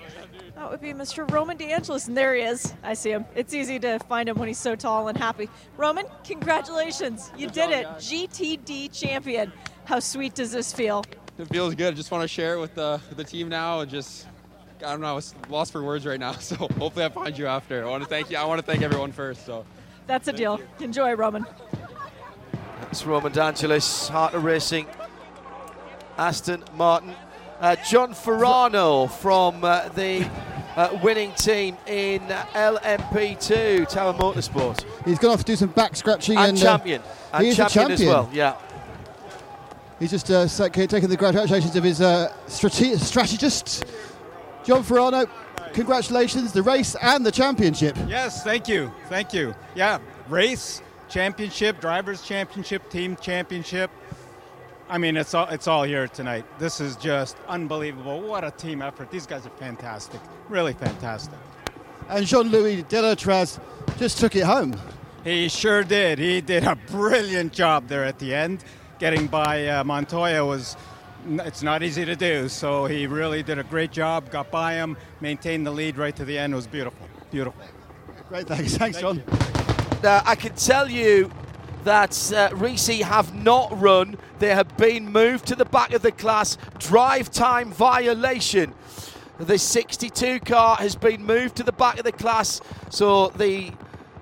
That 0.56 0.72
would 0.72 0.80
be 0.80 0.94
Mr. 0.94 1.30
Roman 1.30 1.58
DeAngelis, 1.58 2.08
and 2.08 2.16
there 2.16 2.34
he 2.34 2.42
is. 2.42 2.74
I 2.82 2.94
see 2.94 3.12
him. 3.12 3.26
It's 3.36 3.54
easy 3.54 3.78
to 3.80 4.00
find 4.00 4.30
him 4.30 4.38
when 4.38 4.48
he's 4.48 4.58
so 4.58 4.76
tall 4.76 5.10
and 5.10 5.18
happy. 5.18 5.50
Roman, 5.76 6.06
congratulations. 6.24 7.30
You 7.38 7.50
did 7.50 7.72
it. 7.72 7.86
GTD 7.86 8.98
champion. 8.98 9.52
How 9.84 10.00
sweet 10.00 10.34
does 10.34 10.54
this 10.54 10.72
feel? 10.72 11.04
It 11.38 11.50
feels 11.50 11.76
good. 11.76 11.94
I 11.94 11.98
just 11.98 12.10
want 12.10 12.22
to 12.22 12.28
share 12.28 12.56
it 12.56 12.62
with 12.62 12.74
the, 12.76 13.02
with 13.10 13.18
the 13.18 13.24
team 13.26 13.50
now. 13.50 13.82
and 13.82 13.92
Just, 13.92 14.28
I 14.80 14.92
don't 14.92 15.02
know, 15.02 15.08
I 15.08 15.14
was 15.14 15.36
lost 15.50 15.74
for 15.74 15.84
words 15.84 16.06
right 16.06 16.20
now. 16.20 16.32
So 16.40 16.56
hopefully 16.56 17.04
I 17.06 17.10
find 17.10 17.38
you 17.38 17.48
after. 17.48 17.86
I 17.86 17.90
want 17.90 18.04
to 18.04 18.10
thank 18.10 18.30
you. 18.32 18.38
I 18.38 18.46
want 18.46 18.60
to 18.60 18.66
thank 18.66 18.82
everyone 18.82 19.12
first. 19.12 19.46
So 19.46 19.66
That's 20.08 20.30
a 20.30 20.34
deal. 20.34 20.62
Enjoy, 20.80 21.14
Roman. 21.16 21.46
That's 22.82 23.06
Roman 23.06 23.34
DeAngelis, 23.34 24.08
Heart 24.08 24.36
of 24.36 24.46
Racing, 24.46 24.88
Aston 26.18 26.64
Martin. 26.76 27.14
Uh, 27.60 27.76
John 27.90 28.14
Farano 28.14 29.10
from 29.10 29.64
uh, 29.64 29.88
the 29.90 30.30
uh, 30.76 31.00
winning 31.02 31.32
team 31.34 31.78
in 31.88 32.22
LMP2, 32.22 33.88
Tower 33.88 34.14
Motorsport. 34.14 34.84
He's 35.06 35.20
gone 35.20 35.32
off 35.32 35.40
to 35.40 35.46
do 35.46 35.56
some 35.56 35.70
back 35.70 35.96
scratching 35.96 36.38
And 36.38 36.50
and, 36.50 36.58
champion. 36.60 37.02
Uh, 37.02 37.06
And 37.38 37.44
he 37.46 37.50
is 37.52 37.60
a 37.60 37.70
champion 37.70 37.92
as 38.02 38.06
well, 38.06 38.30
yeah. 38.34 38.56
He's 40.00 40.12
just 40.12 40.30
uh, 40.30 40.46
taking 40.70 41.08
the 41.08 41.16
congratulations 41.18 41.76
of 41.78 41.84
his 41.86 42.02
uh, 42.02 42.34
strate- 42.48 43.00
strategist, 43.00 43.86
John 44.66 44.84
Farano. 44.84 45.30
Congratulations, 45.74 46.52
the 46.52 46.62
race 46.64 46.96
and 47.02 47.26
the 47.26 47.32
championship. 47.32 47.98
Yes, 48.08 48.44
thank 48.44 48.68
you. 48.68 48.92
Thank 49.10 49.34
you. 49.34 49.56
Yeah, 49.76 50.00
race, 50.28 50.82
championship, 51.10 51.80
drivers 51.80 52.22
championship, 52.22 52.90
team 52.90 53.16
championship. 53.22 53.90
I 54.88 54.98
mean, 54.98 55.18
it's 55.18 55.34
all 55.34 55.48
it's 55.48 55.68
all 55.68 55.84
here 55.84 56.08
tonight. 56.08 56.46
This 56.60 56.80
is 56.80 56.96
just 56.96 57.38
unbelievable. 57.48 58.22
What 58.22 58.44
a 58.44 58.52
team 58.52 58.82
effort. 58.82 59.10
These 59.10 59.26
guys 59.26 59.46
are 59.46 59.58
fantastic. 59.58 60.22
Really 60.48 60.74
fantastic. 60.74 61.40
And 62.08 62.26
Jean-Louis 62.26 62.84
Delétraz 62.84 63.60
just 63.98 64.20
took 64.20 64.36
it 64.36 64.44
home. 64.44 64.76
He 65.24 65.50
sure 65.50 65.84
did. 65.84 66.20
He 66.20 66.40
did 66.40 66.66
a 66.66 66.76
brilliant 66.76 67.52
job 67.52 67.88
there 67.88 68.04
at 68.04 68.20
the 68.20 68.36
end. 68.36 68.64
Getting 69.00 69.26
by 69.26 69.68
uh, 69.68 69.84
Montoya 69.84 70.46
was 70.46 70.78
it's 71.28 71.64
not 71.64 71.82
easy 71.82 72.06
to 72.06 72.16
do. 72.16 72.48
So 72.48 72.86
he 72.86 73.08
really 73.08 73.42
did 73.42 73.58
a 73.58 73.64
great 73.64 73.92
job. 73.92 74.30
Got 74.30 74.52
by 74.52 74.76
him, 74.76 74.98
maintained 75.20 75.66
the 75.66 75.72
lead 75.72 75.98
right 75.98 76.16
to 76.16 76.26
the 76.26 76.38
end. 76.38 76.54
It 76.54 76.58
was 76.58 76.68
beautiful. 76.68 77.08
Beautiful. 77.32 77.60
Great, 78.30 78.48
thanks. 78.48 78.78
Thanks, 78.78 79.00
John. 79.00 79.24
Now, 80.04 80.22
I 80.26 80.36
can 80.36 80.54
tell 80.56 80.90
you 80.90 81.32
that 81.84 82.12
uh, 82.12 82.50
Risi 82.50 83.02
have 83.02 83.34
not 83.34 83.80
run. 83.80 84.18
They 84.40 84.54
have 84.54 84.76
been 84.78 85.12
moved 85.12 85.48
to 85.48 85.56
the 85.56 85.66
back 85.66 85.94
of 85.94 86.02
the 86.02 86.12
class. 86.12 86.58
Drive 86.80 87.32
time 87.32 87.72
violation. 87.72 88.74
The 89.38 89.58
62 89.58 90.40
car 90.40 90.78
has 90.78 90.96
been 90.96 91.26
moved 91.26 91.58
to 91.58 91.64
the 91.64 91.72
back 91.72 91.98
of 91.98 92.06
the 92.06 92.12
class. 92.12 92.62
So 92.90 93.30
the 93.30 93.72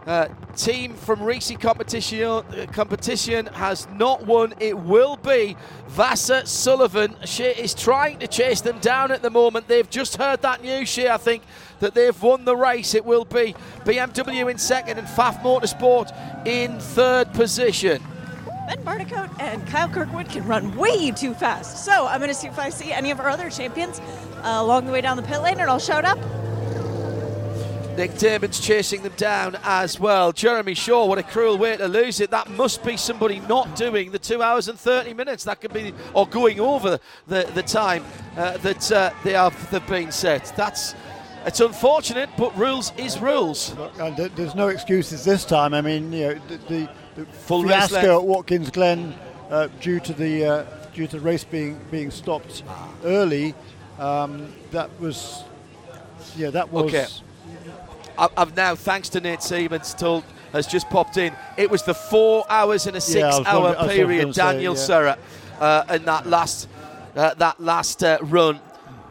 uh, 0.06 0.28
team 0.56 0.94
from 0.96 1.20
Risi 1.20 1.60
competition 1.60 2.22
uh, 2.22 2.66
competition 2.72 3.46
has 3.48 3.88
not 3.90 4.26
won. 4.26 4.54
It 4.60 4.78
will 4.78 5.16
be 5.18 5.56
Vasser 5.90 6.46
Sullivan. 6.46 7.16
She 7.26 7.44
is 7.44 7.74
trying 7.74 8.20
to 8.20 8.28
chase 8.28 8.62
them 8.62 8.80
down 8.80 9.12
at 9.12 9.22
the 9.22 9.30
moment. 9.30 9.68
They've 9.68 9.90
just 9.90 10.18
heard 10.18 10.42
that 10.42 10.62
news, 10.62 10.90
she, 10.90 11.08
I 11.08 11.18
think, 11.18 11.44
that 11.80 11.94
they've 11.94 12.22
won 12.22 12.46
the 12.46 12.56
race. 12.56 12.94
It 12.96 13.06
will 13.06 13.26
be 13.26 13.56
BMW 13.86 14.50
in 14.52 14.58
second 14.58 14.98
and 14.98 15.08
Pfaff 15.08 15.42
Motorsport 15.42 16.46
in 16.46 16.80
third 16.80 17.34
position. 17.34 18.02
Ben 18.68 18.84
Barnicoat 18.86 19.30
and 19.40 19.66
Kyle 19.68 19.90
Kirkwood 19.90 20.30
can 20.30 20.46
run 20.46 20.76
way 20.76 21.12
too 21.12 21.34
fast. 21.34 21.84
So 21.86 22.08
I'm 22.08 22.20
going 22.20 22.30
to 22.30 22.36
see 22.36 22.48
if 22.48 22.58
I 22.58 22.70
see 22.70 22.92
any 22.92 23.12
of 23.12 23.20
our 23.20 23.30
other 23.30 23.50
champions 23.50 24.00
uh, 24.00 24.58
along 24.60 24.86
the 24.86 24.92
way 24.92 25.02
down 25.02 25.18
the 25.18 25.24
pit 25.24 25.42
lane, 25.42 25.60
and 25.60 25.70
I'll 25.70 25.80
shout 25.80 26.06
up. 26.06 26.18
Nick 27.98 28.18
Daman's 28.18 28.60
chasing 28.60 29.04
them 29.04 29.14
down 29.18 29.56
as 29.64 30.00
well. 30.00 30.32
Jeremy 30.32 30.74
Shaw, 30.74 31.06
what 31.06 31.20
a 31.20 31.24
cruel 31.24 31.60
way 31.60 31.78
to 31.78 31.88
lose 31.88 32.20
it. 32.20 32.32
That 32.32 32.50
must 32.50 32.84
be 32.84 32.98
somebody 32.98 33.40
not 33.42 33.76
doing 33.76 34.12
the 34.12 34.18
two 34.18 34.42
hours 34.42 34.68
and 34.68 34.80
30 34.80 35.14
minutes. 35.14 35.44
That 35.44 35.62
could 35.62 35.74
be, 35.74 35.94
or 36.16 36.26
going 36.26 36.60
over 36.60 37.00
the, 37.28 37.50
the 37.54 37.62
time 37.62 38.04
uh, 38.36 38.58
that 38.58 38.92
uh, 38.92 39.12
they 39.24 39.34
have 39.34 39.70
they've 39.70 39.86
been 39.88 40.12
set. 40.12 40.52
That's 40.58 40.96
it's 41.46 41.60
unfortunate, 41.60 42.30
but 42.38 42.58
rules 42.58 42.94
is 42.98 43.20
rules. 43.20 43.76
And 44.00 44.16
there's 44.16 44.56
no 44.56 44.70
excuses 44.70 45.26
this 45.26 45.44
time. 45.46 45.74
I 45.74 45.82
mean, 45.82 46.12
you 46.14 46.28
know, 46.28 46.42
the, 46.48 46.58
the, 46.58 46.90
the 46.90 46.90
Full 47.46 47.64
race 47.64 47.72
fiasco 47.90 47.96
length. 47.96 48.10
at 48.10 48.24
Watkins 48.24 48.70
Glen 48.72 49.14
uh, 49.50 49.68
due 49.82 50.00
to 50.00 50.14
the 50.14 50.46
uh, 50.46 50.66
due 50.94 51.08
to 51.08 51.18
the 51.18 51.22
race 51.24 51.44
being 51.44 51.80
being 51.92 52.12
stopped 52.12 52.64
early. 53.04 53.54
Um, 54.00 54.52
that 54.72 54.90
was, 55.00 55.44
yeah, 56.36 56.50
that 56.50 56.72
was. 56.72 56.86
Okay. 56.86 57.06
I- 58.18 58.30
I've 58.38 58.56
now, 58.56 58.76
thanks 58.76 59.10
to 59.10 59.20
Nate 59.22 59.42
Siemens, 59.44 59.94
told 59.94 60.24
has 60.52 60.68
just 60.68 60.90
popped 60.90 61.18
in. 61.18 61.34
It 61.58 61.70
was 61.70 61.84
the 61.84 61.94
four 61.94 62.46
hours 62.50 62.86
and 62.88 62.96
a 62.96 63.00
Yeah, 63.08 63.24
I 63.24 63.28
was 63.28 63.36
six-hour 63.38 63.62
wondering- 63.62 63.76
I 63.78 63.84
was 63.88 63.96
period. 63.96 64.22
gonna 64.22 64.34
say, 64.34 64.42
Daniel 64.42 64.74
yeah. 64.76 64.80
Serra 64.80 65.18
uh, 65.60 65.84
in 65.92 66.06
that 66.06 66.28
last 66.28 66.68
uh, 67.16 67.34
that 67.36 67.60
last 67.60 68.04
uh, 68.04 68.18
run. 68.22 68.60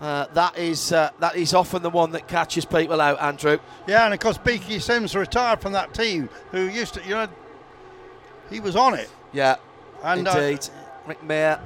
Uh, 0.00 0.26
that 0.34 0.58
is 0.58 0.92
uh, 0.92 1.10
that 1.20 1.36
is 1.36 1.54
often 1.54 1.80
the 1.82 1.90
one 1.90 2.10
that 2.10 2.26
catches 2.26 2.64
people 2.64 3.00
out, 3.00 3.20
Andrew. 3.22 3.58
Yeah, 3.86 4.04
and 4.04 4.12
of 4.14 4.18
course 4.18 4.36
Beaky 4.38 4.80
Sims 4.80 5.14
retired 5.14 5.60
from 5.60 5.72
that 5.74 5.94
team 5.94 6.28
who 6.50 6.62
used 6.68 6.94
to, 6.94 7.02
you 7.04 7.10
know, 7.14 7.28
he 8.52 8.60
was 8.60 8.76
on 8.76 8.94
it. 8.94 9.08
Yeah, 9.32 9.56
And, 10.02 10.28
uh, 10.28 10.38
indeed. 10.38 10.68
Rick 11.06 11.22
Mayer 11.22 11.60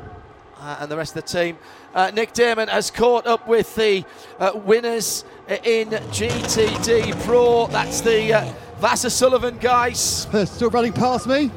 uh, 0.59 0.77
and 0.81 0.91
the 0.91 0.97
rest 0.97 1.17
of 1.17 1.25
the 1.25 1.29
team. 1.29 1.59
Uh, 1.95 2.11
Nick 2.15 2.33
Daman 2.33 2.69
has 2.69 2.91
caught 2.91 3.27
up 3.27 3.47
with 3.49 3.75
the 3.75 4.05
uh, 4.39 4.53
winners 4.55 5.25
in 5.65 5.89
GTD 5.91 7.19
Pro. 7.25 7.67
That's 7.67 8.01
the 8.01 8.33
uh, 8.33 8.53
Vasser 8.81 9.11
Sullivan 9.11 9.59
guys. 9.59 10.27
Still 10.51 10.71
running 10.71 10.93
past 10.93 11.27
me. 11.27 11.51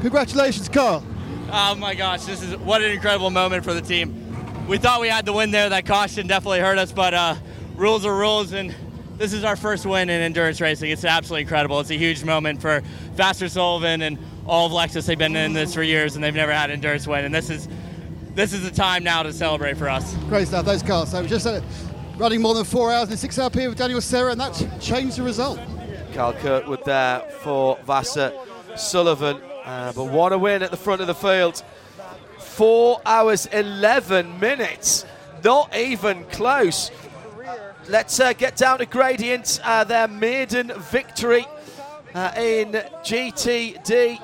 Congratulations, 0.00 0.68
Kyle. 0.68 1.04
Oh 1.50 1.74
my 1.74 1.94
gosh, 1.94 2.24
this 2.24 2.42
is 2.42 2.56
what 2.58 2.82
an 2.82 2.90
incredible 2.90 3.30
moment 3.30 3.64
for 3.64 3.74
the 3.74 3.80
team. 3.82 4.18
We 4.66 4.78
thought 4.78 5.00
we 5.00 5.08
had 5.08 5.26
the 5.26 5.32
win 5.32 5.50
there. 5.50 5.68
That 5.68 5.86
caution 5.86 6.26
definitely 6.26 6.60
hurt 6.60 6.78
us, 6.78 6.92
but 6.92 7.12
uh, 7.14 7.34
rules 7.76 8.06
are 8.06 8.16
rules, 8.16 8.52
and 8.52 8.74
this 9.22 9.32
is 9.32 9.44
our 9.44 9.54
first 9.54 9.86
win 9.86 10.10
in 10.10 10.20
endurance 10.20 10.60
racing. 10.60 10.90
It's 10.90 11.04
absolutely 11.04 11.42
incredible. 11.42 11.78
It's 11.78 11.90
a 11.90 11.96
huge 11.96 12.24
moment 12.24 12.60
for 12.60 12.82
Vasser 13.14 13.48
Sullivan 13.48 14.02
and 14.02 14.18
all 14.48 14.66
of 14.66 14.72
Lexus. 14.72 15.06
They've 15.06 15.16
been 15.16 15.36
in 15.36 15.52
this 15.52 15.74
for 15.74 15.84
years, 15.84 16.16
and 16.16 16.24
they've 16.24 16.34
never 16.34 16.50
had 16.50 16.70
an 16.70 16.74
endurance 16.74 17.06
win, 17.06 17.24
and 17.24 17.32
this 17.32 17.48
is 17.48 17.68
this 18.34 18.52
is 18.52 18.64
the 18.64 18.70
time 18.74 19.04
now 19.04 19.22
to 19.22 19.32
celebrate 19.32 19.76
for 19.76 19.88
us. 19.88 20.12
Great 20.28 20.48
stuff, 20.48 20.66
those 20.66 20.82
cars. 20.82 21.12
So 21.12 21.22
we 21.22 21.28
just 21.28 21.46
uh, 21.46 21.60
running 22.16 22.42
more 22.42 22.54
than 22.54 22.64
four 22.64 22.92
hours 22.92 23.12
in 23.12 23.16
six 23.16 23.38
hour 23.38 23.48
period 23.48 23.68
with 23.68 23.78
Daniel 23.78 24.00
Serra, 24.00 24.32
and 24.32 24.40
that 24.40 24.80
changed 24.80 25.18
the 25.18 25.22
result. 25.22 25.60
Kyle 26.14 26.32
Kirkwood 26.32 26.84
there 26.84 27.20
for 27.42 27.76
Vasser 27.86 28.34
Sullivan. 28.76 29.40
Uh, 29.64 29.92
but 29.94 30.06
what 30.06 30.32
a 30.32 30.38
win 30.38 30.64
at 30.64 30.72
the 30.72 30.76
front 30.76 31.00
of 31.00 31.06
the 31.06 31.14
field. 31.14 31.62
Four 32.40 33.00
hours, 33.06 33.46
11 33.46 34.40
minutes. 34.40 35.06
Not 35.44 35.76
even 35.76 36.24
close. 36.24 36.90
Let's 37.88 38.20
uh, 38.20 38.32
get 38.32 38.54
down 38.54 38.78
to 38.78 38.86
Gradient, 38.86 39.60
uh, 39.64 39.82
their 39.82 40.06
maiden 40.06 40.72
victory 40.76 41.44
uh, 42.14 42.30
in 42.36 42.72
GTD 42.72 44.20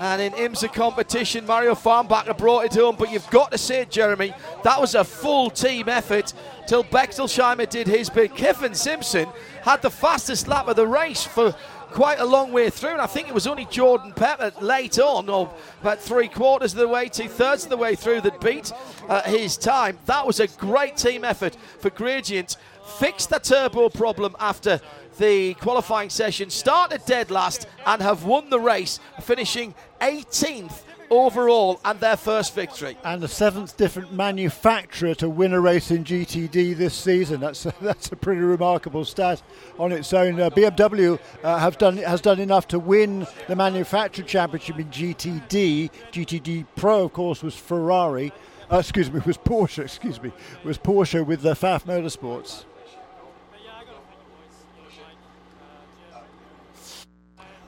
and 0.00 0.22
in 0.22 0.32
IMSA 0.32 0.72
competition. 0.72 1.44
Mario 1.44 1.74
Farnbacher 1.74 2.36
brought 2.38 2.64
it 2.64 2.74
home, 2.74 2.96
but 2.98 3.12
you've 3.12 3.28
got 3.28 3.50
to 3.52 3.58
say, 3.58 3.84
Jeremy, 3.84 4.32
that 4.64 4.80
was 4.80 4.94
a 4.94 5.04
full 5.04 5.50
team 5.50 5.90
effort 5.90 6.32
till 6.66 6.84
Bechtolsheimer 6.84 7.68
did 7.68 7.86
his 7.86 8.08
bit. 8.08 8.34
Kyffin 8.34 8.74
Simpson 8.74 9.28
had 9.62 9.82
the 9.82 9.90
fastest 9.90 10.48
lap 10.48 10.68
of 10.68 10.76
the 10.76 10.86
race 10.86 11.22
for 11.22 11.54
quite 11.92 12.18
a 12.18 12.24
long 12.24 12.50
way 12.50 12.70
through, 12.70 12.92
and 12.92 13.00
I 13.02 13.06
think 13.06 13.28
it 13.28 13.34
was 13.34 13.46
only 13.46 13.66
Jordan 13.66 14.12
Pepper 14.12 14.50
late 14.60 14.98
on, 14.98 15.28
or 15.28 15.52
about 15.82 16.00
three 16.00 16.28
quarters 16.28 16.72
of 16.72 16.78
the 16.78 16.88
way, 16.88 17.08
two 17.08 17.28
thirds 17.28 17.64
of 17.64 17.70
the 17.70 17.76
way 17.76 17.94
through, 17.94 18.22
that 18.22 18.40
beat 18.40 18.72
uh, 19.08 19.22
his 19.22 19.58
time. 19.58 19.98
That 20.06 20.26
was 20.26 20.40
a 20.40 20.46
great 20.46 20.96
team 20.96 21.24
effort 21.24 21.56
for 21.80 21.90
Gradient. 21.90 22.56
Fixed 22.84 23.30
the 23.30 23.38
turbo 23.38 23.88
problem 23.88 24.36
after 24.38 24.80
the 25.18 25.54
qualifying 25.54 26.10
session, 26.10 26.50
started 26.50 27.04
dead 27.06 27.30
last, 27.30 27.66
and 27.86 28.02
have 28.02 28.24
won 28.24 28.50
the 28.50 28.60
race, 28.60 28.98
finishing 29.20 29.74
18th 30.00 30.82
overall 31.12 31.78
and 31.84 32.00
their 32.00 32.16
first 32.16 32.54
victory. 32.54 32.96
And 33.04 33.22
the 33.22 33.28
seventh 33.28 33.76
different 33.76 34.12
manufacturer 34.12 35.14
to 35.16 35.28
win 35.28 35.52
a 35.52 35.60
race 35.60 35.90
in 35.90 36.04
GTD 36.04 36.76
this 36.76 36.94
season. 36.94 37.40
That's 37.40 37.66
a, 37.66 37.74
that's 37.80 38.10
a 38.10 38.16
pretty 38.16 38.40
remarkable 38.40 39.04
stat 39.04 39.42
on 39.78 39.92
its 39.92 40.12
own. 40.12 40.40
Uh, 40.40 40.50
BMW 40.50 41.20
uh, 41.44 41.58
have 41.58 41.78
done 41.78 41.98
has 41.98 42.20
done 42.20 42.40
enough 42.40 42.66
to 42.68 42.78
win 42.78 43.26
the 43.46 43.54
manufacturer 43.54 44.24
championship 44.24 44.78
in 44.78 44.88
GTD. 44.88 45.90
GTD 46.10 46.66
Pro, 46.76 47.04
of 47.04 47.12
course, 47.12 47.42
was 47.42 47.54
Ferrari. 47.54 48.32
Uh, 48.70 48.78
excuse 48.78 49.12
me, 49.12 49.20
was 49.26 49.36
Porsche. 49.36 49.84
Excuse 49.84 50.20
me, 50.22 50.32
was 50.64 50.78
Porsche 50.78 51.24
with 51.24 51.42
the 51.42 51.54
Pfaff 51.54 51.84
Motorsports. 51.84 52.64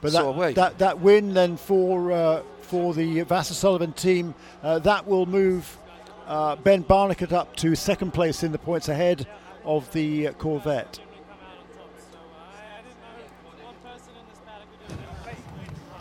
But 0.05 0.13
So 0.13 0.19
that, 0.19 0.29
away. 0.29 0.53
that 0.53 0.79
that 0.81 1.01
win 1.01 1.33
then 1.33 1.57
for 1.57 2.13
uh, 2.13 2.43
for 2.61 2.93
the 2.93 3.25
Vasser 3.25 3.55
Sullivan 3.55 3.95
team 3.95 4.35
uh, 4.63 4.79
that 4.81 5.07
will 5.07 5.25
move 5.25 5.79
uh, 6.27 6.57
Ben 6.57 6.85
Barnicoat 6.85 7.33
up 7.33 7.57
to 7.57 7.75
second 7.75 8.13
place 8.13 8.43
in 8.43 8.53
the 8.53 8.59
points 8.59 8.91
ahead 8.91 9.27
of 9.65 9.91
the 9.95 10.29
uh, 10.29 10.33
Corvette. 10.35 11.01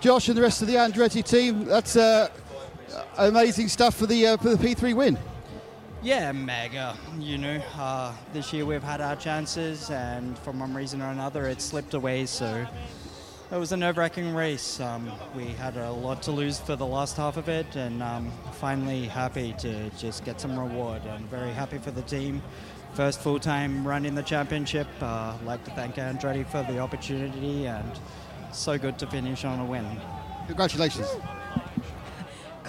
Josh 0.02 0.28
and 0.28 0.38
the 0.38 0.42
rest 0.42 0.62
of 0.62 0.68
the 0.68 0.76
Andretti 0.76 1.24
team, 1.24 1.64
that's 1.64 1.96
uh, 1.96 2.28
amazing 3.18 3.70
stuff 3.70 3.96
for 3.96 4.06
the 4.06 4.28
uh, 4.28 4.36
for 4.36 4.54
the 4.54 4.58
P3 4.58 4.94
win. 4.94 5.18
Yeah, 6.02 6.34
mega. 6.34 6.98
You 7.18 7.38
know, 7.38 7.62
uh, 7.78 8.12
this 8.34 8.52
year 8.52 8.66
we've 8.66 8.84
had 8.84 9.00
our 9.00 9.16
chances, 9.16 9.90
and 9.92 10.38
for 10.40 10.52
one 10.52 10.74
reason 10.74 11.02
or 11.02 11.08
another, 11.12 11.46
it 11.46 11.62
slipped 11.62 11.94
away. 11.94 12.26
So 12.26 12.68
it 13.54 13.60
was 13.60 13.72
a 13.72 13.78
nerve-wracking 13.78 14.34
race. 14.34 14.80
Um, 14.80 15.12
we 15.36 15.46
had 15.46 15.78
a 15.78 15.92
lot 15.92 16.24
to 16.24 16.32
lose 16.32 16.60
for 16.60 16.76
the 16.76 16.86
last 16.86 17.16
half 17.16 17.38
of 17.38 17.50
it, 17.50 17.76
and 17.76 18.02
um, 18.02 18.32
finally 18.54 19.06
happy 19.06 19.54
to 19.60 19.92
just 19.92 20.26
get 20.26 20.42
some 20.42 20.58
reward. 20.58 21.04
And 21.06 21.30
very 21.30 21.52
happy 21.52 21.78
for 21.78 21.92
the 21.92 22.02
team. 22.02 22.42
First 22.96 23.22
full-time 23.22 23.88
run 23.88 24.06
in 24.06 24.16
the 24.16 24.24
championship. 24.24 24.88
Uh, 25.00 25.38
like 25.46 25.64
to 25.66 25.72
thank 25.72 25.96
Andretti 25.96 26.48
for 26.48 26.64
the 26.64 26.80
opportunity, 26.80 27.68
and 27.68 27.92
so 28.52 28.80
good 28.80 28.98
to 28.98 29.06
finish 29.06 29.46
on 29.46 29.60
a 29.60 29.66
win. 29.66 29.86
Congratulations. 30.48 31.08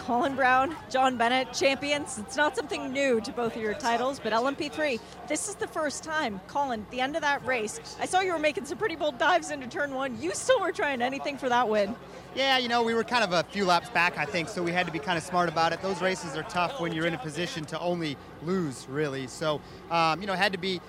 Colin 0.05 0.37
Braun, 0.37 0.77
John 0.91 1.17
Bennett, 1.17 1.55
champions. 1.55 2.19
It's 2.19 2.37
not 2.37 2.55
something 2.55 2.93
new 2.93 3.23
to 3.23 3.33
both 3.33 3.57
of 3.57 3.63
your 3.63 3.73
titles, 3.73 4.21
but 4.21 4.35
LMP3, 4.35 5.01
this 5.29 5.49
is 5.49 5.55
the 5.55 5.67
first 5.67 6.05
time. 6.05 6.43
Colin, 6.47 6.85
the 6.91 7.01
end 7.01 7.17
of 7.17 7.23
that 7.23 7.43
race, 7.47 7.81
I 7.99 8.05
saw 8.05 8.21
you 8.21 8.35
were 8.35 8.39
making 8.39 8.67
some 8.67 8.77
pretty 8.77 8.97
bold 8.97 9.17
dives 9.17 9.51
into 9.51 9.67
turn 9.67 9.95
one. 9.95 10.21
You 10.21 10.33
still 10.35 10.61
were 10.61 10.73
trying 10.73 11.01
anything 11.01 11.39
for 11.39 11.49
that 11.49 11.71
win. 11.71 11.97
Yeah, 12.35 12.59
you 12.59 12.69
know, 12.69 12.83
we 12.83 12.93
were 12.93 13.05
kind 13.05 13.25
of 13.25 13.33
a 13.33 13.45
few 13.45 13.65
laps 13.65 13.89
back, 13.89 14.19
I 14.19 14.27
think, 14.27 14.51
so 14.51 14.63
we 14.63 14.73
had 14.73 14.85
to 14.85 14.93
be 14.93 14.99
kind 14.99 15.17
of 15.17 15.25
smart 15.25 15.49
about 15.49 15.73
it. 15.73 15.81
Those 15.81 16.03
races 16.03 16.37
are 16.37 16.43
tough 16.43 16.81
when 16.81 16.93
you're 16.93 17.07
in 17.07 17.15
a 17.15 17.19
position 17.19 17.65
to 17.67 17.81
only 17.81 18.19
lose, 18.43 18.87
really. 18.91 19.27
So, 19.27 19.63
um, 19.91 20.21
you 20.21 20.27
know, 20.27 20.35
had 20.35 20.53
to 20.53 20.59
be 20.59 20.83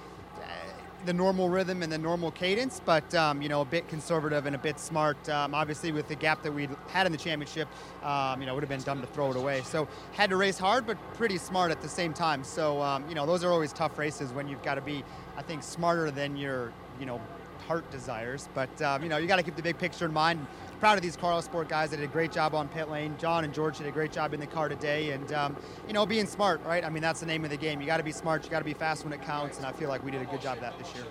the 1.05 1.13
normal 1.13 1.49
rhythm 1.49 1.83
and 1.83 1.91
the 1.91 1.97
normal 1.97 2.31
cadence, 2.31 2.81
but 2.83 3.13
um, 3.15 3.41
you 3.41 3.49
know, 3.49 3.61
a 3.61 3.65
bit 3.65 3.87
conservative 3.87 4.45
and 4.45 4.55
a 4.55 4.59
bit 4.59 4.79
smart. 4.79 5.29
Um, 5.29 5.53
obviously, 5.53 5.91
with 5.91 6.07
the 6.07 6.15
gap 6.15 6.43
that 6.43 6.51
we 6.51 6.67
had 6.89 7.05
in 7.05 7.11
the 7.11 7.17
championship, 7.17 7.67
um, 8.03 8.41
you 8.41 8.45
know, 8.45 8.53
it 8.53 8.55
would 8.55 8.63
have 8.63 8.69
been 8.69 8.81
dumb 8.81 9.01
to 9.01 9.07
throw 9.07 9.31
it 9.31 9.37
away. 9.37 9.61
So, 9.63 9.87
had 10.13 10.29
to 10.31 10.35
race 10.35 10.57
hard, 10.57 10.85
but 10.85 10.97
pretty 11.13 11.37
smart 11.37 11.71
at 11.71 11.81
the 11.81 11.89
same 11.89 12.13
time. 12.13 12.43
So, 12.43 12.81
um, 12.81 13.07
you 13.07 13.15
know, 13.15 13.25
those 13.25 13.43
are 13.43 13.51
always 13.51 13.73
tough 13.73 13.97
races 13.97 14.31
when 14.31 14.47
you've 14.47 14.63
got 14.63 14.75
to 14.75 14.81
be, 14.81 15.03
I 15.37 15.41
think, 15.41 15.63
smarter 15.63 16.11
than 16.11 16.35
your, 16.35 16.73
you 16.99 17.05
know, 17.05 17.21
heart 17.67 17.89
desires. 17.91 18.49
But 18.53 18.81
um, 18.81 19.03
you 19.03 19.09
know, 19.09 19.17
you 19.17 19.27
got 19.27 19.37
to 19.37 19.43
keep 19.43 19.55
the 19.55 19.63
big 19.63 19.77
picture 19.77 20.05
in 20.05 20.13
mind. 20.13 20.45
Proud 20.85 20.99
of 20.99 21.01
these 21.01 21.17
Carl 21.17 21.41
Sport 21.41 21.67
guys. 21.67 21.89
They 21.89 21.97
did 21.97 22.03
a 22.03 22.13
great 22.13 22.31
job 22.31 22.53
on 22.53 22.67
pit 22.67 22.91
lane. 22.91 23.15
John 23.17 23.43
and 23.43 23.51
George 23.51 23.79
did 23.79 23.87
a 23.87 23.91
great 23.91 24.11
job 24.11 24.35
in 24.35 24.39
the 24.39 24.45
car 24.45 24.69
today, 24.69 25.13
and 25.13 25.33
um, 25.33 25.57
you 25.87 25.93
know, 25.95 26.05
being 26.05 26.27
smart, 26.27 26.63
right? 26.63 26.85
I 26.85 26.89
mean, 26.89 27.01
that's 27.01 27.19
the 27.19 27.25
name 27.25 27.43
of 27.43 27.49
the 27.49 27.57
game. 27.57 27.81
You 27.81 27.87
got 27.87 27.97
to 27.97 28.03
be 28.03 28.11
smart. 28.11 28.43
You 28.43 28.51
got 28.51 28.59
to 28.59 28.65
be 28.65 28.75
fast 28.75 29.03
when 29.03 29.11
it 29.11 29.23
counts, 29.23 29.57
and 29.57 29.65
I 29.65 29.71
feel 29.71 29.89
like 29.89 30.05
we 30.05 30.11
did 30.11 30.21
a 30.21 30.25
good 30.25 30.41
job 30.41 30.57
of 30.57 30.61
that 30.61 30.77
this 30.77 30.93
year. 30.93 31.05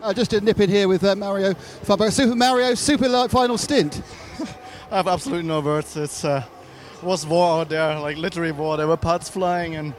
Uh, 0.00 0.14
just 0.14 0.32
a 0.32 0.40
nip 0.40 0.60
in 0.60 0.70
here 0.70 0.86
with 0.86 1.02
uh, 1.02 1.16
Mario 1.16 1.52
Farnbacher. 1.52 2.12
Super 2.12 2.36
Mario, 2.36 2.74
super 2.74 3.08
light 3.08 3.28
final 3.32 3.58
stint. 3.58 4.02
I 4.92 4.98
have 4.98 5.08
absolutely 5.08 5.48
no 5.48 5.58
words. 5.58 5.96
It's 5.96 6.24
uh, 6.24 6.44
it 6.94 7.02
was 7.02 7.26
war 7.26 7.62
out 7.62 7.70
there, 7.70 7.98
like 7.98 8.16
literally 8.18 8.52
war. 8.52 8.76
There 8.76 8.86
were 8.86 8.98
parts 8.98 9.28
flying 9.28 9.74
and 9.74 9.94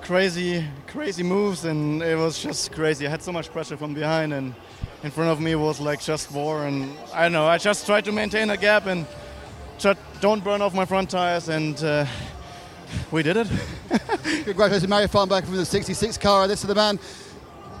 crazy, 0.00 0.64
crazy 0.86 1.22
moves, 1.22 1.66
and 1.66 2.02
it 2.02 2.16
was 2.16 2.42
just 2.42 2.72
crazy. 2.72 3.06
I 3.06 3.10
had 3.10 3.22
so 3.22 3.32
much 3.32 3.52
pressure 3.52 3.76
from 3.76 3.92
behind, 3.92 4.32
and 4.32 4.54
in 5.02 5.10
front 5.10 5.30
of 5.30 5.40
me 5.40 5.54
was 5.54 5.80
like 5.80 6.00
just 6.00 6.30
war. 6.30 6.66
And 6.66 6.96
I 7.12 7.22
don't 7.22 7.32
know. 7.32 7.46
I 7.46 7.58
just 7.58 7.86
tried 7.86 8.04
to 8.04 8.12
maintain 8.12 8.50
a 8.50 8.56
gap 8.56 8.86
and 8.86 9.06
just 9.78 9.98
don't 10.20 10.44
burn 10.44 10.62
off 10.62 10.74
my 10.74 10.84
front 10.84 11.10
tires, 11.10 11.48
and 11.48 11.82
uh, 11.82 12.06
we 13.10 13.22
did 13.22 13.36
it. 13.36 13.48
Congratulations, 14.44 14.88
Mario 14.88 15.08
Farnbacher 15.08 15.44
from 15.44 15.56
the 15.56 15.64
66 15.66 16.16
car. 16.18 16.46
This 16.46 16.60
is 16.60 16.68
the 16.68 16.74
man. 16.74 17.00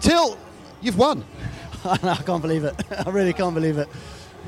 Till, 0.00 0.36
you've 0.80 0.98
won. 0.98 1.24
I 1.84 2.20
can't 2.26 2.42
believe 2.42 2.64
it. 2.64 2.74
I 3.06 3.10
really 3.10 3.32
can't 3.32 3.54
believe 3.54 3.78
it. 3.78 3.88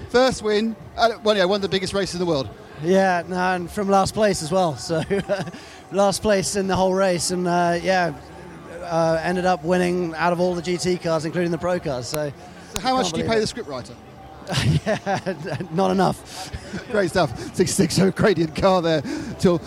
First 0.09 0.43
win, 0.43 0.75
well, 0.97 1.37
yeah, 1.37 1.45
one 1.45 1.57
of 1.57 1.63
the 1.63 1.69
biggest 1.69 1.95
races 1.95 2.17
in 2.17 2.21
the 2.21 2.27
world. 2.27 2.49
Yeah, 2.83 3.23
and 3.53 3.71
from 3.71 3.89
last 3.89 4.15
place 4.15 4.43
as 4.43 4.51
well. 4.51 4.77
So 4.77 5.03
last 5.93 6.23
place 6.23 6.57
in 6.57 6.67
the 6.67 6.75
whole 6.75 6.93
race, 6.93 7.31
and 7.31 7.47
uh, 7.47 7.79
yeah, 7.81 8.15
uh, 8.85 9.21
ended 9.23 9.45
up 9.47 9.65
winning 9.65 10.15
out 10.15 10.33
of 10.33 10.41
all 10.41 10.55
the 10.55 10.63
GT 10.63 11.03
cars, 11.03 11.25
including 11.25 11.51
the 11.51 11.59
Pro 11.59 11.79
cars. 11.81 12.07
So, 12.07 12.33
So 12.75 12.81
how 12.81 12.97
much 12.97 13.07
can't 13.07 13.15
do 13.15 13.21
you 13.23 13.29
pay 13.29 13.39
it. 13.39 13.41
the 13.41 13.47
scriptwriter? 13.47 13.95
yeah, 14.87 15.63
not 15.73 15.91
enough. 15.91 16.53
Great 16.91 17.11
stuff. 17.11 17.39
66 17.55 17.95
so 17.95 18.11
gradient 18.11 18.55
car 18.55 18.83
there. 18.83 19.03
Till, 19.39 19.61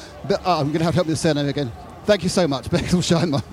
oh, 0.45 0.59
I'm 0.59 0.67
going 0.67 0.79
to 0.79 0.83
have 0.83 0.93
to 0.93 0.95
help 0.95 1.07
me 1.07 1.11
with 1.11 1.21
the 1.21 1.27
surname 1.27 1.47
again. 1.47 1.71
Thank 2.05 2.23
you 2.23 2.29
so 2.29 2.47
much, 2.47 2.65
Bechtolsheimer. 2.69 3.43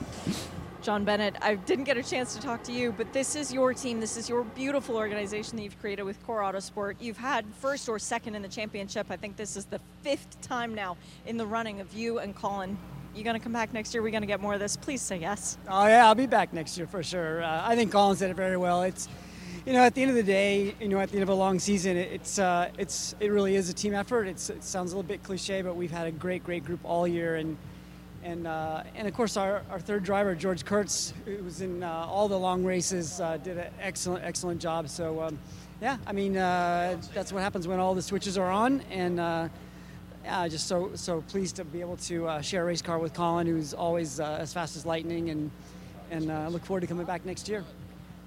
John 0.83 1.07
Bennett, 1.07 1.35
I 1.41 1.55
didn't 1.55 1.85
get 1.85 1.97
a 1.97 2.03
chance 2.03 2.35
to 2.35 2.43
talk 2.43 2.63
to 2.65 2.73
you, 2.73 2.93
but 2.93 3.11
this 3.15 3.37
is 3.37 3.51
your 3.51 3.73
team. 3.73 4.01
This 4.01 4.19
is 4.19 4.29
your 4.29 4.45
beautiful 4.45 4.97
organization 4.97 5.57
that 5.57 5.63
you've 5.63 5.81
created 5.81 6.03
with 6.03 6.23
Core 6.27 6.43
Autosport. 6.43 6.97
You've 7.01 7.17
had 7.17 7.47
first 7.59 7.89
or 7.89 7.99
second 7.99 8.35
in 8.35 8.43
the 8.43 8.49
championship. 8.49 9.07
I 9.09 9.17
think 9.17 9.37
this 9.37 9.57
is 9.57 9.65
the 9.65 9.81
fifth 10.03 10.39
time 10.43 10.75
now 10.75 10.99
in 11.25 11.39
the 11.39 11.47
running 11.47 11.81
of 11.81 11.95
you 11.95 12.19
and 12.19 12.37
Colin. 12.37 12.77
You 13.15 13.23
going 13.23 13.39
to 13.39 13.43
come 13.43 13.53
back 13.53 13.73
next 13.73 13.95
year? 13.95 14.03
We're 14.03 14.11
going 14.11 14.23
to 14.23 14.27
get 14.27 14.41
more 14.41 14.55
of 14.55 14.61
this. 14.61 14.77
Please 14.77 15.01
say 15.01 15.19
yes. 15.19 15.57
Oh 15.69 15.87
yeah, 15.87 16.05
I'll 16.05 16.17
be 16.17 16.27
back 16.27 16.53
next 16.53 16.77
year 16.77 16.89
for 16.89 17.05
sure. 17.05 17.45
Uh, 17.45 17.63
I 17.65 17.77
think 17.77 17.93
Colin 17.93 18.17
said 18.17 18.29
it 18.29 18.35
very 18.35 18.57
well. 18.57 18.83
It's, 18.83 19.09
you 19.65 19.73
know, 19.73 19.83
at 19.83 19.95
the 19.95 20.03
end 20.03 20.11
of 20.11 20.17
the 20.17 20.23
day, 20.25 20.75
you 20.81 20.89
know, 20.89 20.99
at 20.99 21.11
the 21.11 21.19
end 21.19 21.23
of 21.23 21.29
a 21.29 21.35
long 21.35 21.61
season, 21.61 21.97
it's 21.97 22.41
uh, 22.41 22.71
it's 22.77 23.15
it 23.21 23.31
really 23.31 23.55
is 23.55 23.69
a 23.69 23.73
team 23.73 23.95
effort. 23.95 24.27
It's, 24.27 24.51
it 24.51 24.65
sounds 24.65 24.93
a 24.93 24.97
little 24.97 25.07
bit 25.07 25.23
cliche, 25.23 25.63
but 25.63 25.77
we've 25.77 25.93
had 25.93 26.09
a 26.09 26.11
great, 26.11 26.43
great 26.43 26.65
group 26.65 26.81
all 26.83 27.07
year, 27.07 27.37
and 27.37 27.57
and 28.25 28.49
uh, 28.49 28.83
and 28.97 29.07
of 29.07 29.15
course 29.15 29.37
our, 29.37 29.63
our 29.71 29.79
third 29.79 30.03
driver 30.03 30.35
George 30.35 30.65
Kurtz, 30.65 31.15
who 31.25 31.37
was 31.45 31.61
in 31.61 31.85
uh, 31.85 31.89
all 31.89 32.27
the 32.27 32.39
long 32.39 32.65
races, 32.65 33.21
uh, 33.21 33.37
did 33.37 33.59
an 33.59 33.73
excellent, 33.81 34.25
excellent 34.25 34.61
job. 34.61 34.89
So. 34.89 35.23
Um, 35.23 35.39
yeah, 35.83 35.99
I 36.07 36.13
mean 36.13 36.37
uh, 36.37 36.97
that's 37.13 37.33
what 37.33 37.43
happens 37.43 37.67
when 37.67 37.81
all 37.81 37.95
the 37.95 38.01
switches 38.01 38.39
are 38.39 38.51
on, 38.51 38.81
and 38.93 39.19
uh, 40.25 40.29
yeah, 40.29 40.49
just 40.49 40.67
so 40.67 40.91
so 40.95 41.23
pleased 41.23 41.57
to 41.57 41.65
be 41.65 41.81
able 41.81 41.97
to 41.99 42.27
uh, 42.27 42.41
share 42.41 42.63
a 42.63 42.65
race 42.65 42.83
car 42.83 42.99
with 42.99 43.15
Colin, 43.15 43.47
who's 43.47 43.75
always 43.75 44.21
uh, 44.21 44.39
as 44.41 44.53
fast 44.53 44.77
as 44.77 44.87
lightning, 44.87 45.31
and 45.31 45.51
and 46.11 46.31
uh, 46.31 46.49
look 46.49 46.65
forward 46.65 46.81
to 46.81 46.87
coming 46.87 47.07
back 47.07 47.25
next 47.25 47.49
year. 47.49 47.65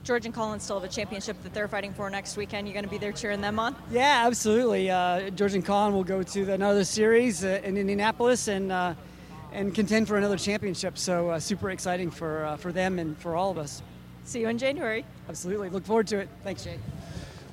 George 0.04 0.26
and 0.26 0.34
Colin 0.34 0.60
still 0.60 0.80
have 0.80 0.90
a 0.90 0.94
championship 0.94 1.36
that 1.44 1.54
they're 1.54 1.68
fighting 1.68 1.94
for 1.94 2.10
next 2.10 2.38
weekend. 2.38 2.66
You're 2.66 2.74
going 2.74 2.86
to 2.86 2.90
be 2.90 2.98
there 2.98 3.12
cheering 3.12 3.42
them 3.42 3.60
on? 3.60 3.76
Yeah, 3.92 4.24
absolutely. 4.26 4.90
Uh, 4.90 5.32
George 5.32 5.54
and 5.54 5.66
Colin 5.66 5.94
will 5.94 6.06
go 6.06 6.24
to 6.24 6.54
another 6.54 6.86
series 6.86 7.44
uh, 7.44 7.60
in 7.64 7.76
Indianapolis 7.76 8.48
and 8.48 8.72
uh, 8.72 8.94
and 9.52 9.74
contend 9.74 10.08
for 10.08 10.18
another 10.18 10.38
championship. 10.38 10.98
So 10.98 11.32
uh, 11.32 11.40
super 11.40 11.72
exciting 11.72 12.12
for 12.12 12.46
uh, 12.46 12.58
for 12.58 12.72
them 12.72 13.00
and 13.00 13.18
for 13.18 13.36
all 13.36 13.52
of 13.52 13.58
us. 13.58 13.82
See 14.24 14.42
you 14.42 14.50
in 14.50 14.58
January. 14.58 15.04
Absolutely. 15.30 15.70
Look 15.70 15.86
forward 15.86 16.08
to 16.08 16.20
it. 16.20 16.30
Thanks, 16.44 16.64
Jay. 16.64 16.78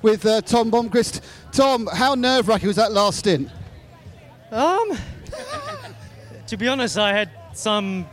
With 0.01 0.25
uh, 0.25 0.41
Tom 0.41 0.69
Blomqvist. 0.69 1.21
Tom, 1.51 1.87
how 1.87 2.15
nerve 2.15 2.47
wracking 2.47 2.67
was 2.67 2.75
that 2.75 2.91
last 2.91 3.19
stint? 3.19 3.49
Um, 4.51 4.95
to 6.47 6.55
be 6.57 6.67
honest, 6.67 6.99
I 6.99 7.11
had 7.11 7.31
some 7.53 8.05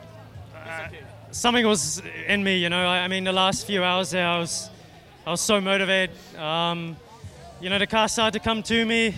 uh, 0.57 0.89
something 1.31 1.67
was 1.67 2.01
in 2.27 2.43
me. 2.43 2.57
You 2.57 2.71
know, 2.71 2.87
I, 2.87 3.01
I, 3.01 3.09
mean, 3.09 3.25
the 3.25 3.33
last 3.33 3.67
few 3.67 3.85
hours 3.85 4.13
there, 4.13 4.27
I 4.27 4.39
was 4.39 4.71
I 5.27 5.31
was 5.31 5.43
so 5.43 5.61
motivated. 5.61 6.17
Um, 6.39 6.97
you 7.61 7.69
know, 7.69 7.79
the 7.79 7.87
car 7.87 8.09
started 8.09 8.39
to 8.39 8.43
come 8.43 8.63
to 8.63 8.87
me, 8.87 9.15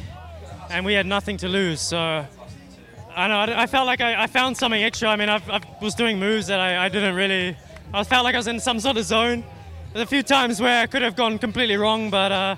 and 0.71 0.85
we 0.85 0.95
had 0.95 1.07
nothing 1.07 1.37
to 1.39 1.49
lose. 1.49 1.81
So 1.81 1.97
I 1.97 3.29
know 3.29 3.37
I, 3.37 3.63
I 3.63 3.67
felt 3.69 3.87
like 3.87 4.01
I, 4.01 4.25
I, 4.25 4.27
found 4.27 4.57
something 4.57 4.83
extra. 4.83 5.09
I 5.09 5.15
mean, 5.15 5.29
i 5.29 5.61
was 5.81 5.95
doing 5.95 6.19
moves 6.19 6.49
that 6.49 6.59
I, 6.59 6.87
I 6.87 6.89
didn't 6.89 7.15
really. 7.15 7.57
I 7.93 8.03
felt 8.03 8.25
like 8.25 8.35
I 8.35 8.39
was 8.39 8.49
in 8.49 8.59
some 8.59 8.81
sort 8.81 8.97
of 8.97 9.05
zone. 9.05 9.45
There's 9.93 10.03
a 10.03 10.09
few 10.09 10.25
times 10.25 10.61
where 10.61 10.83
I 10.83 10.87
could 10.89 11.03
have 11.03 11.15
gone 11.15 11.39
completely 11.39 11.77
wrong, 11.77 12.11
but 12.11 12.33
uh, 12.33 12.57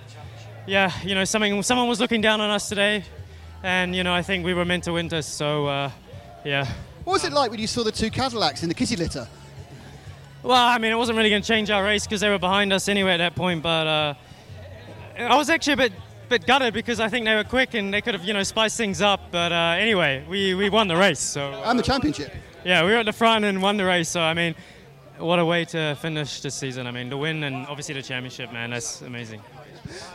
yeah, 0.66 0.90
you 1.04 1.14
know, 1.14 1.24
something 1.24 1.62
someone 1.62 1.88
was 1.88 2.00
looking 2.00 2.22
down 2.22 2.40
on 2.40 2.48
us 2.48 2.70
today 2.70 3.04
and 3.66 3.96
you 3.96 4.04
know 4.04 4.14
I 4.14 4.22
think 4.22 4.44
we 4.44 4.54
were 4.54 4.64
meant 4.64 4.84
to 4.84 4.92
win 4.92 5.08
this. 5.08 5.26
So 5.26 5.66
uh, 5.66 5.90
yeah. 6.44 6.66
What 7.04 7.14
was 7.14 7.24
it 7.24 7.32
like 7.32 7.50
when 7.50 7.60
you 7.60 7.66
saw 7.66 7.82
the 7.82 7.92
two 7.92 8.10
Cadillacs 8.10 8.62
in 8.62 8.68
the 8.68 8.74
kitty 8.74 8.96
litter? 8.96 9.28
Well, 10.42 10.64
I 10.64 10.78
mean, 10.78 10.92
it 10.92 10.96
wasn't 10.96 11.18
really 11.18 11.30
going 11.30 11.42
to 11.42 11.48
change 11.48 11.70
our 11.70 11.82
race 11.82 12.04
because 12.04 12.20
they 12.20 12.28
were 12.28 12.38
behind 12.38 12.72
us 12.72 12.88
anyway 12.88 13.12
at 13.12 13.16
that 13.18 13.34
point. 13.34 13.62
But 13.62 13.86
uh, 13.86 14.14
I 15.18 15.36
was 15.36 15.50
actually 15.50 15.74
a 15.74 15.76
bit 15.76 15.92
bit 16.28 16.46
gutted 16.46 16.74
because 16.74 16.98
I 16.98 17.08
think 17.08 17.24
they 17.24 17.34
were 17.34 17.44
quick 17.44 17.74
and 17.74 17.94
they 17.94 18.00
could 18.00 18.14
have 18.14 18.24
you 18.24 18.34
know 18.34 18.44
spiced 18.44 18.76
things 18.76 19.02
up. 19.02 19.32
But 19.32 19.50
uh, 19.50 19.76
anyway, 19.78 20.24
we, 20.28 20.54
we 20.54 20.70
won 20.70 20.86
the 20.86 20.96
race. 20.96 21.20
So 21.20 21.52
and 21.64 21.76
the 21.76 21.82
championship. 21.82 22.32
Yeah, 22.64 22.84
we 22.84 22.92
were 22.92 22.98
at 22.98 23.06
the 23.06 23.12
front 23.12 23.44
and 23.44 23.60
won 23.60 23.76
the 23.76 23.84
race. 23.84 24.08
So 24.08 24.20
I 24.20 24.34
mean, 24.34 24.54
what 25.18 25.40
a 25.40 25.44
way 25.44 25.64
to 25.66 25.96
finish 25.96 26.40
this 26.40 26.54
season. 26.54 26.86
I 26.86 26.92
mean, 26.92 27.08
the 27.10 27.16
win 27.16 27.42
and 27.42 27.66
obviously 27.66 27.94
the 27.94 28.02
championship, 28.02 28.52
man, 28.52 28.70
that's 28.70 29.02
amazing. 29.02 29.40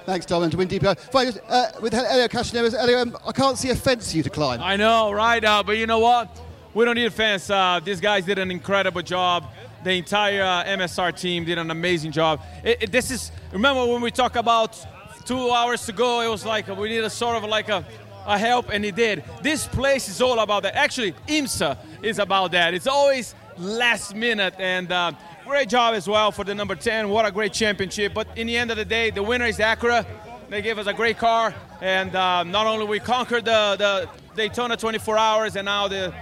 Thanks, 0.06 0.26
Dom, 0.26 0.44
and 0.44 0.52
to 0.52 0.58
win 0.58 0.68
DPI. 0.68 1.40
Uh, 1.48 1.82
with 1.82 1.94
Helio 1.94 2.28
Castroneves, 2.28 2.80
Helio, 2.80 3.02
um, 3.02 3.18
I 3.26 3.32
can't 3.32 3.58
see 3.58 3.70
a 3.70 3.76
fence 3.76 4.12
for 4.12 4.18
you 4.18 4.24
to 4.24 4.30
climb. 4.30 4.62
I 4.62 4.76
know, 4.76 5.12
right? 5.12 5.44
Uh, 5.44 5.64
but 5.64 5.78
you 5.78 5.88
know 5.88 6.00
what? 6.00 6.40
We 6.74 6.86
don't 6.86 6.96
need 6.96 7.06
a 7.06 7.12
fence. 7.12 7.50
Uh, 7.50 7.80
these 7.84 8.00
guys 8.00 8.26
did 8.26 8.40
an 8.40 8.52
incredible 8.52 9.02
job. 9.02 9.46
The 9.84 9.94
entire 9.94 10.44
uh, 10.44 10.64
MSR 10.64 11.20
team 11.20 11.44
did 11.44 11.58
an 11.58 11.72
amazing 11.72 12.12
job. 12.12 12.42
It, 12.64 12.84
it, 12.84 12.92
this 12.92 13.12
is, 13.12 13.32
remember 13.52 13.86
when 13.86 14.02
we 14.02 14.12
talk 14.12 14.36
about 14.36 14.78
two 15.26 15.52
hours 15.52 15.86
to 15.88 15.94
go, 15.94 16.22
it 16.22 16.30
was 16.30 16.46
like 16.46 16.68
we 16.68 16.90
need 16.90 17.04
a 17.04 17.10
sort 17.10 17.36
of 17.36 17.50
like 17.50 17.70
a, 17.70 17.84
a 18.26 18.38
help, 18.38 18.70
and 18.72 18.86
it 18.86 18.96
did. 18.96 19.24
This 19.42 19.68
place 19.68 20.08
is 20.08 20.22
all 20.22 20.40
about 20.40 20.64
that. 20.64 20.76
Actually, 20.76 21.14
IMSA 21.28 21.78
is 22.04 22.20
about 22.20 22.52
that. 22.52 22.74
It's 22.74 22.88
always 22.88 23.36
last 23.58 24.16
minute, 24.16 24.54
and 24.58 24.92
uh, 24.92 25.12
Great 25.52 25.68
job 25.68 25.96
as 25.96 26.08
well 26.08 26.32
for 26.32 26.46
the 26.46 26.56
number 26.56 26.76
10. 26.76 27.10
What 27.10 27.26
a 27.26 27.32
great 27.32 27.52
championship. 27.52 28.14
But 28.14 28.26
in 28.38 28.48
the 28.48 28.56
end 28.56 28.72
of 28.72 28.78
the 28.78 28.86
day, 28.86 29.10
the 29.10 29.22
winner 29.22 29.44
is 29.44 29.58
Acura. 29.58 30.06
They 30.48 30.62
gave 30.62 30.78
us 30.78 30.88
a 30.88 30.94
great 30.94 31.18
car, 31.18 31.54
and 31.82 32.16
uh, 32.16 32.44
not 32.44 32.68
only 32.68 32.86
we 32.86 33.02
conquered 33.02 33.44
the, 33.44 33.76
the 33.78 34.10
Daytona 34.34 34.78
24 34.78 35.18
hours, 35.18 35.58
and 35.58 35.66
now 35.66 35.90
the 35.90 36.14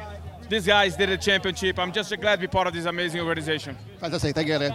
these 0.49 0.65
guys 0.65 0.97
did 0.97 1.09
a 1.09 1.17
championship. 1.17 1.77
I'm 1.77 1.91
just 1.91 2.09
glad 2.19 2.37
to 2.37 2.41
be 2.41 2.47
part 2.47 2.65
of 2.65 2.73
this 2.73 2.85
amazing 2.85 3.21
organization. 3.21 3.77
Fantastic. 3.99 4.33
Thank 4.33 4.47
you, 4.47 4.55
Elliot. 4.55 4.73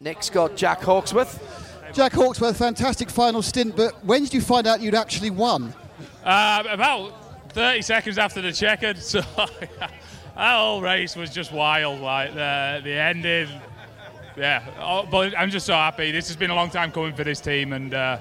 Next 0.00 0.30
got 0.30 0.56
Jack 0.56 0.82
Hawksworth. 0.82 1.74
Jack 1.92 2.12
Hawksworth, 2.12 2.56
fantastic 2.56 3.10
final 3.10 3.42
stint, 3.42 3.74
but 3.74 4.04
when 4.04 4.22
did 4.22 4.32
you 4.32 4.40
find 4.40 4.68
out 4.68 4.80
you'd 4.80 4.94
actually 4.94 5.30
won? 5.30 5.74
Uh, 6.24 6.62
about 6.70 7.52
30 7.54 7.82
seconds 7.82 8.18
after 8.18 8.40
the 8.40 8.52
checkered, 8.52 8.98
so 9.02 9.20
that 10.38 10.56
whole 10.56 10.80
race 10.80 11.16
was 11.16 11.30
just 11.30 11.52
wild. 11.52 12.00
Like 12.00 12.32
the 12.32 12.80
the 12.84 12.92
ending, 12.92 13.48
yeah. 14.36 14.64
Oh, 14.80 15.06
but 15.10 15.36
I'm 15.36 15.50
just 15.50 15.66
so 15.66 15.74
happy. 15.74 16.12
This 16.12 16.28
has 16.28 16.36
been 16.36 16.50
a 16.50 16.54
long 16.54 16.70
time 16.70 16.92
coming 16.92 17.14
for 17.14 17.24
this 17.24 17.40
team, 17.40 17.72
and 17.72 17.92
uh, 17.92 18.18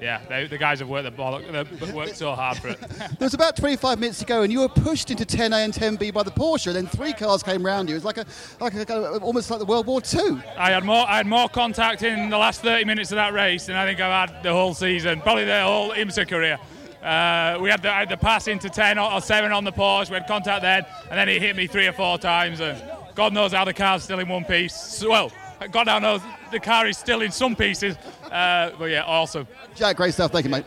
yeah, 0.00 0.20
they, 0.28 0.46
the 0.46 0.58
guys 0.58 0.78
have 0.78 0.88
worked 0.88 1.04
the 1.04 1.66
they've 1.80 1.92
worked 1.92 2.16
so 2.16 2.34
hard 2.34 2.58
for 2.58 2.68
it. 2.68 2.80
there 2.88 3.08
was 3.18 3.34
about 3.34 3.56
25 3.56 3.98
minutes 3.98 4.20
to 4.20 4.24
go, 4.24 4.42
and 4.42 4.52
you 4.52 4.60
were 4.60 4.68
pushed 4.68 5.10
into 5.10 5.24
10A 5.24 5.64
and 5.64 5.72
10B 5.72 6.14
by 6.14 6.22
the 6.22 6.30
Porsche. 6.30 6.68
And 6.68 6.76
then 6.76 6.86
three 6.86 7.12
cars 7.12 7.42
came 7.42 7.66
round 7.66 7.88
you. 7.88 7.96
It 7.96 7.98
was 7.98 8.04
like 8.04 8.18
a 8.18 8.26
like 8.60 8.74
a, 8.88 9.18
almost 9.18 9.50
like 9.50 9.58
the 9.58 9.66
World 9.66 9.86
War 9.86 10.00
II. 10.00 10.40
I 10.56 10.70
had 10.70 10.84
more 10.84 11.04
I 11.08 11.16
had 11.16 11.26
more 11.26 11.48
contact 11.48 12.02
in 12.02 12.30
the 12.30 12.38
last 12.38 12.62
30 12.62 12.84
minutes 12.84 13.10
of 13.10 13.16
that 13.16 13.32
race 13.32 13.66
than 13.66 13.74
I 13.74 13.84
think 13.86 14.00
I've 14.00 14.30
had 14.30 14.42
the 14.44 14.52
whole 14.52 14.72
season, 14.72 15.20
probably 15.20 15.46
the 15.46 15.62
whole 15.62 15.90
IMSA 15.90 16.28
career. 16.28 16.58
Uh, 17.06 17.56
we 17.60 17.70
had 17.70 17.82
the, 17.82 17.90
had 17.90 18.08
the 18.08 18.16
pass 18.16 18.48
into 18.48 18.68
10 18.68 18.98
or 18.98 19.20
7 19.20 19.52
on 19.52 19.62
the 19.62 19.70
Porsche. 19.70 20.10
We 20.10 20.14
had 20.14 20.26
contact 20.26 20.62
then, 20.62 20.84
and 21.08 21.16
then 21.16 21.28
it 21.28 21.40
hit 21.40 21.54
me 21.54 21.68
three 21.68 21.86
or 21.86 21.92
four 21.92 22.18
times. 22.18 22.58
And 22.58 22.82
God 23.14 23.32
knows 23.32 23.52
how 23.52 23.64
the 23.64 23.72
car's 23.72 24.02
still 24.02 24.18
in 24.18 24.28
one 24.28 24.44
piece. 24.44 25.04
Well, 25.06 25.30
God 25.70 25.86
knows 26.02 26.20
the 26.50 26.58
car 26.58 26.88
is 26.88 26.98
still 26.98 27.22
in 27.22 27.30
some 27.30 27.54
pieces. 27.54 27.96
Uh, 28.24 28.72
but 28.76 28.86
yeah, 28.86 29.04
awesome. 29.04 29.46
Jack, 29.76 29.96
great 29.96 30.14
stuff. 30.14 30.32
Thank 30.32 30.46
you, 30.46 30.50
mate. 30.50 30.64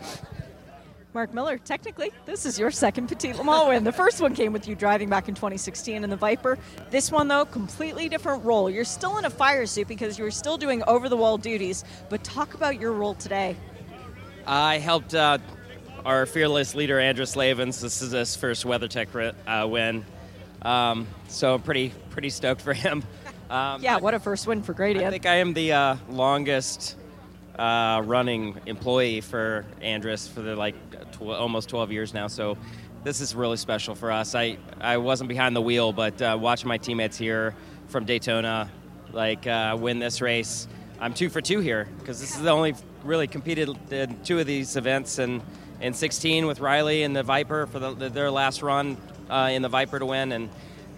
Mark 1.14 1.34
Miller, 1.34 1.57
technically, 1.57 2.14
this 2.26 2.45
is 2.45 2.57
your 2.57 2.72
second 2.72 3.07
Petit 3.07 3.34
Le 3.34 3.44
Mans 3.44 3.68
win. 3.68 3.84
The 3.84 3.91
first 3.91 4.22
one 4.22 4.34
came 4.34 4.53
with 4.53 4.66
you 4.66 4.76
driving 4.76 5.10
back 5.10 5.28
in 5.28 5.36
2016 5.36 6.06
in 6.06 6.10
the 6.10 6.16
Viper. 6.16 6.57
This 6.90 7.11
one, 7.11 7.28
though, 7.28 7.44
completely 7.44 8.07
different 8.07 8.45
role. 8.45 8.70
You're 8.70 8.86
still 8.86 9.18
in 9.18 9.26
a 9.26 9.30
fire 9.30 9.66
suit 9.66 9.90
because 9.90 10.18
you're 10.18 10.32
still 10.32 10.56
doing 10.56 10.84
over 10.88 11.10
the 11.10 11.18
wall 11.18 11.38
duties, 11.38 11.84
but 12.10 12.24
talk 12.24 12.53
about 12.53 12.80
your 12.80 12.94
role 12.94 13.16
today. 13.16 13.57
I 14.45 14.78
helped 14.78 15.14
uh, 15.14 15.40
our 16.10 16.26
fearless 16.26 16.73
leader, 16.73 16.99
Andrew 16.99 17.27
Slavens. 17.27 17.80
This 17.80 18.02
is 18.02 18.14
his 18.14 18.36
first 18.36 18.65
WeatherTech 18.65 19.36
uh, 19.45 19.68
win. 19.68 20.03
Um, 20.64 21.06
so 21.27 21.53
I'm 21.53 21.61
pretty 21.61 21.94
pretty 22.10 22.31
stoked 22.31 22.61
for 22.61 22.73
him. 22.73 23.03
Um, 23.49 23.81
yeah, 23.81 23.98
what 23.98 24.14
a 24.14 24.19
first 24.19 24.45
win 24.45 24.61
for 24.61 24.76
Gradient. 24.76 25.07
I 25.07 25.10
think 25.10 25.26
I 25.26 25.38
am 25.38 25.56
the 25.56 25.72
uh, 25.72 25.95
longest 26.07 26.95
uh, 27.57 27.99
running 28.06 28.60
employee 28.68 29.22
for 29.22 29.65
Andrus 29.81 30.27
for 30.27 30.41
the 30.41 30.56
like 30.56 30.76
tw- 31.14 31.23
almost 31.23 31.68
12 31.68 31.91
years 31.91 32.14
now. 32.14 32.27
So 32.27 32.60
this 33.03 33.22
is 33.22 33.34
really 33.34 33.57
special 33.57 33.95
for 33.95 34.11
us. 34.11 34.36
I, 34.36 34.60
I 34.80 34.98
wasn't 34.98 35.30
behind 35.30 35.56
the 35.56 35.64
wheel, 35.64 35.91
but 35.91 36.22
uh, 36.22 36.38
watching 36.40 36.68
my 36.68 36.77
teammates 36.77 37.18
here 37.18 37.56
from 37.88 38.06
Daytona 38.06 38.69
like 39.14 39.48
uh, 39.48 39.76
win 39.80 39.98
this 39.98 40.22
race. 40.22 40.68
I'm 40.99 41.15
two 41.15 41.27
for 41.27 41.41
two 41.41 41.60
here 41.60 41.88
because 41.98 42.22
this 42.22 42.36
is 42.36 42.44
the 42.44 42.52
only 42.52 42.76
really 43.03 43.26
competed 43.26 43.76
in 43.91 44.19
two 44.23 44.38
of 44.38 44.45
these 44.45 44.76
events 44.76 45.18
and 45.18 45.41
in 45.82 45.94
16 45.94 46.46
with 46.46 46.60
Riley 46.60 47.04
and 47.04 47.16
the 47.16 47.24
Viper 47.24 47.68
for 47.68 47.80
the, 47.80 48.10
their 48.10 48.32
last 48.32 48.62
run 48.62 48.98
uh, 49.30 49.50
in 49.52 49.62
the 49.62 49.70
Viper 49.70 50.00
to 50.00 50.06
win 50.06 50.32
and 50.32 50.50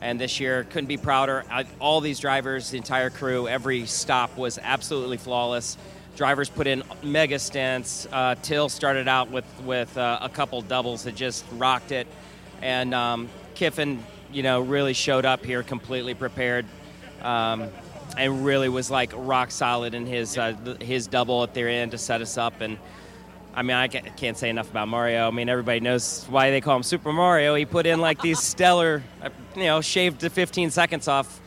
and 0.01 0.19
this 0.19 0.39
year 0.39 0.63
couldn't 0.63 0.87
be 0.87 0.97
prouder. 0.97 1.45
I, 1.49 1.65
all 1.79 2.01
these 2.01 2.19
drivers, 2.19 2.71
the 2.71 2.77
entire 2.77 3.11
crew, 3.11 3.47
every 3.47 3.85
stop 3.85 4.35
was 4.35 4.57
absolutely 4.61 5.17
flawless. 5.17 5.77
Drivers 6.15 6.49
put 6.49 6.65
in 6.65 6.83
mega 7.03 7.37
stints. 7.37 8.07
Uh, 8.11 8.35
Till 8.41 8.67
started 8.67 9.07
out 9.07 9.29
with 9.29 9.45
with 9.63 9.95
uh, 9.97 10.19
a 10.21 10.29
couple 10.29 10.61
doubles 10.63 11.03
that 11.03 11.15
just 11.15 11.45
rocked 11.53 11.91
it, 11.91 12.07
and 12.61 12.93
um, 12.93 13.29
Kyffin, 13.55 14.03
you 14.33 14.43
know, 14.43 14.61
really 14.61 14.93
showed 14.93 15.25
up 15.25 15.45
here 15.45 15.63
completely 15.63 16.15
prepared. 16.15 16.65
Um, 17.21 17.69
and 18.17 18.43
really 18.43 18.67
was 18.67 18.91
like 18.91 19.13
rock 19.15 19.51
solid 19.51 19.93
in 19.93 20.05
his 20.05 20.37
uh, 20.37 20.53
his 20.81 21.07
double 21.07 21.43
at 21.43 21.53
their 21.53 21.69
end 21.69 21.91
to 21.91 21.97
set 21.97 22.21
us 22.21 22.37
up. 22.37 22.59
And 22.59 22.77
I 23.53 23.63
mean, 23.63 23.75
I 23.75 23.87
can't 23.87 24.37
say 24.37 24.49
enough 24.49 24.69
about 24.71 24.87
Mario. 24.87 25.27
I 25.27 25.31
mean, 25.31 25.49
everybody 25.49 25.81
knows 25.81 26.25
why 26.29 26.51
they 26.51 26.61
call 26.61 26.77
him 26.77 26.83
Super 26.83 27.11
Mario. 27.11 27.53
He 27.55 27.65
put 27.65 27.85
in 27.85 27.99
like 27.99 28.21
these 28.21 28.39
stellar, 28.43 29.03
uh, 29.21 29.29
you 29.55 29.63
know, 29.63 29.81
shaved 29.81 30.21
the 30.21 30.29
15 30.29 30.71
seconds 30.71 31.07
off 31.07 31.41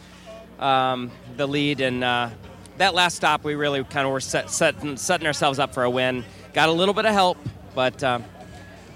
um, 0.59 1.11
the 1.37 1.47
lead, 1.47 1.81
and 1.81 2.05
uh, 2.05 2.31
that 2.77 2.95
last 2.95 3.17
stop 3.17 3.43
we 3.43 3.55
really 3.55 3.83
kind 3.85 4.07
of 4.07 4.13
were 4.13 4.21
set, 4.21 4.51
setting, 4.51 4.97
setting 4.97 5.27
ourselves 5.27 5.59
up 5.59 5.73
for 5.73 5.85
a 5.85 5.91
win. 5.91 6.25
Got 6.53 6.69
a 6.69 6.73
little 6.73 6.95
bit 6.95 7.07
of 7.07 7.13
help, 7.13 7.39
but 7.75 8.03
uh, 8.05 8.21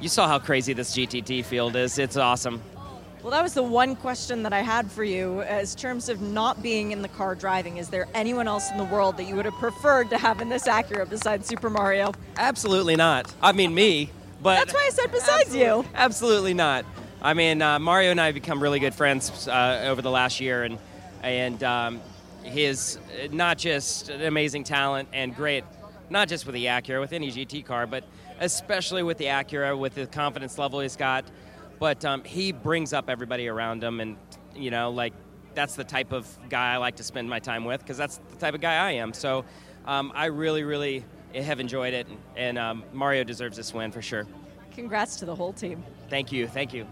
you 0.00 0.08
saw 0.08 0.28
how 0.28 0.38
crazy 0.38 0.74
this 0.74 0.94
GTD 0.94 1.44
field 1.44 1.76
is. 1.76 1.98
It's 1.98 2.16
awesome. 2.16 2.62
Well, 3.22 3.32
that 3.32 3.42
was 3.42 3.54
the 3.54 3.64
one 3.64 3.96
question 3.96 4.44
that 4.44 4.52
I 4.52 4.60
had 4.60 4.90
for 4.90 5.02
you. 5.02 5.42
As 5.42 5.74
terms 5.74 6.08
of 6.08 6.20
not 6.20 6.62
being 6.62 6.92
in 6.92 7.02
the 7.02 7.08
car 7.08 7.34
driving, 7.34 7.78
is 7.78 7.88
there 7.88 8.06
anyone 8.14 8.46
else 8.46 8.70
in 8.70 8.78
the 8.78 8.84
world 8.84 9.16
that 9.16 9.24
you 9.24 9.34
would 9.34 9.44
have 9.44 9.54
preferred 9.54 10.08
to 10.10 10.18
have 10.18 10.40
in 10.40 10.48
this 10.48 10.68
Acura 10.68 11.08
besides 11.08 11.48
Super 11.48 11.68
Mario? 11.68 12.12
Absolutely 12.36 12.94
not. 12.94 13.32
I 13.42 13.50
mean, 13.52 13.74
me, 13.74 14.10
but 14.40 14.54
that's 14.56 14.72
why 14.72 14.84
I 14.86 14.90
said 14.90 15.10
besides 15.10 15.46
absolutely, 15.46 15.66
you. 15.66 15.84
Absolutely 15.94 16.54
not. 16.54 16.84
I 17.20 17.34
mean, 17.34 17.60
uh, 17.60 17.80
Mario 17.80 18.12
and 18.12 18.20
I 18.20 18.26
have 18.26 18.34
become 18.34 18.62
really 18.62 18.78
good 18.78 18.94
friends 18.94 19.48
uh, 19.48 19.86
over 19.86 20.00
the 20.00 20.10
last 20.10 20.40
year, 20.40 20.62
and 20.62 20.78
and 21.24 21.62
um, 21.64 22.00
his 22.44 23.00
not 23.32 23.58
just 23.58 24.10
an 24.10 24.22
amazing 24.22 24.62
talent 24.62 25.08
and 25.12 25.34
great, 25.34 25.64
not 26.08 26.28
just 26.28 26.46
with 26.46 26.54
the 26.54 26.66
Acura, 26.66 27.00
with 27.00 27.12
any 27.12 27.32
GT 27.32 27.64
car, 27.64 27.88
but 27.88 28.04
especially 28.38 29.02
with 29.02 29.18
the 29.18 29.24
Acura, 29.24 29.76
with 29.76 29.96
the 29.96 30.06
confidence 30.06 30.56
level 30.56 30.78
he's 30.78 30.94
got 30.94 31.24
but 31.78 32.04
um, 32.04 32.24
he 32.24 32.52
brings 32.52 32.92
up 32.92 33.08
everybody 33.08 33.48
around 33.48 33.82
him, 33.82 34.00
and 34.00 34.16
you 34.54 34.70
know, 34.70 34.90
like 34.90 35.12
that's 35.54 35.74
the 35.74 35.84
type 35.84 36.12
of 36.12 36.26
guy 36.48 36.74
I 36.74 36.76
like 36.76 36.96
to 36.96 37.02
spend 37.02 37.28
my 37.28 37.38
time 37.38 37.64
with 37.64 37.80
because 37.80 37.96
that's 37.96 38.18
the 38.30 38.36
type 38.36 38.54
of 38.54 38.60
guy 38.60 38.74
I 38.74 38.92
am. 38.92 39.12
So 39.12 39.44
um, 39.86 40.12
I 40.14 40.26
really, 40.26 40.62
really 40.62 41.04
have 41.34 41.60
enjoyed 41.60 41.94
it, 41.94 42.06
and 42.36 42.58
um, 42.58 42.84
Mario 42.92 43.24
deserves 43.24 43.56
this 43.56 43.72
win 43.72 43.92
for 43.92 44.02
sure. 44.02 44.26
Congrats 44.72 45.16
to 45.16 45.24
the 45.24 45.34
whole 45.34 45.52
team. 45.52 45.82
Thank 46.08 46.32
you, 46.32 46.46
thank 46.46 46.72
you. 46.72 46.86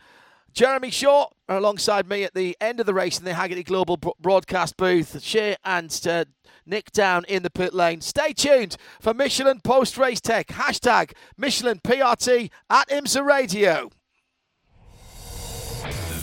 Jeremy 0.54 0.92
Shaw 0.92 1.28
are 1.50 1.58
alongside 1.58 2.08
me 2.08 2.24
at 2.24 2.34
the 2.34 2.58
end 2.62 2.80
of 2.80 2.86
the 2.86 2.94
race 2.94 3.20
in 3.20 3.26
the 3.26 3.32
Hagerty 3.32 3.66
Global 3.66 3.98
broadcast 4.20 4.78
booth. 4.78 5.22
Shea 5.22 5.56
and 5.64 6.02
uh, 6.10 6.26
Nick 6.66 6.92
down 6.92 7.26
in 7.26 7.44
the 7.44 7.50
pit 7.50 7.74
lane. 7.74 8.02
Stay 8.02 8.34
tuned 8.34 8.78
for 9.00 9.14
Michelin 9.14 9.62
Post 9.62 9.98
Race 9.98 10.22
Tech. 10.22 10.48
Hashtag 10.48 11.14
Michelin 11.38 11.80
PRT 11.80 12.50
at 12.70 12.90
IMSA 12.90 13.26
Radio. 13.26 13.90